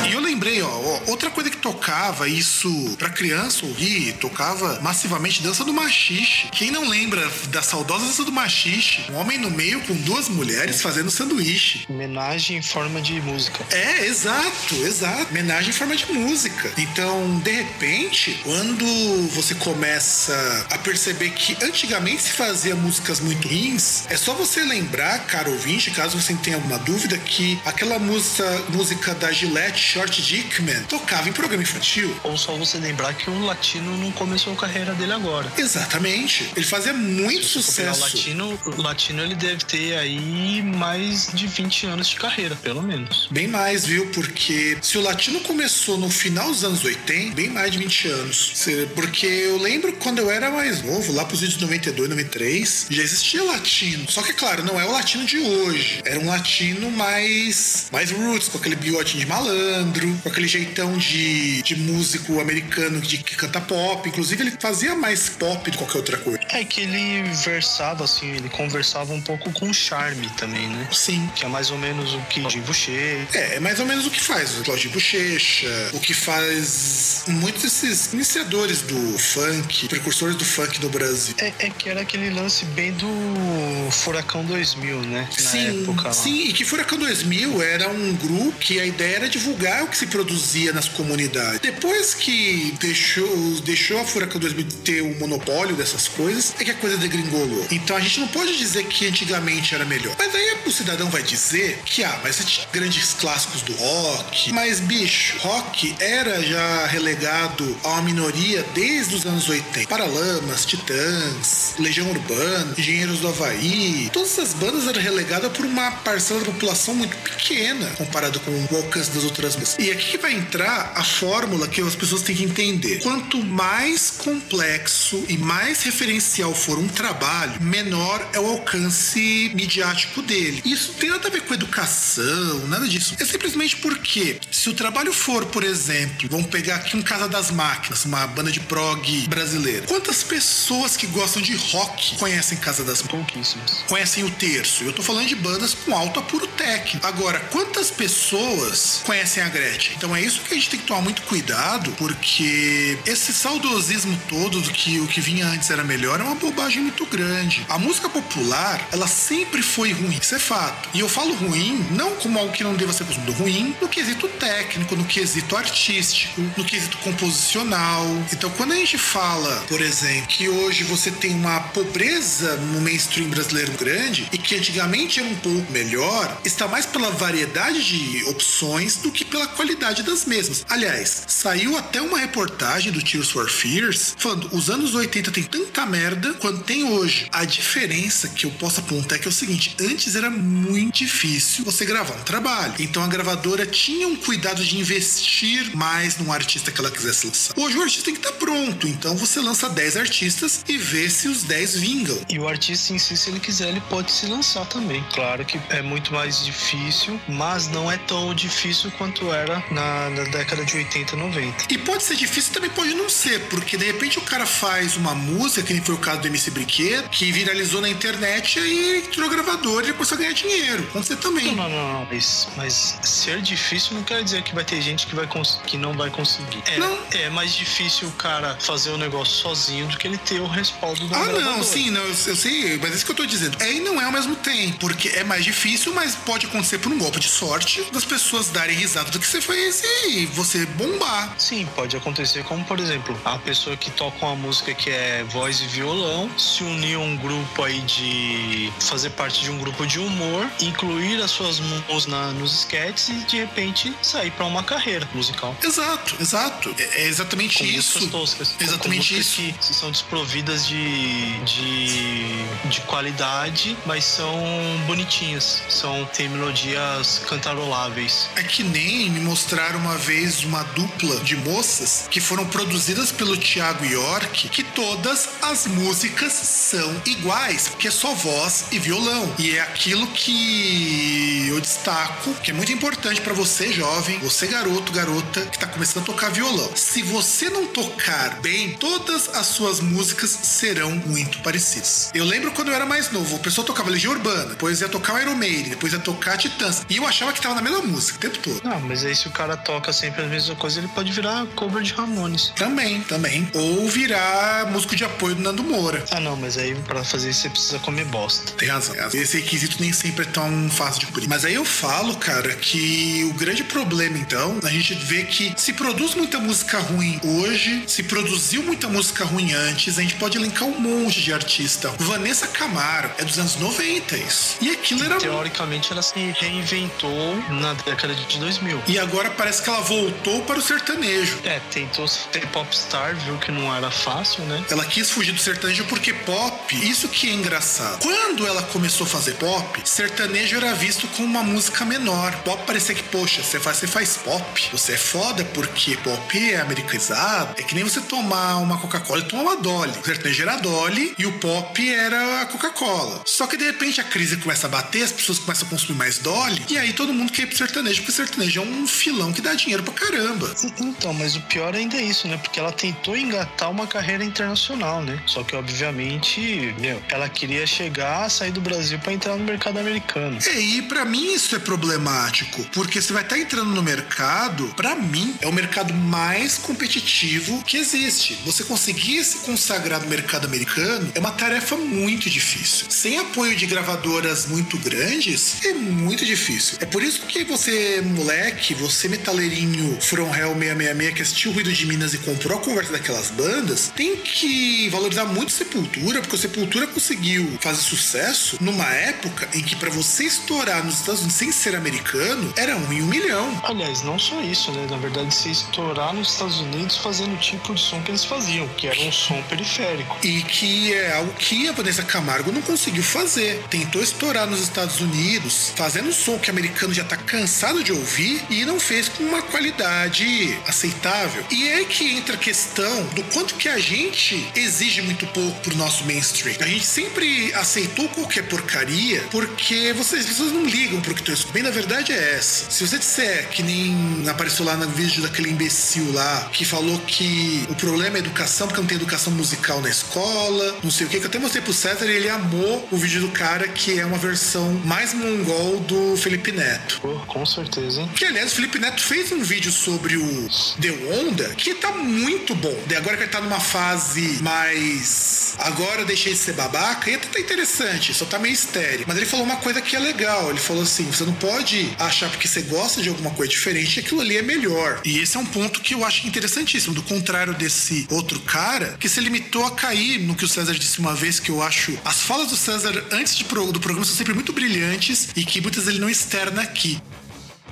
E 0.07 0.13
eu 0.13 0.19
lembrei, 0.19 0.61
ó, 0.61 1.01
outra 1.07 1.31
coisa 1.31 1.49
que 1.49 1.57
tocava 1.57 2.27
isso 2.27 2.69
pra 2.97 3.09
criança 3.09 3.65
ouvir, 3.65 4.13
tocava 4.13 4.79
massivamente 4.81 5.41
dança 5.41 5.63
do 5.63 5.73
machixe. 5.73 6.47
Quem 6.51 6.69
não 6.69 6.87
lembra 6.87 7.27
da 7.47 7.61
saudosa 7.61 8.05
dança 8.05 8.23
do 8.23 8.31
machixe? 8.31 9.11
Um 9.11 9.15
homem 9.15 9.37
no 9.37 9.49
meio 9.49 9.81
com 9.81 9.95
duas 9.95 10.29
mulheres 10.29 10.81
fazendo 10.81 11.09
sanduíche. 11.09 11.85
Homenagem 11.89 12.57
em 12.57 12.61
forma 12.61 13.01
de 13.01 13.19
música. 13.21 13.65
É, 13.71 14.05
exato, 14.05 14.75
exato. 14.85 15.31
Homenagem 15.31 15.69
em 15.69 15.73
forma 15.73 15.95
de 15.95 16.11
música. 16.11 16.71
Então, 16.77 17.39
de 17.39 17.51
repente, 17.51 18.39
quando 18.43 19.27
você 19.29 19.55
começa 19.55 20.67
a 20.69 20.77
perceber 20.77 21.31
que 21.31 21.57
antigamente 21.63 22.21
se 22.23 22.31
fazia 22.31 22.75
músicas 22.75 23.19
muito 23.19 23.47
ruins, 23.47 24.05
é 24.09 24.17
só 24.17 24.33
você 24.33 24.63
lembrar, 24.63 25.25
caro 25.25 25.51
ouvinte, 25.51 25.89
caso 25.91 26.19
você 26.19 26.33
tenha 26.35 26.57
alguma 26.57 26.77
dúvida, 26.79 27.17
que 27.17 27.59
aquela 27.65 27.97
música, 27.97 28.43
música 28.69 29.15
da 29.15 29.30
Gillette 29.33 29.79
Short 29.79 30.21
Dickman 30.21 30.83
tocava 30.83 31.29
em 31.29 31.33
programa 31.33 31.63
infantil. 31.63 32.15
Ou 32.23 32.37
só 32.37 32.55
você 32.55 32.77
lembrar 32.77 33.13
que 33.13 33.29
o 33.29 33.45
Latino 33.45 33.97
não 33.97 34.11
começou 34.11 34.53
a 34.53 34.55
carreira 34.55 34.93
dele 34.93 35.13
agora. 35.13 35.51
Exatamente. 35.57 36.51
Ele 36.55 36.65
fazia 36.65 36.93
muito 36.93 37.45
sucesso. 37.45 37.99
O 37.99 38.03
Latino, 38.03 38.59
o 38.65 38.81
Latino 38.81 39.23
ele 39.23 39.35
deve 39.35 39.63
ter 39.65 39.97
aí 39.97 40.61
mais 40.61 41.29
de 41.33 41.47
20 41.47 41.85
anos 41.87 42.09
de 42.09 42.15
carreira, 42.15 42.55
pelo 42.55 42.81
menos. 42.81 43.27
Bem 43.31 43.47
mais, 43.47 43.85
viu? 43.85 44.07
Porque 44.07 44.77
se 44.81 44.97
o 44.97 45.01
latino 45.01 45.39
começou 45.41 45.97
no 45.97 46.09
final 46.09 46.49
dos 46.49 46.63
anos 46.63 46.83
80, 46.83 47.35
bem 47.35 47.49
mais 47.49 47.71
de 47.71 47.77
20 47.77 48.07
anos. 48.07 48.53
Porque 48.95 49.25
eu 49.25 49.57
lembro 49.57 49.93
quando 49.93 50.19
eu 50.19 50.29
era 50.29 50.49
mais 50.51 50.81
novo, 50.83 51.11
lá 51.13 51.25
pros 51.25 51.39
de 51.39 51.59
92, 51.59 52.09
93, 52.09 52.87
já 52.89 53.01
existia 53.01 53.43
latino. 53.43 54.09
Só 54.09 54.21
que, 54.21 54.33
claro, 54.33 54.63
não 54.63 54.79
é 54.79 54.85
o 54.85 54.91
latino 54.91 55.25
de 55.25 55.39
hoje. 55.39 56.01
Era 56.05 56.19
um 56.19 56.27
latino 56.27 56.91
mais, 56.91 57.87
mais 57.91 58.11
roots, 58.11 58.47
com 58.47 58.57
aquele 58.57 58.75
bigotinho 58.75 59.20
de 59.21 59.27
malandro, 59.27 60.17
com 60.23 60.29
aquele 60.29 60.47
jeitão 60.47 60.97
de, 60.97 61.61
de 61.61 61.75
músico 61.75 62.39
americano 62.39 62.99
de, 62.99 63.19
que 63.19 63.35
canta 63.35 63.61
pop. 63.61 64.07
Inclusive, 64.09 64.41
ele 64.43 64.53
fazia 64.59 64.95
mais 64.95 65.29
pop 65.29 65.69
do 65.69 65.71
que 65.71 65.77
qualquer 65.77 65.97
outra 65.97 66.17
coisa. 66.17 66.39
É 66.49 66.63
que 66.63 66.81
ele 66.81 67.23
versava, 67.43 68.03
assim, 68.03 68.31
ele 68.31 68.49
conversava 68.49 69.13
um 69.13 69.21
pouco 69.21 69.51
com 69.51 69.71
charme 69.71 70.27
também, 70.37 70.67
né? 70.67 70.87
Sim. 70.91 71.29
Que 71.35 71.45
é 71.45 71.47
mais 71.47 71.69
ou 71.69 71.77
menos 71.77 72.13
o 72.13 72.21
que 72.21 72.47
Jim 72.49 72.61
Boucher. 72.61 73.27
É, 73.33 73.55
é 73.55 73.59
mais 73.59 73.79
ou 73.79 73.85
menos 73.85 74.05
o 74.07 74.11
que 74.11 74.19
faz 74.19 74.57
o 74.59 74.63
Claudinho 74.63 74.93
Bochecha, 74.93 75.91
o 75.93 75.99
que 75.99 76.13
faz 76.13 77.23
muitos 77.27 77.61
desses 77.61 78.13
iniciadores 78.13 78.81
do 78.81 79.17
funk, 79.17 79.87
precursores 79.87 80.35
do 80.35 80.45
funk 80.45 80.81
no 80.81 80.89
Brasil. 80.89 81.35
É, 81.37 81.53
é 81.59 81.69
que 81.69 81.89
era 81.89 82.01
aquele 82.01 82.29
lance 82.29 82.65
bem 82.65 82.91
do 82.93 83.91
Furacão 83.91 84.43
2000, 84.45 85.01
né? 85.01 85.27
Na 85.31 85.37
sim, 85.37 85.81
época 85.81 86.07
lá. 86.07 86.13
sim, 86.13 86.47
e 86.47 86.53
que 86.53 86.65
Furacão 86.65 86.97
2000 86.97 87.61
era 87.61 87.89
um 87.89 88.15
grupo 88.15 88.51
que 88.59 88.79
a 88.79 88.85
ideia 88.85 89.10
era 89.11 89.29
divulgar 89.29 89.83
o 89.83 89.87
que 89.87 89.97
se 89.97 90.07
produzia 90.07 90.73
nas 90.73 90.87
comunidades. 90.87 91.59
Depois 91.59 92.13
que 92.13 92.75
deixou, 92.79 93.61
deixou 93.61 93.99
a 93.99 94.05
Furacão 94.05 94.39
2000 94.39 94.65
ter 94.83 95.01
o 95.01 95.19
monopólio 95.19 95.75
dessas 95.75 96.07
coisas, 96.07 96.53
é 96.59 96.63
que 96.63 96.71
a 96.71 96.75
coisa 96.75 96.97
degringolou. 96.97 97.65
Então 97.71 97.95
a 97.95 97.99
gente 97.99 98.19
não 98.19 98.27
pode 98.27 98.57
dizer 98.57 98.85
que 98.85 99.07
antigamente 99.07 99.73
era 99.75 99.85
melhor. 99.85 100.15
Mas 100.17 100.33
aí 100.33 100.57
o 100.65 100.71
cidadão 100.71 101.09
vai 101.09 101.23
dizer 101.23 101.79
que, 101.85 102.03
ah, 102.03 102.19
mas 102.23 102.35
você 102.35 102.43
tinha 102.43 102.67
grandes 102.71 103.13
clássicos 103.13 103.61
do 103.61 103.73
rock. 103.73 104.51
Mas, 104.53 104.79
bicho, 104.79 105.37
rock 105.39 105.95
era 105.99 106.41
já 106.41 106.85
relegado 106.87 107.77
a 107.83 107.89
uma 107.89 108.01
minoria 108.03 108.65
desde 108.73 109.15
os 109.15 109.25
anos 109.25 109.49
80. 109.49 109.87
Paralamas, 109.87 110.65
Titãs, 110.65 111.73
Legião 111.79 112.09
Urbana, 112.09 112.75
Engenheiros 112.77 113.19
do 113.19 113.27
Havaí. 113.27 114.09
Todas 114.13 114.37
essas 114.37 114.53
bandas 114.53 114.87
eram 114.87 115.01
relegadas 115.01 115.51
por 115.51 115.65
uma 115.65 115.91
parcela 115.91 116.39
da 116.39 116.45
população 116.47 116.95
muito 116.95 117.15
pequena 117.17 117.87
comparado 117.97 118.39
com 118.39 118.51
o 118.51 118.77
alcance 118.77 119.00
das 119.07 119.23
outras 119.23 119.55
bandas. 119.55 119.75
E 119.79 119.91
aqui 119.91 120.11
que 120.11 120.17
vai 120.17 120.33
entrar 120.33 120.91
a 120.95 121.03
fórmula 121.03 121.69
que 121.69 121.79
as 121.79 121.95
pessoas 121.95 122.21
têm 122.21 122.35
que 122.35 122.43
entender. 122.43 122.99
Quanto 122.99 123.41
mais 123.41 124.11
complexo 124.11 125.23
e 125.29 125.37
mais 125.37 125.83
referencial 125.83 126.53
for 126.53 126.77
um 126.77 126.87
trabalho, 126.87 127.61
menor 127.61 128.29
é 128.33 128.39
o 128.39 128.45
alcance 128.45 129.51
midiático 129.55 130.21
dele. 130.21 130.61
Isso 130.65 130.93
tem 130.93 131.09
nada 131.09 131.29
a 131.29 131.31
ver 131.31 131.41
com 131.43 131.53
educação, 131.53 132.67
nada 132.67 132.87
disso. 132.89 133.15
É 133.19 133.23
simplesmente 133.23 133.77
porque 133.77 134.37
se 134.51 134.69
o 134.69 134.73
trabalho 134.73 135.13
for, 135.13 135.45
por 135.45 135.63
exemplo, 135.63 136.27
vamos 136.29 136.47
pegar 136.47 136.75
aqui 136.75 136.97
um 136.97 137.01
Casa 137.01 137.29
das 137.29 137.51
Máquinas, 137.51 138.03
uma 138.03 138.27
banda 138.27 138.51
de 138.51 138.59
prog 138.59 139.27
brasileira. 139.29 139.87
Quantas 139.87 140.23
pessoas 140.23 140.97
que 140.97 141.07
gostam 141.07 141.41
de 141.41 141.55
rock 141.55 142.17
conhecem 142.17 142.57
Casa 142.57 142.83
das 142.83 143.01
Máquinas? 143.01 143.25
Pouquíssimas. 143.27 143.83
Conhecem 143.87 144.25
o 144.25 144.31
terço. 144.31 144.83
Eu 144.83 144.91
tô 144.91 145.01
falando 145.01 145.27
de 145.27 145.35
bandas 145.35 145.73
com 145.73 145.95
alto 145.95 146.19
apuro 146.19 146.47
técnico. 146.47 147.05
Agora, 147.07 147.39
quantas 147.51 147.89
pessoas 147.89 148.90
conhecem 148.99 149.43
a 149.43 149.49
Gretchen? 149.49 149.95
Então 149.95 150.15
é 150.15 150.21
isso 150.21 150.41
que 150.41 150.53
a 150.53 150.57
gente 150.57 150.69
tem 150.69 150.79
que 150.79 150.85
tomar 150.85 151.01
muito 151.01 151.21
cuidado, 151.23 151.91
porque 151.97 152.97
esse 153.05 153.33
saudosismo 153.33 154.17
todo 154.27 154.61
do 154.61 154.71
que 154.71 154.99
o 154.99 155.07
que 155.07 155.21
vinha 155.21 155.47
antes 155.47 155.69
era 155.69 155.83
melhor 155.83 156.19
é 156.19 156.23
uma 156.23 156.35
bobagem 156.35 156.81
muito 156.81 157.05
grande. 157.05 157.65
A 157.69 157.77
música 157.77 158.09
popular, 158.09 158.87
ela 158.91 159.07
sempre 159.07 159.61
foi 159.61 159.91
ruim, 159.91 160.17
isso 160.21 160.35
é 160.35 160.39
fato. 160.39 160.89
E 160.93 160.99
eu 160.99 161.09
falo 161.09 161.33
ruim 161.33 161.85
não 161.91 162.15
como 162.15 162.39
algo 162.39 162.51
que 162.51 162.63
não 162.63 162.73
deva 162.73 162.93
ser 162.93 163.05
consumido, 163.05 163.31
ruim 163.33 163.75
no 163.81 163.87
quesito 163.87 164.27
técnico, 164.27 164.95
no 164.95 165.05
quesito 165.05 165.55
artístico, 165.55 166.41
no 166.57 166.65
quesito 166.65 166.97
composicional. 166.99 168.05
Então, 168.31 168.49
quando 168.51 168.73
a 168.73 168.75
gente 168.75 168.97
fala, 168.97 169.63
por 169.67 169.81
exemplo, 169.81 170.27
que 170.27 170.49
hoje 170.49 170.83
você 170.83 171.11
tem 171.11 171.33
uma 171.33 171.59
pobreza 171.59 172.57
no 172.57 172.81
mainstream 172.81 173.29
brasileiro 173.29 173.71
grande 173.73 174.27
e 174.31 174.37
que 174.37 174.55
antigamente 174.55 175.19
era 175.19 175.27
um 175.27 175.35
pouco 175.35 175.71
melhor, 175.71 176.39
está 176.43 176.67
mais 176.67 176.85
pela 176.85 177.11
variedade 177.11 177.83
de 177.83 178.23
opções 178.25 178.80
do 179.03 179.11
que 179.11 179.23
pela 179.23 179.47
qualidade 179.47 180.03
das 180.03 180.25
mesmas. 180.25 180.65
Aliás, 180.69 181.23
saiu 181.27 181.77
até 181.77 182.01
uma 182.01 182.17
reportagem 182.17 182.91
do 182.91 183.01
Tears 183.01 183.29
for 183.29 183.49
Fears 183.49 184.15
falando: 184.17 184.49
os 184.51 184.69
anos 184.69 184.95
80 184.95 185.31
tem 185.31 185.43
tanta 185.43 185.85
merda 185.85 186.33
quanto 186.35 186.63
tem 186.63 186.83
hoje. 186.83 187.27
A 187.31 187.45
diferença 187.45 188.29
que 188.29 188.45
eu 188.45 188.51
posso 188.51 188.79
apontar 188.79 189.17
é 189.17 189.21
que 189.21 189.27
é 189.27 189.29
o 189.29 189.33
seguinte: 189.33 189.75
antes 189.79 190.15
era 190.15 190.29
muito 190.29 190.97
difícil 190.99 191.63
você 191.63 191.85
gravar 191.85 192.15
um 192.15 192.23
trabalho. 192.23 192.73
Então 192.79 193.03
a 193.03 193.07
gravadora 193.07 193.65
tinha 193.65 194.07
um 194.07 194.15
cuidado 194.15 194.63
de 194.63 194.77
investir 194.77 195.75
mais 195.75 196.17
num 196.17 196.31
artista 196.31 196.71
que 196.71 196.79
ela 196.79 196.91
quisesse 196.91 197.27
lançar. 197.27 197.53
Hoje 197.57 197.77
o 197.77 197.81
artista 197.81 198.05
tem 198.05 198.13
que 198.13 198.19
estar 198.19 198.33
pronto, 198.37 198.87
então 198.87 199.15
você 199.15 199.39
lança 199.39 199.69
10 199.69 199.97
artistas 199.97 200.63
e 200.67 200.77
vê 200.77 201.09
se 201.09 201.27
os 201.27 201.43
10 201.43 201.75
vingam. 201.75 202.19
E 202.29 202.39
o 202.39 202.47
artista 202.47 202.93
em 202.93 202.99
si, 202.99 203.15
se 203.15 203.29
ele 203.29 203.39
quiser, 203.39 203.69
ele 203.69 203.81
pode 203.89 204.11
se 204.11 204.25
lançar 204.25 204.65
também. 204.65 205.03
Claro 205.13 205.45
que 205.45 205.59
é 205.69 205.81
muito 205.81 206.13
mais 206.13 206.43
difícil, 206.43 207.19
mas 207.27 207.67
não 207.67 207.91
é 207.91 207.97
tão 207.97 208.33
difícil 208.33 208.70
quanto 208.97 209.31
era 209.33 209.63
na, 209.69 210.09
na 210.09 210.23
década 210.23 210.63
de 210.63 210.77
80, 210.77 211.15
90. 211.15 211.65
E 211.69 211.77
pode 211.77 212.03
ser 212.03 212.15
difícil, 212.15 212.53
também 212.53 212.69
pode 212.69 212.93
não 212.93 213.09
ser, 213.09 213.39
porque 213.49 213.77
de 213.77 213.85
repente 213.85 214.17
o 214.17 214.21
cara 214.21 214.45
faz 214.45 214.95
uma 214.95 215.13
música, 215.13 215.63
que 215.63 215.73
nem 215.73 215.81
foi 215.81 215.95
o 215.95 215.97
caso 215.97 216.21
do 216.21 216.27
MC 216.27 216.51
Brinquedo, 216.51 217.09
que 217.09 217.31
viralizou 217.31 217.81
na 217.81 217.89
internet 217.89 218.57
e 218.57 218.61
aí 218.61 218.97
entrou 218.99 219.29
gravador 219.29 219.83
e 219.87 219.93
começou 219.93 220.15
a 220.15 220.19
ganhar 220.19 220.33
dinheiro. 220.33 220.83
Pode 220.93 221.07
ser 221.07 221.17
também. 221.17 221.55
Não, 221.55 221.55
não, 221.55 221.69
não, 221.69 221.93
não. 221.93 222.07
Mas, 222.09 222.47
mas 222.55 222.97
ser 223.03 223.41
difícil 223.41 223.95
não 223.95 224.03
quer 224.03 224.23
dizer 224.23 224.41
que 224.43 224.53
vai 224.53 224.63
ter 224.63 224.81
gente 224.81 225.07
que, 225.07 225.15
vai 225.15 225.27
que 225.65 225.77
não 225.77 225.93
vai 225.93 226.09
conseguir. 226.09 226.61
É, 226.65 226.77
Não. 226.77 226.97
é 227.11 227.29
mais 227.29 227.53
difícil 227.53 228.07
o 228.07 228.11
cara 228.13 228.57
fazer 228.59 228.91
o 228.91 228.97
negócio 228.97 229.33
sozinho 229.33 229.87
do 229.87 229.97
que 229.97 230.07
ele 230.07 230.17
ter 230.17 230.39
o 230.39 230.47
respaldo 230.47 231.07
da 231.07 231.17
Ah, 231.17 231.25
não, 231.27 231.63
sim, 231.63 231.89
não, 231.89 232.01
eu, 232.01 232.09
eu 232.09 232.35
sei, 232.35 232.77
mas 232.77 232.91
é 232.91 232.95
isso 232.95 233.05
que 233.05 233.11
eu 233.11 233.15
tô 233.15 233.25
dizendo. 233.25 233.57
É 233.61 233.71
e 233.71 233.79
não 233.79 233.99
é 233.99 234.05
ao 234.05 234.11
mesmo 234.11 234.35
tempo, 234.35 234.77
porque 234.79 235.09
é 235.09 235.23
mais 235.23 235.43
difícil, 235.43 235.93
mas 235.93 236.15
pode 236.15 236.45
acontecer 236.45 236.79
por 236.79 236.91
um 236.91 236.97
golpe 236.97 237.19
de 237.19 237.29
sorte 237.29 237.83
das 237.91 238.05
pessoas 238.05 238.49
darem 238.51 238.75
risada 238.75 239.09
do 239.11 239.19
que 239.19 239.25
você 239.27 239.41
fez 239.41 239.83
e 240.07 240.25
você 240.27 240.65
bombar. 240.65 241.33
Sim, 241.37 241.67
pode 241.75 241.95
acontecer 241.95 242.43
como, 242.43 242.63
por 242.65 242.79
exemplo, 242.79 243.19
a 243.25 243.37
pessoa 243.39 243.75
que 243.77 243.89
toca 243.91 244.25
uma 244.25 244.35
música 244.35 244.73
que 244.73 244.89
é 244.89 245.23
voz 245.29 245.61
e 245.61 245.67
violão 245.67 246.29
se 246.37 246.63
unir 246.63 246.95
a 246.95 246.99
um 246.99 247.15
grupo 247.17 247.63
aí 247.63 247.79
de 247.81 248.71
fazer 248.79 249.09
parte 249.11 249.41
de 249.41 249.51
um 249.51 249.57
grupo 249.57 249.85
de 249.85 249.99
humor, 249.99 250.49
incluir 250.61 251.21
as 251.21 251.31
suas 251.31 251.59
mãos 251.59 252.05
na, 252.05 252.31
nos 252.31 252.53
sketches 252.59 253.09
e 253.09 253.13
de 253.25 253.37
repente 253.37 253.93
sair 254.01 254.31
pra 254.31 254.45
uma 254.45 254.63
carreira 254.63 255.07
musical. 255.13 255.55
Exato, 255.63 256.15
exato. 256.19 256.75
É, 256.77 257.01
é 257.03 257.07
exatamente 257.07 257.59
Com 257.59 257.65
isso. 257.65 258.09
toscas. 258.09 258.55
Exatamente 258.59 259.13
com 259.13 259.19
isso. 259.19 259.41
Que 259.41 259.73
são 259.73 259.91
desprovidas 259.91 260.65
de, 260.67 261.39
de, 261.39 262.69
de 262.69 262.81
qualidade, 262.81 263.77
mas 263.85 264.03
são 264.03 264.39
bonitinhas. 264.87 265.61
São, 265.69 266.05
tem 266.05 266.29
melodias 266.29 267.21
cantaroláveis. 267.27 268.29
É 268.35 268.40
que 268.43 268.63
nem 268.63 269.09
me 269.09 269.19
mostraram 269.19 269.79
uma 269.79 269.97
vez 269.97 270.43
uma 270.43 270.63
dupla 270.63 271.15
de 271.21 271.35
moças 271.35 272.05
que 272.09 272.19
foram 272.19 272.45
produzidas 272.45 273.11
pelo 273.11 273.37
Thiago 273.37 273.85
York, 273.85 274.49
que 274.49 274.63
todas 274.63 275.29
as 275.41 275.67
músicas 275.67 276.33
são 276.33 277.01
iguais, 277.05 277.67
porque 277.67 277.87
é 277.87 277.91
só 277.91 278.13
voz 278.13 278.65
e 278.71 278.79
violão. 278.79 279.33
E 279.37 279.51
é 279.51 279.61
aquilo 279.61 280.07
que 280.07 281.47
eu 281.49 281.59
destaco, 281.59 282.33
que 282.35 282.51
é 282.51 282.53
muito 282.53 282.71
importante 282.71 283.21
pra 283.21 283.33
você, 283.33 283.71
jovem, 283.71 284.19
você 284.19 284.47
garoto, 284.47 284.91
garota, 284.91 285.41
que 285.45 285.59
tá 285.59 285.67
começando 285.67 286.03
a 286.03 286.05
tocar 286.05 286.31
violão. 286.31 286.71
Se 286.75 287.01
você 287.01 287.49
não 287.49 287.67
tocar 287.67 288.39
bem, 288.41 288.71
todas 288.77 289.29
as 289.29 289.47
suas 289.47 289.79
músicas 289.79 290.29
serão 290.29 290.91
muito 290.91 291.39
parecidas. 291.39 292.09
Eu 292.13 292.25
lembro 292.25 292.51
quando 292.51 292.69
eu 292.69 292.75
era 292.75 292.85
mais 292.85 293.11
novo, 293.11 293.35
o 293.35 293.39
pessoal 293.39 293.65
tocava 293.65 293.89
Legião 293.89 294.13
Urbana, 294.13 294.45
depois 294.45 294.81
ia 294.81 294.89
tocar 294.89 295.13
o 295.13 295.19
Iron 295.19 295.35
Maiden, 295.35 295.69
depois 295.69 295.93
ia 295.93 295.99
tocar 295.99 296.37
Titãs. 296.37 296.85
E 296.89 296.97
eu 296.97 297.07
achava 297.07 297.33
que 297.33 297.41
tava 297.41 297.55
na 297.55 297.61
mesma 297.61 297.81
música 297.81 298.30
o 298.39 298.41
tempo 298.41 298.59
todo. 298.59 298.63
Não, 298.63 298.79
mas 298.81 299.05
aí 299.05 299.15
se 299.15 299.27
o 299.27 299.31
cara 299.31 299.57
toca 299.57 299.91
sempre 299.93 300.23
a 300.23 300.27
mesma 300.27 300.55
coisa, 300.55 300.79
ele 300.79 300.87
pode 300.89 301.11
virar 301.11 301.45
cover 301.55 301.81
de 301.81 301.93
Ramones. 301.93 302.53
Também, 302.55 303.01
também. 303.01 303.47
Ou 303.53 303.87
virar 303.87 304.69
músico 304.71 304.95
de 304.95 305.03
apoio 305.03 305.35
do 305.35 305.41
Nando 305.41 305.63
Moura. 305.63 306.03
Ah, 306.11 306.19
não, 306.19 306.35
mas 306.35 306.57
aí 306.57 306.75
pra 306.75 307.03
fazer 307.03 307.29
isso 307.29 307.41
você 307.41 307.49
precisa 307.49 307.79
comer 307.79 308.05
bosta. 308.05 308.51
Tem 308.53 308.69
razão. 308.69 308.95
Esse 309.13 309.37
requisito 309.37 309.77
nem 309.79 309.93
sempre 309.93 310.23
é 310.23 310.27
tão 310.27 310.69
fácil 310.69 311.01
de 311.01 311.05
cumprir. 311.07 311.27
Mas 311.27 311.45
aí 311.45 311.53
eu 311.53 311.65
falo, 311.65 312.15
cara, 312.15 312.53
que 312.55 313.27
o 313.29 313.33
grande 313.33 313.63
problema, 313.63 314.17
então, 314.17 314.59
a 314.63 314.69
gente 314.69 314.93
vê 314.95 315.23
que 315.23 315.53
se 315.57 315.73
produz 315.73 316.15
muita 316.15 316.39
música 316.39 316.79
ruim 316.79 317.19
hoje, 317.23 317.83
se 317.87 318.03
produziu 318.03 318.63
muita 318.63 318.87
música 318.87 319.23
ruim 319.25 319.53
antes, 319.53 319.97
a 319.97 320.01
gente 320.01 320.15
pode 320.15 320.37
elencar 320.37 320.67
um 320.67 320.79
monte 320.79 321.21
de 321.21 321.33
artista. 321.33 321.93
Vanessa 321.99 322.47
Camargo 322.47 323.13
é 323.17 323.23
dos 323.23 323.37
anos 323.39 323.55
90 323.55 324.17
isso. 324.17 324.57
E 324.61 324.69
aquilo 324.69 325.03
era 325.03 325.17
Teoricamente 325.17 325.91
ela 325.91 326.01
se 326.01 326.19
reinventou 326.39 327.35
na 327.49 327.73
década 327.73 328.13
de 328.13 328.20
2000. 328.39 328.83
E 328.87 328.99
agora 328.99 329.29
parece 329.31 329.61
que 329.61 329.69
ela 329.69 329.81
voltou 329.81 330.41
para 330.43 330.59
o 330.59 330.61
sertanejo. 330.61 331.39
É, 331.43 331.59
tentou 331.71 332.07
ser 332.07 332.47
popstar, 332.47 333.15
viu 333.15 333.37
que 333.37 333.51
não 333.51 333.73
era 333.73 333.91
fácil, 333.91 334.43
né? 334.45 334.63
Ela 334.69 334.85
quis 334.85 335.09
fugir 335.09 335.31
do 335.31 335.39
sertanejo 335.39 335.85
porque 335.85 336.13
pop, 336.13 336.75
isso 336.75 337.07
que 337.07 337.29
é 337.29 337.33
engraçado. 337.33 338.01
Quando 338.01 338.45
ela 338.45 338.63
começou 338.63 339.05
a 339.05 339.09
fazer 339.09 339.35
pop, 339.35 339.81
sertanejo 339.83 340.57
era 340.57 340.73
visto 340.73 341.07
como 341.09 341.27
uma 341.27 341.43
música 341.43 341.85
menor. 341.85 342.35
Pop 342.43 342.63
parecia 342.65 342.95
que, 342.95 343.03
poxa, 343.03 343.43
você 343.43 343.59
faz, 343.59 343.77
você 343.77 343.87
faz 343.87 344.17
pop. 344.17 344.69
Você 344.71 344.93
é 344.93 344.97
foda 344.97 345.43
porque 345.45 345.97
pop 345.97 346.51
é 346.51 346.59
americanizado. 346.59 347.55
É 347.57 347.63
que 347.63 347.75
nem 347.75 347.83
você 347.83 348.01
tomar 348.01 348.57
uma 348.57 348.77
Coca-Cola 348.77 349.21
e 349.21 349.27
tomar 349.27 349.43
uma 349.43 349.57
Dolly. 349.57 349.91
O 349.99 350.05
sertanejo 350.05 350.43
era 350.43 350.53
a 350.53 350.57
Dolly 350.57 351.13
e 351.17 351.25
o 351.25 351.33
pop 351.39 351.89
era 351.89 352.41
a 352.41 352.45
Coca-Cola. 352.45 353.21
Só 353.25 353.47
que 353.47 353.57
de 353.57 353.65
repente 353.65 354.01
a 354.01 354.03
crise 354.03 354.37
começa 354.37 354.67
a 354.67 354.69
bater, 354.69 355.03
as 355.03 355.11
pessoas 355.11 355.39
começam 355.39 355.67
a 355.67 355.69
consumir 355.69 355.97
mais 355.97 356.17
Dolly 356.19 356.61
e 356.69 356.77
aí 356.77 356.93
todo 356.93 357.13
mundo 357.13 357.31
quer 357.31 357.43
ir 357.43 357.47
pro 357.47 357.57
sertanejo, 357.57 358.03
porque 358.11 358.27
sertanejo 358.27 358.61
é 358.61 358.63
um 358.63 358.85
filão 358.85 359.31
que 359.31 359.41
dá 359.41 359.53
dinheiro 359.53 359.83
pra 359.83 359.93
caramba. 359.93 360.53
Então, 360.79 361.13
mas 361.13 361.35
o 361.35 361.41
pior 361.41 361.73
ainda 361.73 361.95
é 361.97 362.03
isso, 362.03 362.27
né? 362.27 362.37
Porque 362.37 362.59
ela 362.59 362.71
tentou 362.71 363.15
engatar 363.15 363.71
uma 363.71 363.87
carreira 363.87 364.23
internacional, 364.23 365.01
né? 365.01 365.21
Só 365.25 365.43
que, 365.43 365.55
obviamente, 365.55 366.75
meu, 366.79 367.01
ela 367.09 367.29
queria 367.29 367.65
chegar, 367.65 368.29
sair 368.29 368.51
do 368.51 368.59
Brasil 368.59 368.99
pra 368.99 369.13
entrar 369.13 369.35
no 369.37 369.43
mercado 369.43 369.79
americano. 369.79 370.37
É, 370.45 370.59
E 370.59 370.81
pra 370.83 371.05
mim 371.05 371.33
isso 371.33 371.55
é 371.55 371.59
problemático, 371.59 372.63
porque 372.73 373.01
você 373.01 373.13
vai 373.13 373.23
estar 373.23 373.37
entrando 373.37 373.71
no 373.71 373.81
mercado, 373.81 374.67
pra 374.75 374.95
mim, 374.95 375.35
é 375.41 375.47
o 375.47 375.53
mercado 375.53 375.93
mais 375.93 376.57
competitivo 376.57 377.63
que 377.63 377.77
existe. 377.77 378.37
Você 378.45 378.63
conseguir 378.63 379.23
se 379.23 379.37
consagrar 379.39 380.01
no 380.01 380.07
mercado 380.07 380.45
americano 380.45 381.11
é 381.15 381.19
uma 381.19 381.31
tarefa 381.31 381.77
muito 381.77 382.29
difícil. 382.29 382.87
Sem 382.89 383.17
apoio 383.19 383.55
de 383.55 383.65
gravadoras 383.65 384.47
muito 384.47 384.77
grandes, 384.77 385.63
é 385.63 385.73
muito 385.73 386.25
difícil. 386.25 386.77
É 386.81 386.85
por 386.85 387.01
isso 387.01 387.21
que 387.25 387.43
você 387.43 388.00
moleque, 388.09 388.73
você 388.73 389.07
metaleirinho 389.07 389.99
From 390.01 390.33
Hell 390.35 390.55
666 390.55 391.13
que 391.13 391.21
assistiu 391.21 391.51
o 391.51 391.53
Ruído 391.53 391.71
de 391.71 391.85
Minas 391.85 392.13
e 392.13 392.17
comprou 392.19 392.57
a 392.57 392.61
conversa 392.61 392.91
daquelas 392.91 393.29
bandas, 393.31 393.91
tem 393.95 394.17
que 394.17 394.89
valorizar 394.89 395.25
muito 395.25 395.51
Sepultura, 395.51 396.21
porque 396.21 396.35
o 396.35 396.39
Sepultura 396.39 396.87
conseguiu 396.87 397.57
fazer 397.59 397.81
sucesso 397.81 398.57
numa 398.61 398.89
época 398.93 399.49
em 399.53 399.61
que 399.61 399.75
para 399.75 399.89
você 399.89 400.23
estourar 400.23 400.83
nos 400.83 400.99
Estados 400.99 401.21
Unidos 401.21 401.37
sem 401.37 401.51
ser 401.51 401.75
americano, 401.75 402.53
era 402.55 402.75
um 402.75 402.91
em 402.91 403.01
um 403.01 403.05
milhão. 403.05 403.61
Aliás, 403.63 404.03
não 404.03 404.17
só 404.17 404.41
isso, 404.41 404.71
né? 404.71 404.87
Na 404.89 404.97
verdade, 404.97 405.33
se 405.33 405.51
estourar 405.51 406.13
nos 406.13 406.31
Estados 406.31 406.59
Unidos 406.59 406.97
fazendo 406.97 407.33
o 407.33 407.37
tipo 407.37 407.73
de 407.73 407.81
som 407.81 408.01
que 408.01 408.11
eles 408.11 408.25
faziam, 408.25 408.67
que 408.69 408.87
era 408.87 408.99
um 409.01 409.11
som 409.11 409.41
periférico. 409.43 410.17
E 410.23 410.41
que 410.43 410.93
é 410.93 411.13
algo 411.13 411.33
que 411.33 411.67
a 411.67 411.71
Vanessa 411.71 412.03
Camargo 412.03 412.51
não 412.51 412.61
conseguiu 412.61 413.03
fazer. 413.03 413.63
Tentou 413.69 414.01
estourar 414.01 414.47
nos 414.47 414.61
Estados 414.61 414.99
Unidos, 414.99 415.73
fazendo 415.75 416.09
um 416.09 416.13
som 416.13 416.37
que 416.37 416.49
o 416.49 416.51
americano 416.51 416.93
já 416.93 417.03
tá 417.03 417.17
cansado 417.17 417.83
de 417.83 417.90
ouvir 417.91 418.43
e 418.49 418.65
não 418.65 418.79
fez 418.79 419.09
com 419.09 419.23
uma 419.23 419.41
qualidade 419.41 420.57
aceitável. 420.67 421.43
E 421.51 421.67
é 421.67 421.83
que 421.85 422.11
entra 422.17 422.35
a 422.35 422.37
questão 422.37 423.03
do 423.07 423.23
quanto 423.25 423.55
que 423.55 423.69
a 423.69 423.79
gente 423.79 424.49
exige 424.55 425.01
muito 425.01 425.25
pouco 425.27 425.59
pro 425.61 425.75
nosso 425.75 426.05
mainstream. 426.05 426.57
A 426.61 426.67
gente 426.67 426.85
sempre 426.85 427.53
aceitou 427.53 428.07
qualquer 428.09 428.47
porcaria 428.47 429.21
porque 429.31 429.93
vocês, 429.93 430.25
pessoas 430.25 430.51
não 430.51 430.65
ligam 430.65 431.01
pro 431.01 431.13
que 431.13 431.23
tu 431.23 431.31
escutando. 431.31 431.53
Bem, 431.53 431.63
na 431.63 431.71
verdade 431.71 432.11
é 432.11 432.35
essa. 432.35 432.69
Se 432.71 432.85
você 432.85 432.97
disser 432.97 433.49
que 433.49 433.61
nem 433.63 434.23
apareceu 434.29 434.65
lá 434.65 434.75
no 434.75 434.87
vídeo 434.89 435.21
daquele 435.21 435.49
imbecil 435.49 436.11
lá 436.13 436.49
que 436.51 436.63
falou 436.65 436.97
que 436.99 437.65
o 437.69 437.75
problema 437.75 438.17
é 438.17 438.19
educação 438.19 438.67
porque 438.67 438.81
não 438.81 438.87
tem 438.87 438.97
educação 438.97 439.33
musical 439.33 439.81
na 439.81 439.89
escola, 439.89 440.77
não 440.83 440.91
sei 440.91 441.05
o 441.05 441.09
que, 441.09 441.17
que 441.19 441.25
eu 441.25 441.29
até 441.29 441.39
mostrei 441.39 441.61
pro 441.61 441.73
César 441.73 442.05
e 442.05 442.11
ele 442.11 442.29
amou 442.29 442.87
o 442.91 442.97
vídeo 442.97 443.21
do 443.21 443.29
cara 443.29 443.67
que 443.67 443.99
é 443.99 444.05
uma 444.05 444.17
versão 444.17 444.73
mais 444.85 445.13
mongol 445.13 445.79
do 445.81 446.15
Felipe 446.17 446.51
Neto. 446.51 446.99
Pô, 447.01 447.13
com 447.27 447.45
certeza, 447.45 447.80
Que 448.15 448.25
aliás, 448.25 448.51
o 448.51 448.55
Felipe 448.55 448.77
Neto 448.77 449.01
fez 449.01 449.31
um 449.31 449.41
vídeo 449.43 449.71
sobre 449.71 450.15
o 450.15 450.49
The 450.79 450.91
Onda 451.19 451.49
que 451.55 451.73
tá 451.75 451.91
muito 451.91 452.53
bom. 452.55 452.77
De 452.87 452.95
agora 452.95 453.17
que 453.17 453.23
ele 453.23 453.31
tá 453.31 453.41
numa 453.41 453.59
fase 453.59 454.41
mais. 454.41 455.55
Agora 455.57 456.01
eu 456.01 456.05
deixei 456.05 456.33
de 456.33 456.39
ser 456.39 456.53
babaca, 456.53 457.09
e 457.09 457.15
até 457.15 457.27
tá 457.27 457.39
interessante, 457.39 458.13
só 458.13 458.25
tá 458.25 458.37
meio 458.39 458.53
estéreo. 458.53 459.05
Mas 459.07 459.17
ele 459.17 459.25
falou 459.25 459.45
uma 459.45 459.57
coisa 459.57 459.81
que 459.81 459.95
é 459.95 459.99
legal. 459.99 460.49
Ele 460.49 460.59
falou 460.59 460.83
assim: 460.83 461.05
você 461.05 461.23
não 461.23 461.33
pode 461.33 461.91
achar 461.99 462.29
porque 462.29 462.47
você 462.47 462.61
gosta 462.61 463.01
de 463.01 463.09
alguma 463.09 463.31
coisa 463.31 463.51
diferente 463.51 463.99
aquilo 463.99 464.21
ali 464.21 464.37
é 464.37 464.41
melhor. 464.41 465.01
E 465.03 465.19
esse 465.19 465.37
é 465.37 465.39
um 465.39 465.45
ponto 465.45 465.81
que 465.81 465.93
eu 465.93 466.05
acho 466.05 466.27
interessantíssimo. 466.27 466.93
Do 466.93 467.03
contrário 467.03 467.53
desse 467.53 468.05
outro 468.09 468.39
cara, 468.41 468.95
que 468.99 469.09
se 469.09 469.19
limitou 469.19 469.65
a 469.65 469.71
cair 469.71 470.19
no 470.19 470.35
que 470.35 470.45
o 470.45 470.47
César 470.47 470.73
disse 470.73 470.99
uma 470.99 471.15
vez, 471.15 471.39
que 471.39 471.49
eu 471.49 471.61
acho. 471.61 471.97
As 472.05 472.21
falas 472.21 472.49
do 472.49 472.57
César 472.57 473.03
antes 473.11 473.35
de, 473.35 473.43
do 473.43 473.79
programa 473.79 474.05
são 474.05 474.15
sempre 474.15 474.33
muito 474.33 474.53
brilhantes 474.53 475.29
e 475.35 475.43
que 475.43 475.61
muitas 475.61 475.87
ele 475.87 475.99
não 475.99 476.09
externa 476.09 476.61
aqui 476.61 477.01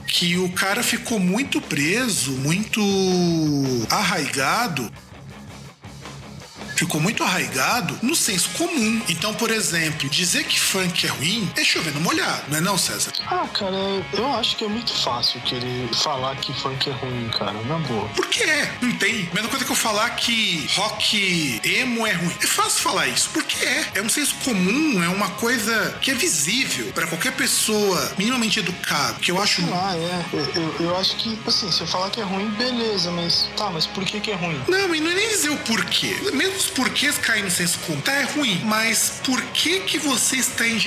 que 0.09 0.37
o 0.37 0.49
cara 0.49 0.81
ficou 0.81 1.19
muito 1.19 1.61
preso, 1.61 2.31
muito 2.31 2.81
arraigado 3.89 4.91
ficou 6.79 7.01
muito 7.01 7.23
arraigado 7.23 7.99
no 8.01 8.15
senso 8.15 8.49
comum. 8.51 9.01
Então, 9.09 9.33
por 9.33 9.51
exemplo, 9.51 10.09
dizer 10.09 10.45
que 10.45 10.59
funk 10.59 11.05
é 11.05 11.09
ruim 11.09 11.51
é 11.57 11.63
chover 11.63 11.93
no 11.93 11.99
molhado, 11.99 12.43
não 12.47 12.57
é 12.57 12.61
não, 12.61 12.77
César? 12.77 13.11
Ah, 13.27 13.45
cara, 13.53 13.75
eu 14.13 14.33
acho 14.33 14.55
que 14.55 14.63
é 14.63 14.67
muito 14.67 14.93
fácil 14.93 15.41
querer 15.41 15.89
falar 15.93 16.35
que 16.37 16.53
funk 16.53 16.89
é 16.89 16.93
ruim, 16.93 17.29
cara, 17.37 17.61
na 17.63 17.77
boa. 17.79 18.07
Por 18.09 18.27
que 18.27 18.43
é? 18.43 18.71
Não 18.81 18.93
tem. 18.93 19.29
Mesma 19.33 19.49
coisa 19.49 19.65
que 19.65 19.71
eu 19.71 19.75
falar 19.75 20.09
que 20.11 20.67
rock 20.75 21.59
emo 21.63 22.07
é 22.07 22.13
ruim. 22.13 22.33
É 22.41 22.47
fácil 22.47 22.81
falar 22.81 23.07
isso, 23.07 23.29
porque 23.33 23.65
é. 23.65 23.85
É 23.95 24.01
um 24.01 24.09
senso 24.09 24.35
comum, 24.45 25.03
é 25.03 25.09
uma 25.09 25.29
coisa 25.31 25.97
que 26.01 26.11
é 26.11 26.13
visível 26.13 26.91
para 26.93 27.07
qualquer 27.07 27.33
pessoa 27.33 28.13
minimamente 28.17 28.59
educada, 28.59 29.19
que 29.19 29.31
eu 29.31 29.41
acho... 29.41 29.61
Ah, 29.73 29.95
é. 29.97 30.25
Eu, 30.31 30.45
eu, 30.55 30.75
eu, 30.79 30.97
acho 30.97 31.15
que, 31.17 31.37
assim, 31.45 31.69
se 31.71 31.81
eu 31.81 31.87
falar 31.87 32.09
que 32.09 32.21
é 32.21 32.23
ruim, 32.23 32.49
beleza, 32.51 33.11
mas 33.11 33.49
tá, 33.57 33.69
mas 33.69 33.85
por 33.85 34.05
que 34.05 34.19
que 34.21 34.31
é 34.31 34.35
ruim? 34.35 34.61
Não, 34.67 34.95
e 34.95 35.01
não 35.01 35.11
é 35.11 35.15
nem 35.15 35.27
dizer 35.27 35.49
o 35.49 35.57
porquê. 35.57 36.15
Mesmo 36.33 36.68
porquês 36.69 37.17
caem 37.17 37.43
no 37.43 37.51
senso 37.51 37.79
comum. 37.79 37.99
Tá, 38.01 38.13
é 38.13 38.23
ruim, 38.23 38.61
mas 38.65 39.19
por 39.23 39.41
que 39.53 39.81
que 39.81 39.97
você 39.97 40.37
está 40.37 40.67
em 40.67 40.79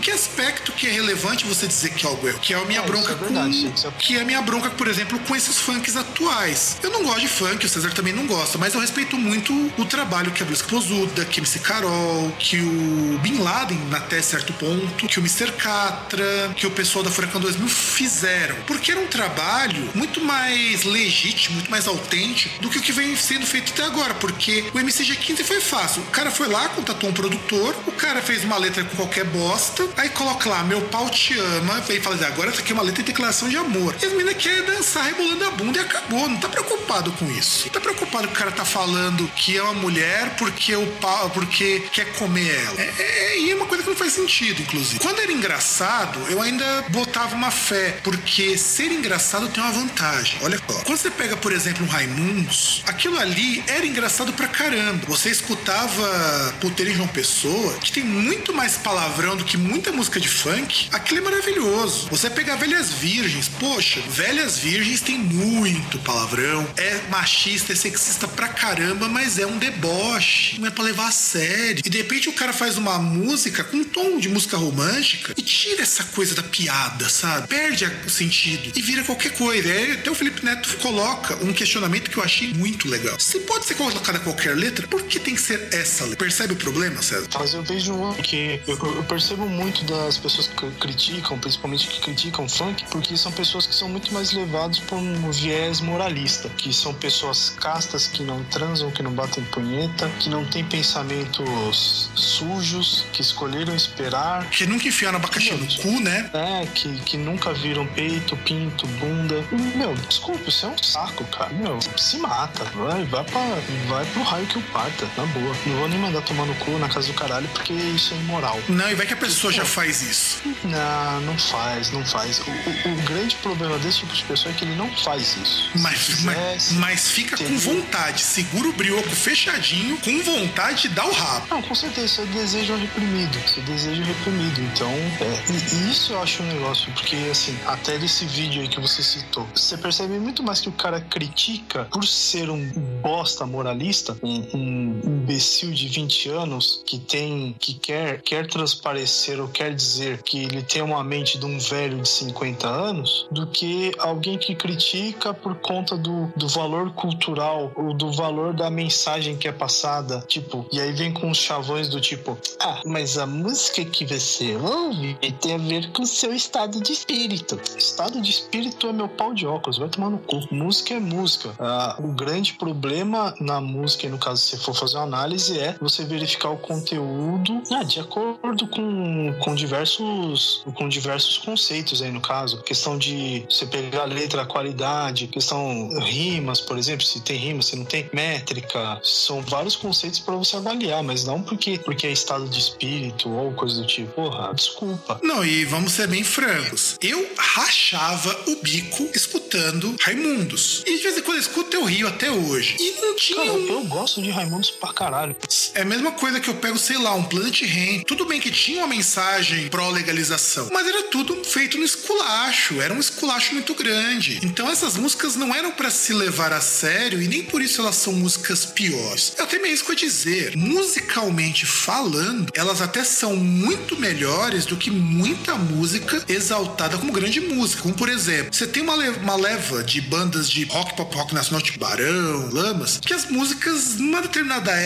Que 0.00 0.10
aspecto 0.10 0.72
que 0.72 0.86
é 0.86 0.90
relevante 0.90 1.44
você 1.44 1.66
dizer 1.66 1.90
que 1.90 2.06
algo 2.06 2.28
é? 2.28 2.32
Que 2.34 2.54
é 2.54 2.56
a 2.56 2.64
minha 2.64 2.80
é, 2.80 2.86
bronca 2.86 3.12
é 3.12 3.14
verdade, 3.14 3.72
com... 3.82 3.88
É... 3.88 3.92
Que 3.92 4.16
é 4.16 4.22
a 4.22 4.24
minha 4.24 4.40
bronca, 4.42 4.70
por 4.70 4.88
exemplo, 4.88 5.18
com 5.20 5.36
esses 5.36 5.58
funks 5.58 5.96
atuais. 5.96 6.78
Eu 6.82 6.90
não 6.90 7.02
gosto 7.02 7.20
de 7.20 7.28
funk, 7.28 7.64
o 7.64 7.68
César 7.68 7.90
também 7.90 8.12
não 8.12 8.26
gosta, 8.26 8.58
mas 8.58 8.74
eu 8.74 8.80
respeito 8.80 9.16
muito 9.16 9.52
o 9.76 9.84
trabalho 9.84 10.30
que 10.30 10.42
a 10.42 10.46
Blues 10.46 10.62
Posuda, 10.62 11.24
que 11.24 11.40
MC 11.40 11.58
Carol, 11.60 12.30
que 12.38 12.60
o 12.60 13.18
Bin 13.22 13.38
Laden, 13.38 13.78
até 13.92 14.20
certo 14.22 14.52
ponto, 14.54 15.06
que 15.06 15.18
o 15.18 15.22
Mr. 15.22 15.52
Catra, 15.52 16.52
que 16.56 16.66
o 16.66 16.70
pessoal 16.70 17.04
da 17.04 17.10
Furacão 17.10 17.40
2000 17.40 17.68
fizeram. 17.68 18.56
Porque 18.66 18.90
era 18.90 19.00
um 19.00 19.06
trabalho 19.06 19.90
muito 19.94 20.20
mais 20.20 20.84
legítimo, 20.84 21.56
muito 21.56 21.70
mais 21.70 21.86
autêntico 21.86 22.60
do 22.60 22.68
que 22.70 22.78
o 22.78 22.82
que 22.82 22.92
vem 22.92 23.14
sendo 23.16 23.46
feito 23.46 23.72
até 23.72 23.84
agora. 23.84 24.14
Porque 24.14 24.64
o 24.72 24.78
MCG 24.78 25.16
Quinta 25.24 25.42
foi 25.42 25.58
fácil. 25.58 26.02
O 26.02 26.06
cara 26.08 26.30
foi 26.30 26.46
lá, 26.48 26.68
contatou 26.68 27.08
um 27.08 27.12
produtor, 27.14 27.74
o 27.86 27.92
cara 27.92 28.20
fez 28.20 28.44
uma 28.44 28.58
letra 28.58 28.84
com 28.84 28.94
qualquer 28.94 29.24
bosta, 29.24 29.88
aí 29.96 30.10
coloca 30.10 30.50
lá, 30.50 30.62
meu 30.62 30.82
pau 30.82 31.08
te 31.08 31.38
ama, 31.38 31.82
e 31.88 31.98
fala 31.98 32.16
assim, 32.16 32.26
agora 32.26 32.50
essa 32.50 32.60
aqui 32.60 32.72
é 32.72 32.74
uma 32.74 32.82
letra 32.82 33.02
de 33.02 33.10
declaração 33.10 33.48
de 33.48 33.56
amor. 33.56 33.96
E 34.02 34.04
as 34.04 34.12
meninas 34.12 34.36
querem 34.36 34.64
dançar 34.64 35.04
rebolando 35.04 35.42
a 35.46 35.50
bunda 35.52 35.78
e 35.78 35.80
acabou. 35.80 36.28
Não 36.28 36.36
tá 36.36 36.46
preocupado 36.46 37.10
com 37.12 37.24
isso. 37.30 37.64
Não 37.64 37.72
tá 37.72 37.80
preocupado 37.80 38.28
que 38.28 38.34
o 38.34 38.36
cara 38.36 38.52
tá 38.52 38.66
falando 38.66 39.26
que 39.28 39.56
é 39.56 39.62
uma 39.62 39.72
mulher 39.72 40.36
porque 40.36 40.76
o 40.76 40.86
pau, 41.00 41.30
porque 41.30 41.80
quer 41.90 42.12
comer 42.18 42.62
ela. 42.62 42.80
É, 42.82 42.94
é, 42.98 43.38
e 43.38 43.50
é 43.50 43.54
uma 43.54 43.64
coisa 43.64 43.82
que 43.82 43.88
não 43.88 43.96
faz 43.96 44.12
sentido, 44.12 44.60
inclusive. 44.60 44.98
Quando 44.98 45.20
era 45.20 45.32
engraçado, 45.32 46.20
eu 46.28 46.42
ainda 46.42 46.84
botava 46.90 47.34
uma 47.34 47.50
fé, 47.50 47.98
porque 48.02 48.58
ser 48.58 48.92
engraçado 48.92 49.48
tem 49.48 49.62
uma 49.62 49.72
vantagem. 49.72 50.38
Olha 50.42 50.58
só. 50.58 50.80
Quando 50.80 50.98
você 50.98 51.10
pega, 51.10 51.34
por 51.34 51.50
exemplo, 51.50 51.82
um 51.82 51.88
Raimundos, 51.88 52.82
aquilo 52.86 53.18
ali 53.18 53.64
era 53.66 53.86
engraçado 53.86 54.30
pra 54.34 54.48
caramba 54.48 55.13
você 55.14 55.30
escutava 55.30 56.54
Puteiro 56.60 56.90
em 56.90 56.94
João 56.96 57.06
Pessoa, 57.06 57.74
que 57.74 57.92
tem 57.92 58.02
muito 58.02 58.52
mais 58.52 58.76
palavrão 58.76 59.36
do 59.36 59.44
que 59.44 59.56
muita 59.56 59.92
música 59.92 60.18
de 60.18 60.28
funk, 60.28 60.88
aquilo 60.90 61.20
é 61.20 61.22
maravilhoso. 61.22 62.08
Você 62.10 62.28
pegar 62.28 62.56
Velhas 62.56 62.90
Virgens, 62.92 63.48
poxa, 63.48 64.00
Velhas 64.08 64.58
Virgens 64.58 65.00
tem 65.00 65.16
muito 65.16 66.00
palavrão, 66.00 66.66
é 66.76 67.00
machista, 67.10 67.72
é 67.72 67.76
sexista 67.76 68.26
pra 68.26 68.48
caramba, 68.48 69.08
mas 69.08 69.38
é 69.38 69.46
um 69.46 69.56
deboche, 69.56 70.58
não 70.58 70.66
é 70.66 70.70
pra 70.72 70.82
levar 70.82 71.06
a 71.06 71.12
sério. 71.12 71.82
E 71.84 71.88
de 71.88 71.98
repente 71.98 72.28
o 72.28 72.32
cara 72.32 72.52
faz 72.52 72.76
uma 72.76 72.98
música 72.98 73.62
com 73.62 73.76
um 73.76 73.84
tom 73.84 74.18
de 74.18 74.28
música 74.28 74.56
romântica 74.56 75.32
e 75.36 75.42
tira 75.42 75.82
essa 75.82 76.02
coisa 76.02 76.34
da 76.34 76.42
piada, 76.42 77.08
sabe? 77.08 77.46
Perde 77.46 77.88
o 78.04 78.10
sentido 78.10 78.72
e 78.74 78.82
vira 78.82 79.04
qualquer 79.04 79.30
coisa. 79.34 79.70
Aí 79.70 79.92
até 79.92 80.10
o 80.10 80.14
Felipe 80.14 80.44
Neto 80.44 80.76
coloca 80.78 81.36
um 81.44 81.52
questionamento 81.52 82.10
que 82.10 82.16
eu 82.16 82.24
achei 82.24 82.52
muito 82.52 82.88
legal. 82.88 83.16
Se 83.20 83.38
pode 83.40 83.64
ser 83.64 83.76
colocada 83.76 84.18
qualquer 84.18 84.56
letra, 84.56 84.88
por 84.94 85.02
que 85.02 85.18
tem 85.18 85.34
que 85.34 85.40
ser 85.40 85.74
essa? 85.74 86.06
Percebe 86.16 86.52
o 86.52 86.56
problema, 86.56 87.02
César? 87.02 87.26
Mas 87.36 87.52
eu 87.52 87.64
vejo 87.64 88.14
que 88.22 88.60
eu, 88.64 88.76
eu 88.76 89.02
percebo 89.02 89.44
muito 89.46 89.84
das 89.84 90.16
pessoas 90.16 90.46
que 90.46 90.70
criticam, 90.72 91.36
principalmente 91.36 91.88
que 91.88 92.00
criticam 92.00 92.48
funk, 92.48 92.84
porque 92.90 93.16
são 93.16 93.32
pessoas 93.32 93.66
que 93.66 93.74
são 93.74 93.88
muito 93.88 94.14
mais 94.14 94.30
levadas 94.30 94.78
por 94.78 94.96
um 94.96 95.30
viés 95.32 95.80
moralista, 95.80 96.48
que 96.50 96.72
são 96.72 96.94
pessoas 96.94 97.50
castas 97.50 98.06
que 98.06 98.22
não 98.22 98.44
transam, 98.44 98.88
que 98.92 99.02
não 99.02 99.12
batem 99.12 99.42
punheta, 99.46 100.08
que 100.20 100.28
não 100.28 100.44
têm 100.44 100.64
pensamentos 100.64 102.10
sujos, 102.14 103.04
que 103.12 103.20
escolheram 103.20 103.74
esperar. 103.74 104.48
Que 104.50 104.64
nunca 104.64 104.86
enfiaram 104.86 105.18
abacaxi 105.18 105.54
no 105.54 105.66
cu, 105.82 106.00
né? 106.00 106.30
É, 106.32 106.66
que, 106.66 107.00
que 107.00 107.16
nunca 107.16 107.52
viram 107.52 107.84
peito, 107.88 108.36
pinto, 108.38 108.86
bunda. 108.86 109.44
Meu, 109.74 109.92
desculpa, 110.08 110.48
isso 110.48 110.66
é 110.66 110.68
um 110.68 110.78
saco, 110.78 111.24
cara. 111.24 111.52
Meu, 111.52 111.80
se 111.96 112.16
mata. 112.18 112.62
Vai, 112.74 113.04
vai, 113.06 113.24
pra, 113.24 113.40
vai 113.88 114.06
pro 114.06 114.22
raio 114.22 114.46
que 114.46 114.58
o 114.58 114.62
parta 114.84 115.08
na 115.16 115.26
boa. 115.26 115.56
Não 115.66 115.76
vou 115.76 115.88
nem 115.88 115.98
mandar 115.98 116.20
tomar 116.22 116.44
no 116.44 116.54
cu 116.56 116.72
na 116.78 116.88
casa 116.88 117.06
do 117.06 117.14
caralho, 117.14 117.48
porque 117.48 117.72
isso 117.72 118.12
é 118.12 118.16
imoral. 118.18 118.58
Não, 118.68 118.90
e 118.90 118.94
vai 118.94 119.06
que 119.06 119.14
a 119.14 119.16
pessoa 119.16 119.52
Pô, 119.52 119.58
já 119.58 119.64
faz 119.64 120.02
isso. 120.02 120.42
Não, 120.64 121.20
não 121.22 121.38
faz, 121.38 121.90
não 121.90 122.04
faz. 122.04 122.40
O, 122.40 122.50
o, 122.50 122.92
o, 122.92 123.02
grande 123.02 123.34
problema 123.36 123.78
desse 123.78 123.98
tipo 124.00 124.12
de 124.12 124.22
pessoa 124.24 124.52
é 124.52 124.56
que 124.56 124.64
ele 124.64 124.74
não 124.74 124.90
faz 124.96 125.36
isso. 125.36 125.70
Mas, 125.76 126.04
quisesse, 126.04 126.24
mas, 126.24 126.72
mas, 126.72 127.08
fica 127.08 127.36
com 127.36 127.58
vontade, 127.58 128.20
segura 128.20 128.68
o 128.68 128.72
brioco 128.72 129.08
fechadinho, 129.10 129.96
com 129.98 130.22
vontade 130.22 130.82
de 130.82 130.88
dar 130.88 131.06
o 131.06 131.12
rabo. 131.12 131.46
Não, 131.50 131.62
com 131.62 131.74
certeza, 131.74 132.06
isso 132.06 132.20
é 132.20 132.26
desejo 132.26 132.76
reprimido. 132.76 133.38
Isso 133.46 133.60
é 133.60 133.62
desejo 133.62 134.02
reprimido. 134.02 134.60
Então, 134.60 134.90
é, 134.90 135.44
e, 135.50 135.90
isso 135.90 136.12
eu 136.12 136.22
acho 136.22 136.42
um 136.42 136.46
negócio, 136.46 136.92
porque 136.92 137.16
assim, 137.30 137.56
até 137.66 137.98
desse 137.98 138.26
vídeo 138.26 138.60
aí 138.60 138.68
que 138.68 138.80
você 138.80 139.02
citou, 139.02 139.46
você 139.54 139.78
percebe 139.78 140.18
muito 140.18 140.42
mais 140.42 140.60
que 140.60 140.68
o 140.68 140.72
cara 140.72 141.00
critica 141.00 141.84
por 141.90 142.06
ser 142.06 142.50
um 142.50 142.70
bosta 143.02 143.46
moralista, 143.46 144.16
um, 144.22 144.46
um 144.54 144.73
um 144.74 145.00
imbecil 145.04 145.70
de 145.70 145.88
20 145.88 146.28
anos 146.30 146.82
que 146.84 146.98
tem 146.98 147.54
que 147.58 147.74
quer 147.74 148.20
quer 148.22 148.46
transparecer 148.46 149.40
ou 149.40 149.48
quer 149.48 149.74
dizer 149.74 150.22
que 150.22 150.44
ele 150.44 150.62
tem 150.62 150.82
uma 150.82 151.02
mente 151.04 151.38
de 151.38 151.46
um 151.46 151.58
velho 151.58 152.00
de 152.00 152.08
50 152.08 152.68
anos 152.68 153.26
do 153.30 153.46
que 153.46 153.92
alguém 153.98 154.36
que 154.38 154.54
critica 154.54 155.32
por 155.32 155.54
conta 155.56 155.96
do, 155.96 156.32
do 156.36 156.48
valor 156.48 156.92
cultural 156.92 157.72
ou 157.76 157.94
do 157.94 158.10
valor 158.12 158.52
da 158.52 158.70
mensagem 158.70 159.36
que 159.36 159.46
é 159.46 159.52
passada, 159.52 160.24
tipo, 160.26 160.66
e 160.72 160.80
aí 160.80 160.92
vem 160.92 161.12
com 161.12 161.30
os 161.30 161.38
chavões 161.38 161.88
do 161.88 162.00
tipo, 162.00 162.36
ah, 162.60 162.80
mas 162.84 163.18
a 163.18 163.26
música 163.26 163.84
que 163.84 164.04
você 164.04 164.56
ouve 164.56 165.16
tem 165.40 165.54
a 165.54 165.58
ver 165.58 165.90
com 165.92 166.02
o 166.02 166.06
seu 166.06 166.32
estado 166.32 166.80
de 166.80 166.92
espírito. 166.92 167.60
Estado 167.76 168.20
de 168.20 168.30
espírito 168.30 168.88
é 168.88 168.92
meu 168.92 169.08
pau 169.08 169.34
de 169.34 169.46
óculos, 169.46 169.78
vai 169.78 169.88
tomar 169.88 170.10
no 170.10 170.18
cu. 170.18 170.40
Música 170.50 170.94
é 170.94 171.00
música. 171.00 171.54
Ah, 171.58 171.96
o 171.98 172.08
grande 172.08 172.54
problema 172.54 173.34
na 173.40 173.60
música, 173.60 174.06
e 174.06 174.10
no 174.10 174.18
caso 174.18 174.40
se 174.40 174.56
for 174.64 174.74
fazer 174.74 174.96
uma 174.96 175.04
análise, 175.04 175.58
é 175.58 175.76
você 175.80 176.04
verificar 176.04 176.50
o 176.50 176.56
conteúdo 176.56 177.62
ah, 177.72 177.82
de 177.82 178.00
acordo 178.00 178.66
com, 178.68 179.34
com 179.40 179.54
diversos 179.54 180.62
com 180.74 180.88
diversos 180.88 181.38
conceitos 181.38 182.02
aí 182.02 182.10
no 182.10 182.20
caso. 182.20 182.62
Questão 182.62 182.98
de 182.98 183.44
você 183.48 183.66
pegar 183.66 184.02
a 184.02 184.06
letra, 184.06 184.42
a 184.42 184.46
qualidade, 184.46 185.26
questão 185.26 185.88
rimas, 186.00 186.60
por 186.60 186.78
exemplo, 186.78 187.04
se 187.04 187.20
tem 187.20 187.36
rima, 187.36 187.62
se 187.62 187.76
não 187.76 187.84
tem 187.84 188.08
métrica, 188.12 189.00
são 189.02 189.42
vários 189.42 189.76
conceitos 189.76 190.18
para 190.18 190.34
você 190.34 190.56
avaliar, 190.56 191.02
mas 191.02 191.24
não 191.24 191.42
porque 191.42 191.78
porque 191.78 192.06
é 192.06 192.12
estado 192.12 192.48
de 192.48 192.58
espírito 192.58 193.28
ou 193.30 193.52
coisa 193.52 193.80
do 193.80 193.86
tipo. 193.86 194.12
Porra, 194.12 194.52
desculpa. 194.54 195.20
Não, 195.22 195.44
e 195.44 195.64
vamos 195.64 195.92
ser 195.92 196.06
bem 196.06 196.22
francos. 196.22 196.96
Eu 197.02 197.28
rachava 197.36 198.36
o 198.46 198.56
bico 198.62 199.08
escutando 199.14 199.94
Raimundos. 200.00 200.82
E 200.86 200.96
de 200.96 201.02
vez 201.02 201.18
em 201.18 201.22
quando 201.22 201.36
eu 201.36 201.40
escuto 201.40 201.76
eu 201.76 201.84
rio 201.84 202.08
até 202.08 202.30
hoje. 202.30 202.76
E 202.78 203.00
não 203.00 203.16
tinha 203.16 203.38
Cara, 203.38 203.52
um... 203.52 203.66
eu 203.66 203.84
gosto 203.84 204.22
de 204.22 204.30
Raimundos 204.30 204.53
pra 204.80 204.92
caralho. 204.92 205.36
É 205.74 205.82
a 205.82 205.84
mesma 205.84 206.12
coisa 206.12 206.40
que 206.40 206.48
eu 206.48 206.54
pego, 206.54 206.78
sei 206.78 206.98
lá, 206.98 207.14
um 207.14 207.24
Planet 207.24 207.62
Rain. 207.62 208.02
Tudo 208.06 208.24
bem 208.26 208.40
que 208.40 208.50
tinha 208.50 208.78
uma 208.84 208.88
mensagem 208.94 209.68
pró-legalização, 209.68 210.68
mas 210.72 210.86
era 210.86 211.04
tudo 211.04 211.42
feito 211.44 211.78
no 211.78 211.84
esculacho. 211.84 212.80
Era 212.80 212.92
um 212.94 213.00
esculacho 213.00 213.54
muito 213.54 213.74
grande. 213.74 214.40
Então 214.42 214.68
essas 214.70 214.96
músicas 214.96 215.36
não 215.36 215.54
eram 215.54 215.70
para 215.72 215.90
se 215.90 216.12
levar 216.12 216.52
a 216.52 216.60
sério 216.60 217.20
e 217.22 217.28
nem 217.28 217.42
por 217.44 217.60
isso 217.62 217.80
elas 217.80 217.96
são 217.96 218.12
músicas 218.12 218.64
piores. 218.64 219.32
Eu 219.38 219.44
até 219.44 219.58
me 219.58 219.68
risco 219.68 219.92
a 219.92 219.94
dizer, 219.94 220.56
musicalmente 220.56 221.66
falando, 221.66 222.50
elas 222.54 222.80
até 222.80 223.02
são 223.04 223.34
muito 223.36 223.96
melhores 223.98 224.66
do 224.66 224.76
que 224.76 224.90
muita 224.90 225.54
música 225.56 226.22
exaltada 226.28 226.98
como 226.98 227.12
grande 227.12 227.40
música. 227.40 227.82
Como 227.82 227.94
por 227.94 228.08
exemplo, 228.08 228.52
você 228.54 228.66
tem 228.66 228.82
uma, 228.82 228.94
le- 228.94 229.08
uma 229.18 229.36
leva 229.36 229.82
de 229.82 230.00
bandas 230.00 230.48
de 230.48 230.64
rock, 230.64 230.94
pop 230.96 231.14
rock 231.16 231.34
nacional, 231.34 231.60
tipo 231.62 231.78
Barão, 231.78 232.50
Lamas, 232.52 232.98
que 233.04 233.12
as 233.12 233.28
músicas, 233.30 233.96
numa 233.96 234.20
determinada 234.22 234.43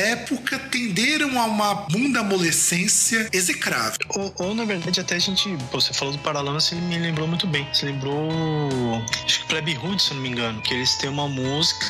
época, 0.09 0.59
tenderam 0.59 1.39
a 1.41 1.45
uma 1.45 1.75
bunda 1.75 2.21
amolescência 2.21 3.29
execrável. 3.33 3.99
Ou, 4.11 4.35
ou, 4.39 4.55
na 4.55 4.65
verdade, 4.65 5.01
até 5.01 5.17
a 5.17 5.19
gente. 5.19 5.49
Pô, 5.71 5.81
você 5.81 5.93
falou 5.93 6.13
do 6.13 6.21
Paralamas, 6.21 6.71
ele 6.73 6.81
me 6.83 6.99
lembrou 6.99 7.27
muito 7.27 7.47
bem. 7.47 7.67
Você 7.73 7.87
lembrou. 7.87 9.03
Acho 9.25 9.41
que 9.41 9.47
Plebe 9.47 9.77
Hood, 9.77 10.01
se 10.03 10.15
não 10.15 10.23
me 10.23 10.29
engano. 10.29 10.61
Que 10.63 10.75
eles 10.75 10.95
têm 10.97 11.11
uma 11.11 11.29
música. 11.29 11.87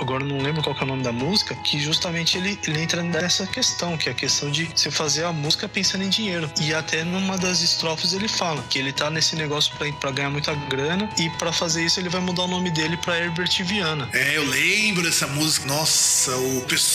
Agora 0.00 0.24
não 0.24 0.38
lembro 0.38 0.62
qual 0.62 0.76
é 0.78 0.82
o 0.82 0.86
nome 0.86 1.02
da 1.02 1.12
música. 1.12 1.54
Que 1.56 1.80
justamente 1.80 2.36
ele, 2.36 2.58
ele 2.66 2.82
entra 2.82 3.02
nessa 3.02 3.46
questão, 3.46 3.96
que 3.96 4.08
é 4.08 4.12
a 4.12 4.14
questão 4.14 4.50
de 4.50 4.64
você 4.66 4.90
fazer 4.90 5.24
a 5.24 5.32
música 5.32 5.68
pensando 5.68 6.04
em 6.04 6.08
dinheiro. 6.08 6.50
E 6.60 6.74
até 6.74 7.04
numa 7.04 7.38
das 7.38 7.60
estrofes 7.62 8.12
ele 8.12 8.28
fala 8.28 8.62
que 8.68 8.78
ele 8.78 8.92
tá 8.92 9.10
nesse 9.10 9.36
negócio 9.36 9.74
pra, 9.76 9.90
pra 9.92 10.10
ganhar 10.10 10.30
muita 10.30 10.54
grana. 10.54 11.08
E 11.18 11.30
pra 11.30 11.52
fazer 11.52 11.84
isso 11.84 12.00
ele 12.00 12.08
vai 12.08 12.20
mudar 12.20 12.42
o 12.42 12.48
nome 12.48 12.70
dele 12.70 12.96
pra 12.98 13.18
Herbert 13.18 13.64
Viana. 13.64 14.08
É, 14.12 14.36
eu 14.36 14.46
lembro 14.46 15.02
dessa 15.02 15.26
música. 15.26 15.66
Nossa, 15.66 16.36
o 16.36 16.60
pessoal 16.62 16.89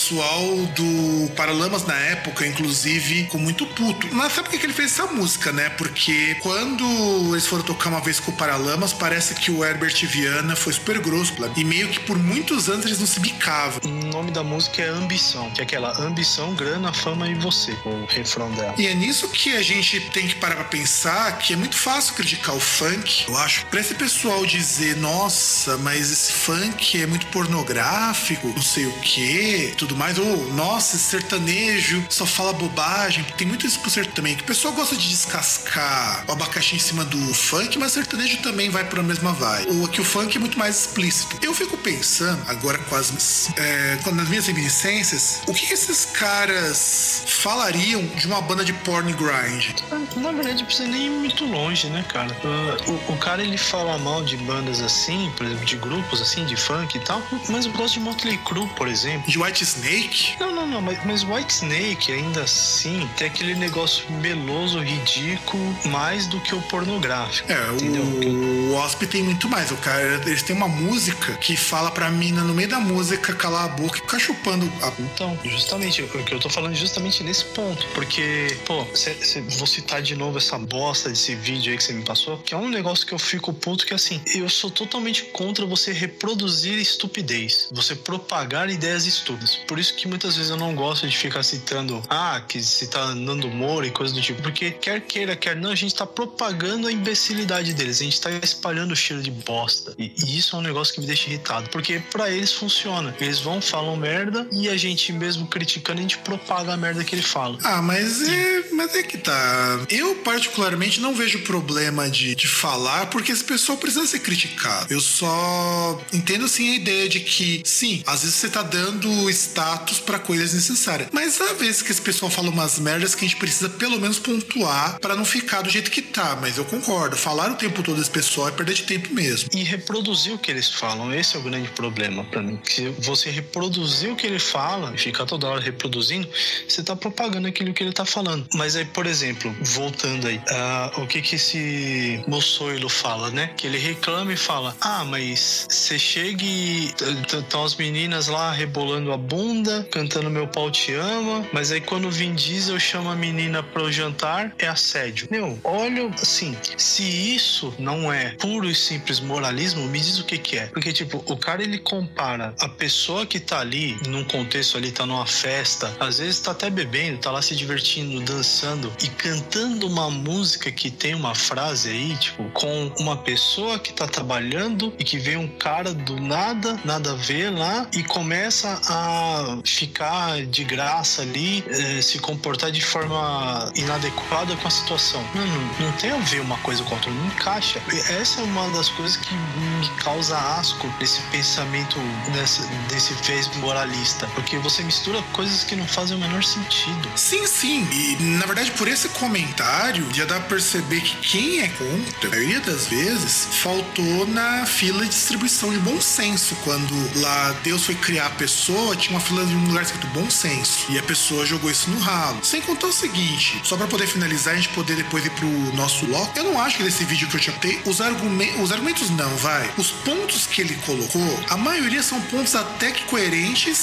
do 0.74 1.30
Paralamas 1.34 1.84
na 1.84 1.94
época, 1.94 2.46
inclusive, 2.46 3.24
ficou 3.24 3.40
muito 3.40 3.66
puto. 3.66 4.08
Mas 4.12 4.32
sabe 4.32 4.48
por 4.48 4.58
que 4.58 4.66
ele 4.66 4.72
fez 4.72 4.92
essa 4.92 5.06
música, 5.06 5.52
né? 5.52 5.68
Porque 5.70 6.36
quando 6.42 7.32
eles 7.32 7.46
foram 7.46 7.62
tocar 7.62 7.90
uma 7.90 8.00
vez 8.00 8.20
com 8.20 8.30
o 8.30 8.34
Paralamas, 8.34 8.92
parece 8.92 9.34
que 9.34 9.50
o 9.50 9.64
Herbert 9.64 9.94
Viana 10.06 10.56
foi 10.56 10.72
super 10.72 10.98
grosso. 10.98 11.34
E 11.56 11.64
meio 11.64 11.88
que 11.88 12.00
por 12.00 12.18
muitos 12.18 12.68
anos 12.68 12.86
eles 12.86 12.98
não 12.98 13.06
se 13.06 13.20
bicavam. 13.20 13.80
O 13.84 13.88
nome 13.88 14.30
da 14.30 14.42
música 14.42 14.82
é 14.82 14.88
Ambição, 14.88 15.50
que 15.50 15.60
é 15.60 15.64
aquela 15.64 15.98
ambição, 16.00 16.54
grana, 16.54 16.92
fama 16.92 17.28
e 17.28 17.34
você, 17.34 17.72
o 17.84 18.06
refrão 18.06 18.50
dela. 18.52 18.74
E 18.78 18.86
é 18.86 18.94
nisso 18.94 19.28
que 19.28 19.56
a 19.56 19.62
gente 19.62 20.00
tem 20.10 20.26
que 20.26 20.34
parar 20.34 20.56
pra 20.56 20.64
pensar 20.64 21.38
que 21.38 21.52
é 21.52 21.56
muito 21.56 21.76
fácil 21.76 22.14
criticar 22.14 22.54
o 22.54 22.60
funk, 22.60 23.24
eu 23.28 23.36
acho. 23.36 23.66
Pra 23.66 23.80
esse 23.80 23.94
pessoal 23.94 24.44
dizer, 24.46 24.96
nossa, 24.96 25.76
mas 25.78 26.10
esse 26.10 26.32
funk 26.32 27.00
é 27.00 27.06
muito 27.06 27.26
pornográfico, 27.26 28.48
não 28.48 28.62
sei 28.62 28.86
o 28.86 28.92
que, 29.00 29.74
tudo 29.76 29.85
mais. 29.94 30.18
Ou, 30.18 30.52
nossa, 30.54 30.96
sertanejo 30.96 32.04
só 32.08 32.24
fala 32.26 32.52
bobagem. 32.52 33.24
Tem 33.36 33.46
muito 33.46 33.66
isso 33.66 33.78
pro 33.80 33.90
sertanejo 33.90 34.16
também, 34.16 34.36
que 34.36 34.42
o 34.42 34.46
pessoal 34.46 34.72
gosta 34.72 34.96
de 34.96 35.08
descascar 35.08 36.24
o 36.26 36.32
abacaxi 36.32 36.76
em 36.76 36.78
cima 36.78 37.04
do 37.04 37.34
funk, 37.34 37.78
mas 37.78 37.92
sertanejo 37.92 38.38
também 38.38 38.70
vai 38.70 38.84
pra 38.84 39.02
mesma 39.02 39.32
vibe. 39.32 39.80
Ou 39.80 39.88
que 39.88 40.00
o 40.00 40.04
funk 40.04 40.36
é 40.36 40.40
muito 40.40 40.58
mais 40.58 40.80
explícito. 40.80 41.38
Eu 41.42 41.52
fico 41.54 41.76
pensando, 41.76 42.42
agora 42.48 42.78
com 42.78 42.94
as, 42.94 43.50
é, 43.56 43.98
nas 44.12 44.28
minhas 44.28 44.46
reminiscências, 44.46 45.40
o 45.46 45.52
que, 45.52 45.72
esses 45.72 46.06
caras 46.06 47.22
falariam 47.26 48.02
de 48.16 48.26
uma 48.26 48.40
banda 48.40 48.64
de 48.64 48.72
porn 48.72 49.12
grind? 49.12 49.74
Na 50.16 50.32
verdade, 50.32 50.58
não 50.60 50.66
precisa 50.66 50.88
nem 50.88 51.06
ir 51.06 51.10
muito 51.10 51.44
longe, 51.44 51.88
né, 51.88 52.04
cara? 52.08 52.32
Uh, 52.44 52.92
O, 53.08 53.12
o 53.12 53.16
cara 53.18 53.42
ele 53.42 53.58
fala 53.58 53.98
mal 53.98 54.24
de 54.24 54.36
bandas 54.36 54.80
assim, 54.80 55.30
por 55.36 55.44
exemplo, 55.46 55.64
de 55.64 55.76
grupos 55.76 56.22
assim, 56.22 56.44
de 56.46 56.56
funk 56.56 56.96
e 56.96 57.00
tal, 57.00 57.22
mas 57.48 57.66
eu 57.66 57.72
gosto 57.72 57.94
de 57.94 58.00
Motley 58.00 58.38
Crue, 58.38 58.66
por 58.76 58.88
exemplo. 58.88 59.30
De 59.30 59.38
White 59.38 59.65
Snake? 59.66 60.36
Não, 60.40 60.54
não, 60.54 60.66
não, 60.66 60.80
mas, 60.80 61.04
mas 61.04 61.22
White 61.24 61.52
Snake 61.52 62.12
ainda 62.12 62.42
assim 62.42 63.08
tem 63.16 63.26
aquele 63.26 63.54
negócio 63.54 64.04
meloso, 64.20 64.78
ridículo, 64.80 65.76
mais 65.86 66.26
do 66.26 66.40
que 66.40 66.54
o 66.54 66.62
pornográfico. 66.62 67.50
É, 67.50 67.72
entendeu? 67.74 68.02
o, 68.02 68.70
o 68.70 68.72
Wasp 68.74 69.02
tem 69.06 69.22
muito 69.22 69.48
mais. 69.48 69.70
O 69.70 69.76
cara, 69.76 70.02
eles 70.26 70.42
têm 70.42 70.54
uma 70.54 70.68
música 70.68 71.34
que 71.34 71.56
fala 71.56 71.90
pra 71.90 72.10
mina 72.10 72.42
no 72.42 72.54
meio 72.54 72.68
da 72.68 72.78
música 72.80 73.34
calar 73.34 73.64
a 73.64 73.68
boca 73.68 73.98
e 73.98 74.00
ficar 74.00 74.18
chupando 74.18 74.70
a 74.82 74.92
Então, 75.00 75.38
justamente, 75.44 76.02
o 76.02 76.08
que 76.08 76.32
eu 76.34 76.38
tô 76.40 76.48
falando 76.48 76.72
é 76.72 76.76
justamente 76.76 77.22
nesse 77.22 77.44
ponto. 77.46 77.86
Porque, 77.94 78.56
pô, 78.64 78.86
cê, 78.94 79.14
cê- 79.14 79.40
vou 79.40 79.66
citar 79.66 80.02
de 80.02 80.14
novo 80.14 80.38
essa 80.38 80.58
bosta 80.58 81.08
desse 81.08 81.34
vídeo 81.34 81.70
aí 81.72 81.76
que 81.78 81.84
você 81.84 81.92
me 81.92 82.04
passou, 82.04 82.38
que 82.38 82.54
é 82.54 82.56
um 82.56 82.68
negócio 82.68 83.06
que 83.06 83.12
eu 83.14 83.18
fico 83.18 83.52
puto 83.52 83.86
que 83.86 83.94
assim, 83.94 84.20
eu 84.34 84.48
sou 84.48 84.70
totalmente 84.70 85.22
contra 85.24 85.64
você 85.66 85.92
reproduzir 85.92 86.78
estupidez, 86.78 87.68
você 87.72 87.94
propagar 87.94 88.68
ideias 88.70 89.06
estúpidas. 89.06 89.55
Por 89.66 89.78
isso 89.78 89.94
que 89.94 90.08
muitas 90.08 90.36
vezes 90.36 90.50
eu 90.50 90.56
não 90.56 90.74
gosto 90.74 91.08
de 91.08 91.16
ficar 91.16 91.42
citando, 91.42 92.02
ah, 92.08 92.42
que 92.46 92.62
citar 92.62 93.14
Nando 93.14 93.48
Moura 93.48 93.86
e 93.86 93.90
coisa 93.90 94.12
do 94.12 94.20
tipo, 94.20 94.42
porque 94.42 94.70
quer 94.70 95.00
queira, 95.00 95.36
quer 95.36 95.56
não, 95.56 95.70
a 95.70 95.74
gente 95.74 95.94
tá 95.94 96.06
propagando 96.06 96.86
a 96.86 96.92
imbecilidade 96.92 97.72
deles, 97.72 98.00
a 98.00 98.04
gente 98.04 98.20
tá 98.20 98.30
espalhando 98.30 98.92
o 98.92 98.96
cheiro 98.96 99.22
de 99.22 99.30
bosta. 99.30 99.94
E, 99.98 100.12
e 100.16 100.38
isso 100.38 100.56
é 100.56 100.58
um 100.58 100.62
negócio 100.62 100.94
que 100.94 101.00
me 101.00 101.06
deixa 101.06 101.28
irritado, 101.28 101.68
porque 101.70 102.00
pra 102.10 102.30
eles 102.30 102.52
funciona. 102.52 103.14
Eles 103.20 103.40
vão, 103.40 103.60
falam 103.60 103.96
merda 103.96 104.46
e 104.52 104.68
a 104.68 104.76
gente 104.76 105.12
mesmo 105.12 105.46
criticando, 105.46 105.98
a 105.98 106.02
gente 106.02 106.18
propaga 106.18 106.74
a 106.74 106.76
merda 106.76 107.04
que 107.04 107.14
ele 107.14 107.22
fala. 107.22 107.58
Ah, 107.62 107.82
mas 107.82 108.22
é, 108.22 108.64
mas 108.72 108.94
é 108.94 109.02
que 109.02 109.18
tá. 109.18 109.86
Eu, 109.90 110.16
particularmente, 110.16 111.00
não 111.00 111.14
vejo 111.14 111.40
problema 111.40 112.08
de, 112.10 112.34
de 112.34 112.46
falar, 112.46 113.06
porque 113.06 113.32
esse 113.32 113.44
pessoal 113.44 113.78
precisa 113.78 114.06
ser 114.06 114.20
criticado. 114.20 114.92
Eu 114.92 115.00
só 115.00 116.00
entendo, 116.12 116.48
sim, 116.48 116.72
a 116.72 116.76
ideia 116.76 117.08
de 117.08 117.20
que, 117.20 117.62
sim, 117.64 118.02
às 118.06 118.22
vezes 118.22 118.36
você 118.36 118.48
tá 118.48 118.62
dando 118.62 119.30
status 119.46 119.98
pra 120.00 120.18
coisas 120.18 120.52
necessárias. 120.52 121.08
Mas 121.12 121.40
há 121.40 121.52
vezes 121.54 121.82
que 121.82 121.90
esse 121.90 122.00
pessoal 122.00 122.30
fala 122.30 122.50
umas 122.50 122.78
merdas 122.78 123.14
que 123.14 123.24
a 123.24 123.28
gente 123.28 123.38
precisa 123.38 123.68
pelo 123.68 124.00
menos 124.00 124.18
pontuar 124.18 124.98
pra 125.00 125.14
não 125.14 125.24
ficar 125.24 125.62
do 125.62 125.70
jeito 125.70 125.90
que 125.90 126.02
tá. 126.02 126.36
Mas 126.40 126.58
eu 126.58 126.64
concordo. 126.64 127.16
Falar 127.16 127.50
o 127.50 127.54
tempo 127.54 127.82
todo 127.82 127.96
desse 127.96 128.10
pessoal 128.10 128.48
é 128.48 128.52
perder 128.52 128.74
de 128.74 128.82
tempo 128.82 129.12
mesmo. 129.14 129.48
E 129.54 129.62
reproduzir 129.62 130.32
o 130.32 130.38
que 130.38 130.50
eles 130.50 130.68
falam, 130.68 131.12
esse 131.14 131.36
é 131.36 131.38
o 131.38 131.42
grande 131.42 131.68
problema 131.70 132.24
pra 132.24 132.42
mim. 132.42 132.58
Se 132.64 132.88
você 132.98 133.30
reproduzir 133.30 134.10
o 134.10 134.16
que 134.16 134.26
ele 134.26 134.38
fala 134.38 134.94
e 134.94 134.98
ficar 134.98 135.26
toda 135.26 135.46
hora 135.46 135.60
reproduzindo, 135.60 136.28
você 136.68 136.82
tá 136.82 136.96
propagando 136.96 137.46
aquilo 137.46 137.72
que 137.72 137.82
ele 137.82 137.92
tá 137.92 138.04
falando. 138.04 138.46
Mas 138.54 138.76
aí, 138.76 138.84
por 138.84 139.06
exemplo, 139.06 139.54
voltando 139.60 140.26
aí, 140.26 140.40
ah, 140.50 140.92
o 140.98 141.06
que 141.06 141.22
que 141.22 141.36
esse 141.36 142.22
moçoilo 142.26 142.88
fala, 142.88 143.30
né? 143.30 143.50
Que 143.56 143.66
ele 143.66 143.78
reclama 143.78 144.32
e 144.32 144.36
fala: 144.36 144.76
Ah, 144.80 145.04
mas 145.04 145.66
você 145.68 145.98
chega 145.98 146.42
e 146.44 146.92
estão 147.26 147.64
as 147.64 147.74
meninas 147.76 148.26
lá 148.28 148.50
rebolando 148.52 149.12
a 149.12 149.16
bunda, 149.36 149.86
cantando 149.90 150.30
Meu 150.30 150.48
Pau 150.48 150.70
Te 150.70 150.94
Ama, 150.94 151.46
mas 151.52 151.70
aí 151.70 151.78
quando 151.78 152.08
o 152.08 152.10
Vin 152.10 152.34
Diesel 152.34 152.80
chama 152.80 153.12
a 153.12 153.14
menina 153.14 153.62
pro 153.62 153.92
jantar, 153.92 154.54
é 154.58 154.66
assédio. 154.66 155.28
Meu, 155.30 155.58
olha, 155.62 156.08
assim, 156.22 156.56
se 156.78 157.02
isso 157.02 157.74
não 157.78 158.10
é 158.10 158.30
puro 158.38 158.66
e 158.66 158.74
simples 158.74 159.20
moralismo, 159.20 159.86
me 159.88 160.00
diz 160.00 160.18
o 160.18 160.24
que 160.24 160.38
que 160.38 160.56
é. 160.56 160.66
Porque, 160.68 160.90
tipo, 160.90 161.22
o 161.26 161.36
cara 161.36 161.62
ele 161.62 161.78
compara 161.78 162.54
a 162.58 162.66
pessoa 162.66 163.26
que 163.26 163.38
tá 163.38 163.60
ali, 163.60 163.98
num 164.08 164.24
contexto 164.24 164.78
ali, 164.78 164.90
tá 164.90 165.04
numa 165.04 165.26
festa, 165.26 165.94
às 166.00 166.16
vezes 166.16 166.40
tá 166.40 166.52
até 166.52 166.70
bebendo, 166.70 167.18
tá 167.18 167.30
lá 167.30 167.42
se 167.42 167.54
divertindo, 167.54 168.18
dançando 168.22 168.90
e 169.02 169.08
cantando 169.08 169.86
uma 169.86 170.08
música 170.08 170.72
que 170.72 170.90
tem 170.90 171.14
uma 171.14 171.34
frase 171.34 171.90
aí, 171.90 172.16
tipo, 172.16 172.44
com 172.54 172.90
uma 172.98 173.18
pessoa 173.18 173.78
que 173.78 173.92
tá 173.92 174.08
trabalhando 174.08 174.94
e 174.98 175.04
que 175.04 175.18
vem 175.18 175.36
um 175.36 175.48
cara 175.48 175.92
do 175.92 176.18
nada, 176.18 176.80
nada 176.86 177.12
a 177.12 177.16
ver 177.16 177.50
lá 177.50 177.86
e 177.92 178.02
começa 178.02 178.80
a 178.88 179.25
ficar 179.64 180.44
de 180.46 180.64
graça 180.64 181.22
ali, 181.22 181.64
eh, 181.68 182.00
se 182.02 182.18
comportar 182.18 182.70
de 182.70 182.84
forma 182.84 183.70
inadequada 183.74 184.56
com 184.56 184.68
a 184.68 184.70
situação. 184.70 185.24
Não, 185.34 185.92
tem 185.92 186.10
a 186.10 186.16
ver 186.18 186.40
uma 186.40 186.58
coisa 186.58 186.82
com 186.84 186.90
a 186.90 186.94
outra, 186.94 187.10
não 187.10 187.26
encaixa. 187.26 187.80
Essa 188.08 188.40
é 188.40 188.44
uma 188.44 188.68
das 188.70 188.88
coisas 188.90 189.16
que 189.16 189.34
me 189.34 189.88
causa 190.02 190.36
asco 190.36 190.88
desse 190.98 191.20
pensamento, 191.32 191.98
desse, 192.32 192.62
desse 192.88 193.58
moralista, 193.58 194.26
porque 194.34 194.58
você 194.58 194.82
mistura 194.82 195.22
coisas 195.32 195.64
que 195.64 195.76
não 195.76 195.86
fazem 195.86 196.16
o 196.16 196.20
menor 196.20 196.42
sentido. 196.42 197.08
Sim, 197.16 197.46
sim. 197.46 197.86
E 197.92 198.16
na 198.22 198.46
verdade, 198.46 198.70
por 198.72 198.88
esse 198.88 199.08
comentário, 199.10 200.06
já 200.12 200.24
dá 200.24 200.40
pra 200.40 200.48
perceber 200.48 201.00
que 201.00 201.16
quem 201.16 201.60
é 201.60 201.68
contra, 201.68 202.28
a 202.28 202.30
maioria 202.30 202.60
das 202.60 202.86
vezes, 202.86 203.48
faltou 203.62 204.26
na 204.26 204.66
fila 204.66 205.02
de 205.04 205.10
distribuição 205.10 205.70
de 205.72 205.78
bom 205.78 206.00
senso. 206.00 206.56
Quando 206.64 207.20
lá 207.20 207.54
Deus 207.62 207.84
foi 207.84 207.94
criar 207.94 208.26
a 208.26 208.30
pessoa, 208.30 208.96
tinha 208.96 209.15
uma 209.16 209.20
fila 209.20 209.46
de 209.46 209.54
um 209.54 209.66
lugar 209.66 209.82
escrito 209.82 210.06
bom 210.08 210.28
senso. 210.28 210.86
E 210.90 210.98
a 210.98 211.02
pessoa 211.02 211.46
jogou 211.46 211.70
isso 211.70 211.88
no 211.90 211.98
ralo. 211.98 212.44
Sem 212.44 212.60
contar 212.60 212.88
o 212.88 212.92
seguinte, 212.92 213.60
só 213.64 213.76
pra 213.76 213.86
poder 213.86 214.06
finalizar, 214.06 214.52
a 214.52 214.56
gente 214.56 214.68
poder 214.70 214.94
depois 214.94 215.24
ir 215.24 215.30
pro 215.30 215.48
nosso 215.74 216.06
bloco. 216.06 216.36
Eu 216.36 216.44
não 216.44 216.60
acho 216.60 216.76
que 216.76 216.82
nesse 216.82 217.04
vídeo 217.04 217.26
que 217.28 217.36
eu 217.36 217.40
te 217.40 217.80
os, 217.86 218.00
argumentos, 218.00 218.60
os 218.60 218.72
argumentos 218.72 219.10
não, 219.10 219.34
vai. 219.36 219.72
Os 219.78 219.90
pontos 219.90 220.46
que 220.46 220.60
ele 220.60 220.74
colocou, 220.84 221.44
a 221.48 221.56
maioria 221.56 222.02
são 222.02 222.20
pontos 222.22 222.54
até 222.54 222.90
que 222.90 223.04
coerentes 223.04 223.78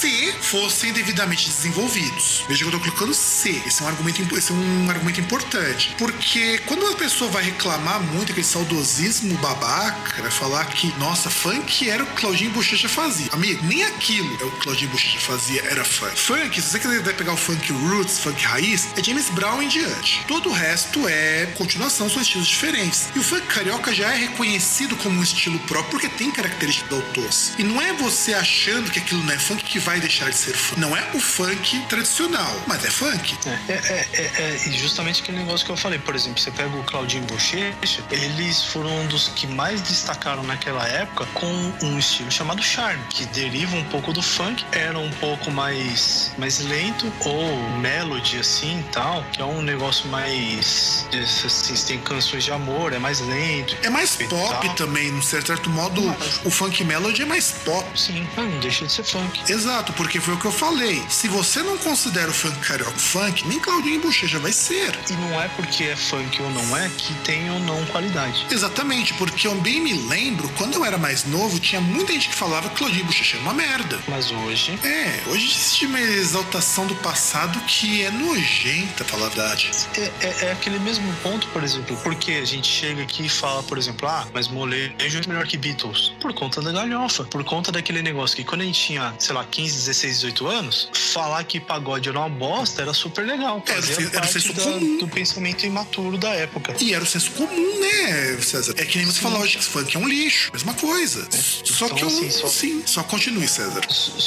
se 0.00 0.32
fossem 0.40 0.92
devidamente 0.94 1.46
desenvolvidos. 1.46 2.44
Veja 2.48 2.64
que 2.64 2.74
eu 2.74 2.78
tô 2.78 2.80
colocando 2.80 3.12
se. 3.12 3.62
Esse 3.66 3.82
é 3.82 3.84
um 3.84 3.88
argumento, 3.88 4.38
esse 4.38 4.50
é 4.50 4.54
um 4.54 4.88
argumento 4.88 5.20
importante. 5.20 5.94
Porque 5.98 6.58
quando 6.64 6.84
uma 6.84 6.96
pessoa 6.96 7.30
vai 7.30 7.44
reclamar 7.44 8.00
muito 8.00 8.32
aquele 8.32 8.46
saudosismo 8.46 9.36
babaca, 9.38 10.22
vai 10.22 10.30
falar 10.30 10.64
que, 10.66 10.90
nossa, 10.98 11.28
funk 11.28 11.88
era 11.88 12.02
o 12.02 12.06
que 12.06 12.20
Claudinho 12.20 12.50
Bochecha 12.52 12.88
fazia. 12.88 13.28
Amigo, 13.32 13.62
nem 13.66 13.84
aquilo 13.84 14.38
é 14.40 14.44
o 14.44 14.50
que 14.52 14.69
Claudinho 14.70 14.92
Bochecha 14.92 15.18
fazia, 15.18 15.64
era 15.64 15.84
funk. 15.84 16.16
Funk, 16.16 16.62
se 16.62 16.68
você 16.68 16.78
quiser 16.78 17.16
pegar 17.16 17.32
o 17.32 17.36
funk 17.36 17.72
roots, 17.72 18.20
funk 18.20 18.40
raiz, 18.44 18.86
é 18.96 19.02
James 19.02 19.28
Brown 19.30 19.60
em 19.60 19.66
diante. 19.66 20.24
Todo 20.28 20.48
o 20.48 20.52
resto 20.52 21.08
é 21.08 21.46
continuação, 21.58 22.08
são 22.08 22.22
estilos 22.22 22.46
diferentes. 22.46 23.08
E 23.12 23.18
o 23.18 23.22
funk 23.22 23.48
carioca 23.48 23.92
já 23.92 24.12
é 24.14 24.16
reconhecido 24.16 24.96
como 24.98 25.18
um 25.18 25.22
estilo 25.24 25.58
próprio 25.60 25.90
porque 25.90 26.08
tem 26.08 26.30
características 26.30 26.88
do 26.88 26.96
autor. 26.96 27.28
E 27.58 27.64
não 27.64 27.82
é 27.82 27.92
você 27.94 28.32
achando 28.32 28.92
que 28.92 29.00
aquilo 29.00 29.24
não 29.24 29.32
é 29.32 29.38
funk 29.40 29.64
que 29.64 29.80
vai 29.80 29.98
deixar 29.98 30.30
de 30.30 30.36
ser 30.36 30.52
funk. 30.52 30.80
Não 30.80 30.96
é 30.96 31.04
o 31.14 31.20
funk 31.20 31.80
tradicional, 31.88 32.62
mas 32.68 32.84
é 32.84 32.90
funk. 32.90 33.36
É, 33.66 33.72
é, 33.72 34.08
é, 34.12 34.54
é 34.54 34.70
justamente 34.70 35.20
aquele 35.20 35.38
negócio 35.38 35.66
que 35.66 35.72
eu 35.72 35.76
falei. 35.76 35.98
Por 35.98 36.14
exemplo, 36.14 36.40
você 36.40 36.52
pega 36.52 36.76
o 36.76 36.84
Claudinho 36.84 37.24
Bochecha, 37.24 38.04
eles 38.12 38.64
foram 38.66 39.00
um 39.00 39.06
dos 39.08 39.28
que 39.34 39.48
mais 39.48 39.82
destacaram 39.82 40.44
naquela 40.44 40.86
época 40.86 41.26
com 41.34 41.72
um 41.82 41.98
estilo 41.98 42.30
chamado 42.30 42.62
charme, 42.62 43.02
que 43.08 43.26
deriva 43.26 43.74
um 43.74 43.84
pouco 43.84 44.12
do 44.12 44.22
funk, 44.22 44.59
era 44.72 44.98
um 44.98 45.10
pouco 45.12 45.50
mais, 45.50 46.32
mais 46.38 46.60
lento, 46.60 47.12
ou 47.20 47.70
melody 47.78 48.38
assim 48.38 48.84
tal, 48.92 49.24
que 49.32 49.40
é 49.40 49.44
um 49.44 49.62
negócio 49.62 50.08
mais. 50.08 51.06
Assim, 51.44 51.74
tem 51.86 52.00
canções 52.00 52.44
de 52.44 52.52
amor, 52.52 52.92
é 52.92 52.98
mais 52.98 53.20
lento. 53.20 53.76
É 53.82 53.90
mais 53.90 54.16
pop 54.16 54.66
tal. 54.66 54.74
também, 54.74 55.18
de 55.18 55.24
certo 55.24 55.70
modo, 55.70 56.02
mas... 56.02 56.40
o 56.44 56.50
funk 56.50 56.84
melody 56.84 57.22
é 57.22 57.26
mais 57.26 57.52
pop. 57.64 57.84
Sim, 57.98 58.26
não 58.36 58.60
deixa 58.60 58.86
de 58.86 58.92
ser 58.92 59.04
funk. 59.04 59.50
Exato, 59.50 59.92
porque 59.94 60.20
foi 60.20 60.34
o 60.34 60.38
que 60.38 60.46
eu 60.46 60.52
falei. 60.52 61.02
Se 61.08 61.28
você 61.28 61.62
não 61.62 61.76
considera 61.78 62.30
o 62.30 62.34
funk 62.34 62.58
carioca 62.60 62.98
funk, 62.98 63.46
nem 63.46 63.58
Claudinho 63.58 64.00
Bochecha 64.00 64.38
vai 64.38 64.52
ser. 64.52 64.98
E 65.08 65.12
não 65.14 65.40
é 65.40 65.48
porque 65.48 65.84
é 65.84 65.96
funk 65.96 66.40
ou 66.42 66.50
não 66.50 66.76
é 66.76 66.88
que 66.96 67.12
tem 67.24 67.50
ou 67.50 67.58
não 67.60 67.84
qualidade. 67.86 68.46
Exatamente, 68.50 69.14
porque 69.14 69.46
eu 69.46 69.54
bem 69.56 69.80
me 69.80 69.92
lembro, 69.92 70.48
quando 70.56 70.74
eu 70.74 70.84
era 70.84 70.98
mais 70.98 71.24
novo, 71.24 71.58
tinha 71.58 71.80
muita 71.80 72.12
gente 72.12 72.28
que 72.28 72.34
falava 72.34 72.68
que 72.68 72.76
Claudinho 72.76 73.04
Bochecha 73.04 73.36
é 73.36 73.40
uma 73.40 73.54
merda. 73.54 73.98
Mas 74.08 74.30
hoje. 74.30 74.49
É, 74.50 75.30
hoje 75.30 75.44
existe 75.44 75.86
uma 75.86 76.00
exaltação 76.00 76.84
do 76.84 76.96
passado 76.96 77.56
que 77.68 78.02
é 78.02 78.10
nojenta, 78.10 79.04
falar 79.04 79.26
a 79.26 79.28
verdade. 79.28 79.70
É, 79.96 80.00
é, 80.00 80.46
é, 80.46 80.52
aquele 80.52 80.80
mesmo 80.80 81.06
ponto, 81.22 81.46
por 81.48 81.62
exemplo, 81.62 81.96
porque 82.02 82.32
a 82.32 82.44
gente 82.44 82.66
chega 82.66 83.00
aqui 83.00 83.26
e 83.26 83.28
fala, 83.28 83.62
por 83.62 83.78
exemplo, 83.78 84.08
ah, 84.08 84.26
mas 84.34 84.48
molejo 84.48 84.92
é 84.98 85.28
melhor 85.28 85.46
que 85.46 85.56
Beatles. 85.56 86.12
Por 86.20 86.32
conta 86.34 86.60
da 86.60 86.72
galhofa, 86.72 87.22
por 87.22 87.44
conta 87.44 87.70
daquele 87.70 88.02
negócio 88.02 88.36
que 88.36 88.42
quando 88.42 88.62
a 88.62 88.64
gente 88.64 88.80
tinha, 88.80 89.14
sei 89.20 89.36
lá, 89.36 89.44
15, 89.44 89.76
16, 89.76 90.14
18 90.14 90.46
anos, 90.48 90.90
falar 90.92 91.44
que 91.44 91.60
pagode 91.60 92.08
era 92.08 92.18
uma 92.18 92.28
bosta 92.28 92.82
era 92.82 92.92
super 92.92 93.24
legal. 93.24 93.62
Fazia 93.64 94.06
era, 94.06 94.16
era 94.16 94.24
o 94.24 94.28
senso 94.28 94.52
da, 94.52 94.62
comum. 94.64 94.98
do 94.98 95.06
pensamento 95.06 95.64
imaturo 95.64 96.18
da 96.18 96.30
época. 96.30 96.74
E 96.80 96.92
era 96.92 97.04
o 97.04 97.06
senso 97.06 97.30
comum, 97.30 97.80
né, 97.80 98.36
César? 98.42 98.74
É 98.76 98.84
que 98.84 98.98
nem 98.98 99.06
você 99.06 99.18
Sim. 99.18 99.20
falou 99.20 99.40
hoje 99.42 99.58
que 99.58 99.64
funk 99.64 99.96
é 99.96 100.00
um 100.00 100.08
lixo, 100.08 100.50
mesma 100.52 100.74
coisa. 100.74 101.28
É. 101.32 101.36
Só 101.36 101.84
então, 101.84 101.96
que 101.96 102.02
eu, 102.02 102.08
assim, 102.08 102.30
só... 102.32 102.48
Sim, 102.48 102.82
só 102.84 103.04
continue, 103.04 103.46
César. 103.46 103.80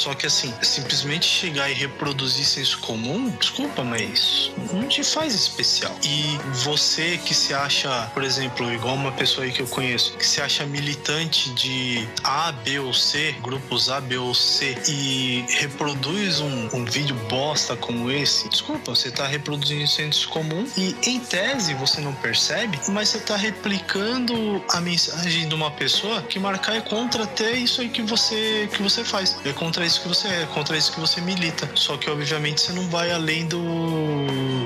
Só 0.04 0.12
que 0.12 0.26
assim, 0.26 0.52
simplesmente 0.60 1.24
chegar 1.24 1.70
e 1.70 1.72
reproduzir 1.72 2.44
senso 2.44 2.78
comum, 2.80 3.30
desculpa, 3.40 3.82
mas 3.82 4.52
não 4.70 4.86
te 4.86 5.02
faz 5.02 5.34
especial. 5.34 5.96
E 6.04 6.38
você 6.62 7.18
que 7.24 7.32
se 7.32 7.54
acha, 7.54 8.10
por 8.12 8.22
exemplo, 8.22 8.70
igual 8.70 8.96
uma 8.96 9.12
pessoa 9.12 9.46
aí 9.46 9.52
que 9.52 9.62
eu 9.62 9.66
conheço, 9.66 10.14
que 10.18 10.26
se 10.26 10.42
acha 10.42 10.66
militante 10.66 11.48
de 11.54 12.06
A, 12.22 12.52
B 12.52 12.80
ou 12.80 12.92
C, 12.92 13.34
grupos 13.42 13.88
A, 13.88 13.98
B 13.98 14.18
ou 14.18 14.34
C, 14.34 14.76
e 14.86 15.42
reproduz 15.48 16.38
um, 16.40 16.68
um 16.74 16.84
vídeo 16.84 17.16
bosta 17.30 17.74
como 17.74 18.10
esse, 18.10 18.46
desculpa, 18.50 18.94
você 18.94 19.10
tá 19.10 19.26
reproduzindo 19.26 19.88
senso 19.88 20.28
comum 20.28 20.66
e 20.76 20.94
em 21.08 21.18
tese 21.18 21.72
você 21.72 22.02
não 22.02 22.12
percebe, 22.12 22.78
mas 22.88 23.08
você 23.08 23.20
tá 23.20 23.36
replicando 23.36 24.62
a 24.68 24.82
mensagem 24.82 25.48
de 25.48 25.54
uma 25.54 25.70
pessoa 25.70 26.20
que 26.20 26.38
marcar 26.38 26.76
é 26.76 26.82
contra 26.82 27.24
até 27.24 27.52
isso 27.52 27.80
aí 27.80 27.88
que 27.88 28.02
você 28.02 28.68
que 28.70 28.82
você 28.82 29.02
faz. 29.02 29.38
É 29.46 29.52
contra 29.54 29.86
isso 29.86 29.93
que 30.00 30.08
você 30.08 30.28
é 30.28 30.48
contra 30.52 30.76
isso 30.76 30.92
que 30.92 31.00
você 31.00 31.20
milita. 31.20 31.68
Só 31.74 31.96
que 31.96 32.08
obviamente 32.10 32.60
você 32.60 32.72
não 32.72 32.88
vai 32.88 33.10
além 33.10 33.46
do 33.46 33.64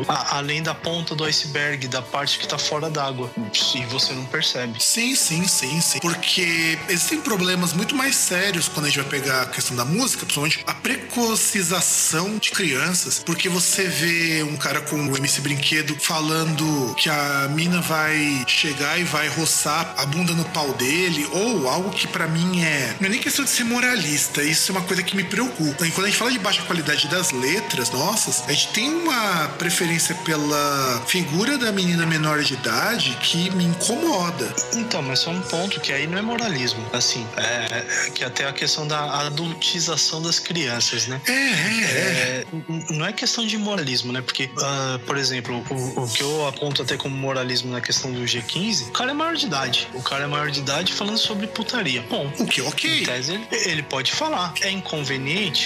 a, 0.09 0.37
além 0.37 0.63
da 0.63 0.75
ponta 0.75 1.15
do 1.15 1.25
iceberg, 1.25 1.89
da 1.89 2.03
parte 2.03 2.39
que 2.39 2.47
tá 2.47 2.59
fora 2.59 2.91
d'água. 2.91 3.31
E 3.75 3.85
você 3.87 4.13
não 4.13 4.25
percebe. 4.27 4.83
Sim, 4.83 5.15
sim, 5.15 5.47
sim, 5.47 5.81
sim. 5.81 5.99
Porque 6.01 6.79
existem 6.89 7.21
problemas 7.21 7.73
muito 7.73 7.95
mais 7.95 8.17
sérios 8.17 8.69
quando 8.69 8.87
a 8.87 8.89
gente 8.89 9.01
vai 9.01 9.21
pegar 9.21 9.43
a 9.43 9.47
questão 9.47 9.77
da 9.77 9.85
música, 9.85 10.25
principalmente 10.25 10.63
a 10.67 10.75
precocização 10.75 12.39
de 12.39 12.51
crianças. 12.51 13.23
Porque 13.25 13.49
você 13.49 13.85
vê 13.85 14.43
um 14.43 14.57
cara 14.57 14.81
com 14.81 14.97
o 14.97 15.17
MC 15.17 15.41
Brinquedo 15.41 15.97
falando 16.01 16.95
que 16.95 17.09
a 17.09 17.49
mina 17.49 17.81
vai 17.81 18.45
chegar 18.47 18.99
e 18.99 19.05
vai 19.05 19.29
roçar 19.29 19.95
a 19.97 20.07
bunda 20.07 20.33
no 20.33 20.45
pau 20.47 20.73
dele, 20.75 21.27
ou 21.33 21.69
algo 21.69 21.91
que 21.91 22.07
para 22.07 22.27
mim 22.27 22.63
é. 22.63 22.97
Não 23.01 23.07
é 23.07 23.11
nem 23.11 23.21
questão 23.21 23.45
de 23.45 23.51
ser 23.51 23.65
moralista, 23.65 24.43
isso 24.43 24.71
é 24.71 24.75
uma 24.75 24.85
coisa 24.85 25.03
que 25.03 25.17
me 25.19 25.25
preocupa. 25.25 25.85
E 25.85 25.91
quando 25.91 26.07
a 26.07 26.09
gente 26.09 26.19
fala 26.19 26.31
de 26.31 26.39
baixa 26.39 26.63
qualidade 26.63 27.09
das 27.09 27.33
letras 27.33 27.91
nossas, 27.91 28.45
a 28.47 28.53
gente 28.53 28.69
tem 28.69 28.89
uma 28.89 29.49
preferência 29.59 30.15
pela 30.15 31.03
figura 31.07 31.59
da 31.59 31.73
menina 31.73 32.07
menor 32.07 32.41
de 32.41 32.55
idade 32.55 33.19
que 33.21 33.51
me 33.51 33.65
incomoda. 33.65 34.55
Então, 34.75 35.03
mas 35.03 35.19
só 35.21 35.31
um 35.31 35.41
ponto 35.41 35.81
que 35.81 35.93
aí 35.93 36.07
não 36.07 36.19
é 36.19 36.23
moralismo. 36.23 36.81
Assim, 36.93 37.27
é, 37.37 38.07
é 38.07 38.11
que 38.11 38.23
até 38.23 38.47
a 38.47 38.53
questão 38.53 38.87
da 38.87 39.27
adultização 39.27 40.23
das 40.23 40.39
crianças, 40.39 41.09
né? 41.09 41.21
É, 41.27 41.33
é, 41.33 41.35
é. 41.35 42.45
é 42.45 42.93
não 42.93 43.05
é 43.05 43.13
questão 43.13 43.45
de 43.45 43.59
moralismo, 43.59 44.13
né? 44.13 44.23
Porque, 44.23 44.45
uh, 44.45 44.99
por 45.01 45.17
exemplo, 45.17 45.65
o, 45.69 46.05
o, 46.05 46.09
que 46.09 46.23
eu 46.23 46.47
aponto 46.47 46.83
até 46.83 46.97
como 46.97 47.17
moralismo 47.17 47.73
na 47.73 47.81
questão 47.81 48.13
do 48.13 48.21
G15, 48.21 48.89
o 48.89 48.93
cara 48.93 49.11
é 49.11 49.15
maior 49.15 49.35
de 49.35 49.47
idade. 49.47 49.89
O 49.95 50.03
cara 50.03 50.25
é 50.25 50.27
maior 50.29 50.51
de 50.51 50.61
idade 50.61 50.93
falando 50.93 51.19
sobre 51.19 51.49
putaria. 51.49 52.05
Bom, 52.09 52.31
o 52.39 52.47
que 52.47 52.61
ok. 52.61 53.01
Em 53.01 53.05
tese, 53.05 53.33
ele, 53.35 53.47
ele 53.51 53.83
pode 53.83 54.13
falar. 54.13 54.55
É 54.61 54.71
inconveniente, 54.71 55.08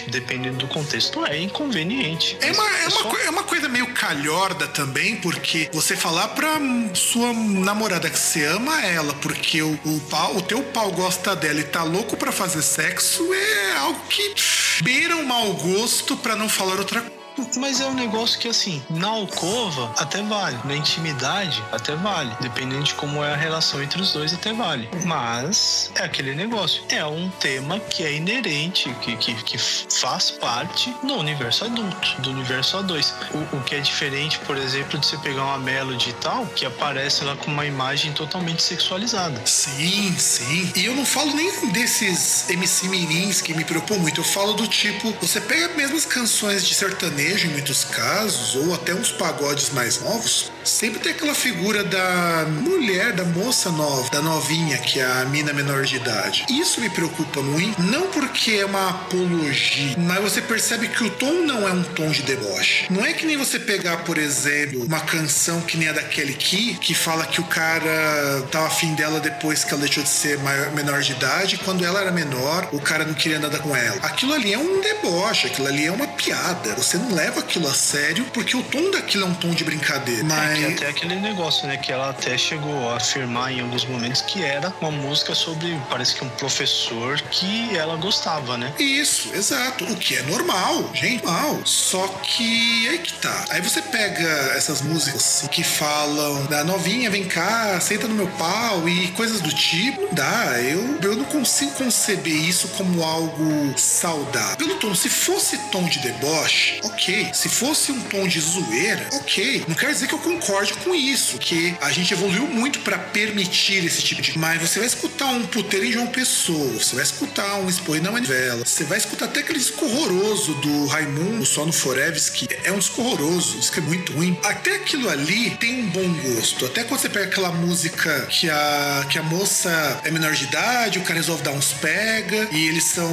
dependendo 0.08 0.58
do 0.58 0.68
contexto, 0.68 1.24
é 1.24 1.38
inconveniente. 1.38 2.36
É 2.40 2.52
uma, 2.52 2.78
é, 2.78 2.88
uma, 2.88 3.20
é 3.22 3.30
uma 3.30 3.42
coisa 3.42 3.68
meio 3.68 3.92
calhorda 3.94 4.68
também, 4.68 5.16
porque 5.16 5.68
você 5.72 5.96
falar 5.96 6.28
pra 6.28 6.60
sua 6.94 7.32
namorada 7.32 8.08
que 8.08 8.18
você 8.18 8.44
ama 8.44 8.82
ela, 8.84 9.14
porque 9.14 9.62
o, 9.62 9.72
o, 9.84 10.00
pau, 10.10 10.36
o 10.36 10.42
teu 10.42 10.62
pau 10.62 10.90
gosta 10.92 11.34
dela 11.34 11.60
e 11.60 11.64
tá 11.64 11.82
louco 11.82 12.16
para 12.16 12.30
fazer 12.30 12.62
sexo, 12.62 13.32
é 13.32 13.76
algo 13.78 14.00
que 14.08 14.34
beira 14.82 15.16
um 15.16 15.24
mau 15.24 15.54
gosto 15.54 16.16
para 16.16 16.36
não 16.36 16.48
falar 16.48 16.78
outra 16.78 17.00
coisa. 17.00 17.21
Mas 17.56 17.80
é 17.80 17.86
um 17.86 17.94
negócio 17.94 18.38
que, 18.38 18.48
assim, 18.48 18.82
na 18.90 19.08
alcova 19.08 19.92
até 19.98 20.22
vale, 20.22 20.58
na 20.64 20.76
intimidade 20.76 21.62
até 21.72 21.94
vale, 21.94 22.34
dependendo 22.40 22.84
de 22.84 22.94
como 22.94 23.22
é 23.22 23.32
a 23.32 23.36
relação 23.36 23.82
entre 23.82 24.00
os 24.00 24.12
dois, 24.12 24.32
até 24.32 24.52
vale. 24.52 24.88
Mas 25.04 25.90
é 25.94 26.04
aquele 26.04 26.34
negócio, 26.34 26.82
é 26.88 27.04
um 27.04 27.28
tema 27.40 27.78
que 27.78 28.04
é 28.04 28.12
inerente, 28.12 28.94
que, 29.00 29.16
que, 29.16 29.34
que 29.42 29.58
faz 29.58 30.30
parte 30.30 30.94
do 31.02 31.14
universo 31.14 31.64
adulto, 31.64 32.20
do 32.20 32.30
universo 32.30 32.78
A2. 32.78 33.12
O, 33.32 33.56
o 33.56 33.62
que 33.62 33.74
é 33.74 33.80
diferente, 33.80 34.38
por 34.40 34.56
exemplo, 34.56 34.98
de 34.98 35.06
você 35.06 35.16
pegar 35.18 35.44
uma 35.44 35.58
melody 35.58 36.10
e 36.10 36.12
tal, 36.14 36.46
que 36.46 36.66
aparece 36.66 37.24
lá 37.24 37.36
com 37.36 37.50
uma 37.50 37.66
imagem 37.66 38.12
totalmente 38.12 38.62
sexualizada. 38.62 39.40
Sim, 39.46 40.14
sim. 40.18 40.72
E 40.76 40.84
eu 40.84 40.94
não 40.94 41.04
falo 41.04 41.34
nem 41.34 41.70
desses 41.70 42.48
MC 42.50 42.88
mirins 42.88 43.40
que 43.40 43.54
me 43.54 43.64
preocupam 43.64 43.98
muito, 43.98 44.20
eu 44.20 44.24
falo 44.24 44.52
do 44.54 44.66
tipo, 44.66 45.12
você 45.20 45.40
pega 45.40 45.68
mesmo 45.74 45.96
as 45.96 46.04
canções 46.04 46.66
de 46.66 46.74
sertanejo 46.74 47.21
sertanejo 47.22 47.46
em 47.46 47.50
muitos 47.50 47.84
casos, 47.84 48.56
ou 48.56 48.74
até 48.74 48.94
uns 48.94 49.12
pagodes 49.12 49.70
mais 49.70 50.00
novos, 50.00 50.50
sempre 50.64 51.00
tem 51.00 51.12
aquela 51.12 51.34
figura 51.34 51.84
da 51.84 52.46
mulher, 52.48 53.12
da 53.12 53.24
moça 53.24 53.70
nova, 53.70 54.08
da 54.10 54.20
novinha, 54.20 54.78
que 54.78 55.00
é 55.00 55.04
a 55.04 55.24
mina 55.24 55.52
menor 55.52 55.84
de 55.84 55.96
idade. 55.96 56.44
Isso 56.48 56.80
me 56.80 56.90
preocupa 56.90 57.42
muito, 57.42 57.80
não 57.82 58.08
porque 58.08 58.52
é 58.52 58.64
uma 58.64 58.90
apologia, 58.90 59.94
mas 59.98 60.22
você 60.22 60.40
percebe 60.40 60.88
que 60.88 61.04
o 61.04 61.10
tom 61.10 61.32
não 61.44 61.66
é 61.68 61.72
um 61.72 61.82
tom 61.82 62.10
de 62.10 62.22
deboche. 62.22 62.86
Não 62.90 63.04
é 63.04 63.12
que 63.12 63.26
nem 63.26 63.36
você 63.36 63.58
pegar, 63.58 63.98
por 63.98 64.18
exemplo, 64.18 64.84
uma 64.84 65.00
canção 65.00 65.60
que 65.62 65.76
nem 65.76 65.88
a 65.88 65.92
da 65.92 66.02
Kelly 66.02 66.34
Key, 66.34 66.74
que 66.80 66.94
fala 66.94 67.26
que 67.26 67.40
o 67.40 67.44
cara 67.44 68.42
tava 68.50 68.66
afim 68.66 68.94
dela 68.94 69.20
depois 69.20 69.64
que 69.64 69.72
ela 69.72 69.82
deixou 69.82 70.02
de 70.02 70.08
ser 70.08 70.38
maior, 70.38 70.72
menor 70.72 71.00
de 71.00 71.12
idade, 71.12 71.58
quando 71.58 71.84
ela 71.84 72.00
era 72.00 72.10
menor, 72.10 72.68
o 72.72 72.80
cara 72.80 73.04
não 73.04 73.14
queria 73.14 73.38
nada 73.38 73.58
com 73.58 73.74
ela. 73.74 73.96
Aquilo 74.02 74.32
ali 74.32 74.52
é 74.52 74.58
um 74.58 74.80
deboche, 74.80 75.46
aquilo 75.46 75.68
ali 75.68 75.86
é 75.86 75.92
uma 75.92 76.06
piada. 76.06 76.74
Você 76.76 76.96
não 76.96 77.14
leva 77.14 77.40
aquilo 77.40 77.68
a 77.68 77.74
sério 77.74 78.24
porque 78.32 78.56
o 78.56 78.62
tom 78.62 78.90
daquilo 78.90 79.24
é 79.24 79.26
um 79.26 79.34
tom 79.34 79.50
de 79.50 79.64
brincadeira. 79.64 80.24
Mas... 80.24 80.51
É 80.52 80.56
que 80.56 80.74
até 80.74 80.88
aquele 80.88 81.16
negócio, 81.16 81.66
né? 81.66 81.76
Que 81.76 81.92
ela 81.92 82.10
até 82.10 82.36
chegou 82.36 82.90
a 82.90 82.96
afirmar 82.96 83.52
em 83.52 83.60
alguns 83.60 83.84
momentos 83.84 84.22
que 84.22 84.42
era 84.42 84.72
uma 84.80 84.90
música 84.90 85.34
sobre, 85.34 85.78
parece 85.90 86.14
que 86.14 86.24
um 86.24 86.28
professor 86.30 87.20
que 87.22 87.76
ela 87.76 87.96
gostava, 87.96 88.56
né? 88.56 88.72
Isso, 88.78 89.34
exato. 89.34 89.84
O 89.84 89.96
que 89.96 90.16
é 90.16 90.22
normal, 90.22 90.90
gente, 90.94 91.24
normal. 91.24 91.60
Só 91.64 92.06
que 92.22 92.88
aí 92.88 92.98
que 92.98 93.12
tá. 93.14 93.44
Aí 93.50 93.60
você 93.60 93.80
pega 93.82 94.28
essas 94.56 94.82
músicas 94.82 95.48
que 95.50 95.62
falam 95.62 96.46
da 96.46 96.64
novinha, 96.64 97.10
vem 97.10 97.24
cá, 97.24 97.80
senta 97.80 98.06
no 98.08 98.14
meu 98.14 98.28
pau 98.28 98.88
e 98.88 99.08
coisas 99.08 99.40
do 99.40 99.52
tipo. 99.52 100.02
Não 100.02 100.14
dá. 100.14 100.60
Eu, 100.60 100.98
eu 101.02 101.16
não 101.16 101.24
consigo 101.24 101.72
conceber 101.72 102.34
isso 102.34 102.68
como 102.68 103.02
algo 103.02 103.74
saudável. 103.76 104.56
Pelo 104.56 104.74
tom, 104.76 104.94
se 104.94 105.08
fosse 105.08 105.58
tom 105.70 105.84
de 105.84 105.98
deboche, 106.00 106.80
ok. 106.84 107.30
Se 107.32 107.48
fosse 107.48 107.92
um 107.92 108.00
tom 108.02 108.26
de 108.26 108.40
zoeira, 108.40 109.08
ok. 109.12 109.64
Não 109.68 109.74
quer 109.74 109.92
dizer 109.92 110.06
que 110.06 110.14
eu 110.14 110.18
concorde 110.42 110.74
com 110.74 110.94
isso, 110.94 111.38
que 111.38 111.74
a 111.80 111.92
gente 111.92 112.12
evoluiu 112.12 112.46
muito 112.46 112.80
para 112.80 112.98
permitir 112.98 113.84
esse 113.84 114.02
tipo 114.02 114.20
de. 114.20 114.36
Mas 114.38 114.60
você 114.60 114.78
vai 114.80 114.88
escutar 114.88 115.26
um 115.26 115.46
puteiro 115.46 115.86
em 115.86 115.92
João 115.92 116.08
Pessoa, 116.08 116.72
você 116.72 116.96
vai 116.96 117.04
escutar 117.04 117.56
um 117.56 117.68
expor 117.68 118.00
na 118.02 118.10
manivela, 118.10 118.64
você 118.64 118.84
vai 118.84 118.98
escutar 118.98 119.26
até 119.26 119.40
aquele 119.40 119.58
disco 119.58 119.84
horroroso 119.84 120.54
do 120.54 120.86
Raimundo, 120.86 121.46
só 121.46 121.64
no 121.64 121.72
Foreves, 121.72 122.28
que 122.28 122.48
é 122.64 122.72
um 122.72 122.78
disco 122.78 123.02
horroroso, 123.02 123.58
isso 123.58 123.70
que 123.70 123.78
é 123.78 123.82
muito 123.82 124.12
ruim. 124.12 124.36
Até 124.42 124.76
aquilo 124.76 125.08
ali 125.08 125.50
tem 125.50 125.84
um 125.84 125.90
bom 125.90 126.12
gosto. 126.14 126.66
Até 126.66 126.84
quando 126.84 127.00
você 127.00 127.08
pega 127.08 127.26
aquela 127.26 127.52
música 127.52 128.26
que 128.26 128.50
a, 128.50 129.06
que 129.08 129.18
a 129.18 129.22
moça 129.22 130.00
é 130.04 130.10
menor 130.10 130.32
de 130.32 130.44
idade, 130.44 130.98
o 130.98 131.02
cara 131.02 131.14
resolve 131.14 131.42
dar 131.42 131.52
uns 131.52 131.72
pega, 131.72 132.48
e 132.50 132.66
eles 132.68 132.84
são 132.84 133.12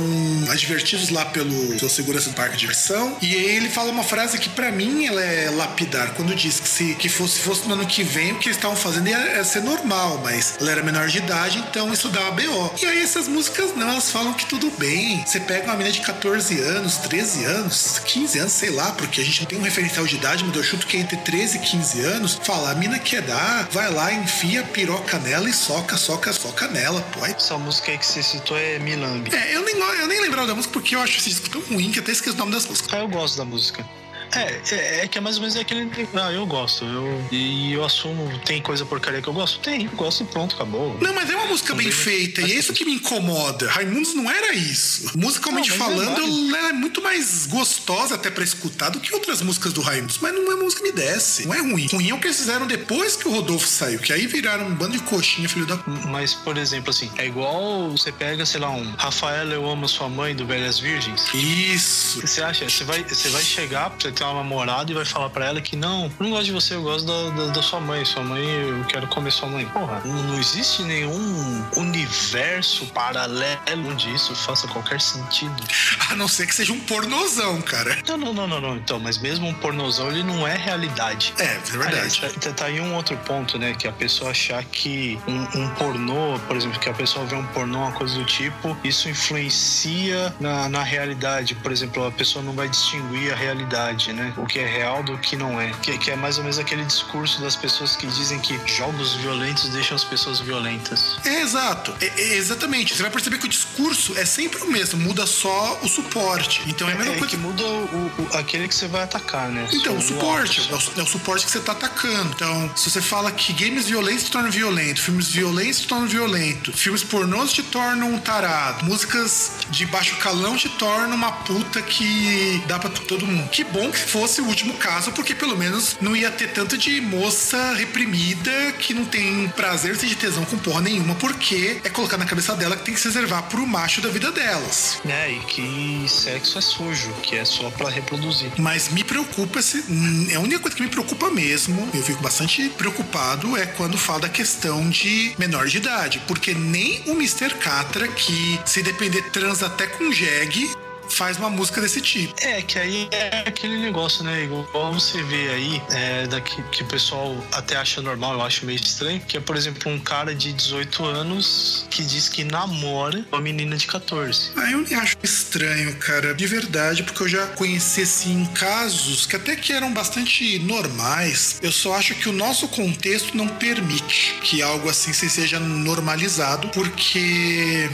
advertidos 0.49 1.09
lá 1.09 1.25
pelo 1.25 1.77
seu 1.77 1.89
segurança 1.89 2.29
do 2.29 2.35
parque 2.35 2.53
de 2.53 2.61
diversão. 2.61 3.17
E 3.21 3.35
aí 3.35 3.55
ele 3.57 3.69
fala 3.69 3.91
uma 3.91 4.03
frase 4.03 4.37
que 4.39 4.49
para 4.49 4.71
mim 4.71 5.05
ela 5.05 5.21
é 5.21 5.49
lapidar, 5.49 6.13
quando 6.13 6.33
diz 6.35 6.59
que 6.59 6.67
se 6.67 6.95
que 6.95 7.09
fosse, 7.19 7.39
fosse 7.39 7.67
no 7.67 7.73
ano 7.73 7.85
que 7.85 8.01
vem, 8.01 8.31
o 8.31 8.39
que 8.39 8.47
eles 8.47 8.55
estavam 8.55 8.77
fazendo 8.77 9.09
ia, 9.09 9.35
ia, 9.35 9.43
ser 9.43 9.61
normal, 9.61 10.21
mas 10.23 10.55
ela 10.59 10.71
era 10.71 10.81
menor 10.81 11.07
de 11.07 11.17
idade, 11.17 11.59
então 11.69 11.91
isso 11.91 12.07
uma 12.07 12.31
BO. 12.31 12.73
E 12.81 12.85
aí 12.85 13.01
essas 13.01 13.27
músicas 13.27 13.75
não, 13.75 13.89
elas 13.89 14.09
falam 14.09 14.33
que 14.33 14.45
tudo 14.45 14.71
bem. 14.77 15.21
Você 15.25 15.39
pega 15.41 15.65
uma 15.65 15.73
menina 15.75 15.91
de 15.91 15.99
14 15.99 16.59
anos, 16.61 16.97
13 16.97 17.43
anos, 17.43 17.99
15 18.05 18.39
anos, 18.39 18.53
sei 18.53 18.69
lá, 18.69 18.93
porque 18.93 19.19
a 19.19 19.25
gente 19.25 19.41
não 19.41 19.47
tem 19.47 19.59
um 19.59 19.61
referencial 19.61 20.05
de 20.05 20.15
idade, 20.15 20.45
mas 20.45 20.55
eu 20.55 20.63
chuto 20.63 20.87
que 20.87 20.95
é 20.95 21.01
entre 21.01 21.17
13 21.17 21.57
e 21.57 21.59
15 21.59 22.01
anos, 22.01 22.39
fala, 22.41 22.71
a 22.71 22.75
mina 22.75 22.97
quer 22.97 23.21
dar, 23.21 23.67
vai 23.69 23.91
lá, 23.91 24.13
enfia 24.13 24.63
piroca 24.63 25.19
nela 25.19 25.49
e 25.49 25.53
soca, 25.53 25.97
soca, 25.97 26.31
soca 26.31 26.67
nela, 26.69 27.01
pô. 27.13 27.25
Essa 27.25 27.57
música 27.57 27.91
aí 27.91 27.97
que 27.97 28.05
você 28.05 28.23
citou 28.23 28.57
é 28.57 28.79
Milambi. 28.79 29.35
É, 29.35 29.55
eu 29.55 29.63
nem, 29.63 29.75
eu 29.75 30.07
nem 30.07 30.21
lembrava 30.21 30.47
da 30.47 30.55
música 30.55 30.71
porque 30.71 30.95
eu 30.95 31.01
acho 31.01 31.17
esse 31.17 31.29
disco 31.29 31.49
tão 31.49 31.61
ruim 31.61 31.91
que 31.91 31.99
até 31.99 32.13
esqueço 32.13 32.35
o 32.35 32.39
nome 32.39 32.53
das 32.53 32.65
músicas. 32.65 32.93
Ah, 32.93 32.99
eu 32.99 33.09
gosto 33.09 33.37
da 33.37 33.43
música. 33.43 33.85
É, 34.35 34.61
é, 34.75 35.03
é, 35.03 35.07
que 35.07 35.17
é 35.17 35.21
mais 35.21 35.35
ou 35.35 35.41
menos 35.41 35.55
aquele. 35.55 35.89
Ah, 36.13 36.31
eu 36.31 36.45
gosto. 36.45 36.85
Eu, 36.85 37.25
e 37.31 37.73
eu 37.73 37.83
assumo. 37.83 38.39
Tem 38.45 38.61
coisa 38.61 38.85
porcaria 38.85 39.21
que 39.21 39.27
eu 39.27 39.33
gosto? 39.33 39.59
Tem, 39.59 39.85
eu 39.85 39.91
gosto 39.91 40.23
e 40.23 40.25
pronto, 40.27 40.55
acabou. 40.55 40.97
Não, 41.01 41.13
mas 41.13 41.29
é 41.29 41.35
uma 41.35 41.47
música 41.47 41.73
bem 41.73 41.91
feita 41.91 42.41
e 42.41 42.51
é 42.51 42.55
isso 42.55 42.73
que 42.73 42.85
me 42.85 42.93
incomoda. 42.93 43.69
Raimundos 43.69 44.13
não 44.13 44.29
era 44.29 44.53
isso. 44.53 45.17
Musicalmente 45.17 45.69
não, 45.71 45.77
falando, 45.77 46.21
é 46.55 46.59
ela 46.59 46.69
é 46.69 46.73
muito 46.73 47.01
mais 47.01 47.45
gostosa 47.45 48.15
até 48.15 48.29
pra 48.29 48.43
escutar 48.43 48.89
do 48.89 48.99
que 48.99 49.13
outras 49.13 49.41
músicas 49.41 49.73
do 49.73 49.81
Raimundos. 49.81 50.19
Mas 50.19 50.33
não 50.33 50.51
é 50.51 50.55
música 50.55 50.81
que 50.81 50.89
me 50.89 50.95
desce. 50.95 51.47
Não 51.47 51.53
é 51.53 51.59
ruim. 51.59 51.87
Ruim 51.91 52.09
é 52.09 52.13
o 52.13 52.19
que 52.19 52.27
eles 52.27 52.37
fizeram 52.37 52.67
depois 52.67 53.15
que 53.15 53.27
o 53.27 53.31
Rodolfo 53.31 53.67
saiu, 53.67 53.99
que 53.99 54.13
aí 54.13 54.27
viraram 54.27 54.67
um 54.67 54.75
bando 54.75 54.93
de 54.93 55.03
coxinha, 55.03 55.47
filho 55.49 55.65
da. 55.65 55.77
Mas, 56.07 56.33
por 56.33 56.57
exemplo, 56.57 56.89
assim, 56.89 57.11
é 57.17 57.25
igual 57.25 57.89
você 57.91 58.11
pega, 58.11 58.45
sei 58.45 58.59
lá, 58.59 58.69
um 58.69 58.93
Rafael, 58.97 59.49
eu 59.49 59.69
amo 59.69 59.87
sua 59.87 60.09
mãe 60.09 60.35
do 60.35 60.45
Velhas 60.45 60.79
Virgens. 60.79 61.25
Isso. 61.33 62.21
Você 62.21 62.41
acha? 62.41 62.69
Você 62.69 62.83
vai, 62.83 63.03
você 63.03 63.29
vai 63.29 63.41
chegar, 63.41 63.89
você 63.89 64.11
ter 64.19 64.25
uma 64.25 64.35
namorada 64.35 64.91
e 64.91 64.93
vai 64.93 65.05
falar 65.05 65.29
para 65.29 65.45
ela 65.45 65.61
que 65.61 65.77
não, 65.77 66.05
eu 66.05 66.11
não 66.19 66.31
gosto 66.31 66.45
de 66.45 66.51
você, 66.51 66.75
eu 66.75 66.83
gosto 66.83 67.05
da, 67.05 67.29
da, 67.29 67.51
da, 67.53 67.61
sua 67.61 67.79
mãe. 67.79 68.03
Sua 68.03 68.23
mãe, 68.23 68.43
eu 68.43 68.83
quero 68.85 69.07
comer 69.07 69.31
sua 69.31 69.47
mãe. 69.47 69.65
Porra, 69.67 70.01
não, 70.03 70.23
não 70.23 70.39
existe 70.39 70.83
nenhum 70.83 71.65
universo 71.77 72.85
paralelo 72.87 73.89
onde 73.89 74.13
isso 74.13 74.35
faça 74.35 74.67
qualquer 74.67 74.99
sentido. 74.99 75.55
A 76.11 76.15
não 76.15 76.27
ser 76.27 76.47
que 76.47 76.55
seja 76.55 76.73
um 76.73 76.79
pornozão, 76.81 77.61
cara. 77.61 77.97
Não, 78.07 78.17
não, 78.17 78.33
não, 78.33 78.47
não, 78.47 78.61
não. 78.61 78.75
Então, 78.75 78.99
mas 78.99 79.17
mesmo 79.17 79.47
um 79.47 79.53
pornozão, 79.53 80.09
ele 80.09 80.23
não 80.23 80.45
é 80.47 80.57
realidade. 80.57 81.33
É, 81.37 81.43
é 81.43 81.59
verdade. 81.59 81.95
Aliás, 81.95 82.17
tá, 82.17 82.51
tá, 82.51 82.65
aí 82.65 82.81
um 82.81 82.95
outro 82.95 83.15
ponto, 83.17 83.57
né? 83.57 83.73
Que 83.73 83.87
a 83.87 83.91
pessoa 83.91 84.31
achar 84.31 84.63
que 84.65 85.19
um, 85.27 85.61
um, 85.61 85.69
pornô, 85.75 86.39
por 86.47 86.57
exemplo, 86.57 86.79
que 86.79 86.89
a 86.89 86.93
pessoa 86.93 87.25
vê 87.25 87.35
um 87.35 87.45
pornô, 87.47 87.79
uma 87.79 87.91
coisa 87.91 88.15
do 88.15 88.25
tipo, 88.25 88.75
isso 88.83 89.07
influencia 89.07 90.33
na, 90.39 90.67
na 90.67 90.83
realidade. 90.83 91.55
Por 91.55 91.71
exemplo, 91.71 92.05
a 92.05 92.11
pessoa 92.11 92.43
não 92.43 92.53
vai 92.53 92.67
distinguir 92.67 93.31
a 93.31 93.35
realidade, 93.35 94.08
né? 94.13 94.33
O 94.37 94.45
que 94.45 94.59
é 94.59 94.65
real 94.65 95.03
do 95.03 95.17
que 95.17 95.35
não 95.35 95.59
é. 95.59 95.71
Que, 95.81 95.97
que, 95.97 96.11
é 96.11 96.15
mais 96.15 96.37
ou 96.37 96.43
menos 96.43 96.59
aquele 96.59 96.83
discurso 96.83 97.41
das 97.41 97.55
pessoas 97.55 97.95
que 97.95 98.07
dizem 98.07 98.39
que 98.39 98.59
jogos 98.65 99.15
violentos 99.15 99.69
deixam 99.69 99.95
as 99.95 100.03
pessoas 100.03 100.39
violentas. 100.39 101.17
É 101.25 101.41
exato. 101.41 101.93
É, 102.01 102.05
é, 102.05 102.37
exatamente. 102.37 102.95
Você 102.95 103.01
vai 103.01 103.11
perceber 103.11 103.37
que 103.37 103.45
o 103.45 103.49
discurso 103.49 104.17
é 104.17 104.25
sempre 104.25 104.61
o 104.63 104.71
mesmo, 104.71 104.99
muda 104.99 105.25
só 105.25 105.79
o 105.81 105.87
suporte. 105.87 106.63
Então 106.67 106.89
é 106.89 106.93
a 106.93 106.95
mesma 106.95 107.13
é, 107.13 107.17
coisa. 107.17 107.35
que 107.35 107.37
muda 107.37 107.63
o, 107.63 108.11
o, 108.17 108.37
aquele 108.37 108.67
que 108.67 108.75
você 108.75 108.87
vai 108.87 109.03
atacar, 109.03 109.49
né? 109.49 109.67
Então, 109.71 109.97
o 109.97 110.01
suporte. 110.01 110.61
É 110.69 110.75
o, 110.75 110.99
é 110.99 111.03
o, 111.03 111.07
suporte 111.07 111.45
que 111.45 111.51
você 111.51 111.59
tá 111.59 111.71
atacando. 111.71 112.31
Então, 112.35 112.71
se 112.75 112.89
você 112.89 113.01
fala 113.01 113.31
que 113.31 113.53
games 113.53 113.87
violentos 113.87 114.25
te 114.25 114.31
tornam 114.31 114.51
violento, 114.51 115.01
filmes 115.01 115.29
violentos 115.29 115.81
te 115.81 115.87
tornam 115.87 116.07
violento, 116.07 116.71
filmes 116.71 117.03
pornôs 117.03 117.51
te 117.51 117.63
tornam 117.63 118.13
um 118.13 118.19
tarado, 118.19 118.85
músicas 118.85 119.51
de 119.69 119.85
baixo 119.85 120.15
calão 120.17 120.55
te 120.55 120.69
tornam 120.69 121.15
uma 121.15 121.31
puta 121.31 121.81
que 121.81 122.61
dá 122.67 122.79
pra 122.79 122.89
todo 122.89 123.25
mundo. 123.25 123.49
Que 123.49 123.63
bom 123.63 123.89
que 123.91 123.98
fosse 124.05 124.41
o 124.41 124.45
último 124.45 124.73
caso, 124.75 125.11
porque 125.11 125.35
pelo 125.35 125.57
menos 125.57 125.97
não 126.01 126.15
ia 126.15 126.31
ter 126.31 126.49
tanto 126.49 126.77
de 126.77 127.01
moça 127.01 127.73
reprimida 127.73 128.51
que 128.77 128.93
não 128.93 129.05
tem 129.05 129.47
prazer 129.49 129.95
de 129.95 130.15
tesão 130.15 130.45
com 130.45 130.57
porra 130.57 130.81
nenhuma, 130.81 131.15
porque 131.15 131.79
é 131.83 131.89
colocar 131.89 132.17
na 132.17 132.25
cabeça 132.25 132.55
dela 132.55 132.75
que 132.75 132.83
tem 132.83 132.93
que 132.93 132.99
se 132.99 133.07
reservar 133.07 133.43
pro 133.43 133.65
macho 133.65 134.01
da 134.01 134.09
vida 134.09 134.31
delas. 134.31 135.01
É, 135.07 135.31
e 135.31 135.39
que 135.41 136.05
sexo 136.07 136.57
é 136.57 136.61
sujo, 136.61 137.11
que 137.21 137.35
é 137.35 137.45
só 137.45 137.69
para 137.71 137.89
reproduzir. 137.89 138.51
Mas 138.57 138.89
me 138.89 139.03
preocupa, 139.03 139.61
se, 139.61 139.83
é 140.31 140.35
a 140.35 140.39
única 140.39 140.59
coisa 140.59 140.75
que 140.75 140.83
me 140.83 140.89
preocupa 140.89 141.29
mesmo, 141.29 141.89
eu 141.93 142.03
fico 142.03 142.21
bastante 142.21 142.69
preocupado, 142.69 143.57
é 143.57 143.65
quando 143.65 143.97
fala 143.97 144.21
da 144.21 144.29
questão 144.29 144.89
de 144.89 145.33
menor 145.37 145.67
de 145.67 145.77
idade, 145.77 146.21
porque 146.27 146.53
nem 146.53 147.01
o 147.07 147.11
Mr. 147.11 147.55
Catra, 147.59 148.07
que 148.07 148.59
se 148.65 148.81
depender 148.81 149.23
transa 149.31 149.67
até 149.67 149.87
com 149.87 150.11
jegue, 150.11 150.69
faz 151.09 151.37
uma 151.37 151.49
música 151.49 151.81
desse 151.81 152.01
tipo. 152.01 152.33
É, 152.41 152.61
que 152.61 152.77
aí 152.79 153.07
é 153.11 153.43
aquele 153.47 153.77
negócio, 153.77 154.23
né? 154.23 154.43
Igual 154.43 154.93
você 154.93 155.21
vê 155.23 155.49
aí, 155.49 155.81
é, 155.91 156.27
daqui, 156.27 156.61
que 156.71 156.83
o 156.83 156.85
pessoal 156.85 157.35
até 157.51 157.75
acha 157.75 158.01
normal, 158.01 158.33
eu 158.33 158.41
acho 158.41 158.65
meio 158.65 158.77
estranho, 158.77 159.19
que 159.21 159.37
é, 159.37 159.39
por 159.39 159.55
exemplo, 159.55 159.91
um 159.91 159.99
cara 159.99 160.33
de 160.33 160.53
18 160.53 161.05
anos 161.05 161.85
que 161.89 162.03
diz 162.03 162.29
que 162.29 162.43
namora 162.43 163.25
uma 163.31 163.41
menina 163.41 163.75
de 163.75 163.87
14. 163.87 164.51
Ah, 164.55 164.71
eu 164.71 164.99
acho 164.99 165.17
estranho, 165.23 165.95
cara, 165.97 166.33
de 166.33 166.45
verdade, 166.45 167.03
porque 167.03 167.23
eu 167.23 167.27
já 167.27 167.47
conheci, 167.47 168.01
assim, 168.01 168.45
casos 168.53 169.25
que 169.25 169.35
até 169.35 169.55
que 169.55 169.73
eram 169.73 169.93
bastante 169.93 170.59
normais. 170.59 171.59
Eu 171.61 171.71
só 171.71 171.95
acho 171.95 172.15
que 172.15 172.29
o 172.29 172.33
nosso 172.33 172.67
contexto 172.67 173.35
não 173.35 173.47
permite 173.47 174.39
que 174.41 174.61
algo 174.61 174.89
assim 174.89 175.13
seja 175.13 175.59
normalizado, 175.59 176.69
porque. 176.69 177.89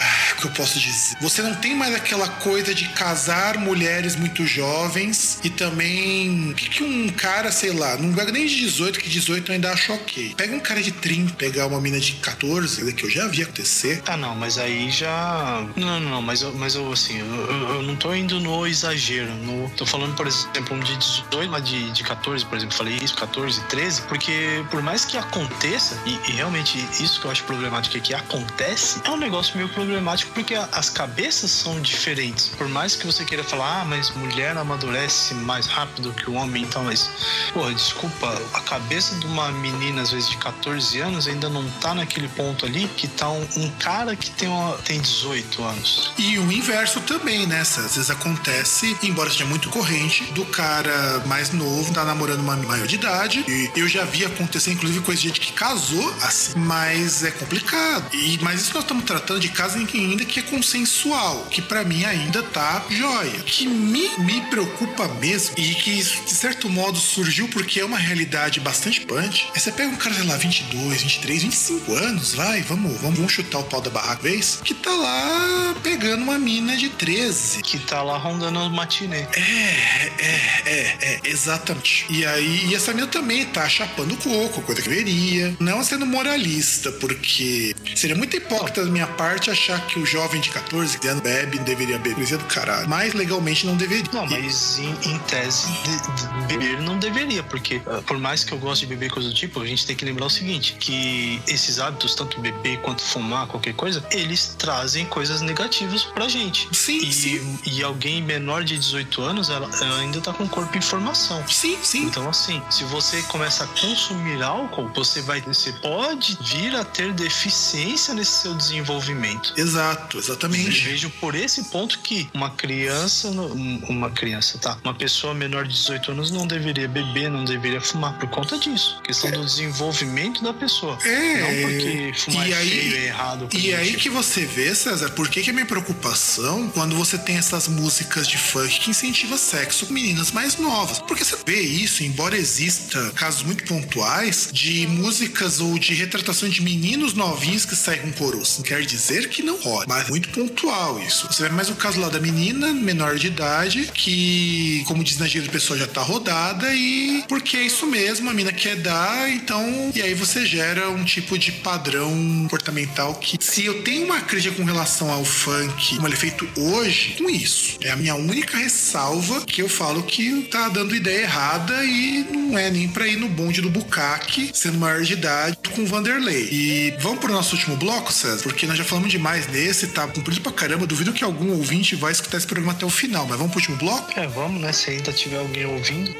Ah, 0.00 0.34
o 0.38 0.40
que 0.40 0.46
eu 0.46 0.50
posso 0.52 0.78
dizer? 0.78 1.16
Você 1.20 1.42
não 1.42 1.54
tem 1.56 1.74
mais 1.74 1.94
aquela 1.94 2.28
coisa 2.28 2.47
de 2.74 2.88
casar 2.88 3.58
mulheres 3.58 4.16
muito 4.16 4.46
jovens 4.46 5.38
e 5.44 5.50
também. 5.50 6.50
O 6.50 6.54
que, 6.54 6.68
que 6.68 6.82
um 6.82 7.08
cara, 7.08 7.52
sei 7.52 7.72
lá, 7.72 7.96
não 7.96 8.12
pega 8.12 8.32
nem 8.32 8.46
de 8.46 8.56
18, 8.56 8.98
que 8.98 9.08
18 9.08 9.50
eu 9.50 9.54
ainda 9.54 9.72
acho 9.72 9.92
ok. 9.92 10.34
Pega 10.36 10.54
um 10.54 10.60
cara 10.60 10.82
de 10.82 10.90
30, 10.90 11.34
pegar 11.34 11.66
uma 11.66 11.80
mina 11.80 12.00
de 12.00 12.12
14, 12.14 12.92
que 12.94 13.04
eu 13.04 13.10
já 13.10 13.28
vi 13.28 13.42
acontecer. 13.42 14.02
Ah, 14.06 14.16
não, 14.16 14.34
mas 14.34 14.58
aí 14.58 14.90
já. 14.90 15.66
Não, 15.76 16.00
não, 16.00 16.10
não, 16.10 16.22
mas 16.22 16.42
mas 16.54 16.74
eu 16.74 16.90
assim, 16.90 17.18
eu, 17.18 17.26
eu 17.74 17.82
não 17.82 17.94
tô 17.96 18.14
indo 18.14 18.40
no 18.40 18.66
exagero. 18.66 19.32
No... 19.34 19.70
Tô 19.70 19.84
falando, 19.84 20.14
por 20.14 20.26
exemplo, 20.26 20.76
um 20.76 20.80
de 20.80 20.96
18, 20.96 21.50
mas 21.50 21.64
de, 21.64 21.90
de 21.92 22.02
14, 22.02 22.44
por 22.46 22.56
exemplo, 22.56 22.76
falei 22.76 22.98
isso, 23.02 23.14
14, 23.14 23.60
13, 23.68 24.02
porque 24.02 24.64
por 24.70 24.82
mais 24.82 25.04
que 25.04 25.16
aconteça, 25.16 26.00
e, 26.06 26.30
e 26.30 26.32
realmente 26.32 26.78
isso 27.00 27.20
que 27.20 27.26
eu 27.26 27.30
acho 27.30 27.44
problemático 27.44 27.96
é 27.96 28.00
que 28.00 28.14
acontece, 28.14 29.00
é 29.04 29.10
um 29.10 29.16
negócio 29.16 29.56
meio 29.56 29.68
problemático 29.68 30.32
porque 30.32 30.54
as 30.54 30.90
cabeças 30.90 31.50
são 31.50 31.80
diferentes 31.80 32.37
antes. 32.38 32.48
Por 32.48 32.68
mais 32.68 32.94
que 32.94 33.04
você 33.04 33.24
queira 33.24 33.42
falar, 33.42 33.82
ah, 33.82 33.84
mas 33.84 34.10
mulher 34.10 34.56
amadurece 34.56 35.34
mais 35.34 35.66
rápido 35.66 36.12
que 36.12 36.30
o 36.30 36.34
homem, 36.34 36.62
então, 36.62 36.84
mas, 36.84 37.10
porra, 37.52 37.74
desculpa, 37.74 38.40
a 38.54 38.60
cabeça 38.60 39.16
de 39.16 39.26
uma 39.26 39.50
menina, 39.50 40.02
às 40.02 40.12
vezes 40.12 40.30
de 40.30 40.36
14 40.38 41.00
anos, 41.00 41.26
ainda 41.26 41.48
não 41.48 41.68
tá 41.80 41.94
naquele 41.94 42.28
ponto 42.28 42.64
ali 42.64 42.88
que 42.96 43.08
tá 43.08 43.28
um, 43.28 43.46
um 43.56 43.70
cara 43.72 44.14
que 44.14 44.30
tem, 44.30 44.48
uma, 44.48 44.76
tem 44.78 45.00
18 45.00 45.62
anos. 45.62 46.12
E 46.16 46.38
o 46.38 46.52
inverso 46.52 47.00
também, 47.00 47.46
né? 47.46 47.60
Às 47.60 47.76
vezes 47.76 48.10
acontece, 48.10 48.96
embora 49.02 49.30
seja 49.30 49.44
muito 49.44 49.68
corrente, 49.70 50.24
do 50.32 50.44
cara 50.46 51.22
mais 51.26 51.52
novo 51.52 51.92
tá 51.92 52.04
namorando 52.04 52.40
uma 52.40 52.56
maior 52.56 52.86
de 52.86 52.94
idade. 52.94 53.44
E 53.48 53.70
eu 53.76 53.88
já 53.88 54.04
vi 54.04 54.24
acontecer, 54.24 54.72
inclusive, 54.72 55.04
coisa 55.04 55.20
de 55.20 55.28
gente 55.28 55.40
que 55.40 55.52
casou 55.52 56.14
assim, 56.22 56.58
mas 56.58 57.24
é 57.24 57.30
complicado. 57.30 58.08
E, 58.12 58.38
mas 58.42 58.62
isso 58.62 58.74
nós 58.74 58.84
estamos 58.84 59.04
tratando 59.04 59.40
de 59.40 59.48
casos 59.48 59.76
ainda 59.76 60.24
que 60.24 60.40
é 60.40 60.42
consensual, 60.42 61.46
que 61.50 61.62
para 61.62 61.84
mim 61.84 62.04
ainda 62.04 62.27
tá 62.42 62.84
joia. 62.90 63.40
Que 63.40 63.66
me, 63.66 64.08
me 64.18 64.40
preocupa 64.42 65.08
mesmo 65.20 65.54
e 65.56 65.74
que, 65.74 65.96
de 65.96 66.34
certo 66.34 66.68
modo, 66.68 66.98
surgiu 66.98 67.48
porque 67.48 67.80
é 67.80 67.84
uma 67.84 67.98
realidade 67.98 68.60
bastante 68.60 69.00
punch. 69.00 69.50
É 69.54 69.58
você 69.58 69.72
pega 69.72 69.88
um 69.88 69.96
cara, 69.96 70.14
sei 70.14 70.24
lá, 70.24 70.36
22, 70.36 71.02
23, 71.02 71.42
25 71.42 71.94
anos, 71.94 72.34
vai, 72.34 72.62
vamos, 72.62 73.00
vamos, 73.00 73.16
vamos 73.16 73.32
chutar 73.32 73.58
o 73.58 73.64
pau 73.64 73.80
da 73.80 73.90
barraca 73.90 74.18
vez, 74.22 74.60
que 74.64 74.74
tá 74.74 74.90
lá 74.90 75.74
pegando 75.82 76.22
uma 76.22 76.38
mina 76.38 76.76
de 76.76 76.88
13. 76.90 77.62
Que 77.62 77.78
tá 77.78 78.02
lá 78.02 78.18
rondando 78.18 78.58
o 78.60 78.70
matinê. 78.70 79.26
É, 79.32 80.12
é, 80.18 80.62
é, 80.66 80.98
é, 81.00 81.20
exatamente. 81.24 82.06
E 82.10 82.24
aí, 82.26 82.66
e 82.66 82.74
essa 82.74 82.92
mina 82.92 83.06
também 83.06 83.44
tá 83.46 83.68
chapando 83.68 84.16
coco, 84.16 84.62
coisa 84.62 84.82
que 84.82 84.88
veria. 84.88 85.56
Não 85.60 85.82
sendo 85.82 86.04
moralista, 86.04 86.90
porque 86.92 87.74
seria 87.94 88.16
muito 88.16 88.36
hipócrita 88.36 88.84
da 88.84 88.90
minha 88.90 89.06
parte 89.06 89.50
achar 89.50 89.86
que 89.86 89.98
o 89.98 90.06
jovem 90.06 90.40
de 90.40 90.50
14 90.50 90.98
anos 91.08 91.22
bebe, 91.22 91.58
deveria 91.60 91.98
beber. 91.98 92.17
Coisa 92.18 92.38
do 92.38 92.44
caralho. 92.46 92.88
Mas 92.88 93.14
legalmente 93.14 93.64
não 93.64 93.76
deveria. 93.76 94.04
Não, 94.12 94.26
mas 94.26 94.78
em, 94.78 94.90
em 95.08 95.18
tese, 95.20 95.68
de, 95.82 95.96
de 95.96 96.46
beber 96.48 96.80
não 96.82 96.98
deveria, 96.98 97.42
porque 97.42 97.76
uh, 97.76 98.02
por 98.02 98.18
mais 98.18 98.42
que 98.42 98.52
eu 98.52 98.58
goste 98.58 98.86
de 98.86 98.94
beber 98.94 99.10
coisa 99.10 99.28
do 99.28 99.34
tipo, 99.34 99.60
a 99.60 99.66
gente 99.66 99.86
tem 99.86 99.94
que 99.94 100.04
lembrar 100.04 100.26
o 100.26 100.30
seguinte: 100.30 100.76
que 100.80 101.40
esses 101.46 101.78
hábitos, 101.78 102.14
tanto 102.14 102.40
beber 102.40 102.80
quanto 102.80 103.02
fumar, 103.02 103.46
qualquer 103.46 103.74
coisa, 103.74 104.04
eles 104.10 104.56
trazem 104.58 105.06
coisas 105.06 105.40
negativas 105.40 106.04
pra 106.04 106.28
gente. 106.28 106.68
Sim, 106.72 106.98
e, 106.98 107.12
sim. 107.12 107.58
E 107.64 107.82
alguém 107.82 108.22
menor 108.22 108.64
de 108.64 108.76
18 108.76 109.22
anos, 109.22 109.48
ela, 109.48 109.70
ela 109.80 110.00
ainda 110.00 110.20
tá 110.20 110.32
com 110.32 110.44
o 110.44 110.48
corpo 110.48 110.76
em 110.76 110.82
formação. 110.82 111.46
Sim, 111.46 111.78
sim. 111.82 112.04
Então, 112.04 112.28
assim, 112.28 112.60
se 112.70 112.84
você 112.84 113.22
começa 113.22 113.64
a 113.64 113.66
consumir 113.68 114.42
álcool, 114.42 114.90
você 114.94 115.20
vai. 115.20 115.40
Você 115.42 115.72
pode 115.74 116.36
vir 116.42 116.74
a 116.74 116.84
ter 116.84 117.12
deficiência 117.12 118.12
nesse 118.12 118.42
seu 118.42 118.54
desenvolvimento. 118.54 119.52
Exato, 119.56 120.16
Eu 120.16 120.20
exatamente. 120.20 120.84
vejo 120.84 121.10
por 121.20 121.34
esse 121.34 121.64
ponto 121.64 121.97
que 122.02 122.28
uma 122.34 122.50
criança, 122.50 123.28
uma 123.28 124.10
criança, 124.10 124.58
tá? 124.58 124.78
Uma 124.84 124.94
pessoa 124.94 125.34
menor 125.34 125.66
de 125.66 125.74
18 125.74 126.12
anos 126.12 126.30
não 126.30 126.46
deveria 126.46 126.88
beber, 126.88 127.30
não 127.30 127.44
deveria 127.44 127.80
fumar 127.80 128.18
por 128.18 128.28
conta 128.30 128.58
disso. 128.58 129.00
Questão 129.04 129.30
do 129.30 129.44
desenvolvimento 129.44 130.42
da 130.42 130.52
pessoa. 130.52 130.98
É, 131.04 131.40
Não 131.62 131.70
porque 131.70 132.12
fumar 132.16 132.48
e 132.48 132.52
é 132.52 132.56
aí- 132.56 132.68
feio, 132.70 132.96
é 132.96 133.04
errado. 133.06 133.48
E 133.52 133.74
aí 133.74 133.86
tipo. 133.88 133.98
que 134.00 134.10
você 134.10 134.44
vê, 134.44 134.74
César, 134.74 135.10
por 135.10 135.28
que, 135.28 135.42
que 135.42 135.50
é 135.50 135.52
minha 135.52 135.66
preocupação 135.66 136.68
quando 136.70 136.94
você 136.96 137.18
tem 137.18 137.36
essas 137.36 137.68
músicas 137.68 138.26
de 138.28 138.38
funk 138.38 138.80
que 138.80 138.90
incentivam 138.90 139.36
sexo 139.38 139.86
com 139.86 139.92
meninas 139.92 140.30
mais 140.32 140.56
novas? 140.58 140.98
Porque 141.00 141.24
você 141.24 141.36
vê 141.46 141.60
isso, 141.60 142.02
embora 142.04 142.36
exista 142.36 143.10
casos 143.14 143.42
muito 143.42 143.64
pontuais 143.64 144.48
de 144.52 144.86
músicas 144.86 145.60
ou 145.60 145.78
de 145.78 145.94
retratação 145.94 146.48
de 146.48 146.62
meninos 146.62 147.14
novinhos 147.14 147.64
que 147.64 147.74
saem 147.74 148.00
com 148.02 148.12
coroço. 148.12 148.58
Não 148.58 148.64
quer 148.64 148.82
dizer 148.82 149.28
que 149.28 149.42
não 149.42 149.56
rola, 149.60 149.84
mas 149.88 150.06
é 150.06 150.10
muito 150.10 150.28
pontual 150.30 151.00
isso. 151.00 151.26
Você 151.26 151.42
vê 151.44 151.48
mais 151.48 151.68
o 151.70 151.74
caso 151.74 151.87
lá 151.96 152.08
da 152.08 152.20
menina 152.20 152.72
menor 152.72 153.16
de 153.16 153.28
idade 153.28 153.90
que, 153.92 154.82
como 154.86 155.04
diz 155.04 155.18
na 155.18 155.26
gíria 155.26 155.46
do 155.48 155.52
pessoal, 155.52 155.78
já 155.78 155.86
tá 155.86 156.02
rodada 156.02 156.72
e 156.74 157.24
porque 157.28 157.56
é 157.56 157.62
isso 157.62 157.86
mesmo, 157.86 158.28
a 158.30 158.34
mina 158.34 158.52
quer 158.52 158.76
dar, 158.76 159.30
então. 159.30 159.90
E 159.94 160.02
aí 160.02 160.14
você 160.14 160.44
gera 160.44 160.88
um 160.90 161.04
tipo 161.04 161.38
de 161.38 161.52
padrão 161.52 162.10
comportamental 162.42 163.14
que, 163.14 163.36
se 163.40 163.64
eu 163.64 163.82
tenho 163.82 164.04
uma 164.04 164.20
crítica 164.20 164.54
com 164.54 164.64
relação 164.64 165.10
ao 165.10 165.24
funk, 165.24 165.96
como 165.96 166.06
ele 166.06 166.14
é 166.14 166.18
feito 166.18 166.48
hoje, 166.56 167.14
com 167.18 167.28
isso. 167.28 167.78
É 167.82 167.90
a 167.90 167.96
minha 167.96 168.14
única 168.14 168.56
ressalva 168.56 169.42
que 169.42 169.62
eu 169.62 169.68
falo 169.68 170.02
que 170.02 170.42
tá 170.50 170.68
dando 170.68 170.94
ideia 170.94 171.22
errada 171.22 171.84
e 171.84 172.26
não 172.30 172.58
é 172.58 172.70
nem 172.70 172.88
pra 172.88 173.06
ir 173.06 173.16
no 173.16 173.28
bonde 173.28 173.60
do 173.60 173.70
Bucaque, 173.70 174.50
sendo 174.52 174.78
maior 174.78 175.02
de 175.02 175.12
idade, 175.12 175.56
com 175.74 175.82
o 175.82 175.86
Vanderlei. 175.86 176.48
E 176.50 176.94
vamos 177.00 177.18
pro 177.18 177.32
nosso 177.32 177.54
último 177.54 177.76
bloco, 177.76 178.12
César, 178.12 178.42
porque 178.42 178.66
nós 178.66 178.78
já 178.78 178.84
falamos 178.84 179.10
demais 179.10 179.46
nesse, 179.48 179.88
tá 179.88 180.06
cumprido 180.06 180.40
pra 180.40 180.52
caramba. 180.52 180.86
Duvido 180.86 181.12
que 181.12 181.24
algum 181.24 181.52
ouvinte 181.52 181.77
vai 181.96 182.12
escutar 182.12 182.38
esse 182.38 182.46
programa 182.46 182.72
até 182.72 182.84
o 182.84 182.90
final, 182.90 183.26
mas 183.26 183.36
vamos 183.36 183.52
pro 183.52 183.60
último 183.60 183.76
bloco? 183.76 184.18
É, 184.18 184.26
vamos, 184.26 184.60
né? 184.60 184.72
Se 184.72 184.90
ainda 184.90 185.12
tiver 185.12 185.38
alguém 185.38 185.66
ouvindo. 185.66 186.14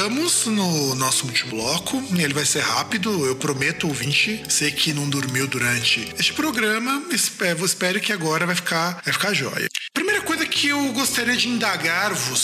Chegamos 0.00 0.46
no 0.46 0.94
nosso 0.94 1.26
último 1.26 1.50
bloco. 1.50 2.02
Ele 2.16 2.32
vai 2.32 2.46
ser 2.46 2.60
rápido, 2.60 3.26
eu 3.26 3.36
prometo, 3.36 3.86
ouvinte. 3.86 4.42
Sei 4.48 4.70
que 4.70 4.94
não 4.94 5.06
dormiu 5.06 5.46
durante 5.46 6.14
este 6.18 6.32
programa. 6.32 7.02
Espero, 7.10 7.62
espero 7.66 8.00
que 8.00 8.10
agora 8.10 8.46
vai 8.46 8.54
ficar, 8.54 9.02
vai 9.04 9.12
ficar 9.12 9.34
jóia. 9.34 9.68
Primeira 9.92 10.22
coisa 10.22 10.46
que 10.46 10.68
eu 10.68 10.92
gostaria 10.92 11.36
de 11.36 11.48
indagar-vos, 11.48 12.38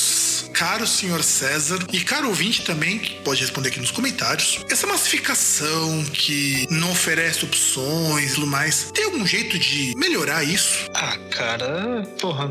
caro 0.57 0.87
senhor 0.87 1.23
César, 1.23 1.79
e 1.93 2.01
caro 2.01 2.29
ouvinte 2.29 2.63
também, 2.63 2.99
que 2.99 3.17
pode 3.17 3.43
responder 3.43 3.69
aqui 3.69 3.79
nos 3.79 3.91
comentários, 3.91 4.65
essa 4.71 4.87
massificação 4.87 6.03
que 6.15 6.67
não 6.71 6.93
oferece 6.93 7.45
opções 7.45 8.33
e 8.33 8.35
tudo 8.37 8.47
mais, 8.47 8.91
tem 8.93 9.05
algum 9.05 9.27
jeito 9.27 9.59
de 9.59 9.93
melhorar 9.99 10.43
isso? 10.43 10.89
Ah, 10.95 11.19
cara, 11.31 12.03
porra, 12.19 12.49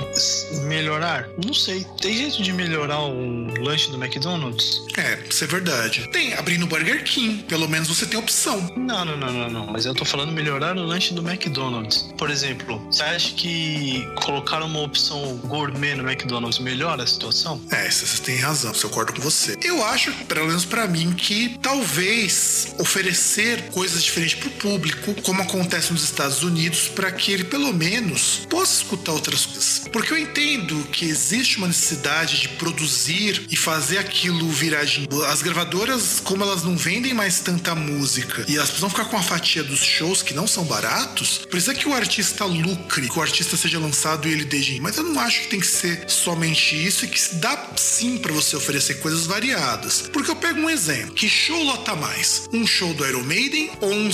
melhorar? 0.68 1.28
Não 1.44 1.54
sei. 1.54 1.84
Tem 2.00 2.16
jeito 2.16 2.44
de 2.44 2.54
melhorar 2.54 3.04
um 3.04 3.52
lanche 3.64 3.90
do 3.90 3.98
McDonald's? 3.98 4.84
É, 4.98 5.20
isso 5.28 5.44
é 5.44 5.48
verdade. 5.48 6.08
Tem, 6.12 6.36
abrindo 6.36 6.64
o 6.64 6.68
Burger 6.68 7.04
King, 7.04 7.44
pelo 7.44 7.68
menos 7.68 7.88
você 7.88 8.06
tem 8.06 8.20
opção. 8.20 8.72
Não, 8.78 9.04
não, 9.04 9.18
não, 9.18 9.34
não, 9.34 9.50
não. 9.50 9.66
Mas 9.68 9.86
eu 9.86 9.96
tô 9.96 10.06
falando 10.06 10.32
melhorar 10.32 10.78
o 10.78 10.84
lanche 10.84 11.12
do 11.12 11.28
McDonald's. 11.28 12.14
Por 12.18 12.30
exemplo, 12.30 12.80
você 12.92 13.02
acha 13.02 13.34
que 13.34 14.08
colocar 14.24 14.62
uma 14.62 14.82
opção 14.82 15.38
gourmet 15.46 15.96
no 15.96 16.08
McDonald's 16.08 16.60
melhora 16.60 17.02
a 17.02 17.08
situação? 17.08 17.60
É, 17.72 17.95
você 18.04 18.22
tem 18.22 18.38
razão, 18.38 18.72
eu 18.74 18.90
concordo 18.90 19.14
com 19.14 19.22
você. 19.22 19.56
Eu 19.62 19.84
acho, 19.86 20.12
pelo 20.26 20.48
menos 20.48 20.66
pra 20.66 20.88
mim, 20.88 21.14
que 21.14 21.58
talvez 21.62 22.74
oferecer 22.80 23.70
coisas 23.70 24.04
diferentes 24.04 24.36
pro 24.36 24.50
público, 24.52 25.14
como 25.22 25.42
acontece 25.42 25.92
nos 25.92 26.04
Estados 26.04 26.44
Unidos, 26.44 26.88
pra 26.90 27.12
que 27.12 27.32
ele 27.32 27.44
pelo 27.44 27.74
menos 27.74 28.46
possa 28.50 28.82
escutar 28.82 29.12
outras 29.12 29.46
coisas. 29.46 29.82
Porque 29.92 30.14
eu 30.14 30.18
entendo 30.18 30.84
que 30.92 31.06
existe 31.06 31.58
uma 31.58 31.68
necessidade 31.68 32.42
de 32.42 32.50
produzir 32.50 33.46
e 33.50 33.56
fazer 33.56 33.98
aquilo 33.98 34.50
virar 34.50 34.84
de... 34.86 35.08
As 35.28 35.42
gravadoras, 35.42 36.20
como 36.24 36.44
elas 36.44 36.64
não 36.64 36.76
vendem 36.76 37.14
mais 37.14 37.40
tanta 37.40 37.76
música 37.76 38.46
e 38.48 38.56
elas 38.56 38.70
precisam 38.70 38.90
ficar 38.90 39.06
com 39.06 39.18
a 39.18 39.24
fatia 39.24 39.64
dos 39.64 39.80
shows 39.80 40.22
que 40.22 40.34
não 40.34 40.48
são 40.48 40.64
baratos, 40.66 41.46
precisa 41.50 41.74
que 41.74 41.88
o 41.88 41.94
artista 41.94 42.46
lucre, 42.46 43.10
que 43.10 43.20
o 43.20 43.22
artista 43.22 43.56
seja 43.58 43.80
lançado 43.80 44.28
e 44.28 44.32
ele 44.32 44.46
dê 44.46 44.60
dinheiro. 44.60 44.84
Mas 44.84 44.98
eu 44.98 45.04
não 45.04 45.20
acho 45.20 45.42
que 45.42 45.48
tem 45.48 45.60
que 45.60 45.68
ser 45.68 46.10
somente 46.10 46.76
isso 46.76 47.06
e 47.06 47.08
que 47.08 47.36
dá 47.36 47.56
sim 47.86 48.18
pra 48.18 48.34
você 48.34 48.56
oferecer 48.56 48.96
coisas 48.96 49.26
variadas. 49.26 50.02
Porque 50.12 50.32
eu 50.32 50.36
pego 50.36 50.60
um 50.60 50.70
exemplo: 50.70 51.14
que 51.14 51.30
show 51.30 51.62
lota 51.64 51.96
mais? 51.96 52.50
Um 52.52 52.66
show 52.66 52.94
do 52.94 53.06
Iron 53.06 53.24
Maiden 53.24 53.72
ou 53.80 53.94
um 53.94 54.12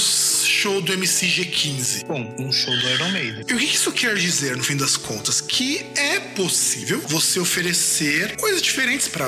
show 0.61 0.79
do 0.79 0.93
MC 0.93 1.25
G15? 1.25 2.05
Bom, 2.05 2.35
um 2.37 2.51
show 2.51 2.71
do 2.71 2.87
Iron 2.87 3.09
Maiden. 3.09 3.43
E 3.49 3.53
o 3.53 3.57
que 3.57 3.65
isso 3.65 3.91
quer 3.91 4.15
dizer, 4.15 4.55
no 4.55 4.63
fim 4.63 4.77
das 4.77 4.95
contas? 4.95 5.41
Que 5.41 5.83
é 5.95 6.19
possível 6.19 7.01
você 7.07 7.39
oferecer 7.39 8.35
coisas 8.37 8.61
diferentes 8.61 9.07
para 9.07 9.25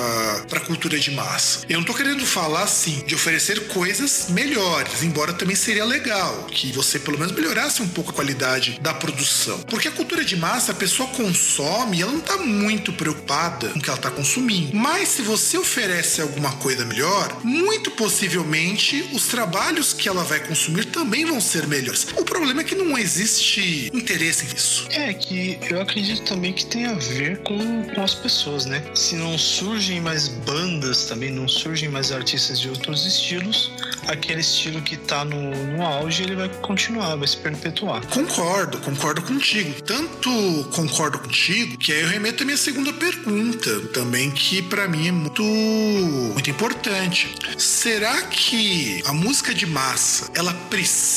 a 0.51 0.60
cultura 0.60 0.99
de 0.99 1.10
massa. 1.10 1.65
Eu 1.68 1.80
não 1.80 1.85
tô 1.85 1.95
querendo 1.95 2.23
falar, 2.23 2.61
assim, 2.61 3.03
de 3.07 3.15
oferecer 3.15 3.68
coisas 3.69 4.27
melhores, 4.30 5.01
embora 5.01 5.34
também 5.34 5.55
seria 5.55 5.84
legal 5.84 6.45
que 6.51 6.72
você 6.72 6.99
pelo 6.99 7.18
menos 7.18 7.34
melhorasse 7.34 7.81
um 7.81 7.88
pouco 7.88 8.11
a 8.11 8.14
qualidade 8.14 8.80
da 8.80 8.93
produção. 8.93 9.57
Porque 9.61 9.88
a 9.88 9.91
cultura 9.91 10.23
de 10.23 10.35
massa, 10.35 10.72
a 10.72 10.76
pessoa 10.76 11.10
consome 11.10 11.97
e 11.97 12.01
ela 12.03 12.11
não 12.11 12.22
tá 12.22 12.38
muito 12.38 12.93
preocupada 12.93 13.69
com 13.69 13.80
o 13.80 13.81
que 13.81 13.89
ela 13.89 13.97
tá 13.97 14.11
consumindo. 14.11 14.76
Mas 14.76 15.10
se 15.10 15.23
você 15.23 15.57
oferece 15.57 16.22
alguma 16.22 16.51
coisa 16.57 16.85
melhor, 16.85 17.43
muito 17.43 17.89
possivelmente 17.89 19.10
os 19.14 19.26
trabalhos 19.26 19.93
que 19.93 20.07
ela 20.07 20.23
vai 20.23 20.39
consumir 20.39 20.85
também 20.85 21.22
também 21.23 21.25
vão 21.25 21.41
ser 21.41 21.67
melhores. 21.67 22.07
O 22.17 22.23
problema 22.23 22.61
é 22.61 22.63
que 22.63 22.75
não 22.75 22.97
existe 22.97 23.89
interesse 23.93 24.45
nisso. 24.45 24.87
É 24.91 25.13
que 25.13 25.57
eu 25.69 25.81
acredito 25.81 26.23
também 26.23 26.53
que 26.53 26.65
tem 26.65 26.85
a 26.85 26.93
ver 26.93 27.39
com, 27.39 27.83
com 27.83 28.01
as 28.01 28.13
pessoas, 28.13 28.65
né? 28.65 28.83
Se 28.93 29.15
não 29.15 29.37
surgem 29.37 30.01
mais 30.01 30.27
bandas 30.27 31.05
também, 31.05 31.31
não 31.31 31.47
surgem 31.47 31.89
mais 31.89 32.11
artistas 32.11 32.59
de 32.59 32.69
outros 32.69 33.05
estilos, 33.05 33.71
aquele 34.07 34.41
estilo 34.41 34.81
que 34.81 34.97
tá 34.97 35.23
no, 35.23 35.51
no 35.67 35.81
auge, 35.83 36.23
ele 36.23 36.35
vai 36.35 36.49
continuar, 36.61 37.15
vai 37.15 37.27
se 37.27 37.37
perpetuar. 37.37 38.05
Concordo, 38.07 38.77
concordo 38.79 39.21
contigo. 39.21 39.81
Tanto 39.81 40.29
concordo 40.73 41.19
contigo 41.19 41.77
que 41.77 41.93
aí 41.93 42.01
eu 42.01 42.09
remeto 42.09 42.43
a 42.43 42.45
minha 42.45 42.57
segunda 42.57 42.91
pergunta, 42.93 43.79
também 43.93 44.29
que 44.31 44.61
para 44.61 44.87
mim 44.87 45.07
é 45.07 45.11
muito, 45.11 45.43
muito 45.43 46.49
importante. 46.49 47.35
Será 47.57 48.23
que 48.23 49.01
a 49.05 49.13
música 49.13 49.53
de 49.53 49.65
massa 49.65 50.29
ela 50.35 50.53
precisa 50.69 51.12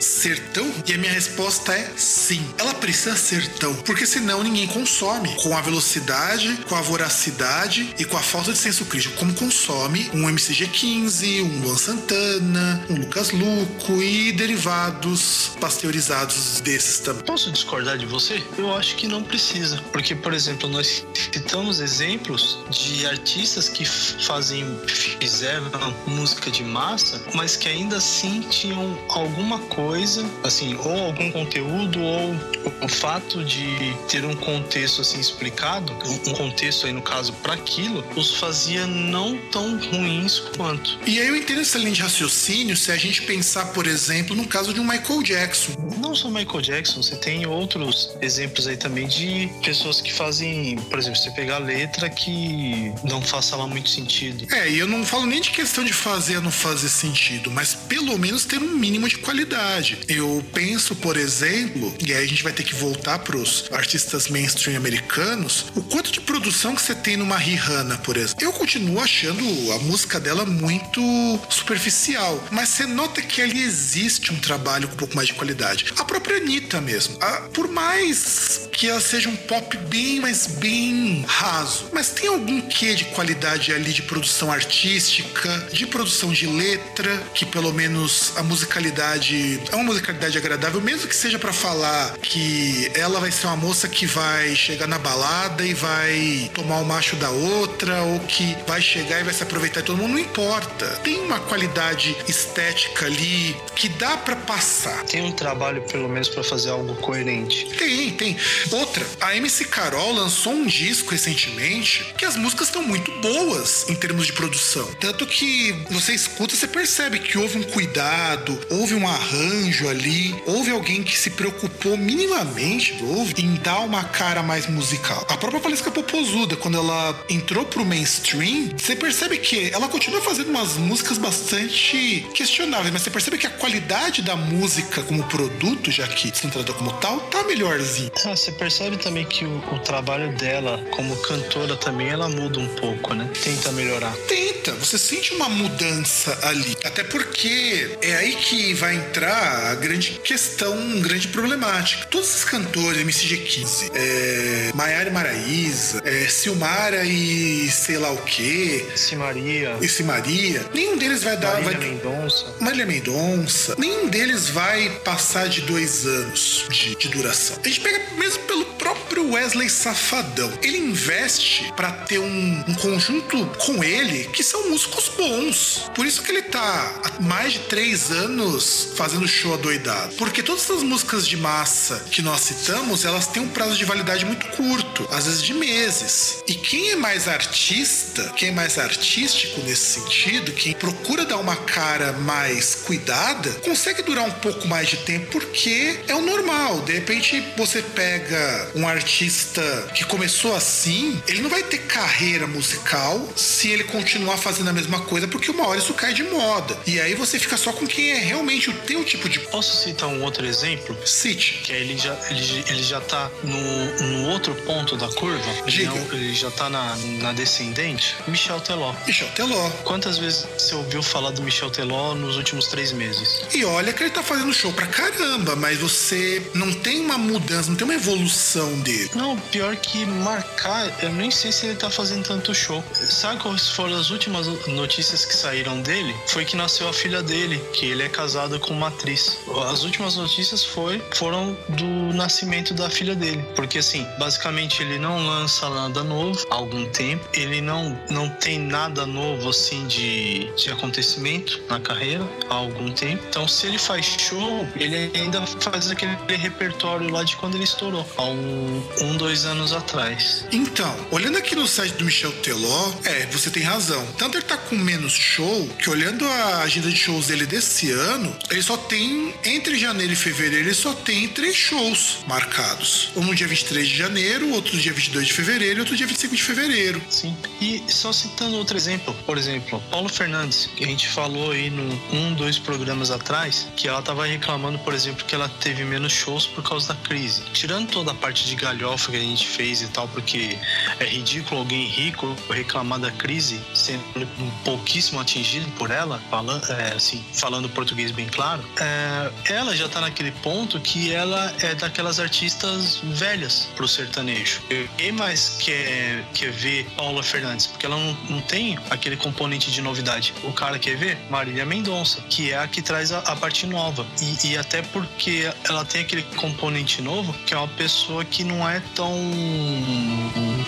ser 0.00 0.38
tão? 0.50 0.70
E 0.86 0.94
a 0.94 0.98
minha 0.98 1.12
resposta 1.12 1.72
é 1.72 1.90
sim. 1.96 2.44
Ela 2.58 2.74
precisa 2.74 3.16
ser 3.16 3.46
tão, 3.54 3.74
porque 3.74 4.06
senão 4.06 4.42
ninguém 4.42 4.66
consome 4.66 5.34
com 5.36 5.56
a 5.56 5.60
velocidade, 5.60 6.58
com 6.68 6.74
a 6.74 6.80
voracidade 6.80 7.94
e 7.98 8.04
com 8.04 8.16
a 8.16 8.22
falta 8.22 8.52
de 8.52 8.58
senso 8.58 8.84
crítico, 8.86 9.16
como 9.16 9.34
consome 9.34 10.10
um 10.14 10.22
MCG15, 10.22 11.42
um 11.42 11.60
Luan 11.62 11.76
Santana, 11.76 12.84
um 12.88 12.94
Lucas 13.00 13.30
Luco 13.30 14.02
e 14.02 14.32
derivados 14.32 15.50
pasteurizados 15.60 16.60
desses 16.60 17.00
também. 17.00 17.24
Posso 17.24 17.50
discordar 17.52 17.98
de 17.98 18.06
você? 18.06 18.42
Eu 18.56 18.74
acho 18.74 18.96
que 18.96 19.06
não 19.06 19.22
precisa, 19.22 19.82
porque 19.92 20.14
por 20.14 20.32
exemplo 20.32 20.68
nós 20.68 21.04
citamos 21.32 21.80
exemplos 21.80 22.58
de 22.70 23.06
artistas 23.06 23.68
que 23.68 23.84
fazem 23.84 24.64
fizeram 24.86 25.66
música 26.06 26.50
de 26.50 26.62
massa, 26.62 27.22
mas 27.34 27.56
que 27.56 27.68
ainda 27.68 27.96
assim 27.96 28.40
tinham 28.50 28.96
alguma 29.26 29.58
coisa, 29.58 30.24
assim, 30.44 30.76
ou 30.76 31.06
algum 31.06 31.30
conteúdo 31.30 32.00
ou 32.00 32.34
o 32.80 32.88
fato 32.88 33.44
de 33.44 33.94
ter 34.08 34.24
um 34.24 34.34
contexto 34.34 35.00
assim 35.00 35.20
explicado, 35.20 35.92
um 36.26 36.32
contexto 36.34 36.86
aí 36.86 36.92
no 36.92 37.02
caso 37.02 37.32
para 37.34 37.54
aquilo, 37.54 38.04
os 38.16 38.36
fazia 38.36 38.86
não 38.86 39.36
tão 39.50 39.78
ruins 39.78 40.40
quanto. 40.56 40.98
E 41.06 41.20
aí 41.20 41.26
eu 41.26 41.36
entendo 41.36 41.60
essa 41.60 41.78
linha 41.78 41.92
de 41.92 42.02
raciocínio 42.02 42.76
se 42.76 42.92
a 42.92 42.96
gente 42.96 43.22
pensar, 43.22 43.66
por 43.66 43.86
exemplo, 43.86 44.34
no 44.36 44.46
caso 44.46 44.72
de 44.72 44.80
um 44.80 44.84
Michael 44.84 45.22
Jackson. 45.22 45.72
Não 45.98 46.14
só 46.14 46.30
Michael 46.30 46.60
Jackson, 46.60 47.02
você 47.02 47.16
tem 47.16 47.46
outros 47.46 48.16
exemplos 48.20 48.66
aí 48.66 48.76
também 48.76 49.06
de 49.06 49.50
pessoas 49.62 50.00
que 50.00 50.12
fazem, 50.12 50.76
por 50.76 50.98
exemplo, 50.98 51.18
você 51.18 51.30
pegar 51.30 51.56
a 51.56 51.60
letra 51.60 52.08
que 52.08 52.92
não 53.02 53.20
faça 53.20 53.56
lá 53.56 53.66
muito 53.66 53.88
sentido. 53.88 54.46
É, 54.54 54.70
e 54.70 54.78
eu 54.78 54.86
não 54.86 55.04
falo 55.04 55.26
nem 55.26 55.40
de 55.40 55.50
questão 55.50 55.84
de 55.84 55.92
fazer 55.92 56.36
ou 56.36 56.42
não 56.42 56.50
fazer 56.50 56.88
sentido, 56.88 57.50
mas 57.50 57.74
pelo 57.74 58.16
menos 58.18 58.44
ter 58.44 58.58
um 58.58 58.76
mínimo 58.76 59.08
de 59.08 59.15
qualidade. 59.18 59.98
Eu 60.08 60.44
penso, 60.52 60.94
por 60.96 61.16
exemplo, 61.16 61.94
e 62.04 62.12
aí 62.12 62.24
a 62.24 62.28
gente 62.28 62.42
vai 62.42 62.52
ter 62.52 62.62
que 62.62 62.74
voltar 62.74 63.18
para 63.20 63.36
os 63.36 63.66
artistas 63.72 64.28
mainstream 64.28 64.76
americanos, 64.76 65.66
o 65.74 65.82
quanto 65.82 66.10
de 66.10 66.20
produção 66.20 66.74
que 66.74 66.82
você 66.82 66.94
tem 66.94 67.16
numa 67.16 67.36
Rihanna, 67.36 67.98
por 67.98 68.16
exemplo. 68.16 68.44
Eu 68.44 68.52
continuo 68.52 69.00
achando 69.00 69.44
a 69.72 69.78
música 69.80 70.18
dela 70.18 70.44
muito 70.44 71.00
superficial, 71.48 72.42
mas 72.50 72.70
você 72.70 72.86
nota 72.86 73.22
que 73.22 73.40
ali 73.40 73.62
existe 73.62 74.32
um 74.32 74.36
trabalho 74.36 74.88
com 74.88 74.94
um 74.94 74.96
pouco 74.96 75.16
mais 75.16 75.28
de 75.28 75.34
qualidade. 75.34 75.92
A 75.98 76.04
própria 76.04 76.38
Anitta 76.38 76.80
mesmo. 76.80 77.16
A, 77.20 77.42
por 77.52 77.68
mais 77.68 78.68
que 78.72 78.88
ela 78.88 79.00
seja 79.00 79.28
um 79.28 79.36
pop 79.36 79.76
bem, 79.88 80.20
mas 80.20 80.46
bem 80.46 81.24
raso, 81.26 81.88
mas 81.92 82.10
tem 82.10 82.28
algum 82.28 82.60
quê 82.60 82.94
de 82.94 83.04
qualidade 83.06 83.72
ali 83.72 83.92
de 83.92 84.02
produção 84.02 84.50
artística, 84.52 85.68
de 85.72 85.86
produção 85.86 86.32
de 86.32 86.46
letra, 86.46 87.16
que 87.34 87.46
pelo 87.46 87.72
menos 87.72 88.32
a 88.36 88.42
musicalidade 88.42 88.95
é 88.98 89.74
uma 89.74 89.84
musicalidade 89.84 90.38
agradável, 90.38 90.80
mesmo 90.80 91.06
que 91.06 91.14
seja 91.14 91.38
para 91.38 91.52
falar 91.52 92.16
que 92.18 92.90
ela 92.94 93.20
vai 93.20 93.30
ser 93.30 93.46
uma 93.46 93.56
moça 93.56 93.86
que 93.88 94.06
vai 94.06 94.56
chegar 94.56 94.86
na 94.86 94.98
balada 94.98 95.64
e 95.64 95.74
vai 95.74 96.50
tomar 96.54 96.78
o 96.78 96.84
macho 96.84 97.14
da 97.16 97.28
outra, 97.30 98.02
ou 98.02 98.20
que 98.20 98.56
vai 98.66 98.80
chegar 98.80 99.20
e 99.20 99.24
vai 99.24 99.34
se 99.34 99.42
aproveitar 99.42 99.80
de 99.80 99.86
todo 99.86 99.98
mundo, 99.98 100.12
não 100.12 100.18
importa. 100.18 100.86
Tem 101.04 101.20
uma 101.20 101.38
qualidade 101.40 102.16
estética 102.26 103.06
ali 103.06 103.54
que 103.74 103.88
dá 103.90 104.16
para 104.16 104.34
passar. 104.34 105.04
Tem 105.04 105.22
um 105.22 105.32
trabalho, 105.32 105.82
pelo 105.82 106.08
menos, 106.08 106.28
para 106.28 106.42
fazer 106.42 106.70
algo 106.70 106.94
coerente. 106.96 107.66
Tem, 107.76 108.10
tem. 108.12 108.36
Outra, 108.72 109.06
a 109.20 109.36
MC 109.36 109.66
Carol 109.66 110.12
lançou 110.12 110.54
um 110.54 110.66
disco 110.66 111.10
recentemente 111.10 112.14
que 112.16 112.24
as 112.24 112.36
músicas 112.36 112.68
estão 112.68 112.82
muito 112.82 113.10
boas 113.20 113.88
em 113.88 113.94
termos 113.94 114.26
de 114.26 114.32
produção. 114.32 114.86
Tanto 114.94 115.26
que 115.26 115.72
você 115.90 116.12
escuta, 116.12 116.56
você 116.56 116.66
percebe 116.66 117.18
que 117.18 117.36
houve 117.36 117.58
um 117.58 117.62
cuidado, 117.62 118.58
houve 118.70 118.85
um 118.94 119.06
arranjo 119.08 119.88
ali, 119.88 120.34
houve 120.46 120.70
alguém 120.70 121.02
que 121.02 121.16
se 121.16 121.30
preocupou 121.30 121.96
minimamente, 121.96 122.96
houve, 123.02 123.34
em 123.38 123.54
dar 123.56 123.80
uma 123.80 124.04
cara 124.04 124.42
mais 124.42 124.66
musical. 124.66 125.24
A 125.28 125.36
própria 125.36 125.60
Valesca 125.60 125.90
Popozuda, 125.90 126.56
quando 126.56 126.78
ela 126.78 127.24
entrou 127.28 127.64
pro 127.64 127.84
mainstream, 127.84 128.70
você 128.76 128.94
percebe 128.96 129.38
que 129.38 129.70
ela 129.72 129.88
continua 129.88 130.20
fazendo 130.20 130.50
umas 130.50 130.74
músicas 130.74 131.18
bastante 131.18 132.26
questionáveis, 132.34 132.92
mas 132.92 133.02
você 133.02 133.10
percebe 133.10 133.38
que 133.38 133.46
a 133.46 133.50
qualidade 133.50 134.22
da 134.22 134.36
música 134.36 135.02
como 135.02 135.24
produto, 135.24 135.90
já 135.90 136.06
que 136.06 136.36
centrada 136.36 136.72
como 136.72 136.92
tal, 136.94 137.20
tá 137.20 137.42
melhorzinho. 137.44 138.10
Ah, 138.24 138.36
você 138.36 138.52
percebe 138.52 138.96
também 138.96 139.24
que 139.24 139.44
o, 139.44 139.58
o 139.72 139.78
trabalho 139.80 140.34
dela 140.36 140.82
como 140.90 141.16
cantora 141.16 141.76
também 141.76 142.08
ela 142.08 142.28
muda 142.28 142.58
um 142.58 142.68
pouco, 142.76 143.14
né? 143.14 143.28
Tenta 143.42 143.72
melhorar. 143.72 144.14
Tenta, 144.28 144.72
você 144.72 144.98
sente 144.98 145.34
uma 145.34 145.48
mudança 145.48 146.38
ali. 146.42 146.76
Até 146.84 147.04
porque 147.04 147.96
é 148.02 148.16
aí 148.16 148.34
que 148.36 148.74
vai 148.76 148.94
entrar 148.94 149.70
a 149.70 149.74
grande 149.74 150.20
questão, 150.22 151.00
grande 151.00 151.28
problemática. 151.28 152.06
Todos 152.06 152.28
esses 152.28 152.44
cantores, 152.44 153.02
MCG15, 153.02 153.90
é, 153.94 154.70
Maiara 154.74 155.08
e 155.08 155.12
Maraísa, 155.12 156.02
é, 156.04 156.28
Silmara 156.28 157.04
e 157.04 157.68
sei 157.70 157.98
lá 157.98 158.12
o 158.12 158.18
que. 158.18 158.86
Simaria. 158.94 159.76
E 159.80 159.88
Simaria, 159.88 160.64
nenhum 160.74 160.96
deles 160.96 161.22
vai 161.22 161.36
dar. 161.36 161.62
Marília 161.62 161.78
vai, 161.78 161.88
Mendonça. 161.88 162.54
Marília 162.60 162.86
Mendonça, 162.86 163.74
nenhum 163.78 164.08
deles 164.08 164.50
vai 164.50 164.90
passar 165.04 165.48
de 165.48 165.62
dois 165.62 166.06
anos 166.06 166.66
de, 166.70 166.94
de 166.94 167.08
duração. 167.08 167.58
A 167.64 167.68
gente 167.68 167.80
pega 167.80 168.00
mesmo 168.16 168.42
pelo 168.44 168.64
próprio 168.76 169.32
Wesley 169.32 169.68
Safadão. 169.68 170.52
Ele 170.62 170.78
investe 170.78 171.72
para 171.74 171.92
ter 171.92 172.18
um, 172.18 172.64
um, 172.68 172.74
conjunto 172.74 173.46
com 173.58 173.82
ele 173.82 174.24
que 174.28 174.42
são 174.42 174.70
músicos 174.70 175.08
bons. 175.16 175.90
Por 175.94 176.06
isso 176.06 176.22
que 176.22 176.30
ele 176.30 176.42
tá 176.42 177.00
há 177.04 177.22
mais 177.22 177.54
de 177.54 177.58
três 177.60 178.10
anos 178.10 178.65
fazendo 178.94 179.26
show 179.28 179.54
adoidado. 179.54 180.14
Porque 180.16 180.42
todas 180.42 180.64
essas 180.64 180.82
músicas 180.82 181.26
de 181.26 181.36
massa 181.36 182.04
que 182.10 182.22
nós 182.22 182.40
citamos, 182.40 183.04
elas 183.04 183.26
têm 183.26 183.42
um 183.42 183.48
prazo 183.48 183.76
de 183.76 183.84
validade 183.84 184.24
muito 184.24 184.46
curto, 184.48 185.06
às 185.10 185.26
vezes 185.26 185.42
de 185.42 185.54
meses. 185.54 186.42
E 186.46 186.54
quem 186.54 186.90
é 186.90 186.96
mais 186.96 187.28
artista, 187.28 188.32
quem 188.36 188.48
é 188.48 188.52
mais 188.52 188.78
artístico 188.78 189.60
nesse 189.62 190.00
sentido, 190.00 190.52
quem 190.52 190.72
procura 190.72 191.24
dar 191.24 191.38
uma 191.38 191.56
cara 191.56 192.12
mais 192.12 192.74
cuidada, 192.74 193.50
consegue 193.64 194.02
durar 194.02 194.24
um 194.24 194.32
pouco 194.32 194.66
mais 194.68 194.88
de 194.88 194.96
tempo 194.98 195.26
porque 195.30 196.00
é 196.08 196.14
o 196.14 196.22
normal. 196.22 196.80
De 196.80 196.92
repente 196.92 197.42
você 197.56 197.82
pega 197.82 198.70
um 198.74 198.86
artista 198.86 199.62
que 199.94 200.04
começou 200.04 200.54
assim, 200.54 201.20
ele 201.26 201.42
não 201.42 201.50
vai 201.50 201.62
ter 201.62 201.78
carreira 201.78 202.46
musical 202.46 203.32
se 203.36 203.70
ele 203.70 203.84
continuar 203.84 204.36
fazendo 204.36 204.70
a 204.70 204.72
mesma 204.72 205.00
coisa, 205.00 205.28
porque 205.28 205.50
uma 205.50 205.66
hora 205.66 205.78
isso 205.78 205.94
cai 205.94 206.12
de 206.12 206.22
moda. 206.22 206.78
E 206.86 207.00
aí 207.00 207.14
você 207.14 207.38
fica 207.38 207.56
só 207.56 207.72
com 207.72 207.86
quem 207.86 208.12
é 208.12 208.18
realmente 208.18 208.55
o 208.70 208.72
teu 208.72 209.04
tipo 209.04 209.28
de. 209.28 209.38
Posso 209.40 209.76
citar 209.84 210.08
um 210.08 210.22
outro 210.22 210.44
exemplo? 210.46 210.96
Cite. 211.06 211.60
Que 211.64 211.72
aí 211.72 211.82
ele 211.82 211.96
já, 211.98 212.14
ele, 212.30 212.64
ele 212.68 212.82
já 212.82 213.00
tá 213.00 213.30
no, 213.44 214.02
no 214.22 214.28
outro 214.30 214.54
ponto 214.66 214.96
da 214.96 215.08
curva. 215.08 215.38
Ele, 215.66 215.70
Diga. 215.70 215.90
não- 215.90 216.12
ele 216.12 216.34
já 216.34 216.50
tá 216.50 216.68
na, 216.68 216.96
na 217.20 217.32
descendente. 217.32 218.16
Michel 218.26 218.60
Teló. 218.60 218.92
Michel 219.06 219.28
Teló. 219.34 219.70
Quantas 219.84 220.18
vezes 220.18 220.46
você 220.56 220.74
ouviu 220.74 221.02
falar 221.02 221.30
do 221.30 221.42
Michel 221.42 221.70
Teló 221.70 222.14
nos 222.14 222.36
últimos 222.36 222.66
três 222.68 222.92
meses? 222.92 223.42
E 223.54 223.64
olha 223.64 223.92
que 223.92 224.02
ele 224.02 224.10
tá 224.10 224.22
fazendo 224.22 224.52
show 224.52 224.72
pra 224.72 224.86
caramba, 224.86 225.54
mas 225.56 225.78
você 225.78 226.42
não 226.54 226.72
tem 226.72 227.00
uma 227.00 227.18
mudança, 227.18 227.68
não 227.70 227.76
tem 227.76 227.84
uma 227.84 227.94
evolução 227.94 228.78
dele. 228.80 229.10
Não, 229.14 229.38
pior 229.38 229.76
que 229.76 230.04
marcar, 230.06 231.02
eu 231.02 231.10
nem 231.12 231.30
sei 231.30 231.52
se 231.52 231.66
ele 231.66 231.76
tá 231.76 231.90
fazendo 231.90 232.26
tanto 232.26 232.54
show. 232.54 232.82
Sabe 232.94 233.40
quais 233.42 233.68
foram 233.70 233.96
as 233.96 234.10
últimas 234.10 234.46
notícias 234.66 235.24
que 235.24 235.34
saíram 235.34 235.80
dele? 235.80 236.14
Foi 236.28 236.44
que 236.44 236.56
nasceu 236.56 236.88
a 236.88 236.92
filha 236.92 237.22
dele, 237.22 237.60
que 237.72 237.86
ele 237.86 238.02
é 238.02 238.08
casado 238.46 238.60
com 238.60 238.72
uma 238.72 238.88
atriz. 238.88 239.38
As 239.70 239.82
últimas 239.82 240.16
notícias 240.16 240.64
foi, 240.64 241.02
foram 241.14 241.56
do 241.70 242.14
nascimento 242.14 242.72
da 242.72 242.88
filha 242.88 243.14
dele. 243.14 243.44
Porque 243.54 243.78
assim, 243.78 244.06
basicamente 244.18 244.82
ele 244.82 244.98
não 244.98 245.26
lança 245.26 245.68
nada 245.68 246.04
novo 246.04 246.46
há 246.50 246.54
algum 246.54 246.86
tempo. 246.90 247.26
Ele 247.34 247.60
não, 247.60 247.98
não 248.10 248.28
tem 248.28 248.58
nada 248.58 249.04
novo 249.06 249.50
assim 249.50 249.86
de, 249.86 250.50
de 250.54 250.70
acontecimento 250.70 251.60
na 251.68 251.80
carreira 251.80 252.26
há 252.48 252.54
algum 252.54 252.90
tempo. 252.92 253.22
Então 253.28 253.48
se 253.48 253.66
ele 253.66 253.78
faz 253.78 254.06
show, 254.06 254.66
ele 254.76 255.10
ainda 255.18 255.44
faz 255.60 255.90
aquele 255.90 256.16
repertório 256.36 257.10
lá 257.10 257.22
de 257.24 257.36
quando 257.36 257.56
ele 257.56 257.64
estourou. 257.64 258.06
Há 258.16 258.24
um, 258.24 258.82
um, 259.02 259.16
dois 259.16 259.44
anos 259.44 259.72
atrás. 259.72 260.46
Então, 260.52 260.94
olhando 261.10 261.38
aqui 261.38 261.54
no 261.54 261.66
site 261.66 261.94
do 261.94 262.04
Michel 262.04 262.32
Teló, 262.42 262.92
é, 263.04 263.26
você 263.26 263.50
tem 263.50 263.62
razão. 263.62 264.06
Tanto 264.18 264.38
ele 264.38 264.44
tá 264.44 264.56
com 264.56 264.76
menos 264.76 265.12
show, 265.12 265.68
que 265.78 265.90
olhando 265.90 266.24
a 266.26 266.62
agenda 266.62 266.88
de 266.88 266.96
shows 266.96 267.26
dele 267.26 267.46
desse 267.46 267.90
ano, 267.90 268.35
ele 268.50 268.62
só 268.62 268.76
tem, 268.76 269.34
entre 269.44 269.76
janeiro 269.76 270.12
e 270.12 270.16
fevereiro, 270.16 270.66
ele 270.66 270.74
só 270.74 270.92
tem 270.92 271.28
três 271.28 271.56
shows 271.56 272.18
marcados. 272.26 273.10
Um 273.16 273.24
no 273.24 273.34
dia 273.34 273.48
23 273.48 273.88
de 273.88 273.96
janeiro, 273.96 274.52
outro 274.52 274.74
no 274.74 274.80
dia 274.80 274.92
22 274.92 275.26
de 275.26 275.32
fevereiro 275.32 275.78
e 275.78 275.80
outro 275.80 275.96
dia 275.96 276.06
25 276.06 276.36
de 276.36 276.42
fevereiro. 276.42 277.02
Sim. 277.10 277.36
E 277.60 277.82
só 277.88 278.12
citando 278.12 278.56
outro 278.56 278.76
exemplo, 278.76 279.14
por 279.26 279.36
exemplo, 279.36 279.82
Paulo 279.90 280.08
Fernandes, 280.08 280.68
que 280.76 280.84
a 280.84 280.86
gente 280.86 281.08
falou 281.08 281.50
aí 281.50 281.70
no 281.70 281.86
um, 282.12 282.34
dois 282.34 282.58
programas 282.58 283.10
atrás, 283.10 283.66
que 283.76 283.88
ela 283.88 284.00
tava 284.00 284.26
reclamando, 284.26 284.78
por 284.78 284.94
exemplo, 284.94 285.24
que 285.24 285.34
ela 285.34 285.48
teve 285.48 285.84
menos 285.84 286.12
shows 286.12 286.46
por 286.46 286.62
causa 286.62 286.88
da 286.88 287.00
crise. 287.00 287.42
Tirando 287.52 287.90
toda 287.90 288.12
a 288.12 288.14
parte 288.14 288.46
de 288.46 288.54
galhofa 288.54 289.10
que 289.10 289.16
a 289.16 289.20
gente 289.20 289.46
fez 289.46 289.82
e 289.82 289.88
tal, 289.88 290.06
porque 290.08 290.56
é 291.00 291.04
ridículo 291.04 291.60
alguém 291.60 291.86
rico 291.86 292.36
reclamar 292.50 293.00
da 293.00 293.10
crise 293.10 293.60
sendo 293.74 294.26
pouquíssimo 294.64 295.20
atingido 295.20 295.68
por 295.72 295.90
ela, 295.90 296.20
falando, 296.30 296.70
é, 296.72 296.94
assim, 296.94 297.24
falando 297.32 297.68
português 297.68 298.10
bem 298.10 298.25
claro, 298.30 298.64
é, 298.80 299.30
ela 299.52 299.74
já 299.74 299.88
tá 299.88 300.00
naquele 300.00 300.32
ponto 300.32 300.78
que 300.80 301.12
ela 301.12 301.52
é 301.60 301.74
daquelas 301.74 302.18
artistas 302.18 303.00
velhas 303.02 303.68
pro 303.76 303.86
sertanejo. 303.86 304.60
Quem 304.96 305.12
mais 305.12 305.56
quer, 305.60 306.24
quer 306.34 306.50
ver 306.50 306.86
Paula 306.96 307.22
Fernandes? 307.22 307.66
Porque 307.66 307.86
ela 307.86 307.96
não, 307.96 308.16
não 308.28 308.40
tem 308.40 308.78
aquele 308.90 309.16
componente 309.16 309.70
de 309.70 309.80
novidade. 309.80 310.34
O 310.42 310.52
cara 310.52 310.78
quer 310.78 310.96
ver 310.96 311.18
Marília 311.30 311.64
Mendonça, 311.64 312.20
que 312.28 312.52
é 312.52 312.58
a 312.58 312.68
que 312.68 312.82
traz 312.82 313.12
a, 313.12 313.18
a 313.20 313.36
parte 313.36 313.66
nova. 313.66 314.06
E, 314.20 314.48
e 314.48 314.58
até 314.58 314.82
porque 314.82 315.50
ela 315.68 315.84
tem 315.84 316.02
aquele 316.02 316.22
componente 316.36 317.02
novo, 317.02 317.32
que 317.44 317.54
é 317.54 317.56
uma 317.56 317.68
pessoa 317.68 318.24
que 318.24 318.44
não 318.44 318.68
é 318.68 318.80
tão. 318.94 319.12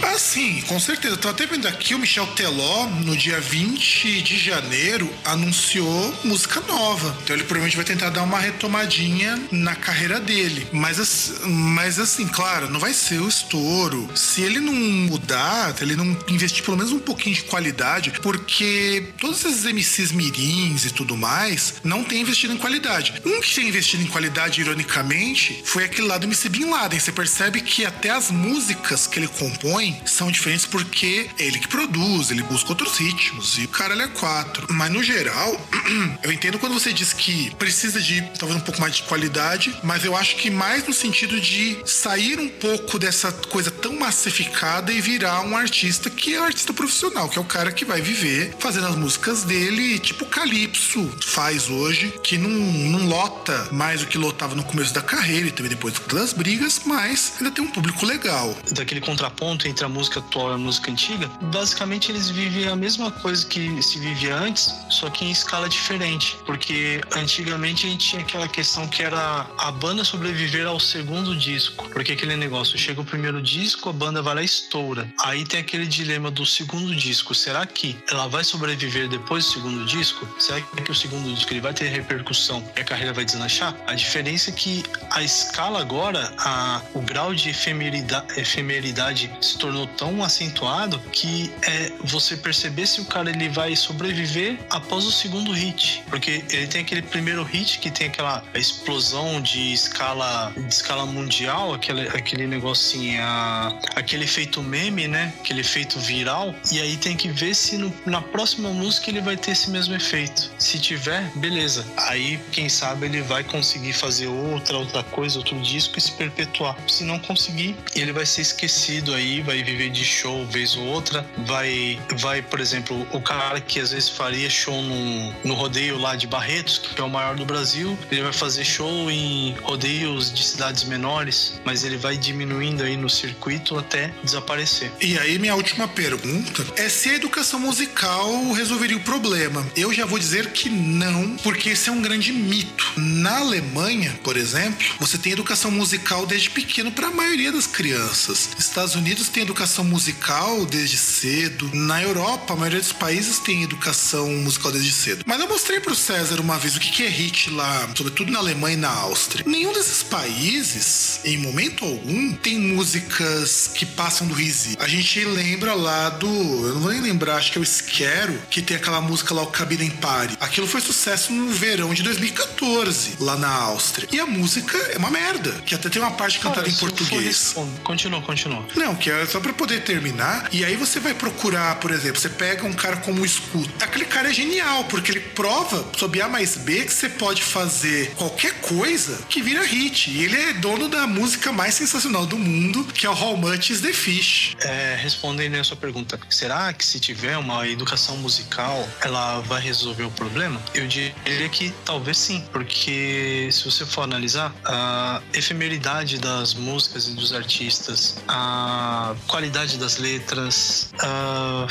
Ah, 0.02 0.18
sim, 0.18 0.62
com 0.62 0.78
certeza. 0.78 1.16
Tô 1.16 1.28
até 1.28 1.46
vendo 1.46 1.66
aqui 1.66 1.94
o 1.94 1.98
Michel 1.98 2.26
Teló, 2.28 2.86
no 3.04 3.16
dia 3.16 3.40
20 3.40 4.22
de 4.22 4.38
janeiro, 4.38 5.12
anunciou 5.24 6.14
música 6.24 6.60
nova. 6.60 7.16
Então 7.22 7.34
ele 7.34 7.44
provavelmente 7.44 7.76
vai 7.76 7.84
tentar 7.84 8.10
dar 8.10 8.22
uma 8.22 8.38
retomadinha 8.38 9.38
na 9.50 9.74
carreira 9.74 10.20
dele. 10.20 10.66
Mas, 10.72 11.40
mas 11.44 11.98
assim, 11.98 12.26
claro, 12.28 12.70
não 12.70 12.78
vai 12.78 12.92
ser 12.92 13.20
o 13.20 13.28
estouro. 13.28 14.08
Se 14.14 14.42
ele 14.42 14.60
não 14.60 14.72
mudar, 14.72 15.74
ele 15.80 15.96
não 15.96 16.16
investir 16.28 16.64
pelo 16.64 16.76
menos 16.76 16.92
um 16.92 16.98
pouquinho 16.98 17.34
de 17.34 17.42
qualidade, 17.42 18.12
porque 18.22 19.04
todos 19.20 19.44
esses 19.44 19.64
MCs 19.64 20.12
mirins 20.12 20.84
e 20.84 20.90
tudo 20.90 21.16
mais 21.16 21.74
não 21.82 22.04
tem 22.04 22.20
investido 22.20 22.52
em 22.52 22.58
qualidade. 22.58 23.14
Um 23.24 23.40
que 23.40 23.54
tem 23.54 23.68
investido 23.68 24.02
em 24.02 24.06
qualidade, 24.06 24.60
ironicamente, 24.60 25.60
foi 25.64 25.84
aquele 25.84 26.06
lá 26.06 26.18
do 26.18 26.26
MC 26.26 26.48
Bin 26.48 26.70
Laden. 26.70 27.00
Você 27.00 27.12
percebe 27.12 27.60
que 27.60 27.84
até 27.84 28.10
as 28.10 28.30
músicas 28.30 29.06
que 29.06 29.18
ele 29.18 29.28
compõe 29.28 29.87
são 30.04 30.30
diferentes 30.30 30.66
porque 30.66 31.28
ele 31.38 31.58
que 31.58 31.68
produz, 31.68 32.30
ele 32.30 32.42
busca 32.42 32.70
outros 32.70 32.98
ritmos 32.98 33.58
e 33.58 33.64
o 33.64 33.68
cara 33.68 33.94
ele 33.94 34.02
é 34.02 34.08
quatro. 34.08 34.66
Mas 34.70 34.90
no 34.90 35.02
geral, 35.02 35.60
eu 36.22 36.32
entendo 36.32 36.58
quando 36.58 36.74
você 36.74 36.92
diz 36.92 37.12
que 37.12 37.54
precisa 37.56 38.00
de 38.00 38.22
talvez 38.38 38.60
um 38.60 38.64
pouco 38.64 38.80
mais 38.80 38.96
de 38.96 39.02
qualidade, 39.02 39.74
mas 39.82 40.04
eu 40.04 40.16
acho 40.16 40.36
que 40.36 40.50
mais 40.50 40.86
no 40.86 40.92
sentido 40.92 41.40
de 41.40 41.78
sair 41.84 42.38
um 42.38 42.48
pouco 42.48 42.98
dessa 42.98 43.32
coisa 43.32 43.70
tão 43.70 43.98
massificada 43.98 44.92
e 44.92 45.00
virar 45.00 45.40
um 45.42 45.56
artista 45.56 46.10
que 46.10 46.34
é 46.34 46.40
um 46.40 46.44
artista 46.44 46.72
profissional, 46.72 47.28
que 47.28 47.38
é 47.38 47.40
o 47.40 47.44
cara 47.44 47.72
que 47.72 47.84
vai 47.84 48.00
viver 48.00 48.54
fazendo 48.58 48.86
as 48.86 48.96
músicas 48.96 49.44
dele, 49.44 49.98
tipo 49.98 50.26
Calypso 50.26 51.08
faz 51.24 51.68
hoje, 51.68 52.12
que 52.22 52.38
não, 52.38 52.50
não 52.50 53.06
lota 53.06 53.68
mais 53.72 54.00
do 54.00 54.06
que 54.06 54.18
lotava 54.18 54.54
no 54.54 54.64
começo 54.64 54.92
da 54.92 55.02
carreira 55.02 55.48
e 55.48 55.52
também 55.52 55.70
depois 55.70 55.94
das 56.12 56.32
brigas, 56.32 56.82
mas 56.84 57.34
ainda 57.38 57.50
tem 57.50 57.64
um 57.64 57.70
público 57.70 58.04
legal. 58.06 58.56
Daquele 58.72 59.00
contraponto 59.00 59.66
entre 59.68 59.77
a 59.84 59.88
música 59.88 60.20
atual 60.20 60.52
e 60.52 60.54
a 60.54 60.58
música 60.58 60.90
antiga, 60.90 61.28
basicamente 61.42 62.10
eles 62.10 62.30
vivem 62.30 62.68
a 62.68 62.76
mesma 62.76 63.10
coisa 63.10 63.46
que 63.46 63.80
se 63.82 63.98
vivia 63.98 64.36
antes, 64.36 64.74
só 64.90 65.08
que 65.10 65.24
em 65.24 65.30
escala 65.30 65.68
diferente. 65.68 66.36
Porque 66.46 67.00
antigamente 67.14 67.86
a 67.86 67.90
gente 67.90 68.08
tinha 68.08 68.22
aquela 68.22 68.48
questão 68.48 68.86
que 68.88 69.02
era 69.02 69.46
a 69.58 69.70
banda 69.70 70.04
sobreviver 70.04 70.66
ao 70.66 70.80
segundo 70.80 71.36
disco. 71.36 71.88
Porque 71.90 72.12
aquele 72.12 72.36
negócio, 72.36 72.78
chega 72.78 73.00
o 73.00 73.04
primeiro 73.04 73.42
disco, 73.42 73.88
a 73.88 73.92
banda 73.92 74.22
vai 74.22 74.34
lá 74.34 74.42
e 74.42 74.44
estoura. 74.44 75.08
Aí 75.20 75.44
tem 75.44 75.60
aquele 75.60 75.86
dilema 75.86 76.30
do 76.30 76.44
segundo 76.46 76.94
disco. 76.94 77.34
Será 77.34 77.66
que 77.66 77.96
ela 78.10 78.26
vai 78.28 78.44
sobreviver 78.44 79.08
depois 79.08 79.44
do 79.44 79.52
segundo 79.52 79.84
disco? 79.84 80.26
Será 80.38 80.60
que 80.60 80.90
o 80.90 80.94
segundo 80.94 81.32
disco 81.34 81.52
ele 81.52 81.60
vai 81.60 81.72
ter 81.72 81.88
repercussão 81.88 82.62
e 82.76 82.80
a 82.80 82.84
carreira 82.84 83.12
vai 83.12 83.24
deslanchar? 83.24 83.74
A 83.86 83.94
diferença 83.94 84.50
é 84.50 84.52
que 84.52 84.82
a 85.10 85.22
escala 85.22 85.80
agora, 85.80 86.32
a, 86.38 86.80
o 86.94 87.00
grau 87.00 87.34
de 87.34 87.50
efemeridade, 87.50 88.40
efemeridade 88.40 89.30
se 89.40 89.58
tornou 89.58 89.67
tão 89.86 90.22
acentuado 90.22 90.98
que 91.12 91.50
é 91.62 91.92
você 92.04 92.36
perceber 92.36 92.86
se 92.86 93.00
o 93.00 93.04
cara 93.04 93.30
ele 93.30 93.48
vai 93.48 93.74
sobreviver 93.76 94.58
após 94.70 95.04
o 95.04 95.12
segundo 95.12 95.52
hit, 95.52 96.02
porque 96.08 96.44
ele 96.50 96.66
tem 96.66 96.82
aquele 96.82 97.02
primeiro 97.02 97.42
hit 97.42 97.78
que 97.78 97.90
tem 97.90 98.08
aquela 98.08 98.42
explosão 98.54 99.40
de 99.40 99.72
escala 99.72 100.52
de 100.56 100.72
escala 100.72 101.06
mundial, 101.06 101.74
aquele 101.74 102.08
aquele 102.08 102.46
assim, 102.70 103.16
a, 103.18 103.72
aquele 103.94 104.24
efeito 104.24 104.62
meme, 104.62 105.08
né? 105.08 105.32
Aquele 105.40 105.60
efeito 105.60 105.98
viral, 105.98 106.54
e 106.72 106.80
aí 106.80 106.96
tem 106.96 107.16
que 107.16 107.28
ver 107.28 107.54
se 107.54 107.76
no, 107.76 107.92
na 108.06 108.20
próxima 108.20 108.70
música 108.70 109.10
ele 109.10 109.20
vai 109.20 109.36
ter 109.36 109.52
esse 109.52 109.70
mesmo 109.70 109.94
efeito. 109.94 110.50
Se 110.58 110.78
tiver, 110.78 111.30
beleza. 111.36 111.84
Aí, 111.96 112.38
quem 112.52 112.68
sabe, 112.68 113.06
ele 113.06 113.22
vai 113.22 113.44
conseguir 113.44 113.92
fazer 113.92 114.26
outra, 114.26 114.78
outra 114.78 115.02
coisa, 115.02 115.38
outro 115.38 115.58
disco 115.60 115.98
e 115.98 116.00
se 116.00 116.12
perpetuar. 116.12 116.76
Se 116.88 117.04
não 117.04 117.18
conseguir, 117.18 117.76
ele 117.94 118.12
vai 118.12 118.26
ser 118.26 118.42
esquecido 118.42 119.14
aí, 119.14 119.40
vai 119.42 119.57
viver 119.62 119.90
de 119.90 120.04
show 120.04 120.46
vez 120.46 120.76
ou 120.76 120.84
outra, 120.84 121.26
vai, 121.46 121.98
vai 122.18 122.42
por 122.42 122.60
exemplo, 122.60 123.06
o 123.12 123.20
cara 123.20 123.60
que 123.60 123.80
às 123.80 123.92
vezes 123.92 124.08
faria 124.08 124.48
show 124.48 124.82
no, 124.82 125.32
no 125.44 125.54
rodeio 125.54 125.98
lá 125.98 126.16
de 126.16 126.26
Barretos, 126.26 126.78
que 126.78 127.00
é 127.00 127.04
o 127.04 127.10
maior 127.10 127.36
do 127.36 127.44
Brasil, 127.44 127.98
ele 128.10 128.22
vai 128.22 128.32
fazer 128.32 128.64
show 128.64 129.10
em 129.10 129.54
rodeios 129.62 130.32
de 130.32 130.42
cidades 130.42 130.84
menores, 130.84 131.60
mas 131.64 131.84
ele 131.84 131.96
vai 131.96 132.16
diminuindo 132.16 132.82
aí 132.82 132.96
no 132.96 133.08
circuito 133.08 133.78
até 133.78 134.12
desaparecer. 134.22 134.90
E 135.00 135.18
aí, 135.18 135.38
minha 135.38 135.54
última 135.54 135.88
pergunta 135.88 136.64
é 136.76 136.88
se 136.88 137.10
a 137.10 137.14
educação 137.14 137.60
musical 137.60 138.52
resolveria 138.52 138.96
o 138.96 139.00
problema. 139.00 139.66
Eu 139.76 139.92
já 139.92 140.04
vou 140.04 140.18
dizer 140.18 140.50
que 140.50 140.68
não, 140.68 141.36
porque 141.38 141.70
esse 141.70 141.88
é 141.88 141.92
um 141.92 142.02
grande 142.02 142.32
mito. 142.32 142.92
Na 142.96 143.38
Alemanha, 143.38 144.18
por 144.22 144.36
exemplo, 144.36 144.86
você 144.98 145.18
tem 145.18 145.32
educação 145.32 145.70
musical 145.70 146.26
desde 146.26 146.50
pequeno 146.50 146.90
para 146.90 147.08
a 147.08 147.10
maioria 147.10 147.52
das 147.52 147.66
crianças. 147.66 148.50
Estados 148.58 148.94
Unidos 148.94 149.28
tem 149.28 149.42
educação 149.48 149.82
musical 149.82 150.66
desde 150.66 150.98
cedo. 150.98 151.70
Na 151.72 152.02
Europa, 152.02 152.52
a 152.52 152.56
maioria 152.56 152.80
dos 152.80 152.92
países 152.92 153.38
tem 153.38 153.62
educação 153.62 154.28
musical 154.28 154.70
desde 154.70 154.92
cedo. 154.92 155.24
Mas 155.26 155.40
eu 155.40 155.48
mostrei 155.48 155.80
pro 155.80 155.94
César 155.94 156.38
uma 156.38 156.58
vez 156.58 156.76
o 156.76 156.80
que 156.80 157.02
é 157.02 157.08
hit 157.08 157.50
lá, 157.50 157.88
sobretudo 157.94 158.30
na 158.30 158.38
Alemanha 158.38 158.74
e 158.74 158.80
na 158.80 158.90
Áustria. 158.90 159.44
Nenhum 159.46 159.72
desses 159.72 160.02
países, 160.02 161.20
em 161.24 161.38
momento 161.38 161.84
algum, 161.84 162.34
tem 162.34 162.58
músicas 162.58 163.70
que 163.74 163.86
passam 163.86 164.26
do 164.26 164.34
Rizzi. 164.34 164.76
A 164.78 164.86
gente 164.86 165.24
lembra 165.24 165.74
lá 165.74 166.10
do. 166.10 166.28
Eu 166.28 166.74
não 166.74 166.80
vou 166.82 166.92
nem 166.92 167.00
lembrar, 167.00 167.36
acho 167.36 167.50
que 167.50 167.58
é 167.58 167.60
o 167.60 167.64
Esquero, 167.64 168.38
que 168.50 168.60
tem 168.60 168.76
aquela 168.76 169.00
música 169.00 169.32
lá, 169.32 169.42
o 169.42 169.46
Cabida 169.46 169.82
em 169.82 169.90
Pare. 169.90 170.36
Aquilo 170.40 170.66
foi 170.66 170.82
sucesso 170.82 171.32
no 171.32 171.52
verão 171.52 171.94
de 171.94 172.02
2014, 172.02 173.16
lá 173.20 173.36
na 173.36 173.50
Áustria. 173.50 174.08
E 174.12 174.20
a 174.20 174.26
música 174.26 174.76
é 174.92 174.98
uma 174.98 175.10
merda, 175.10 175.52
que 175.64 175.74
até 175.74 175.88
tem 175.88 176.02
uma 176.02 176.10
parte 176.10 176.38
cantada 176.38 176.68
em 176.68 176.74
português. 176.74 177.54
Continua, 177.82 178.20
continua. 178.20 178.66
Não, 178.76 178.94
que 178.94 179.10
é 179.10 179.24
só 179.38 179.40
pra 179.40 179.52
poder 179.52 179.82
terminar. 179.82 180.48
E 180.52 180.64
aí 180.64 180.76
você 180.76 180.98
vai 180.98 181.14
procurar, 181.14 181.76
por 181.76 181.92
exemplo, 181.92 182.20
você 182.20 182.28
pega 182.28 182.66
um 182.66 182.72
cara 182.72 182.96
como 182.96 183.22
o 183.22 183.24
Escuta. 183.24 183.84
Aquele 183.84 184.04
cara 184.04 184.30
é 184.30 184.34
genial, 184.34 184.84
porque 184.84 185.12
ele 185.12 185.20
prova, 185.20 185.86
sob 185.96 186.20
A 186.20 186.28
mais 186.28 186.56
B, 186.56 186.84
que 186.84 186.92
você 186.92 187.08
pode 187.08 187.42
fazer 187.42 188.10
qualquer 188.16 188.54
coisa 188.60 189.22
que 189.28 189.40
vira 189.40 189.64
hit. 189.64 190.10
E 190.10 190.24
ele 190.24 190.36
é 190.36 190.52
dono 190.54 190.88
da 190.88 191.06
música 191.06 191.52
mais 191.52 191.74
sensacional 191.74 192.26
do 192.26 192.36
mundo, 192.36 192.84
que 192.92 193.06
é 193.06 193.10
o 193.10 193.12
How 193.12 193.36
Much 193.36 193.70
is 193.70 193.80
the 193.80 193.92
Fish. 193.92 194.56
É, 194.60 194.98
respondendo 195.00 195.54
a 195.54 195.64
sua 195.64 195.76
pergunta, 195.76 196.18
será 196.28 196.72
que 196.72 196.84
se 196.84 196.98
tiver 196.98 197.36
uma 197.38 197.66
educação 197.68 198.16
musical, 198.16 198.88
ela 199.00 199.40
vai 199.40 199.60
resolver 199.60 200.02
o 200.02 200.10
problema? 200.10 200.60
Eu 200.74 200.88
diria 200.88 201.48
que 201.50 201.72
talvez 201.84 202.18
sim, 202.18 202.44
porque 202.52 203.48
se 203.52 203.64
você 203.64 203.86
for 203.86 204.02
analisar, 204.02 204.52
a 204.64 205.22
efemeridade 205.32 206.18
das 206.18 206.54
músicas 206.54 207.06
e 207.06 207.12
dos 207.12 207.32
artistas, 207.32 208.16
a 208.26 209.14
qualidade 209.26 209.76
das 209.78 209.98
letras, 209.98 210.92
a, 211.00 211.66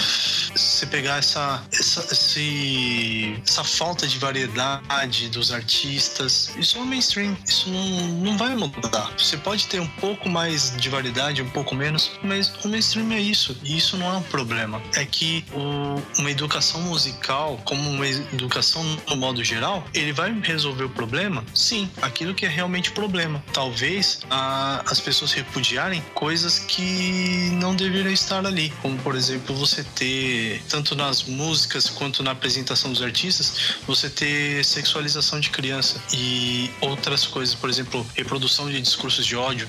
você 0.56 0.86
pegar 0.86 1.18
essa, 1.18 1.64
essa, 1.72 2.08
esse, 2.12 3.42
essa 3.46 3.64
falta 3.64 4.08
de 4.08 4.18
variedade 4.18 5.30
dos 5.30 5.52
artistas, 5.52 6.52
isso 6.58 6.78
é 6.78 6.82
o 6.82 6.86
mainstream, 6.86 7.38
isso 7.46 7.70
não, 7.70 8.08
não 8.08 8.38
vai 8.38 8.56
mudar. 8.56 9.12
Você 9.18 9.38
pode 9.38 9.68
ter 9.68 9.80
um 9.80 9.88
pouco 9.88 10.30
mais 10.30 10.76
de 10.78 10.90
variedade, 10.90 11.42
um 11.42 11.50
pouco 11.50 11.76
menos, 11.76 12.12
mas 12.24 12.54
o 12.64 12.68
mainstream 12.68 13.12
é 13.12 13.20
isso, 13.20 13.58
e 13.64 13.78
isso 13.78 13.98
não 13.98 14.14
é 14.14 14.18
um 14.18 14.24
problema. 14.24 14.82
É 14.96 15.06
que 15.06 15.46
o, 15.54 16.20
uma 16.20 16.32
educação 16.32 16.82
musical, 16.82 17.60
como 17.64 17.90
uma 17.90 18.08
educação 18.08 18.84
no 19.08 19.16
modo 19.16 19.44
geral, 19.44 19.86
ele 19.94 20.14
vai 20.14 20.32
resolver 20.42 20.84
o 20.84 20.90
problema? 20.90 21.44
Sim, 21.54 21.90
aquilo 22.02 22.34
que 22.34 22.46
é 22.46 22.50
realmente 22.50 22.92
problema. 22.92 23.44
Talvez 23.54 24.20
a, 24.30 24.84
as 24.90 25.00
pessoas 25.00 25.32
repudiarem 25.32 26.02
coisas 26.14 26.60
que 26.60 27.37
não 27.52 27.76
deveriam 27.76 28.12
estar 28.12 28.46
ali, 28.46 28.72
como 28.82 28.98
por 29.00 29.16
exemplo 29.16 29.56
você 29.56 29.84
ter 29.84 30.62
tanto 30.70 30.96
nas 30.96 31.24
músicas 31.24 31.90
quanto 31.90 32.24
na 32.24 32.32
apresentação 32.32 32.92
dos 32.92 33.02
artistas, 33.02 33.78
você 33.86 34.10
ter 34.10 34.64
sexualização 34.64 35.40
de 35.40 35.50
criança 35.50 36.02
e 36.14 36.70
outras 36.82 37.26
coisas, 37.26 37.56
por 37.56 37.70
exemplo, 37.70 38.06
reprodução 38.16 38.70
de 38.70 38.82
discursos 38.82 39.26
de 39.26 39.36
ódio 39.36 39.68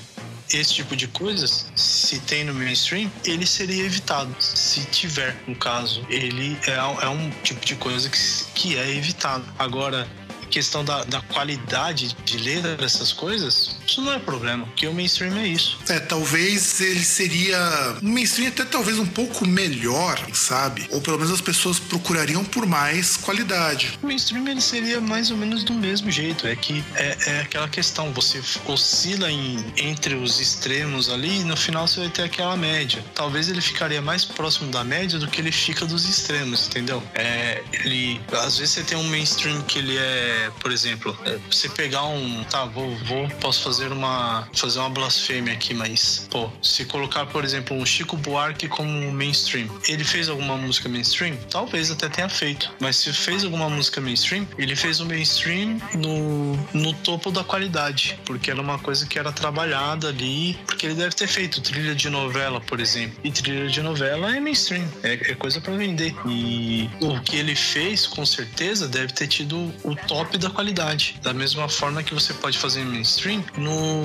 esse 0.51 0.73
tipo 0.73 0.95
de 0.95 1.07
coisas, 1.07 1.67
se 1.75 2.19
tem 2.21 2.43
no 2.43 2.53
mainstream, 2.53 3.11
ele 3.23 3.45
seria 3.45 3.85
evitado. 3.85 4.35
Se 4.39 4.81
tiver, 4.85 5.35
no 5.47 5.55
caso, 5.55 6.03
ele 6.09 6.57
é, 6.65 6.75
é 7.05 7.09
um 7.09 7.29
tipo 7.43 7.63
de 7.65 7.75
coisa 7.75 8.09
que, 8.09 8.17
que 8.55 8.77
é 8.77 8.89
evitado. 8.95 9.45
Agora, 9.57 10.07
questão 10.49 10.83
da, 10.83 11.03
da 11.03 11.21
qualidade 11.21 12.15
de 12.25 12.37
letra 12.37 12.75
dessas 12.75 13.13
coisas, 13.13 13.77
isso 13.85 14.01
não 14.01 14.13
é 14.13 14.19
problema, 14.19 14.65
porque 14.65 14.87
o 14.87 14.93
mainstream 14.93 15.37
é 15.37 15.47
isso. 15.47 15.77
É, 15.87 15.99
talvez 15.99 16.81
ele 16.81 17.03
seria 17.03 17.97
um 18.01 18.09
mainstream 18.09 18.49
até 18.49 18.65
talvez 18.65 18.99
um 18.99 19.05
pouco 19.05 19.47
melhor, 19.47 20.19
sabe? 20.33 20.87
Ou 20.91 21.01
pelo 21.01 21.17
menos 21.17 21.31
as 21.31 21.41
pessoas 21.41 21.79
procurariam 21.79 22.43
por 22.43 22.65
mais 22.65 23.17
qualidade. 23.17 23.97
O 24.01 24.07
mainstream 24.07 24.47
ele 24.47 24.61
seria 24.61 24.99
mais 24.99 25.31
ou 25.31 25.37
menos 25.37 25.63
do 25.63 25.73
mesmo 25.73 26.11
jeito, 26.11 26.47
é 26.47 26.55
que 26.55 26.83
é, 26.95 27.17
é 27.27 27.41
aquela 27.41 27.67
questão, 27.67 28.11
você 28.13 28.41
oscila 28.65 29.31
em, 29.31 29.63
entre 29.77 30.15
os 30.15 30.39
extremos 30.39 31.09
ali 31.09 31.41
e 31.41 31.43
no 31.43 31.55
final 31.55 31.87
você 31.87 32.01
vai 32.01 32.09
ter 32.09 32.23
aquela 32.23 32.55
média. 32.57 33.03
Talvez 33.13 33.49
ele 33.49 33.61
ficaria 33.61 34.01
mais 34.01 34.25
próximo 34.25 34.71
da 34.71 34.83
média 34.83 35.19
do 35.19 35.27
que 35.27 35.41
ele 35.41 35.51
fica 35.51 35.85
dos 35.85 36.07
extremos, 36.07 36.67
entendeu? 36.67 37.01
É, 37.13 37.63
ele, 37.73 38.21
às 38.31 38.57
vezes 38.57 38.75
você 38.75 38.83
tem 38.83 38.97
um 38.97 39.03
mainstream 39.03 39.61
que 39.63 39.79
ele 39.79 39.97
é 39.97 40.38
por 40.59 40.71
exemplo, 40.71 41.17
é, 41.25 41.37
você 41.49 41.69
pegar 41.69 42.05
um. 42.05 42.43
Tá, 42.45 42.65
vou, 42.65 42.95
vou, 43.05 43.27
posso 43.41 43.63
fazer 43.63 43.91
uma. 43.91 44.47
fazer 44.53 44.79
uma 44.79 44.89
blasfêmia 44.89 45.53
aqui, 45.53 45.73
mas, 45.73 46.27
pô, 46.29 46.49
se 46.61 46.85
colocar, 46.85 47.25
por 47.27 47.43
exemplo, 47.43 47.75
um 47.75 47.85
Chico 47.85 48.17
Buarque 48.17 48.67
como 48.67 49.11
mainstream, 49.11 49.67
ele 49.87 50.03
fez 50.03 50.29
alguma 50.29 50.57
música 50.57 50.87
mainstream? 50.89 51.35
Talvez 51.49 51.91
até 51.91 52.09
tenha 52.09 52.29
feito. 52.29 52.71
Mas 52.79 52.97
se 52.97 53.11
fez 53.13 53.43
alguma 53.43 53.69
música 53.69 54.01
mainstream, 54.01 54.47
ele 54.57 54.75
fez 54.75 54.99
o 54.99 55.05
mainstream 55.05 55.79
no, 55.95 56.55
no 56.73 56.93
topo 56.93 57.31
da 57.31 57.43
qualidade. 57.43 58.19
Porque 58.25 58.51
era 58.51 58.61
uma 58.61 58.79
coisa 58.79 59.05
que 59.05 59.17
era 59.17 59.31
trabalhada 59.31 60.09
ali. 60.09 60.57
Porque 60.65 60.85
ele 60.85 60.95
deve 60.95 61.15
ter 61.15 61.27
feito 61.27 61.61
trilha 61.61 61.95
de 61.95 62.09
novela, 62.09 62.61
por 62.61 62.79
exemplo. 62.79 63.17
E 63.23 63.31
trilha 63.31 63.67
de 63.67 63.81
novela 63.81 64.35
é 64.35 64.39
mainstream. 64.39 64.87
É, 65.03 65.13
é 65.31 65.35
coisa 65.35 65.59
para 65.61 65.75
vender. 65.75 66.15
E 66.27 66.89
o 67.01 67.19
que 67.21 67.35
ele 67.37 67.55
fez, 67.55 68.05
com 68.07 68.25
certeza, 68.25 68.87
deve 68.87 69.13
ter 69.13 69.27
tido 69.27 69.73
o 69.83 69.95
top 69.95 70.28
top 70.29 70.37
da 70.37 70.49
qualidade. 70.49 71.19
Da 71.23 71.33
mesma 71.33 71.67
forma 71.67 72.03
que 72.03 72.13
você 72.13 72.33
pode 72.33 72.57
fazer 72.57 72.85
mainstream 72.85 73.43
no, 73.57 74.03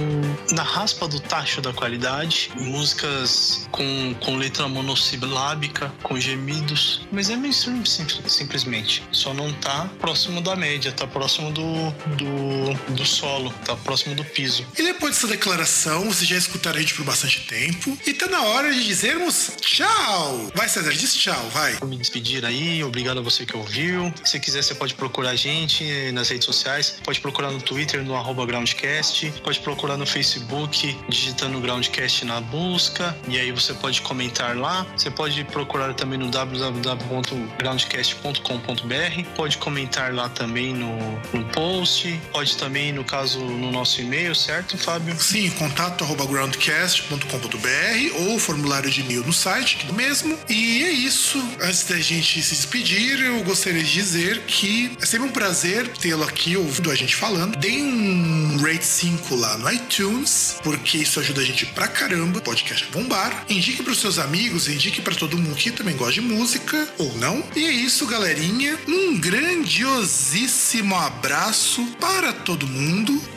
na 0.52 0.62
raspa 0.62 1.06
do 1.06 1.20
tacho 1.20 1.60
da 1.60 1.72
qualidade, 1.72 2.50
músicas 2.56 3.68
com, 3.70 4.14
com 4.20 4.36
letra 4.36 4.66
monossilábica, 4.66 5.92
com 6.02 6.18
gemidos. 6.18 7.02
Mas 7.12 7.28
é 7.30 7.36
mainstream 7.36 7.84
sim, 7.84 8.06
simplesmente. 8.26 9.02
Só 9.12 9.34
não 9.34 9.52
tá 9.54 9.90
próximo 10.00 10.40
da 10.40 10.56
média, 10.56 10.90
tá 10.92 11.06
próximo 11.06 11.52
do, 11.52 11.90
do, 12.16 12.94
do 12.94 13.04
solo, 13.04 13.52
tá 13.64 13.76
próximo 13.76 14.14
do 14.14 14.24
piso. 14.24 14.66
E 14.78 14.82
depois 14.82 15.14
dessa 15.14 15.28
declaração, 15.28 16.04
vocês 16.04 16.28
já 16.28 16.36
escutaram 16.36 16.78
a 16.78 16.80
gente 16.80 16.94
por 16.94 17.04
bastante 17.04 17.40
tempo. 17.42 17.96
E 18.06 18.14
tá 18.14 18.26
na 18.26 18.42
hora 18.42 18.72
de 18.72 18.84
dizermos 18.84 19.52
tchau! 19.60 20.50
Vai, 20.54 20.68
César, 20.68 20.92
diz 20.92 21.14
tchau, 21.14 21.50
vai. 21.52 21.74
Vou 21.74 21.88
me 21.88 21.96
despedir 21.96 22.44
aí, 22.44 22.82
obrigado 22.82 23.18
a 23.18 23.22
você 23.22 23.44
que 23.44 23.56
ouviu. 23.56 24.12
Se 24.24 24.38
quiser, 24.40 24.62
você 24.62 24.74
pode 24.74 24.94
procurar 24.94 25.30
a 25.30 25.36
gente 25.36 25.84
nas 26.14 26.28
redes 26.28 26.46
sociais. 26.46 26.96
Pode 27.04 27.20
procurar 27.20 27.50
no 27.50 27.60
Twitter, 27.60 28.02
no 28.02 28.14
arroba 28.14 28.46
Groundcast. 28.46 29.32
Pode 29.42 29.58
procurar 29.60 29.96
no 29.96 30.06
Facebook, 30.06 30.96
digitando 31.08 31.60
Groundcast 31.60 32.24
na 32.24 32.40
busca. 32.40 33.16
E 33.28 33.38
aí 33.38 33.52
você 33.52 33.74
pode 33.74 34.00
comentar 34.02 34.56
lá. 34.56 34.86
Você 34.96 35.10
pode 35.10 35.44
procurar 35.44 35.94
também 35.94 36.18
no 36.18 36.30
www.groundcast.com.br. 36.30 39.28
Pode 39.36 39.58
comentar 39.58 40.14
lá 40.14 40.28
também 40.28 40.72
no, 40.72 40.96
no 41.32 41.44
post. 41.52 42.20
Pode 42.32 42.56
também, 42.56 42.92
no 42.92 43.04
caso, 43.04 43.40
no 43.40 43.70
nosso 43.70 44.00
e-mail, 44.00 44.34
certo, 44.34 44.78
Fábio? 44.78 45.14
Sim, 45.18 45.50
contato 45.50 46.04
arroba 46.04 46.26
groundcast.com.br 46.26 48.28
ou 48.28 48.38
formulário 48.38 48.90
de 48.90 49.00
e-mail 49.00 49.24
no 49.24 49.32
site, 49.32 49.86
é 49.88 49.92
mesmo. 49.92 50.38
E 50.48 50.84
é 50.84 50.90
isso. 50.90 51.38
Antes 51.60 51.84
da 51.84 51.98
gente 51.98 52.42
se 52.42 52.54
despedir, 52.54 53.20
eu 53.20 53.42
gostaria 53.42 53.82
de 53.82 53.92
dizer 53.92 54.42
que 54.42 54.96
é 55.00 55.06
sempre 55.06 55.28
um 55.28 55.32
prazer 55.32 55.88
tê-lo 56.04 56.22
aqui 56.22 56.54
ouvindo 56.54 56.90
a 56.90 56.94
gente 56.94 57.16
falando. 57.16 57.56
Dê 57.56 57.80
um 57.80 58.58
rate 58.58 58.84
5 58.84 59.34
lá 59.36 59.56
no 59.56 59.72
iTunes, 59.72 60.58
porque 60.62 60.98
isso 60.98 61.18
ajuda 61.18 61.40
a 61.40 61.44
gente 61.44 61.64
pra 61.64 61.88
caramba. 61.88 62.42
Podcast 62.42 62.86
a 62.86 62.92
bombar. 62.92 63.46
Indique 63.48 63.82
pros 63.82 64.00
seus 64.00 64.18
amigos, 64.18 64.68
indique 64.68 65.00
para 65.00 65.14
todo 65.14 65.38
mundo 65.38 65.56
que 65.56 65.70
também 65.70 65.96
gosta 65.96 66.12
de 66.12 66.20
música, 66.20 66.86
ou 66.98 67.16
não. 67.16 67.42
E 67.56 67.64
é 67.64 67.70
isso, 67.70 68.06
galerinha. 68.06 68.78
Um 68.86 69.18
grandiosíssimo 69.18 70.94
abraço 70.94 71.82
para 71.98 72.34
todo 72.34 72.66
mundo. 72.66 73.33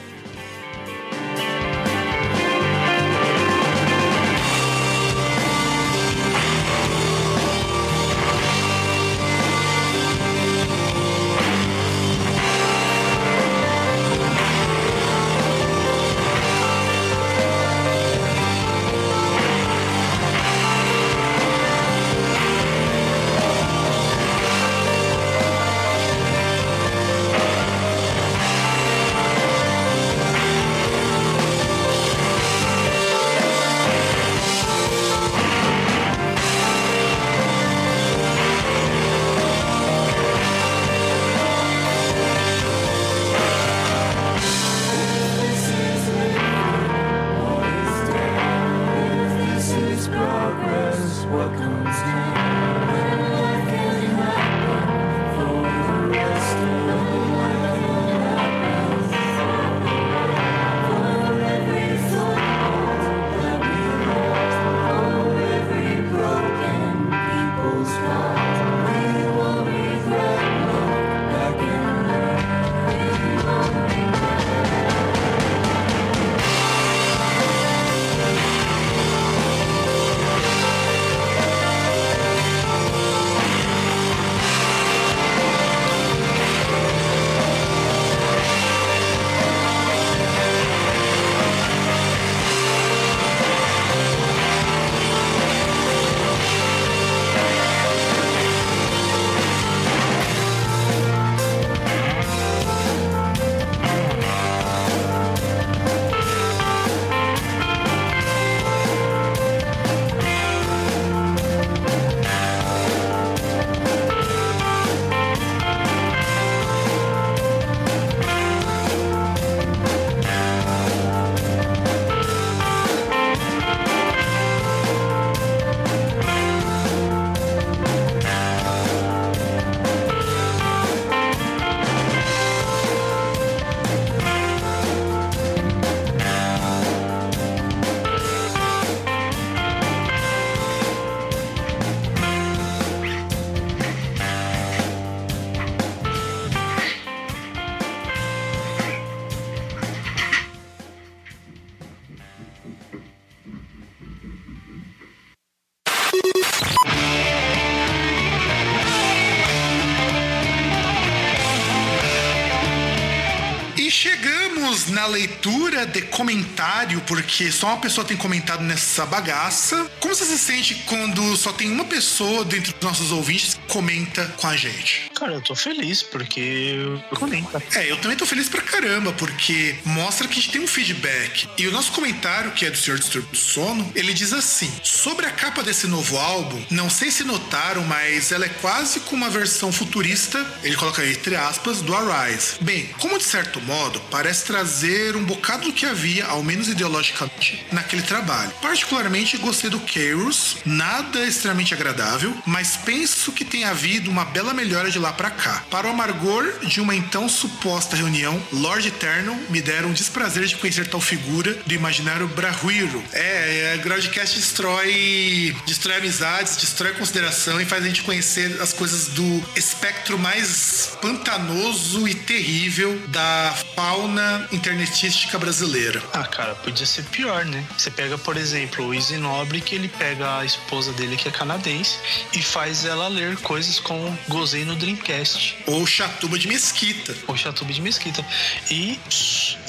Leitura 165.38 165.86
de 165.86 166.02
comentário, 166.02 167.00
porque 167.02 167.52
só 167.52 167.68
uma 167.68 167.78
pessoa 167.78 168.06
tem 168.06 168.18
comentado 168.18 168.64
nessa 168.64 169.06
bagaça. 169.06 169.88
Como 170.00 170.16
você 170.16 170.26
se 170.26 170.38
sente 170.38 170.74
quando 170.88 171.38
só 171.38 171.54
tem 171.54 171.70
uma 171.72 171.86
pessoa 171.86 172.44
dentre 172.44 172.74
os 172.74 172.82
nossos 172.82 173.12
ouvintes 173.12 173.54
que 173.54 173.62
comenta 173.72 174.26
com 174.38 174.48
a 174.48 174.56
gente? 174.56 175.07
Cara, 175.18 175.34
eu 175.34 175.41
tô 175.41 175.56
feliz 175.56 176.03
porque 176.03 176.76
eu 177.10 177.18
comento. 177.18 177.61
É, 177.73 177.91
eu 177.91 177.98
também 177.98 178.15
tô 178.15 178.26
feliz 178.26 178.48
pra 178.48 178.61
caramba, 178.61 179.11
porque 179.14 179.76
mostra 179.84 180.27
que 180.27 180.34
a 180.34 180.41
gente 180.41 180.52
tem 180.52 180.61
um 180.61 180.68
feedback. 180.68 181.49
E 181.57 181.68
o 181.68 181.72
nosso 181.72 181.91
comentário, 181.91 182.52
que 182.52 182.65
é 182.65 182.69
do 182.69 182.77
Senhor 182.77 182.99
Distúrbio 182.99 183.31
do 183.31 183.38
Sono, 183.38 183.91
ele 183.95 184.14
diz 184.14 184.31
assim: 184.31 184.72
sobre 184.84 185.26
a 185.26 185.31
capa 185.31 185.64
desse 185.64 185.88
novo 185.88 186.18
álbum, 186.18 186.64
não 186.69 186.89
sei 186.89 187.10
se 187.10 187.23
notaram, 187.23 187.84
mas 187.84 188.31
ela 188.31 188.45
é 188.45 188.49
quase 188.49 188.99
com 189.02 189.15
uma 189.15 189.30
versão 189.30 189.72
futurista, 189.72 190.45
ele 190.64 190.76
coloca 190.76 191.02
aí 191.02 191.11
entre 191.11 191.35
aspas, 191.35 191.81
do 191.81 191.95
Arise. 191.95 192.57
Bem, 192.61 192.85
como 192.99 193.18
de 193.18 193.23
certo 193.23 193.60
modo, 193.61 193.99
parece 194.11 194.45
trazer 194.45 195.15
um 195.15 195.23
bocado 195.23 195.65
do 195.65 195.73
que 195.73 195.85
havia, 195.85 196.26
ao 196.27 196.44
menos 196.44 196.68
ideologicamente, 196.68 197.65
naquele 197.72 198.03
trabalho. 198.03 198.52
Particularmente 198.61 199.38
gostei 199.38 199.69
do 199.69 199.80
Kairos, 199.80 200.57
nada 200.64 201.26
extremamente 201.26 201.73
agradável, 201.73 202.35
mas 202.45 202.77
penso 202.77 203.31
que 203.31 203.44
tem 203.44 203.64
havido 203.64 204.11
uma 204.11 204.26
bela 204.26 204.53
melhora 204.53 204.91
de 204.91 204.99
lá 205.08 205.14
para 205.14 205.30
cá. 205.30 205.64
Para 205.70 205.88
o 205.88 205.92
amargor 205.92 206.60
de 206.66 206.82
uma 206.82 206.94
então 206.94 207.30
suposta 207.30 207.96
reunião, 207.96 208.42
Lord 208.52 208.88
Eternal 208.88 209.36
me 209.50 209.62
deram 209.62 209.92
o 209.92 209.94
desprazer 209.94 210.46
de 210.46 210.56
conhecer 210.58 210.88
tal 210.88 211.00
figura 211.00 211.54
do 211.66 211.74
imaginário 211.74 212.28
Brahuiro. 212.28 213.02
É, 213.14 213.74
a 213.74 213.78
Groundcast 213.78 214.38
destrói, 214.38 215.56
destrói 215.66 215.98
amizades, 215.98 216.58
destrói 216.58 216.94
consideração 216.94 217.62
e 217.62 217.66
faz 217.66 217.84
a 217.84 217.88
gente 217.88 218.02
conhecer 218.02 218.62
as 218.62 218.74
coisas 218.74 219.08
do 219.10 219.44
espectro 219.56 220.20
mais 220.20 220.98
pantanoso 221.02 222.08
e 222.08 222.14
terrível 222.14 223.00
da 223.08 223.56
fauna 223.76 224.48
internetística 224.52 225.40
brasileira. 225.40 226.02
Ah, 226.14 226.26
cara, 226.26 226.56
podia 226.56 226.86
ser 226.86 227.04
pior, 227.06 227.46
né? 227.46 227.64
Você 227.78 227.90
pega, 227.90 228.18
por 228.18 228.36
exemplo, 228.36 228.88
o 228.88 228.94
Easy 228.94 229.18
Nobre, 229.18 229.62
que 229.62 229.76
ele 229.76 229.88
pega 229.88 230.40
a 230.40 230.46
esposa 230.46 230.92
dele, 230.94 231.16
que 231.16 231.30
é 231.30 231.32
canadense, 231.32 231.98
e 232.34 232.42
faz 232.42 232.84
ela 232.84 233.08
ler 233.08 233.38
coisas 233.38 233.80
como 233.80 234.18
Gozei 234.28 234.66
no 234.66 234.76
Dreamcast. 234.98 235.57
Ou 235.65 235.86
Chatuba 235.86 236.38
de 236.38 236.48
Mesquita. 236.48 237.15
Ou 237.28 237.38
Chatuba 237.38 237.72
de 237.72 237.82
Mesquita. 237.82 238.26
E, 238.69 238.99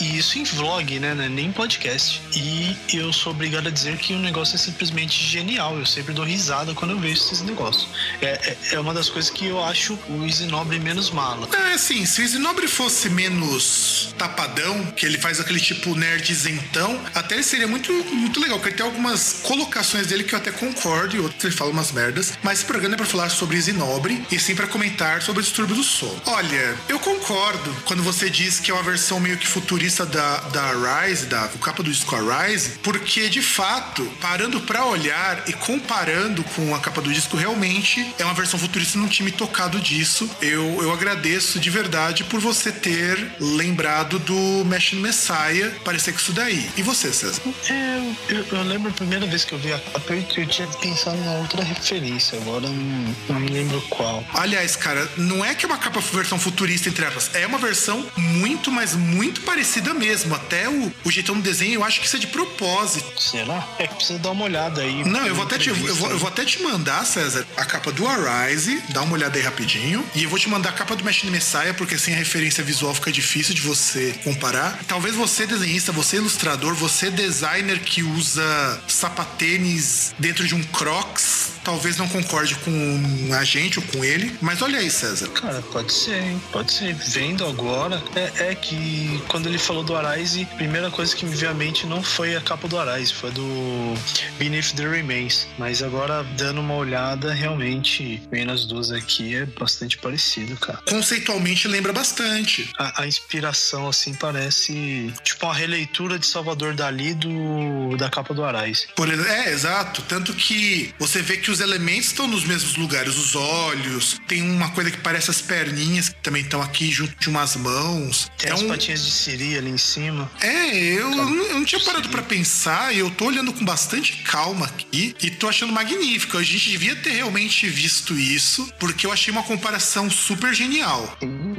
e 0.01 0.19
isso 0.19 0.39
em 0.39 0.45
vlog, 0.45 0.99
né? 0.99 1.15
né? 1.15 1.29
Nem 1.29 1.47
em 1.47 1.53
podcast. 1.53 2.21
E 2.35 2.77
eu 2.93 3.13
sou 3.13 3.33
obrigado 3.33 3.69
a 3.69 3.71
dizer 3.71 3.97
que 3.99 4.15
o 4.15 4.19
negócio 4.19 4.57
é 4.57 4.59
simplesmente 4.59 5.23
genial. 5.23 5.79
Eu 5.79 5.87
sempre 5.87 6.13
dou 6.13 6.25
risada 6.25 6.75
quando 6.75 6.93
eu 6.93 6.99
vejo 6.99 7.23
esses 7.23 7.43
negócios. 7.43 7.89
É, 8.21 8.27
é, 8.27 8.57
é 8.73 8.81
uma 8.81 8.95
das 8.95 9.09
coisas 9.09 9.31
que 9.31 9.47
eu 9.47 9.63
acho 9.63 9.99
o 10.09 10.25
Easy 10.25 10.47
Nobre 10.47 10.79
menos 10.79 11.11
mala. 11.11 11.49
É 11.53 11.75
assim, 11.75 12.05
se 12.07 12.21
o 12.21 12.25
Easy 12.25 12.39
Nobre 12.39 12.67
fosse 12.67 13.09
menos 13.11 14.15
tapadão, 14.17 14.87
que 14.97 15.07
ele 15.07 15.19
faz 15.19 15.41
aquele 15.41 15.61
tipo 15.61 15.95
nerd 15.95 16.31
isentão, 16.31 17.01
até 17.15 17.35
ele 17.35 17.45
seria 17.45 17.69
muito, 17.69 17.93
muito 17.93 18.41
legal, 18.41 18.59
porque 18.59 18.75
tem 18.75 18.87
algumas 18.87 19.41
colocações 19.43 20.07
dele 20.07 20.25
que 20.25 20.35
eu 20.35 20.39
até 20.39 20.51
concordo 20.51 21.17
e 21.17 21.21
outras 21.21 21.45
ele 21.45 21.55
fala 21.55 21.71
umas 21.71 21.93
merdas. 21.93 22.33
Mas 22.43 22.59
esse 22.59 22.67
programa 22.67 22.95
é 22.95 22.97
pra 22.97 23.07
falar 23.07 23.29
sobre 23.29 23.57
Easy 23.57 23.73
Nobre 23.73 24.25
e 24.31 24.39
sim 24.39 24.55
para 24.55 24.67
comentar 24.67 25.18
sobre 25.25 25.41
o 25.41 25.45
distúrbio 25.45 25.77
do 25.77 25.83
sono. 25.83 26.21
Olha, 26.27 26.77
eu 26.89 26.99
concordo 26.99 27.75
quando 27.85 28.03
você 28.03 28.31
diz 28.31 28.61
que 28.61 28.71
é 28.71 28.75
uma 28.75 28.83
versão 28.83 29.21
meio 29.21 29.37
que 29.37 29.47
futurista 29.47 30.05
da, 30.07 30.37
da 30.41 30.73
Rise, 30.73 31.27
da 31.27 31.49
o 31.55 31.59
capa 31.59 31.83
do 31.83 31.91
disco 31.91 32.15
Rise, 32.17 32.79
porque 32.83 33.29
de 33.29 33.43
fato, 33.43 34.05
parando 34.21 34.61
para 34.61 34.85
olhar 34.85 35.43
e 35.47 35.53
comparando 35.53 36.43
com 36.45 36.75
a 36.75 36.79
capa 36.79 37.01
do 37.01 37.13
disco, 37.13 37.37
realmente 37.37 38.15
é 38.19 38.25
uma 38.25 38.35
versão 38.35 38.59
futurista, 38.59 38.99
não 38.99 39.09
tinha 39.09 39.25
me 39.25 39.33
tocado 39.33 39.81
disso. 39.81 40.29
Eu, 40.41 40.83
eu 40.83 40.93
agradeço 40.93 41.59
de 41.59 41.71
verdade 41.71 42.25
por 42.25 42.41
você 42.41 42.71
ter 42.71 43.33
lembrado 43.41 44.19
do 44.19 44.65
Machine 44.65 45.03
Messiah, 45.03 45.73
parecer 45.85 46.13
que 46.13 46.21
isso 46.21 46.33
daí. 46.33 46.69
E 46.77 46.83
você, 46.83 47.13
César? 47.13 47.41
É, 47.69 47.99
eu, 48.29 48.45
eu 48.53 48.63
lembro 48.63 48.91
a 48.91 48.95
primeira 48.95 49.27
vez 49.27 49.45
que 49.45 49.53
eu 49.53 49.59
vi 49.59 49.73
a 49.73 49.79
capa, 49.79 50.13
eu, 50.13 50.25
eu 50.37 50.47
tinha 50.47 50.69
pensado 50.69 51.17
em 51.17 51.41
outra 51.41 51.63
referência, 51.63 52.39
agora 52.39 52.69
não, 52.69 53.15
não 53.29 53.41
me 53.41 53.49
lembro 53.49 53.81
qual. 53.89 54.25
Aliás, 54.35 54.77
cara, 54.77 55.08
não 55.17 55.45
é 55.45 55.55
que 55.55 55.65
é 55.65 55.69
uma 55.69 55.79
capa 55.79 56.01
versão 56.01 56.39
futurista, 56.39 56.89
entre 56.89 57.05
aspas, 57.05 57.31
é 57.35 57.47
uma 57.47 57.59
versão 57.59 58.07
muito, 58.17 58.71
mas 58.71 58.95
muito 58.95 59.41
parecida 59.43 59.95
mesmo. 59.95 60.35
Até 60.35 60.69
o, 60.69 60.93
o 61.05 61.11
jeitão 61.11 61.37
do 61.37 61.43
desenho, 61.43 61.75
eu 61.75 61.85
acho 61.85 62.01
que 62.01 62.07
isso 62.07 62.17
é 62.17 62.19
de 62.19 62.27
propósito. 62.27 63.21
Será? 63.21 63.67
É 63.79 63.87
que 63.87 63.95
precisa 63.97 64.19
dar 64.19 64.31
uma 64.31 64.45
olhada 64.45 64.83
aí. 64.83 65.05
Não, 65.05 65.27
eu 65.27 65.35
vou, 65.35 65.45
até 65.45 65.59
te, 65.59 65.69
eu, 65.69 65.75
vou, 65.75 66.11
eu 66.11 66.19
vou 66.19 66.29
até 66.29 66.45
te 66.45 66.63
mandar, 66.63 67.05
César, 67.05 67.47
a 67.57 67.65
capa 67.65 67.93
do 67.93 68.07
Arise, 68.07 68.83
dá 68.91 69.03
uma 69.03 69.15
olhada 69.15 69.39
aí 69.39 69.45
rapidinho. 69.45 70.05
E 70.15 70.25
eu 70.25 70.31
vou 70.31 70.39
te 70.39 70.49
mandar 70.49 70.71
a 70.71 70.73
capa 70.73 70.95
do 70.97 71.05
Machine 71.05 71.31
Messiah, 71.31 71.75
porque 71.75 71.99
sem 71.99 72.15
a 72.15 72.17
referência 72.17 72.63
visual 72.63 72.95
fica 72.95 73.11
difícil 73.11 73.55
de 73.55 73.61
você 73.61 74.15
comparar. 74.25 74.79
Talvez 74.87 75.15
você, 75.15 75.47
desenhista, 75.47 75.93
você, 75.93 76.17
ilustrador, 76.17 76.75
você, 76.75 77.11
designer 77.11 77.81
que 77.81 78.03
usa 78.03 78.83
sapatênis 78.87 80.15
dentro 80.19 80.47
de 80.47 80.55
um 80.55 80.63
Crocs, 80.63 81.53
talvez 81.65 81.97
não 81.97 82.09
concorde 82.09 82.55
com 82.57 83.31
a 83.39 83.45
gente 83.45 83.79
ou 83.79 83.85
com 83.87 84.05
ele. 84.05 84.37
Mas 84.41 84.63
olha 84.63 84.79
aí, 84.79 84.91
César. 84.99 85.29
Cara, 85.29 85.63
pode 85.73 85.93
ser, 85.93 86.21
hein? 86.21 86.43
Pode 86.51 86.73
ser. 86.73 86.93
Vendo 86.93 87.47
agora, 87.47 88.03
é, 88.17 88.51
é 88.51 88.55
que 88.55 89.23
quando 89.29 89.47
ele 89.47 89.59
falou 89.59 89.85
do 89.85 89.95
Arise, 89.95 90.43
a 90.43 90.57
primeira 90.57 90.91
coisa 90.91 91.15
que 91.15 91.25
me 91.25 91.37
veio 91.37 91.53
à 91.53 91.55
mente 91.55 91.87
não 91.87 92.03
foi 92.03 92.35
a 92.35 92.41
capa 92.41 92.67
do 92.67 92.77
Arise, 92.77 93.15
foi 93.15 93.31
do 93.31 93.95
Beneath 94.39 94.75
the 94.75 94.89
Remains. 94.89 95.47
Mas 95.57 95.85
agora, 95.85 96.25
dando 96.37 96.61
uma 96.61 96.75
olhada, 96.75 97.33
realmente, 97.33 98.21
vendo 98.29 98.51
as 98.51 98.65
duas 98.65 98.91
aqui, 98.91 99.37
é 99.37 99.47
bastante 99.47 99.99
parecido, 99.99 100.57
cara. 100.57 100.81
Conceitualmente 100.89 101.69
lembra 101.69 101.93
bastante. 101.93 102.69
A, 102.77 103.03
a 103.03 103.07
inspiração, 103.07 103.89
assim, 103.89 104.15
parece 104.15 105.13
tipo 105.23 105.47
uma 105.47 105.55
releitura 105.55 106.19
de 106.19 106.27
Salvador 106.27 106.75
Dali 106.75 107.15
do, 107.15 107.97
da 107.97 108.11
capa 108.11 108.35
do 108.35 108.45
Arise. 108.45 108.89
Por, 108.97 109.09
é, 109.09 109.51
exato. 109.53 110.03
Tanto 110.03 110.35
que 110.35 110.93
você 110.99 111.23
vê 111.23 111.37
que 111.37 111.53
os 111.53 111.61
elementos 111.61 112.09
estão 112.09 112.27
nos 112.27 112.45
mesmos 112.45 112.77
lugares. 112.77 113.17
Os 113.17 113.37
olhos, 113.37 114.21
tem 114.27 114.43
uma 114.43 114.71
coisa 114.71 114.88
que 114.91 114.99
parece 114.99 115.31
as 115.31 115.41
perninhas, 115.41 116.09
que 116.09 116.23
também 116.23 116.43
estão 116.43 116.61
aqui 116.63 116.91
junto 116.91 117.15
de 117.19 117.29
umas 117.29 117.57
mãos. 117.57 118.31
Tem 118.39 118.51
é 118.51 118.55
as 118.55 118.63
um... 118.63 118.69
patinhas 118.69 119.05
de 119.05 119.11
Siri 119.11 119.59
ali 119.59 119.71
em 119.71 119.79
cima. 119.79 120.31
É, 120.41 120.77
eu, 120.77 121.11
eu 121.11 121.55
não 121.55 121.65
tinha 121.65 121.83
parado 121.83 122.09
para 122.09 122.23
pensar 122.23 122.95
e 122.95 122.99
eu 122.99 123.11
tô 123.11 123.27
olhando 123.27 123.53
com 123.53 123.65
bastante 123.65 124.19
calma 124.19 124.67
aqui 124.67 125.15
e 125.21 125.31
tô 125.31 125.49
achando 125.49 125.73
magnífico. 125.73 126.39
A 126.39 126.43
gente 126.43 126.71
devia 126.71 126.97
ter 126.97 127.11
realmente 127.11 127.69
visto 127.69 128.19
isso, 128.19 128.73
porque 128.79 129.07
eu 129.07 129.13
achei 129.13 129.33
uma 129.33 129.43
comparação 129.43 130.11
super 130.11 130.55
genial. 130.55 131.17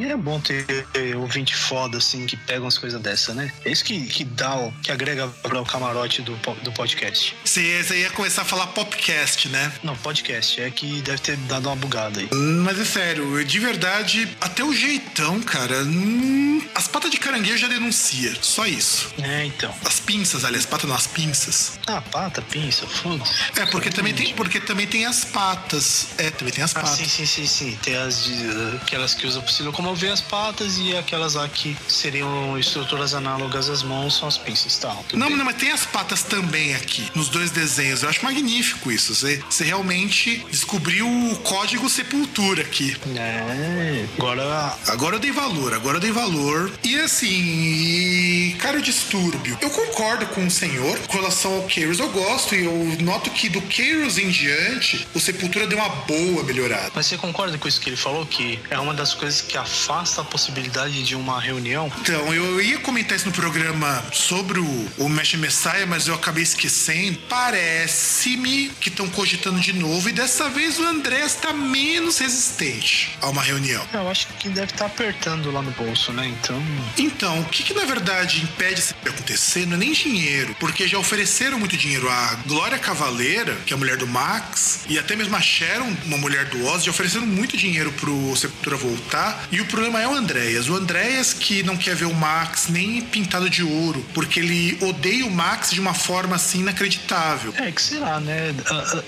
É 0.09 0.17
bom 0.17 0.39
ter 0.39 0.87
ouvinte 1.15 1.55
foda, 1.55 1.99
assim, 1.99 2.25
que 2.25 2.35
pega 2.35 2.61
umas 2.61 2.79
coisas 2.79 2.99
dessa, 2.99 3.31
né? 3.31 3.51
É 3.63 3.71
isso 3.71 3.83
que, 3.83 4.07
que 4.07 4.23
dá, 4.23 4.55
o, 4.55 4.71
que 4.81 4.91
agrega 4.91 5.27
para 5.27 5.61
o 5.61 5.63
camarote 5.65 6.23
do, 6.23 6.35
do 6.63 6.71
podcast. 6.71 7.35
Você, 7.45 7.83
você 7.83 8.01
ia 8.01 8.09
começar 8.09 8.41
a 8.41 8.45
falar 8.45 8.65
popcast, 8.67 9.47
né? 9.49 9.71
Não, 9.83 9.95
podcast. 9.97 10.59
É 10.59 10.71
que 10.71 10.99
deve 11.03 11.19
ter 11.19 11.37
dado 11.37 11.67
uma 11.69 11.75
bugada 11.75 12.19
aí. 12.21 12.27
Mas 12.33 12.79
é 12.79 12.85
sério, 12.85 13.45
de 13.45 13.59
verdade, 13.59 14.27
até 14.41 14.63
o 14.63 14.73
jeitão, 14.73 15.39
cara. 15.41 15.83
Hum, 15.83 16.59
as 16.73 16.87
patas 16.87 17.11
de 17.11 17.17
caranguejo 17.17 17.57
já 17.57 17.67
denuncia. 17.67 18.33
Só 18.41 18.65
isso. 18.65 19.13
É, 19.21 19.45
então. 19.45 19.71
As 19.85 19.99
pinças, 19.99 20.43
aliás, 20.43 20.65
patas 20.65 20.89
não, 20.89 20.95
as 20.95 21.05
pinças. 21.05 21.79
Ah, 21.85 22.01
pata, 22.01 22.41
pinça, 22.41 22.87
foda-se. 22.87 23.31
É, 23.59 23.65
porque 23.67 23.91
também, 23.91 24.13
tem, 24.15 24.33
porque 24.33 24.59
também 24.59 24.87
tem 24.87 25.05
as 25.05 25.23
patas. 25.23 26.07
É, 26.17 26.31
também 26.31 26.51
tem 26.51 26.63
as 26.63 26.75
Ah, 26.75 26.81
patas. 26.81 26.97
sim, 26.97 27.05
sim, 27.05 27.25
sim, 27.27 27.45
sim. 27.45 27.79
Tem 27.83 27.95
as 27.95 28.23
de, 28.23 28.35
aquelas 28.81 29.13
que 29.13 29.27
usam 29.27 29.43
pra 29.43 29.51
se 29.51 29.61
locomover 29.61 29.98
as 30.07 30.21
patas 30.21 30.77
e 30.77 30.95
aquelas 30.95 31.33
lá 31.33 31.47
que 31.47 31.75
seriam 31.87 32.57
estruturas 32.57 33.13
análogas 33.13 33.69
às 33.69 33.83
mãos 33.83 34.17
são 34.17 34.27
as 34.27 34.37
pinças, 34.37 34.77
tá? 34.77 34.95
Não, 35.13 35.27
bem. 35.27 35.37
não, 35.37 35.45
mas 35.45 35.57
tem 35.57 35.71
as 35.71 35.85
patas 35.85 36.23
também 36.23 36.75
aqui, 36.75 37.09
nos 37.15 37.29
dois 37.29 37.51
desenhos. 37.51 38.03
Eu 38.03 38.09
acho 38.09 38.23
magnífico 38.23 38.91
isso. 38.91 39.13
Você, 39.13 39.43
você 39.49 39.63
realmente 39.63 40.45
descobriu 40.49 41.07
o 41.07 41.35
código 41.37 41.89
sepultura 41.89 42.61
aqui. 42.61 42.95
É, 43.15 44.05
agora 44.17 44.77
Agora 44.87 45.15
eu 45.15 45.19
dei 45.19 45.31
valor, 45.31 45.73
agora 45.73 45.97
eu 45.97 46.01
dei 46.01 46.11
valor. 46.11 46.71
E 46.83 46.97
assim, 46.99 47.27
e, 47.27 48.55
cara, 48.59 48.81
distúrbio. 48.81 49.57
Eu 49.61 49.69
concordo 49.69 50.25
com 50.27 50.45
o 50.45 50.51
senhor 50.51 50.97
com 51.07 51.17
relação 51.17 51.53
ao 51.55 51.63
Kairos. 51.63 51.99
Eu 51.99 52.09
gosto 52.09 52.55
e 52.55 52.65
eu 52.65 52.97
noto 53.01 53.29
que 53.29 53.49
do 53.49 53.61
Kairos 53.61 54.17
em 54.17 54.29
diante, 54.29 55.07
o 55.13 55.19
Sepultura 55.19 55.67
deu 55.67 55.77
uma 55.77 55.89
boa 55.89 56.43
melhorada. 56.43 56.91
Mas 56.95 57.05
você 57.05 57.17
concorda 57.17 57.57
com 57.57 57.67
isso 57.67 57.79
que 57.79 57.89
ele 57.89 57.97
falou? 57.97 58.25
Que 58.25 58.59
é 58.69 58.79
uma 58.79 58.93
das 58.93 59.13
coisas 59.13 59.41
que 59.41 59.57
afasta 59.89 60.21
a 60.21 60.23
possibilidade 60.23 61.03
de 61.03 61.15
uma 61.15 61.41
reunião? 61.41 61.91
Então, 62.01 62.31
eu 62.31 62.61
ia 62.61 62.77
comentar 62.77 63.17
isso 63.17 63.25
no 63.25 63.31
programa 63.31 64.03
sobre 64.13 64.59
o, 64.59 64.87
o 64.99 65.09
Mesh 65.09 65.33
Messiah, 65.33 65.87
mas 65.87 66.07
eu 66.07 66.13
acabei 66.13 66.43
esquecendo. 66.43 67.17
Parece-me 67.27 68.69
que 68.79 68.89
estão 68.89 69.09
cogitando 69.09 69.59
de 69.59 69.73
novo 69.73 70.07
e 70.07 70.11
dessa 70.11 70.47
vez 70.47 70.77
o 70.77 70.83
André 70.85 71.21
está 71.21 71.51
menos 71.51 72.19
resistente 72.19 73.17
a 73.19 73.29
uma 73.29 73.41
reunião. 73.41 73.83
Eu 73.91 74.07
acho 74.07 74.27
que 74.39 74.47
deve 74.49 74.71
estar 74.71 74.85
apertando 74.85 75.51
lá 75.51 75.61
no 75.61 75.71
bolso, 75.71 76.13
né? 76.13 76.27
Então. 76.27 76.61
Então, 76.95 77.39
o 77.39 77.45
que, 77.45 77.63
que 77.63 77.73
na 77.73 77.85
verdade 77.85 78.43
impede 78.43 78.79
isso 78.79 78.93
de 79.01 79.09
acontecer 79.09 79.65
não 79.65 79.73
é 79.73 79.77
nem 79.77 79.91
dinheiro, 79.91 80.55
porque 80.59 80.87
já 80.87 80.99
ofereceram 80.99 81.57
muito 81.57 81.75
dinheiro. 81.75 82.07
A 82.09 82.35
Glória 82.45 82.77
Cavaleira, 82.77 83.55
que 83.65 83.73
é 83.73 83.75
a 83.75 83.79
mulher 83.79 83.97
do 83.97 84.05
Max, 84.05 84.81
e 84.87 84.99
até 84.99 85.15
mesmo 85.15 85.35
a 85.35 85.41
Sharon, 85.41 85.91
uma 86.05 86.17
mulher 86.17 86.45
do 86.45 86.63
Oz, 86.65 86.83
já 86.83 86.91
ofereceram 86.91 87.25
muito 87.25 87.57
dinheiro 87.57 87.91
pro 87.93 88.35
Sepultura 88.35 88.77
voltar. 88.77 89.47
E 89.51 89.59
o 89.59 89.65
problema 89.79 90.01
é 90.01 90.07
o 90.09 90.13
Andréas. 90.13 90.67
O 90.67 90.75
Andréas 90.75 91.31
que 91.31 91.63
não 91.63 91.77
quer 91.77 91.95
ver 91.95 92.03
o 92.03 92.13
Max 92.13 92.67
nem 92.67 93.01
pintado 93.01 93.49
de 93.49 93.63
ouro, 93.63 94.05
porque 94.13 94.41
ele 94.41 94.77
odeia 94.81 95.25
o 95.25 95.31
Max 95.31 95.71
de 95.71 95.79
uma 95.79 95.93
forma 95.93 96.35
assim 96.35 96.59
inacreditável. 96.59 97.53
É, 97.55 97.71
que 97.71 97.81
sei 97.81 97.97
lá, 97.99 98.19
né? 98.19 98.53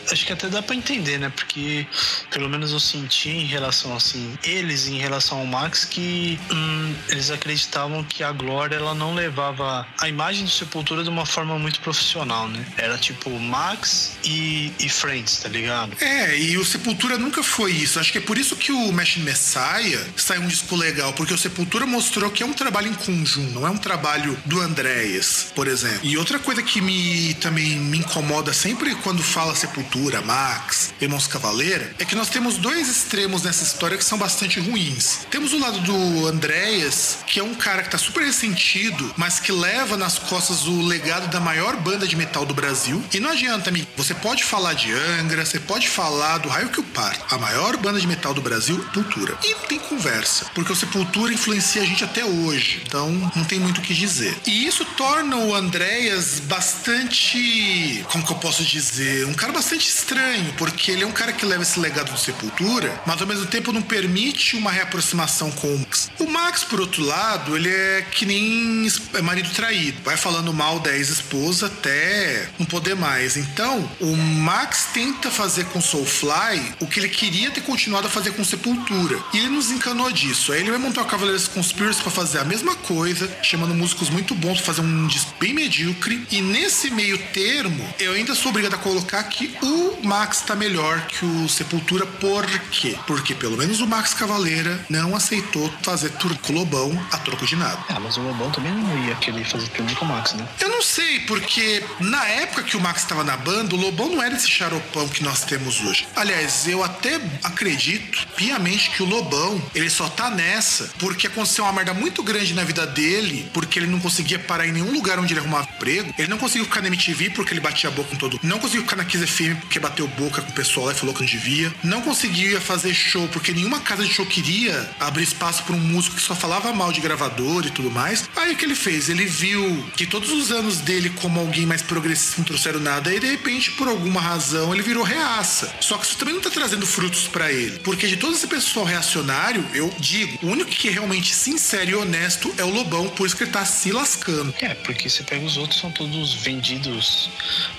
Acho 0.09 0.25
que 0.25 0.31
até 0.31 0.47
dá 0.47 0.61
pra 0.61 0.73
entender, 0.73 1.17
né? 1.17 1.29
Porque 1.35 1.85
pelo 2.29 2.47
menos 2.47 2.71
eu 2.71 2.79
senti 2.79 3.29
em 3.29 3.45
relação 3.45 3.93
assim, 3.93 4.33
eles 4.45 4.87
em 4.87 4.97
relação 4.97 5.39
ao 5.39 5.45
Max 5.45 5.83
que 5.83 6.39
hum, 6.49 6.95
eles 7.09 7.29
acreditavam 7.31 8.01
que 8.05 8.23
a 8.23 8.31
Glória 8.31 8.77
ela 8.77 8.95
não 8.95 9.13
levava 9.13 9.85
a 9.99 10.07
imagem 10.07 10.45
do 10.45 10.51
Sepultura 10.51 11.03
de 11.03 11.09
uma 11.09 11.25
forma 11.25 11.59
muito 11.59 11.81
profissional, 11.81 12.47
né? 12.47 12.65
Era 12.77 12.97
tipo 12.97 13.29
Max 13.29 14.13
e, 14.23 14.71
e 14.79 14.87
Friends, 14.87 15.39
tá 15.43 15.49
ligado? 15.49 15.97
É, 15.99 16.39
e 16.39 16.57
o 16.57 16.63
Sepultura 16.63 17.17
nunca 17.17 17.43
foi 17.43 17.73
isso. 17.73 17.99
Acho 17.99 18.09
que 18.13 18.19
é 18.19 18.21
por 18.21 18.37
isso 18.37 18.55
que 18.55 18.71
o 18.71 18.93
Machine 18.93 19.25
Messiah 19.25 19.99
saiu 20.15 20.43
um 20.43 20.47
disco 20.47 20.60
legal, 20.75 21.13
porque 21.13 21.33
o 21.33 21.37
Sepultura 21.37 21.85
mostrou 21.85 22.29
que 22.31 22.43
é 22.43 22.45
um 22.45 22.53
trabalho 22.53 22.87
em 22.87 22.93
conjunto, 22.93 23.51
não 23.51 23.67
é 23.67 23.69
um 23.69 23.77
trabalho 23.77 24.37
do 24.45 24.61
Andréas, 24.61 25.47
por 25.55 25.67
exemplo. 25.67 25.99
E 26.03 26.17
outra 26.17 26.39
coisa 26.39 26.61
que 26.61 26.81
me 26.81 27.33
também 27.35 27.77
me 27.77 27.99
incomoda 27.99 28.53
sempre 28.53 28.95
quando 28.95 29.23
fala 29.23 29.55
Sepultura, 29.55 30.21
Max, 30.21 30.93
Irmãos 30.99 31.27
Cavaleira, 31.27 31.93
é 31.99 32.05
que 32.05 32.15
nós 32.15 32.29
temos 32.29 32.57
dois 32.57 32.87
extremos 32.87 33.43
nessa 33.43 33.63
história 33.63 33.97
que 33.97 34.05
são 34.05 34.17
bastante 34.17 34.59
ruins. 34.59 35.25
Temos 35.29 35.53
o 35.53 35.59
lado 35.59 35.79
do 35.79 36.27
Andréas, 36.27 37.19
que 37.27 37.39
é 37.39 37.43
um 37.43 37.55
cara 37.55 37.83
que 37.83 37.89
tá 37.89 37.97
super 37.97 38.23
ressentido, 38.23 39.13
mas 39.17 39.39
que 39.39 39.51
leva 39.51 39.97
nas 39.97 40.17
costas 40.17 40.67
o 40.67 40.81
legado 40.81 41.29
da 41.29 41.39
maior 41.39 41.75
banda 41.77 42.07
de 42.07 42.15
metal 42.15 42.45
do 42.45 42.53
Brasil. 42.53 43.03
E 43.13 43.19
não 43.19 43.31
adianta, 43.31 43.69
amigo, 43.69 43.87
você 43.97 44.13
pode 44.13 44.43
falar 44.43 44.73
de 44.73 44.91
Angra, 44.91 45.45
você 45.45 45.59
pode 45.59 45.89
falar 45.89 46.37
do 46.39 46.49
Raio 46.49 46.69
que 46.69 46.79
o 46.79 46.83
Par, 46.83 47.17
a 47.29 47.37
maior 47.37 47.77
banda 47.77 47.99
de 47.99 48.07
metal 48.07 48.33
do 48.33 48.41
Brasil, 48.41 48.77
Sepultura. 48.83 49.37
E 49.43 49.55
tem 49.67 49.79
conversa, 49.79 50.45
porque 50.53 50.71
o 50.71 50.75
Sepultura 50.75 51.33
influencia 51.33 51.81
a 51.81 51.85
gente 51.85 52.03
até 52.03 52.23
hoje, 52.25 52.81
então 52.85 53.09
não 53.35 53.43
tem 53.43 53.59
muito 53.59 53.79
o 53.79 53.81
que 53.81 53.93
dizer. 53.93 54.35
E 54.45 54.65
isso 54.65 54.85
torna 54.97 55.37
o 55.37 55.55
Andréas 55.55 56.39
bastante, 56.41 58.05
como 58.11 58.25
que 58.25 58.31
eu 58.31 58.37
posso 58.37 58.63
dizer, 58.63 59.25
um 59.25 59.33
cara 59.33 59.53
bastante 59.53 59.87
estranho, 59.87 60.53
porque 60.57 60.91
ele 60.91 61.03
é 61.03 61.07
um 61.07 61.11
cara 61.11 61.33
que 61.33 61.45
leva 61.45 61.63
esse 61.63 61.79
legado 61.79 62.11
do 62.11 62.19
Sepultura, 62.19 63.01
mas 63.05 63.21
ao 63.21 63.27
mesmo 63.27 63.45
tempo 63.45 63.71
não 63.71 63.81
permite 63.81 64.55
uma 64.55 64.71
reaproximação 64.71 65.51
com 65.51 65.67
o 65.67 65.79
Max. 65.79 66.09
O 66.19 66.27
Max, 66.27 66.63
por 66.63 66.79
outro 66.79 67.03
lado, 67.03 67.55
ele 67.55 67.69
é 67.69 68.01
que 68.11 68.25
nem 68.25 68.87
é 69.13 69.21
marido 69.21 69.49
traído, 69.51 70.01
vai 70.03 70.17
falando 70.17 70.53
mal 70.53 70.79
da 70.79 70.95
ex-esposa 70.95 71.67
até 71.67 72.49
não 72.57 72.65
poder 72.65 72.95
mais. 72.95 73.37
Então, 73.37 73.89
o 73.99 74.15
Max 74.15 74.87
tenta 74.93 75.29
fazer 75.29 75.65
com 75.65 75.81
Soulfly 75.81 76.75
o 76.79 76.87
que 76.87 76.99
ele 76.99 77.09
queria 77.09 77.51
ter 77.51 77.61
continuado 77.61 78.07
a 78.07 78.09
fazer 78.09 78.31
com 78.31 78.43
Sepultura. 78.43 79.19
E 79.33 79.37
ele 79.37 79.49
nos 79.49 79.71
encanou 79.71 80.11
disso. 80.11 80.40
Aí 80.49 80.61
ele 80.61 80.71
vai 80.71 80.79
montar 80.79 81.01
o 81.01 81.05
Cavaleiros 81.05 81.47
Conspiracy 81.47 82.01
para 82.01 82.11
fazer 82.11 82.39
a 82.39 82.45
mesma 82.45 82.75
coisa, 82.75 83.29
chamando 83.43 83.73
músicos 83.73 84.09
muito 84.09 84.33
bons 84.33 84.57
pra 84.57 84.67
fazer 84.67 84.81
um 84.81 85.07
disco 85.07 85.33
bem 85.39 85.53
medíocre. 85.53 86.25
E 86.31 86.41
nesse 86.41 86.89
meio 86.89 87.17
termo, 87.33 87.87
eu 87.99 88.13
ainda 88.13 88.33
sou 88.33 88.49
obrigado 88.49 88.75
a 88.75 88.77
colocar 88.77 89.21
que 89.25 89.55
o 89.61 89.99
Max 90.03 90.41
tá 90.41 90.55
melhor 90.55 91.05
que 91.07 91.25
o 91.25 91.49
Sepultura. 91.49 92.05
Por 92.05 92.47
quê? 92.71 92.97
Porque 93.05 93.35
pelo 93.35 93.57
menos 93.57 93.81
o 93.81 93.87
Max 93.87 94.13
Cavaleira 94.13 94.83
não 94.89 95.15
aceitou 95.15 95.71
fazer 95.83 96.09
tour 96.11 96.35
com 96.39 96.53
o 96.53 96.55
Lobão 96.55 97.07
a 97.11 97.17
troco 97.17 97.45
de 97.45 97.55
nada. 97.55 97.83
Ah, 97.89 97.99
mas 97.99 98.17
o 98.17 98.21
Lobão 98.21 98.49
também 98.51 98.71
não 98.71 99.05
ia 99.05 99.15
querer 99.15 99.45
fazer 99.45 99.67
turnê 99.69 99.93
com 99.95 100.05
o 100.05 100.07
Max, 100.07 100.33
né? 100.33 100.47
Eu 100.59 100.69
não 100.69 100.81
sei, 100.81 101.19
porque 101.21 101.83
na 101.99 102.25
época 102.27 102.63
que 102.63 102.77
o 102.77 102.81
Max 102.81 103.01
estava 103.01 103.23
na 103.23 103.37
banda, 103.37 103.75
o 103.75 103.77
Lobão 103.79 104.09
não 104.09 104.23
era 104.23 104.35
esse 104.35 104.49
charopão 104.49 105.07
que 105.07 105.23
nós 105.23 105.43
temos 105.43 105.81
hoje. 105.81 106.07
Aliás, 106.15 106.67
eu 106.67 106.83
até 106.83 107.19
acredito 107.43 108.27
piamente 108.35 108.89
que 108.91 109.03
o 109.03 109.05
Lobão, 109.05 109.61
ele 109.75 109.89
só 109.89 110.09
tá 110.09 110.30
nessa 110.31 110.89
porque 110.99 111.27
aconteceu 111.27 111.63
uma 111.63 111.73
merda 111.73 111.93
muito 111.93 112.23
grande 112.23 112.53
na 112.53 112.63
vida 112.63 112.85
dele, 112.85 113.49
porque 113.53 113.79
ele 113.79 113.87
não 113.87 113.99
conseguia 113.99 114.39
parar 114.39 114.67
em 114.67 114.71
nenhum 114.71 114.91
lugar 114.91 115.19
onde 115.19 115.33
ele 115.33 115.39
arrumava 115.39 115.67
emprego. 115.75 116.13
Ele 116.17 116.27
não 116.27 116.37
conseguiu 116.37 116.65
ficar 116.65 116.81
na 116.81 116.87
MTV 116.87 117.31
porque 117.31 117.53
ele 117.53 117.59
batia 117.59 117.89
a 117.89 117.91
boca 117.91 118.09
com 118.09 118.15
todo. 118.15 118.39
Não 118.43 118.59
conseguiu 118.59 118.83
ficar 118.83 118.95
na 118.95 119.05
Kiss 119.05 119.25
FM 119.25 119.59
porque 119.61 119.79
bateu 119.79 120.07
boca 120.07 120.41
com 120.41 120.51
o 120.51 120.53
pessoal 120.53 120.87
lá 120.87 120.91
e 120.93 120.95
falou 120.95 121.13
que 121.13 121.21
não 121.21 121.27
devia. 121.27 121.73
Não 121.83 122.01
conseguia 122.01 122.59
fazer 122.59 122.93
show 122.93 123.27
porque 123.29 123.51
nenhuma 123.51 123.79
casa 123.79 124.03
de 124.03 124.13
show 124.13 124.25
queria 124.25 124.89
abrir 124.99 125.23
espaço 125.23 125.63
para 125.63 125.75
um 125.75 125.79
músico 125.79 126.15
que 126.15 126.21
só 126.21 126.35
falava 126.35 126.73
mal 126.73 126.91
de 126.91 127.01
gravador 127.01 127.65
e 127.65 127.71
tudo 127.71 127.89
mais. 127.89 128.29
Aí 128.35 128.53
o 128.53 128.55
que 128.55 128.65
ele 128.65 128.75
fez? 128.75 129.09
Ele 129.09 129.25
viu 129.25 129.85
que 129.95 130.05
todos 130.05 130.31
os 130.31 130.51
anos 130.51 130.77
dele 130.77 131.09
como 131.21 131.39
alguém 131.39 131.65
mais 131.65 131.81
progressista 131.81 132.35
não 132.37 132.45
trouxeram 132.45 132.79
nada 132.79 133.13
e 133.13 133.19
de 133.19 133.27
repente, 133.27 133.71
por 133.71 133.87
alguma 133.87 134.21
razão, 134.21 134.73
ele 134.73 134.83
virou 134.83 135.03
reaça. 135.03 135.73
Só 135.79 135.97
que 135.97 136.05
isso 136.05 136.17
também 136.17 136.33
não 136.33 136.41
tá 136.41 136.49
trazendo 136.49 136.85
frutos 136.85 137.27
para 137.27 137.51
ele. 137.51 137.79
Porque 137.79 138.07
de 138.07 138.17
todo 138.17 138.33
esse 138.33 138.47
pessoal 138.47 138.85
reacionário, 138.85 139.65
eu 139.73 139.93
digo, 140.11 140.45
o 140.45 140.49
único 140.49 140.69
que 140.69 140.89
é 140.89 140.91
realmente 140.91 141.33
sincero 141.33 141.91
e 141.91 141.95
honesto 141.95 142.53
é 142.57 142.63
o 142.63 142.69
Lobão, 142.69 143.07
por 143.09 143.25
isso 143.25 143.35
que 143.35 143.43
ele 143.43 143.51
tá 143.51 143.63
se 143.63 143.91
lascando. 143.91 144.53
É, 144.61 144.73
porque 144.73 145.09
você 145.09 145.23
pega 145.23 145.45
os 145.45 145.57
outros, 145.57 145.79
são 145.79 145.89
todos 145.91 146.33
vendidos 146.33 147.29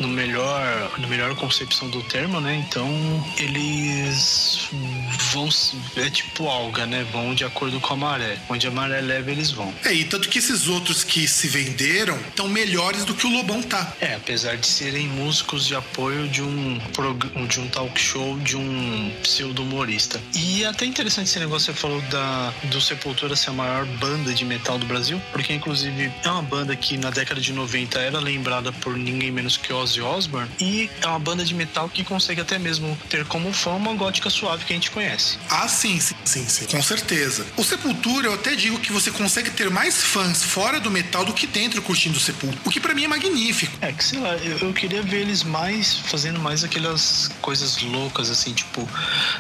no 0.00 0.08
melhor, 0.08 0.92
no 0.98 1.08
melhor 1.08 1.34
concepção 1.36 1.90
do 1.90 2.02
termo, 2.04 2.40
né? 2.40 2.64
Então 2.66 2.88
eles 3.36 4.68
vão. 5.32 5.48
É 5.96 6.08
tipo 6.08 6.48
alga, 6.48 6.86
né? 6.86 7.06
Vão 7.12 7.34
de 7.34 7.44
acordo 7.44 7.78
com 7.80 7.92
a 7.92 7.96
maré. 7.96 8.38
Onde 8.48 8.66
a 8.66 8.70
maré 8.70 9.00
leva, 9.00 9.30
eles 9.30 9.50
vão. 9.50 9.72
É, 9.84 9.92
e 9.92 10.04
tanto 10.04 10.28
que 10.28 10.38
esses 10.38 10.68
outros 10.68 11.04
que 11.04 11.28
se 11.28 11.48
venderam 11.48 12.18
estão 12.28 12.48
melhores 12.48 13.04
do 13.04 13.14
que 13.14 13.26
o 13.26 13.30
Lobão 13.30 13.62
tá. 13.62 13.92
É, 14.00 14.14
apesar 14.14 14.56
de 14.56 14.66
serem 14.66 15.06
músicos 15.08 15.66
de 15.66 15.74
apoio 15.74 16.28
de 16.28 16.42
um, 16.42 16.78
de 17.48 17.60
um 17.60 17.68
talk 17.68 18.00
show 18.00 18.38
de 18.38 18.56
um 18.56 19.12
pseudo-humorista. 19.22 20.20
E 20.34 20.64
é 20.64 20.68
até 20.68 20.86
interessante 20.86 21.28
esse 21.28 21.38
negócio 21.38 21.72
que 21.72 21.80
você 21.80 21.86
falou 21.86 22.00
da, 22.02 22.21
do 22.64 22.80
Sepultura 22.80 23.36
ser 23.36 23.50
a 23.50 23.52
maior 23.52 23.86
banda 23.98 24.32
de 24.32 24.44
metal 24.44 24.78
do 24.78 24.86
Brasil, 24.86 25.20
porque 25.30 25.52
inclusive 25.52 26.12
é 26.24 26.30
uma 26.30 26.42
banda 26.42 26.74
que 26.74 26.96
na 26.96 27.10
década 27.10 27.40
de 27.40 27.52
90 27.52 27.98
era 27.98 28.18
lembrada 28.18 28.72
por 28.72 28.96
ninguém 28.96 29.30
menos 29.30 29.56
que 29.56 29.72
Ozzy 29.72 30.00
Osbourne 30.00 30.50
e 30.60 30.90
é 31.00 31.06
uma 31.06 31.18
banda 31.18 31.44
de 31.44 31.54
metal 31.54 31.88
que 31.88 32.04
consegue 32.04 32.40
até 32.40 32.58
mesmo 32.58 32.96
ter 33.08 33.24
como 33.26 33.52
fã 33.52 33.72
uma 33.72 33.92
gótica 33.94 34.30
suave 34.30 34.64
que 34.64 34.72
a 34.72 34.76
gente 34.76 34.90
conhece. 34.90 35.38
Ah, 35.48 35.68
sim, 35.68 35.98
sim, 36.00 36.14
sim, 36.24 36.48
sim, 36.48 36.66
com 36.66 36.82
certeza. 36.82 37.46
O 37.56 37.64
Sepultura, 37.64 38.28
eu 38.28 38.34
até 38.34 38.54
digo 38.54 38.78
que 38.78 38.92
você 38.92 39.10
consegue 39.10 39.50
ter 39.50 39.70
mais 39.70 40.02
fãs 40.02 40.42
fora 40.42 40.80
do 40.80 40.90
metal 40.90 41.24
do 41.24 41.32
que 41.32 41.46
dentro 41.46 41.80
curtindo 41.82 42.16
o 42.16 42.20
Sepultura, 42.20 42.60
o 42.64 42.70
que 42.70 42.80
para 42.80 42.94
mim 42.94 43.04
é 43.04 43.08
magnífico. 43.08 43.76
É 43.80 43.92
que 43.92 44.04
sei 44.04 44.18
lá, 44.20 44.34
eu, 44.36 44.58
eu 44.58 44.72
queria 44.72 45.02
ver 45.02 45.20
eles 45.20 45.42
mais 45.42 45.98
fazendo 45.98 46.40
mais 46.40 46.64
aquelas 46.64 47.30
coisas 47.40 47.80
loucas 47.82 48.30
assim, 48.30 48.52
tipo 48.52 48.88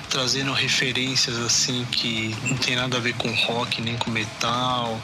trazendo 0.08 0.52
referências 0.52 1.38
assim 1.38 1.84
que 1.90 2.34
não 2.44 2.56
tem 2.56 2.71
nada 2.76 2.96
a 2.96 3.00
ver 3.00 3.14
com 3.14 3.32
rock 3.32 3.80
nem 3.80 3.96
com 3.96 4.10
metal, 4.10 5.00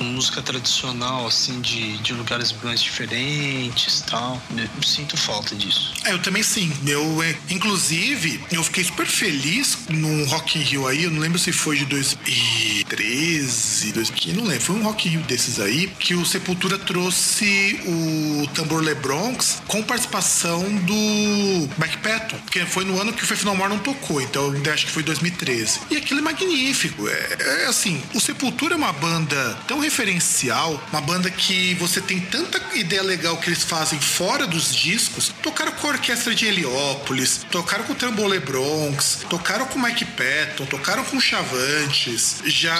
música 0.00 0.42
tradicional 0.42 1.26
assim 1.26 1.60
de, 1.60 1.98
de 1.98 2.12
lugares 2.12 2.54
mais 2.62 2.80
diferentes, 2.80 4.02
tal. 4.08 4.40
Eu 4.56 4.68
sinto 4.82 5.16
falta 5.16 5.54
disso. 5.54 5.94
É, 6.04 6.12
eu 6.12 6.18
também 6.20 6.42
sim. 6.42 6.72
Eu, 6.86 7.22
é, 7.22 7.36
inclusive, 7.50 8.40
eu 8.50 8.64
fiquei 8.64 8.84
super 8.84 9.06
feliz 9.06 9.78
no 9.88 10.24
Rock 10.26 10.58
in 10.58 10.62
Rio 10.62 10.86
aí, 10.86 11.04
eu 11.04 11.10
não 11.10 11.20
lembro 11.20 11.38
se 11.38 11.52
foi 11.52 11.78
de 11.78 11.86
2013, 11.86 13.92
2015, 13.92 14.36
não 14.36 14.44
lembro. 14.44 14.64
Foi 14.64 14.76
um 14.76 14.82
Rock 14.82 15.08
in 15.08 15.12
Rio 15.12 15.22
desses 15.22 15.60
aí 15.60 15.86
que 15.98 16.14
o 16.14 16.24
Sepultura 16.24 16.78
trouxe 16.78 17.80
o 17.86 18.46
Tambor 18.54 18.82
Le 18.82 18.94
Bronx 18.94 19.62
com 19.66 19.82
participação 19.82 20.62
do 20.62 21.68
Mike 21.78 21.98
Patton, 22.02 22.38
que 22.50 22.64
foi 22.66 22.84
no 22.84 23.00
ano 23.00 23.12
que 23.12 23.24
o 23.24 23.26
Faith 23.26 23.44
No 23.44 23.54
More 23.54 23.70
não 23.70 23.78
tocou, 23.78 24.20
então 24.20 24.52
acho 24.72 24.86
que 24.86 24.92
foi 24.92 25.02
2013. 25.02 25.80
E 25.90 25.96
aquilo 25.96 26.20
é 26.20 26.22
magnífico. 26.22 27.05
É, 27.08 27.62
é 27.62 27.66
assim, 27.66 28.02
o 28.14 28.20
Sepultura 28.20 28.74
é 28.74 28.76
uma 28.76 28.92
banda 28.92 29.58
tão 29.66 29.78
referencial, 29.78 30.82
uma 30.90 31.00
banda 31.00 31.30
que 31.30 31.74
você 31.74 32.00
tem 32.00 32.20
tanta 32.20 32.60
ideia 32.74 33.02
legal 33.02 33.36
que 33.38 33.48
eles 33.48 33.62
fazem 33.62 34.00
fora 34.00 34.46
dos 34.46 34.74
discos. 34.74 35.32
Tocaram 35.42 35.72
com 35.72 35.86
a 35.86 35.90
orquestra 35.90 36.34
de 36.34 36.46
Heliópolis, 36.46 37.46
tocaram 37.50 37.84
com 37.84 37.92
o 37.92 37.96
Trambole 37.96 38.38
Bronx, 38.40 39.24
tocaram 39.28 39.66
com 39.66 39.78
Mike 39.78 40.04
Patton, 40.04 40.66
tocaram 40.66 41.04
com 41.04 41.20
Chavantes, 41.20 42.36
já. 42.44 42.74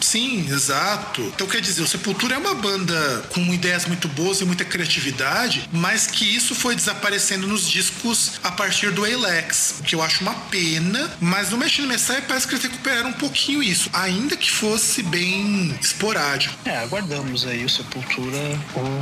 Sim, 0.00 0.46
exato. 0.50 1.22
Então 1.34 1.46
quer 1.46 1.60
dizer, 1.60 1.82
o 1.82 1.88
Sepultura 1.88 2.34
é 2.34 2.38
uma 2.38 2.54
banda 2.54 3.24
com 3.32 3.40
ideias 3.52 3.86
muito 3.86 4.08
boas 4.08 4.40
e 4.40 4.44
muita 4.44 4.64
criatividade, 4.64 5.68
mas 5.72 6.06
que 6.06 6.24
isso 6.24 6.54
foi 6.54 6.74
desaparecendo 6.74 7.46
nos 7.46 7.68
discos 7.68 8.32
a 8.42 8.50
partir 8.50 8.90
do 8.90 9.04
Alex, 9.04 9.76
que 9.84 9.94
eu 9.94 10.02
acho 10.02 10.22
uma 10.22 10.34
pena, 10.34 11.10
mas 11.20 11.50
no 11.50 11.56
Machine 11.56 11.86
Messiah 11.86 12.22
parece 12.26 12.46
que 12.46 12.54
eles 12.54 12.64
recuperaram 12.64 13.10
um 13.10 13.14
pouquinho 13.14 13.62
isso, 13.62 13.90
ainda 13.92 14.36
que 14.36 14.50
fosse 14.50 15.02
bem 15.02 15.76
esporádico. 15.80 16.54
É, 16.64 16.76
aguardamos 16.78 17.46
aí 17.46 17.64
o 17.64 17.68
Sepultura 17.68 18.36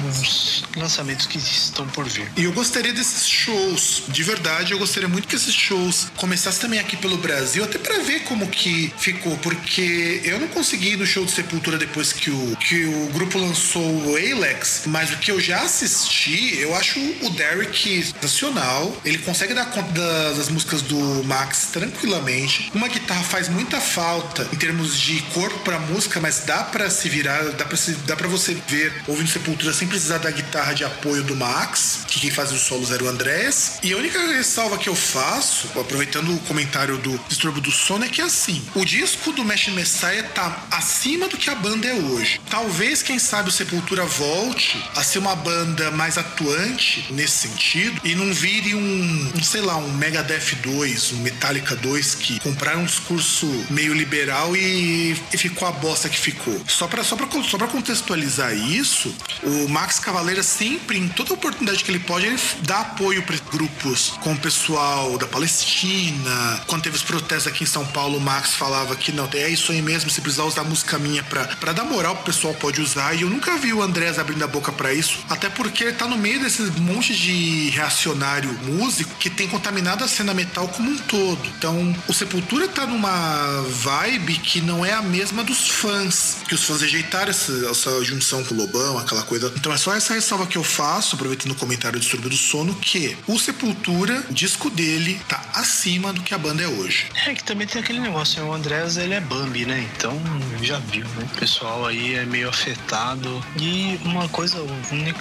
os 0.08 0.64
lançamentos 0.76 1.26
que 1.26 1.38
estão 1.38 1.86
por 1.88 2.04
vir. 2.08 2.30
E 2.36 2.44
eu 2.44 2.52
gostaria 2.52 2.92
desses 2.92 3.28
shows, 3.28 4.04
de 4.08 4.22
verdade, 4.22 4.72
eu 4.72 4.78
gostaria 4.78 5.08
muito 5.08 5.28
que 5.28 5.36
esses 5.36 5.54
shows 5.54 6.08
começassem 6.16 6.60
também 6.60 6.78
aqui 6.78 6.96
pelo 6.96 7.16
Brasil, 7.18 7.64
até 7.64 7.78
para 7.78 7.98
ver 7.98 8.20
como 8.24 8.46
que 8.48 8.92
ficou, 8.98 9.36
porque 9.38 10.20
eu 10.24 10.38
não 10.38 10.48
consegui 10.48 10.92
ir 10.92 10.96
no 10.96 11.06
show 11.06 11.24
de 11.24 11.32
Sepultura 11.32 11.78
depois 11.78 12.12
que 12.12 12.30
o, 12.30 12.56
que 12.56 12.84
o 12.86 13.06
grupo 13.12 13.38
lançou 13.38 13.82
o 13.82 14.16
Alex, 14.16 14.82
mas 14.86 15.12
o 15.12 15.16
que 15.18 15.30
eu 15.30 15.40
já 15.40 15.62
assisti, 15.62 16.58
eu 16.58 16.74
acho 16.74 16.98
o 17.22 17.30
Derek 17.30 18.04
sensacional. 18.04 18.96
Ele 19.04 19.18
consegue 19.18 19.54
dar 19.54 19.66
conta 19.66 19.90
das, 19.92 20.36
das 20.38 20.48
músicas 20.48 20.82
do 20.82 21.24
Max 21.24 21.68
tranquilamente. 21.72 22.70
Uma 22.74 22.88
guitarra 22.88 23.13
guitarra 23.14 23.22
faz 23.22 23.48
muita 23.48 23.80
falta 23.80 24.48
em 24.52 24.56
termos 24.56 24.98
de 24.98 25.20
corpo 25.32 25.58
pra 25.60 25.78
música, 25.78 26.20
mas 26.20 26.40
dá 26.40 26.64
para 26.64 26.90
se 26.90 27.08
virar, 27.08 27.42
dá 27.52 27.64
pra, 27.64 27.76
se, 27.76 27.92
dá 28.06 28.16
pra 28.16 28.26
você 28.26 28.56
ver 28.66 28.92
ouvindo 29.06 29.28
Sepultura 29.28 29.72
sem 29.72 29.86
precisar 29.86 30.18
da 30.18 30.30
guitarra 30.30 30.72
de 30.72 30.84
apoio 30.84 31.22
do 31.22 31.36
Max, 31.36 32.00
que 32.08 32.20
quem 32.20 32.30
faz 32.30 32.50
os 32.52 32.62
solos 32.62 32.90
era 32.90 33.04
o 33.04 33.08
Andrés. 33.08 33.78
E 33.82 33.92
a 33.92 33.96
única 33.96 34.18
ressalva 34.28 34.78
que 34.78 34.88
eu 34.88 34.96
faço, 34.96 35.68
aproveitando 35.78 36.34
o 36.34 36.38
comentário 36.40 36.98
do 36.98 37.18
Disturbo 37.28 37.60
do 37.60 37.70
Sono, 37.70 38.04
é 38.04 38.08
que 38.08 38.20
assim, 38.20 38.64
o 38.74 38.84
disco 38.84 39.32
do 39.32 39.44
Mesh 39.44 39.68
Messiah 39.68 40.22
tá 40.34 40.66
acima 40.70 41.28
do 41.28 41.36
que 41.36 41.50
a 41.50 41.54
banda 41.54 41.86
é 41.86 41.94
hoje. 41.94 42.40
Talvez, 42.50 43.02
quem 43.02 43.18
sabe, 43.18 43.48
o 43.48 43.52
Sepultura 43.52 44.04
volte 44.04 44.82
a 44.96 45.04
ser 45.04 45.18
uma 45.18 45.36
banda 45.36 45.90
mais 45.92 46.18
atuante 46.18 47.06
nesse 47.10 47.48
sentido 47.48 48.00
e 48.04 48.14
não 48.14 48.32
vire 48.32 48.74
um, 48.74 49.32
um 49.36 49.42
sei 49.42 49.60
lá, 49.60 49.76
um 49.76 49.92
Megadeth 49.92 50.56
2, 50.62 51.12
um 51.12 51.18
Metallica 51.18 51.76
2 51.76 52.14
que 52.14 52.40
compraram 52.40 52.82
um 52.82 52.86
discurso 53.04 53.46
meio 53.70 53.92
liberal 53.92 54.56
e, 54.56 55.12
e 55.32 55.36
ficou 55.36 55.68
a 55.68 55.72
bosta 55.72 56.08
que 56.08 56.18
ficou. 56.18 56.58
Só 56.66 56.86
pra, 56.86 57.04
só, 57.04 57.16
pra, 57.16 57.28
só 57.42 57.58
contextualizar 57.58 58.54
isso, 58.54 59.14
o 59.42 59.68
Max 59.68 59.98
Cavaleira 59.98 60.42
sempre, 60.42 60.98
em 60.98 61.08
toda 61.08 61.34
oportunidade 61.34 61.84
que 61.84 61.90
ele 61.90 61.98
pode, 61.98 62.26
ele 62.26 62.38
dá 62.62 62.80
apoio 62.80 63.22
para 63.22 63.36
grupos 63.50 64.14
com 64.22 64.32
o 64.32 64.38
pessoal 64.38 65.18
da 65.18 65.26
Palestina. 65.26 66.62
Quando 66.66 66.82
teve 66.82 66.96
os 66.96 67.02
protestos 67.02 67.46
aqui 67.46 67.64
em 67.64 67.66
São 67.66 67.84
Paulo, 67.86 68.16
o 68.16 68.20
Max 68.20 68.54
falava 68.54 68.96
que 68.96 69.12
não, 69.12 69.28
é 69.34 69.48
isso 69.48 69.72
aí 69.72 69.82
mesmo, 69.82 70.08
se 70.08 70.20
precisar 70.20 70.44
usar 70.44 70.64
música 70.64 70.98
minha 70.98 71.22
pra, 71.24 71.44
pra 71.44 71.72
dar 71.72 71.84
moral 71.84 72.16
pro 72.16 72.26
pessoal 72.26 72.54
pode 72.54 72.80
usar. 72.80 73.14
E 73.14 73.22
eu 73.22 73.30
nunca 73.30 73.56
vi 73.58 73.72
o 73.72 73.82
Andrés 73.82 74.18
abrindo 74.18 74.44
a 74.44 74.48
boca 74.48 74.72
para 74.72 74.92
isso, 74.94 75.18
até 75.28 75.48
porque 75.50 75.84
ele 75.84 75.92
tá 75.92 76.06
no 76.06 76.16
meio 76.16 76.40
desse 76.40 76.62
monte 76.80 77.14
de 77.14 77.70
reacionário 77.70 78.50
músico 78.64 79.14
que 79.18 79.28
tem 79.28 79.48
contaminado 79.48 80.04
a 80.04 80.08
cena 80.08 80.32
metal 80.32 80.68
como 80.68 80.90
um 80.90 80.96
todo. 80.96 81.40
Então, 81.58 81.94
o 82.08 82.14
Sepultura 82.14 82.68
tá 82.68 82.86
numa 82.94 83.62
vibe 83.68 84.38
que 84.38 84.60
não 84.60 84.84
é 84.84 84.92
a 84.92 85.02
mesma 85.02 85.42
dos 85.42 85.68
fãs, 85.68 86.38
que 86.48 86.54
os 86.54 86.62
fãs 86.62 86.80
rejeitaram 86.80 87.30
essa, 87.30 87.52
essa 87.68 88.04
junção 88.04 88.44
com 88.44 88.54
o 88.54 88.58
Lobão, 88.58 88.98
aquela 88.98 89.22
coisa. 89.22 89.52
Então 89.56 89.72
é 89.72 89.76
só 89.76 89.94
essa 89.94 90.14
ressalva 90.14 90.46
que 90.46 90.56
eu 90.56 90.62
faço, 90.62 91.16
aproveitando 91.16 91.52
o 91.52 91.54
comentário 91.56 91.98
do 91.98 92.02
Distúrbio 92.02 92.30
do 92.30 92.36
Sono, 92.36 92.74
que 92.76 93.16
o 93.26 93.38
Sepultura, 93.38 94.24
o 94.30 94.32
disco 94.32 94.70
dele, 94.70 95.20
tá 95.28 95.42
acima 95.54 96.12
do 96.12 96.22
que 96.22 96.32
a 96.32 96.38
banda 96.38 96.62
é 96.62 96.68
hoje. 96.68 97.08
É 97.26 97.34
que 97.34 97.42
também 97.42 97.66
tem 97.66 97.82
aquele 97.82 97.98
negócio, 97.98 98.42
né? 98.42 98.48
o 98.48 98.52
Andrés 98.52 98.96
ele 98.96 99.14
é 99.14 99.20
Bambi, 99.20 99.66
né? 99.66 99.88
Então 99.96 100.20
já 100.62 100.78
viu, 100.78 101.04
né? 101.16 101.26
O 101.34 101.38
pessoal 101.38 101.86
aí 101.86 102.14
é 102.14 102.24
meio 102.24 102.48
afetado. 102.48 103.44
E 103.56 103.98
uma 104.04 104.28
coisa, 104.28 104.58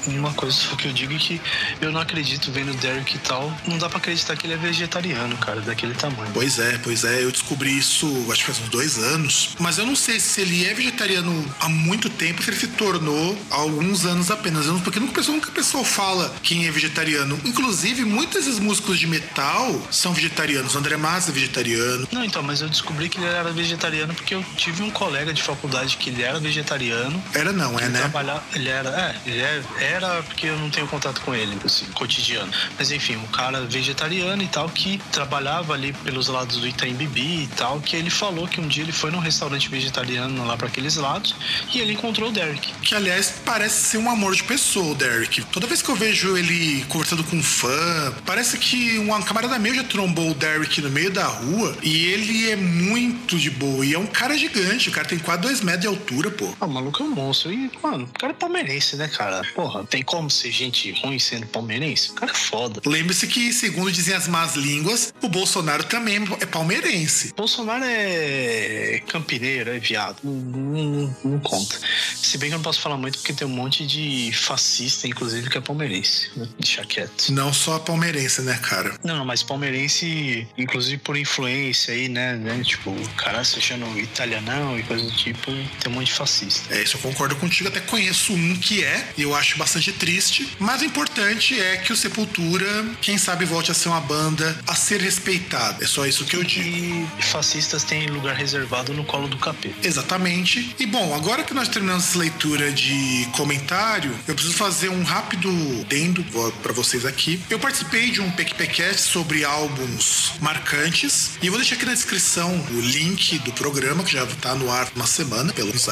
uma 0.07 0.33
coisa 0.33 0.75
que 0.77 0.87
eu 0.87 0.93
digo 0.93 1.13
é 1.13 1.17
que 1.17 1.41
eu 1.81 1.91
não 1.91 2.01
acredito 2.01 2.51
vendo 2.51 2.71
o 2.71 2.75
Derek 2.75 3.15
e 3.15 3.19
tal, 3.19 3.51
não 3.65 3.77
dá 3.77 3.89
para 3.89 3.97
acreditar 3.97 4.35
que 4.35 4.45
ele 4.45 4.53
é 4.53 4.57
vegetariano, 4.57 5.35
cara, 5.37 5.61
daquele 5.61 5.93
tamanho. 5.95 6.31
Pois 6.33 6.59
é, 6.59 6.77
pois 6.77 7.03
é, 7.03 7.23
eu 7.23 7.31
descobri 7.31 7.52
isso 7.67 8.07
acho 8.31 8.41
que 8.41 8.51
faz 8.51 8.59
uns 8.59 8.69
dois 8.69 8.97
anos, 8.97 9.49
mas 9.59 9.77
eu 9.77 9.85
não 9.85 9.95
sei 9.95 10.19
se 10.19 10.41
ele 10.41 10.65
é 10.65 10.73
vegetariano 10.73 11.55
há 11.59 11.69
muito 11.69 12.09
tempo, 12.09 12.41
se 12.41 12.49
ele 12.49 12.57
se 12.57 12.67
tornou 12.67 13.37
há 13.51 13.55
alguns 13.55 14.05
anos 14.05 14.31
apenas, 14.31 14.65
porque 14.81 14.99
nunca 14.99 15.21
nunca 15.21 15.49
o 15.49 15.51
pessoal 15.51 15.83
fala 15.83 16.33
quem 16.41 16.67
é 16.67 16.71
vegetariano. 16.71 17.39
Inclusive, 17.45 18.05
muitos 18.05 18.45
desses 18.45 18.59
músicos 18.59 18.99
de 18.99 19.07
metal 19.07 19.81
são 19.91 20.13
vegetarianos. 20.13 20.75
O 20.75 20.77
André 20.77 20.97
Massa 20.97 21.31
é 21.31 21.33
vegetariano. 21.33 22.07
Não, 22.11 22.23
então, 22.23 22.43
mas 22.43 22.61
eu 22.61 22.69
descobri 22.69 23.09
que 23.09 23.17
ele 23.17 23.27
era 23.27 23.51
vegetariano 23.51 24.13
porque 24.13 24.35
eu 24.35 24.43
tive 24.55 24.83
um 24.83 24.89
colega 24.89 25.33
de 25.33 25.41
faculdade 25.41 25.97
que 25.97 26.09
ele 26.09 26.21
era 26.21 26.39
vegetariano. 26.39 27.21
Era 27.33 27.51
não, 27.51 27.79
é, 27.79 27.89
né? 27.89 27.99
Trabalhar, 27.99 28.43
ele 28.53 28.69
era, 28.69 28.89
é, 28.89 29.29
ele 29.29 29.41
é, 29.41 29.63
era 29.79 30.23
porque 30.23 30.47
eu 30.47 30.57
não 30.57 30.69
tenho 30.69 30.87
contato 30.87 31.21
com 31.21 31.33
ele, 31.33 31.57
assim, 31.63 31.85
cotidiano. 31.93 32.51
Mas 32.77 32.91
enfim, 32.91 33.15
um 33.15 33.27
cara 33.27 33.61
vegetariano 33.61 34.41
e 34.41 34.47
tal 34.47 34.69
que 34.69 34.99
trabalhava 35.11 35.73
ali 35.73 35.93
pelos 36.03 36.27
lados 36.27 36.57
do 36.57 36.67
Itaim 36.67 36.93
Bibi 36.93 37.42
e 37.43 37.47
tal, 37.47 37.79
que 37.79 37.95
ele 37.95 38.09
falou 38.09 38.47
que 38.47 38.59
um 38.59 38.67
dia 38.67 38.83
ele 38.83 38.91
foi 38.91 39.11
num 39.11 39.19
restaurante 39.19 39.69
vegetariano 39.69 40.45
lá 40.45 40.57
para 40.57 40.67
aqueles 40.67 40.95
lados 40.95 41.35
e 41.73 41.79
ele 41.79 41.93
encontrou 41.93 42.29
o 42.29 42.31
Derek. 42.31 42.73
Que 42.81 42.95
aliás 42.95 43.33
parece 43.45 43.89
ser 43.89 43.97
um 43.97 44.09
amor 44.09 44.35
de 44.35 44.43
pessoa, 44.43 44.91
o 44.91 44.95
Derek. 44.95 45.43
Toda 45.45 45.67
vez 45.67 45.81
que 45.81 45.89
eu 45.89 45.95
vejo 45.95 46.37
ele 46.37 46.83
conversando 46.85 47.23
com 47.23 47.37
um 47.37 47.43
fã, 47.43 48.13
parece 48.25 48.57
que 48.57 48.97
uma 48.99 49.21
camarada 49.23 49.57
meu 49.59 49.73
já 49.73 49.83
trombou 49.83 50.31
o 50.31 50.33
Derek 50.33 50.81
no 50.81 50.89
meio 50.89 51.11
da 51.11 51.25
rua 51.25 51.77
e 51.81 52.05
ele 52.07 52.49
é 52.49 52.55
muito 52.55 53.37
de 53.37 53.49
boa. 53.49 53.85
E 53.85 53.93
é 53.93 53.99
um 53.99 54.07
cara 54.07 54.37
gigante, 54.37 54.89
o 54.89 54.91
cara 54.91 55.07
tem 55.07 55.19
quase 55.19 55.41
dois 55.41 55.61
metros 55.61 55.81
de 55.81 55.87
altura, 55.87 56.31
pô. 56.31 56.53
Ah, 56.59 56.65
o 56.65 56.69
maluco 56.69 57.01
é 57.01 57.05
um 57.05 57.09
monstro. 57.09 57.51
E, 57.51 57.71
mano, 57.81 58.05
o 58.05 58.19
cara 58.19 58.31
é 58.33 58.35
palmeirense, 58.35 58.95
né, 58.95 59.07
cara? 59.07 59.41
Porra, 59.53 59.83
tem 59.85 60.01
como 60.01 60.29
ser 60.29 60.51
gente 60.51 60.91
ruim 61.01 61.19
sendo 61.19 61.45
palmeirense? 61.47 62.11
O 62.11 62.13
cara 62.13 62.31
é 62.31 62.35
foda. 62.35 62.81
Lembre-se 62.85 63.27
que, 63.27 63.51
segundo 63.51 63.91
dizem 63.91 64.13
as 64.13 64.27
más 64.27 64.55
línguas, 64.55 65.13
o 65.21 65.27
Bolsonaro 65.27 65.83
também 65.83 66.23
é 66.39 66.45
palmeirense. 66.45 67.32
Bolsonaro 67.35 67.83
é 67.85 69.01
campineiro, 69.07 69.71
é 69.71 69.79
viado. 69.79 70.17
Não, 70.23 70.33
não, 70.33 71.17
não, 71.23 71.39
conta. 71.39 71.77
Se 72.15 72.37
bem 72.37 72.49
que 72.49 72.53
eu 72.53 72.59
não 72.59 72.63
posso 72.63 72.79
falar 72.79 72.97
muito 72.97 73.17
porque 73.17 73.33
tem 73.33 73.47
um 73.47 73.51
monte 73.51 73.85
de 73.85 74.31
fascista, 74.33 75.07
inclusive, 75.07 75.49
que 75.49 75.57
é 75.57 75.61
palmeirense. 75.61 76.31
Né? 76.35 76.47
Deixa 76.59 76.85
quieto. 76.85 77.31
Não 77.31 77.51
só 77.51 77.79
palmeirense, 77.79 78.41
né, 78.41 78.57
cara? 78.61 78.97
Não, 79.03 79.17
não, 79.17 79.25
mas 79.25 79.41
palmeirense, 79.41 80.47
inclusive 80.57 80.97
por 80.97 81.17
influência 81.17 81.93
aí, 81.93 82.07
né? 82.07 82.35
né? 82.35 82.61
Tipo, 82.63 82.91
o 82.91 83.09
cara 83.15 83.43
se 83.43 83.57
achando 83.57 83.99
italianão 83.99 84.77
e 84.77 84.83
coisa 84.83 85.03
do 85.03 85.11
tipo, 85.11 85.51
tem 85.81 85.91
um 85.91 85.95
monte 85.95 86.07
de 86.07 86.13
fascista. 86.13 86.73
É, 86.73 86.83
isso 86.83 86.97
eu 86.97 87.01
concordo 87.01 87.35
contigo. 87.35 87.69
Até 87.69 87.79
conheço 87.79 88.33
um 88.33 88.55
que 88.55 88.83
é, 88.83 89.11
e 89.17 89.23
eu 89.23 89.35
acho 89.35 89.57
bastante 89.57 89.91
triste. 89.91 90.55
Mas 90.59 90.81
o 90.81 90.85
importante 90.85 91.59
é 91.59 91.77
que 91.77 91.91
o 91.91 91.95
Sepultura, 91.95 92.85
quem 93.01 93.17
sabe, 93.17 93.45
volte 93.45 93.71
a 93.71 93.73
ser 93.73 93.89
uma 93.89 94.01
banda 94.01 94.57
a 94.67 94.75
ser 94.75 95.01
respeitada. 95.01 95.83
É 95.83 95.87
só 95.87 96.05
isso 96.05 96.25
que 96.25 96.35
eu 96.35 96.43
digo. 96.43 96.63
E 96.63 97.22
fascistas 97.23 97.83
têm 97.83 98.07
lugar 98.07 98.35
reservado 98.35 98.93
no 98.93 99.03
colo 99.03 99.27
do 99.27 99.37
capeta. 99.37 99.75
Exatamente. 99.85 100.75
E 100.79 100.85
bom, 100.85 101.13
agora 101.13 101.43
que 101.43 101.53
nós 101.53 101.67
terminamos 101.67 102.09
essa 102.09 102.17
leitura 102.17 102.71
de 102.71 103.27
comentário, 103.33 104.11
eu 104.27 104.35
preciso 104.35 104.55
fazer 104.55 104.89
um 104.89 105.03
rápido 105.03 105.49
dendo 105.87 106.23
para 106.61 106.73
vocês 106.73 107.05
aqui. 107.05 107.41
Eu 107.49 107.59
participei 107.59 108.11
de 108.11 108.21
um 108.21 108.29
PQPcast 108.31 109.01
sobre 109.01 109.43
álbuns 109.43 110.33
marcantes 110.39 111.31
e 111.41 111.47
eu 111.47 111.51
vou 111.51 111.59
deixar 111.59 111.75
aqui 111.75 111.85
na 111.85 111.93
descrição 111.93 112.53
o 112.71 112.81
link 112.81 113.39
do 113.39 113.51
programa 113.53 114.03
que 114.03 114.11
já 114.11 114.25
tá 114.25 114.55
no 114.55 114.71
ar 114.71 114.89
uma 114.95 115.07
semana, 115.07 115.53
pelo 115.53 115.67
menos 115.67 115.87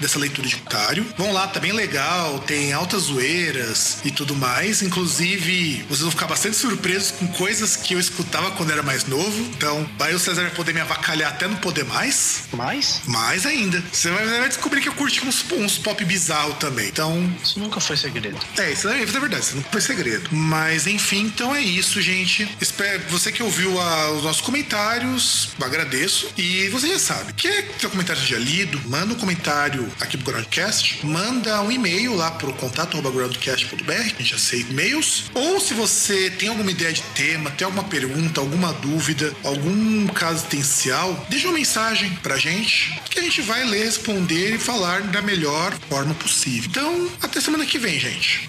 dessa 0.00 0.18
leitura 0.18 0.48
de 0.48 0.56
comentário. 0.56 1.06
Vão 1.16 1.32
lá, 1.32 1.46
tá 1.46 1.60
bem 1.60 1.72
legal, 1.72 2.38
tem 2.40 2.72
altas 2.72 3.04
zoeiras 3.04 3.98
e 4.04 4.10
tudo 4.10 4.34
mais. 4.34 4.82
Inclusive, 4.82 5.84
vocês 5.88 6.00
vão 6.00 6.10
ficar 6.10 6.26
bastante 6.26 6.56
surpresos 6.56 7.12
com 7.12 7.26
coisas 7.28 7.76
que 7.76 7.94
eu 7.94 8.00
escutava 8.00 8.50
quando 8.52 8.70
era 8.70 8.82
mais 8.82 9.06
novo. 9.06 9.42
Então, 9.56 9.88
vai 9.98 10.14
o 10.14 10.18
César 10.18 10.50
poder 10.50 10.73
me 10.74 10.80
avacalhar 10.80 11.30
até 11.32 11.46
não 11.46 11.56
poder 11.56 11.84
mais. 11.84 12.44
Mais? 12.52 13.00
Mais 13.06 13.46
ainda. 13.46 13.82
Você 13.92 14.10
vai, 14.10 14.26
vai 14.26 14.48
descobrir 14.48 14.80
que 14.80 14.88
eu 14.88 14.94
curti 14.94 15.24
uns, 15.24 15.44
uns 15.52 15.78
pop 15.78 16.04
bizarro 16.04 16.54
também. 16.54 16.88
Então. 16.88 17.32
Isso 17.42 17.58
nunca 17.58 17.80
foi 17.80 17.96
segredo. 17.96 18.38
É, 18.58 18.72
isso 18.72 18.88
é, 18.88 19.02
é 19.02 19.06
verdade, 19.06 19.44
isso 19.44 19.56
nunca 19.56 19.70
foi 19.70 19.80
segredo. 19.80 20.28
Mas 20.32 20.86
enfim, 20.86 21.22
então 21.26 21.54
é 21.54 21.60
isso, 21.60 22.02
gente. 22.02 22.48
Espero 22.60 23.02
você 23.08 23.30
que 23.30 23.42
ouviu 23.42 23.80
a, 23.80 24.10
os 24.12 24.24
nossos 24.24 24.42
comentários, 24.42 25.50
agradeço. 25.60 26.28
E 26.36 26.68
você 26.68 26.88
já 26.88 26.98
sabe, 26.98 27.32
quer 27.32 27.62
que 27.62 27.80
seu 27.80 27.90
comentário 27.90 28.20
seja 28.20 28.38
lido, 28.38 28.80
manda 28.88 29.14
um 29.14 29.16
comentário 29.16 29.90
aqui 30.00 30.16
pro 30.16 30.32
Groundcast, 30.32 31.06
manda 31.06 31.60
um 31.62 31.70
e-mail 31.70 32.14
lá 32.14 32.30
pro 32.32 32.52
contato 32.54 33.00
groundcast.br, 33.10 33.92
a 33.92 34.22
gente 34.22 34.34
aceita 34.34 34.70
e-mails. 34.70 35.24
Ou 35.34 35.60
se 35.60 35.74
você 35.74 36.30
tem 36.30 36.48
alguma 36.48 36.70
ideia 36.70 36.92
de 36.92 37.02
tema, 37.14 37.50
tem 37.50 37.64
alguma 37.64 37.84
pergunta, 37.84 38.40
alguma 38.40 38.72
dúvida, 38.72 39.32
algum 39.44 40.06
caso 40.08 40.46
existencial, 40.64 41.14
deixa 41.28 41.46
uma 41.46 41.54
mensagem 41.54 42.10
pra 42.22 42.38
gente 42.38 42.98
que 43.10 43.18
a 43.18 43.22
gente 43.22 43.42
vai 43.42 43.64
ler, 43.64 43.84
responder 43.84 44.54
e 44.54 44.58
falar 44.58 45.02
da 45.02 45.20
melhor 45.20 45.72
forma 45.88 46.14
possível. 46.14 46.70
Então, 46.70 47.10
até 47.22 47.40
semana 47.40 47.66
que 47.66 47.78
vem, 47.78 48.00
gente. 48.00 48.48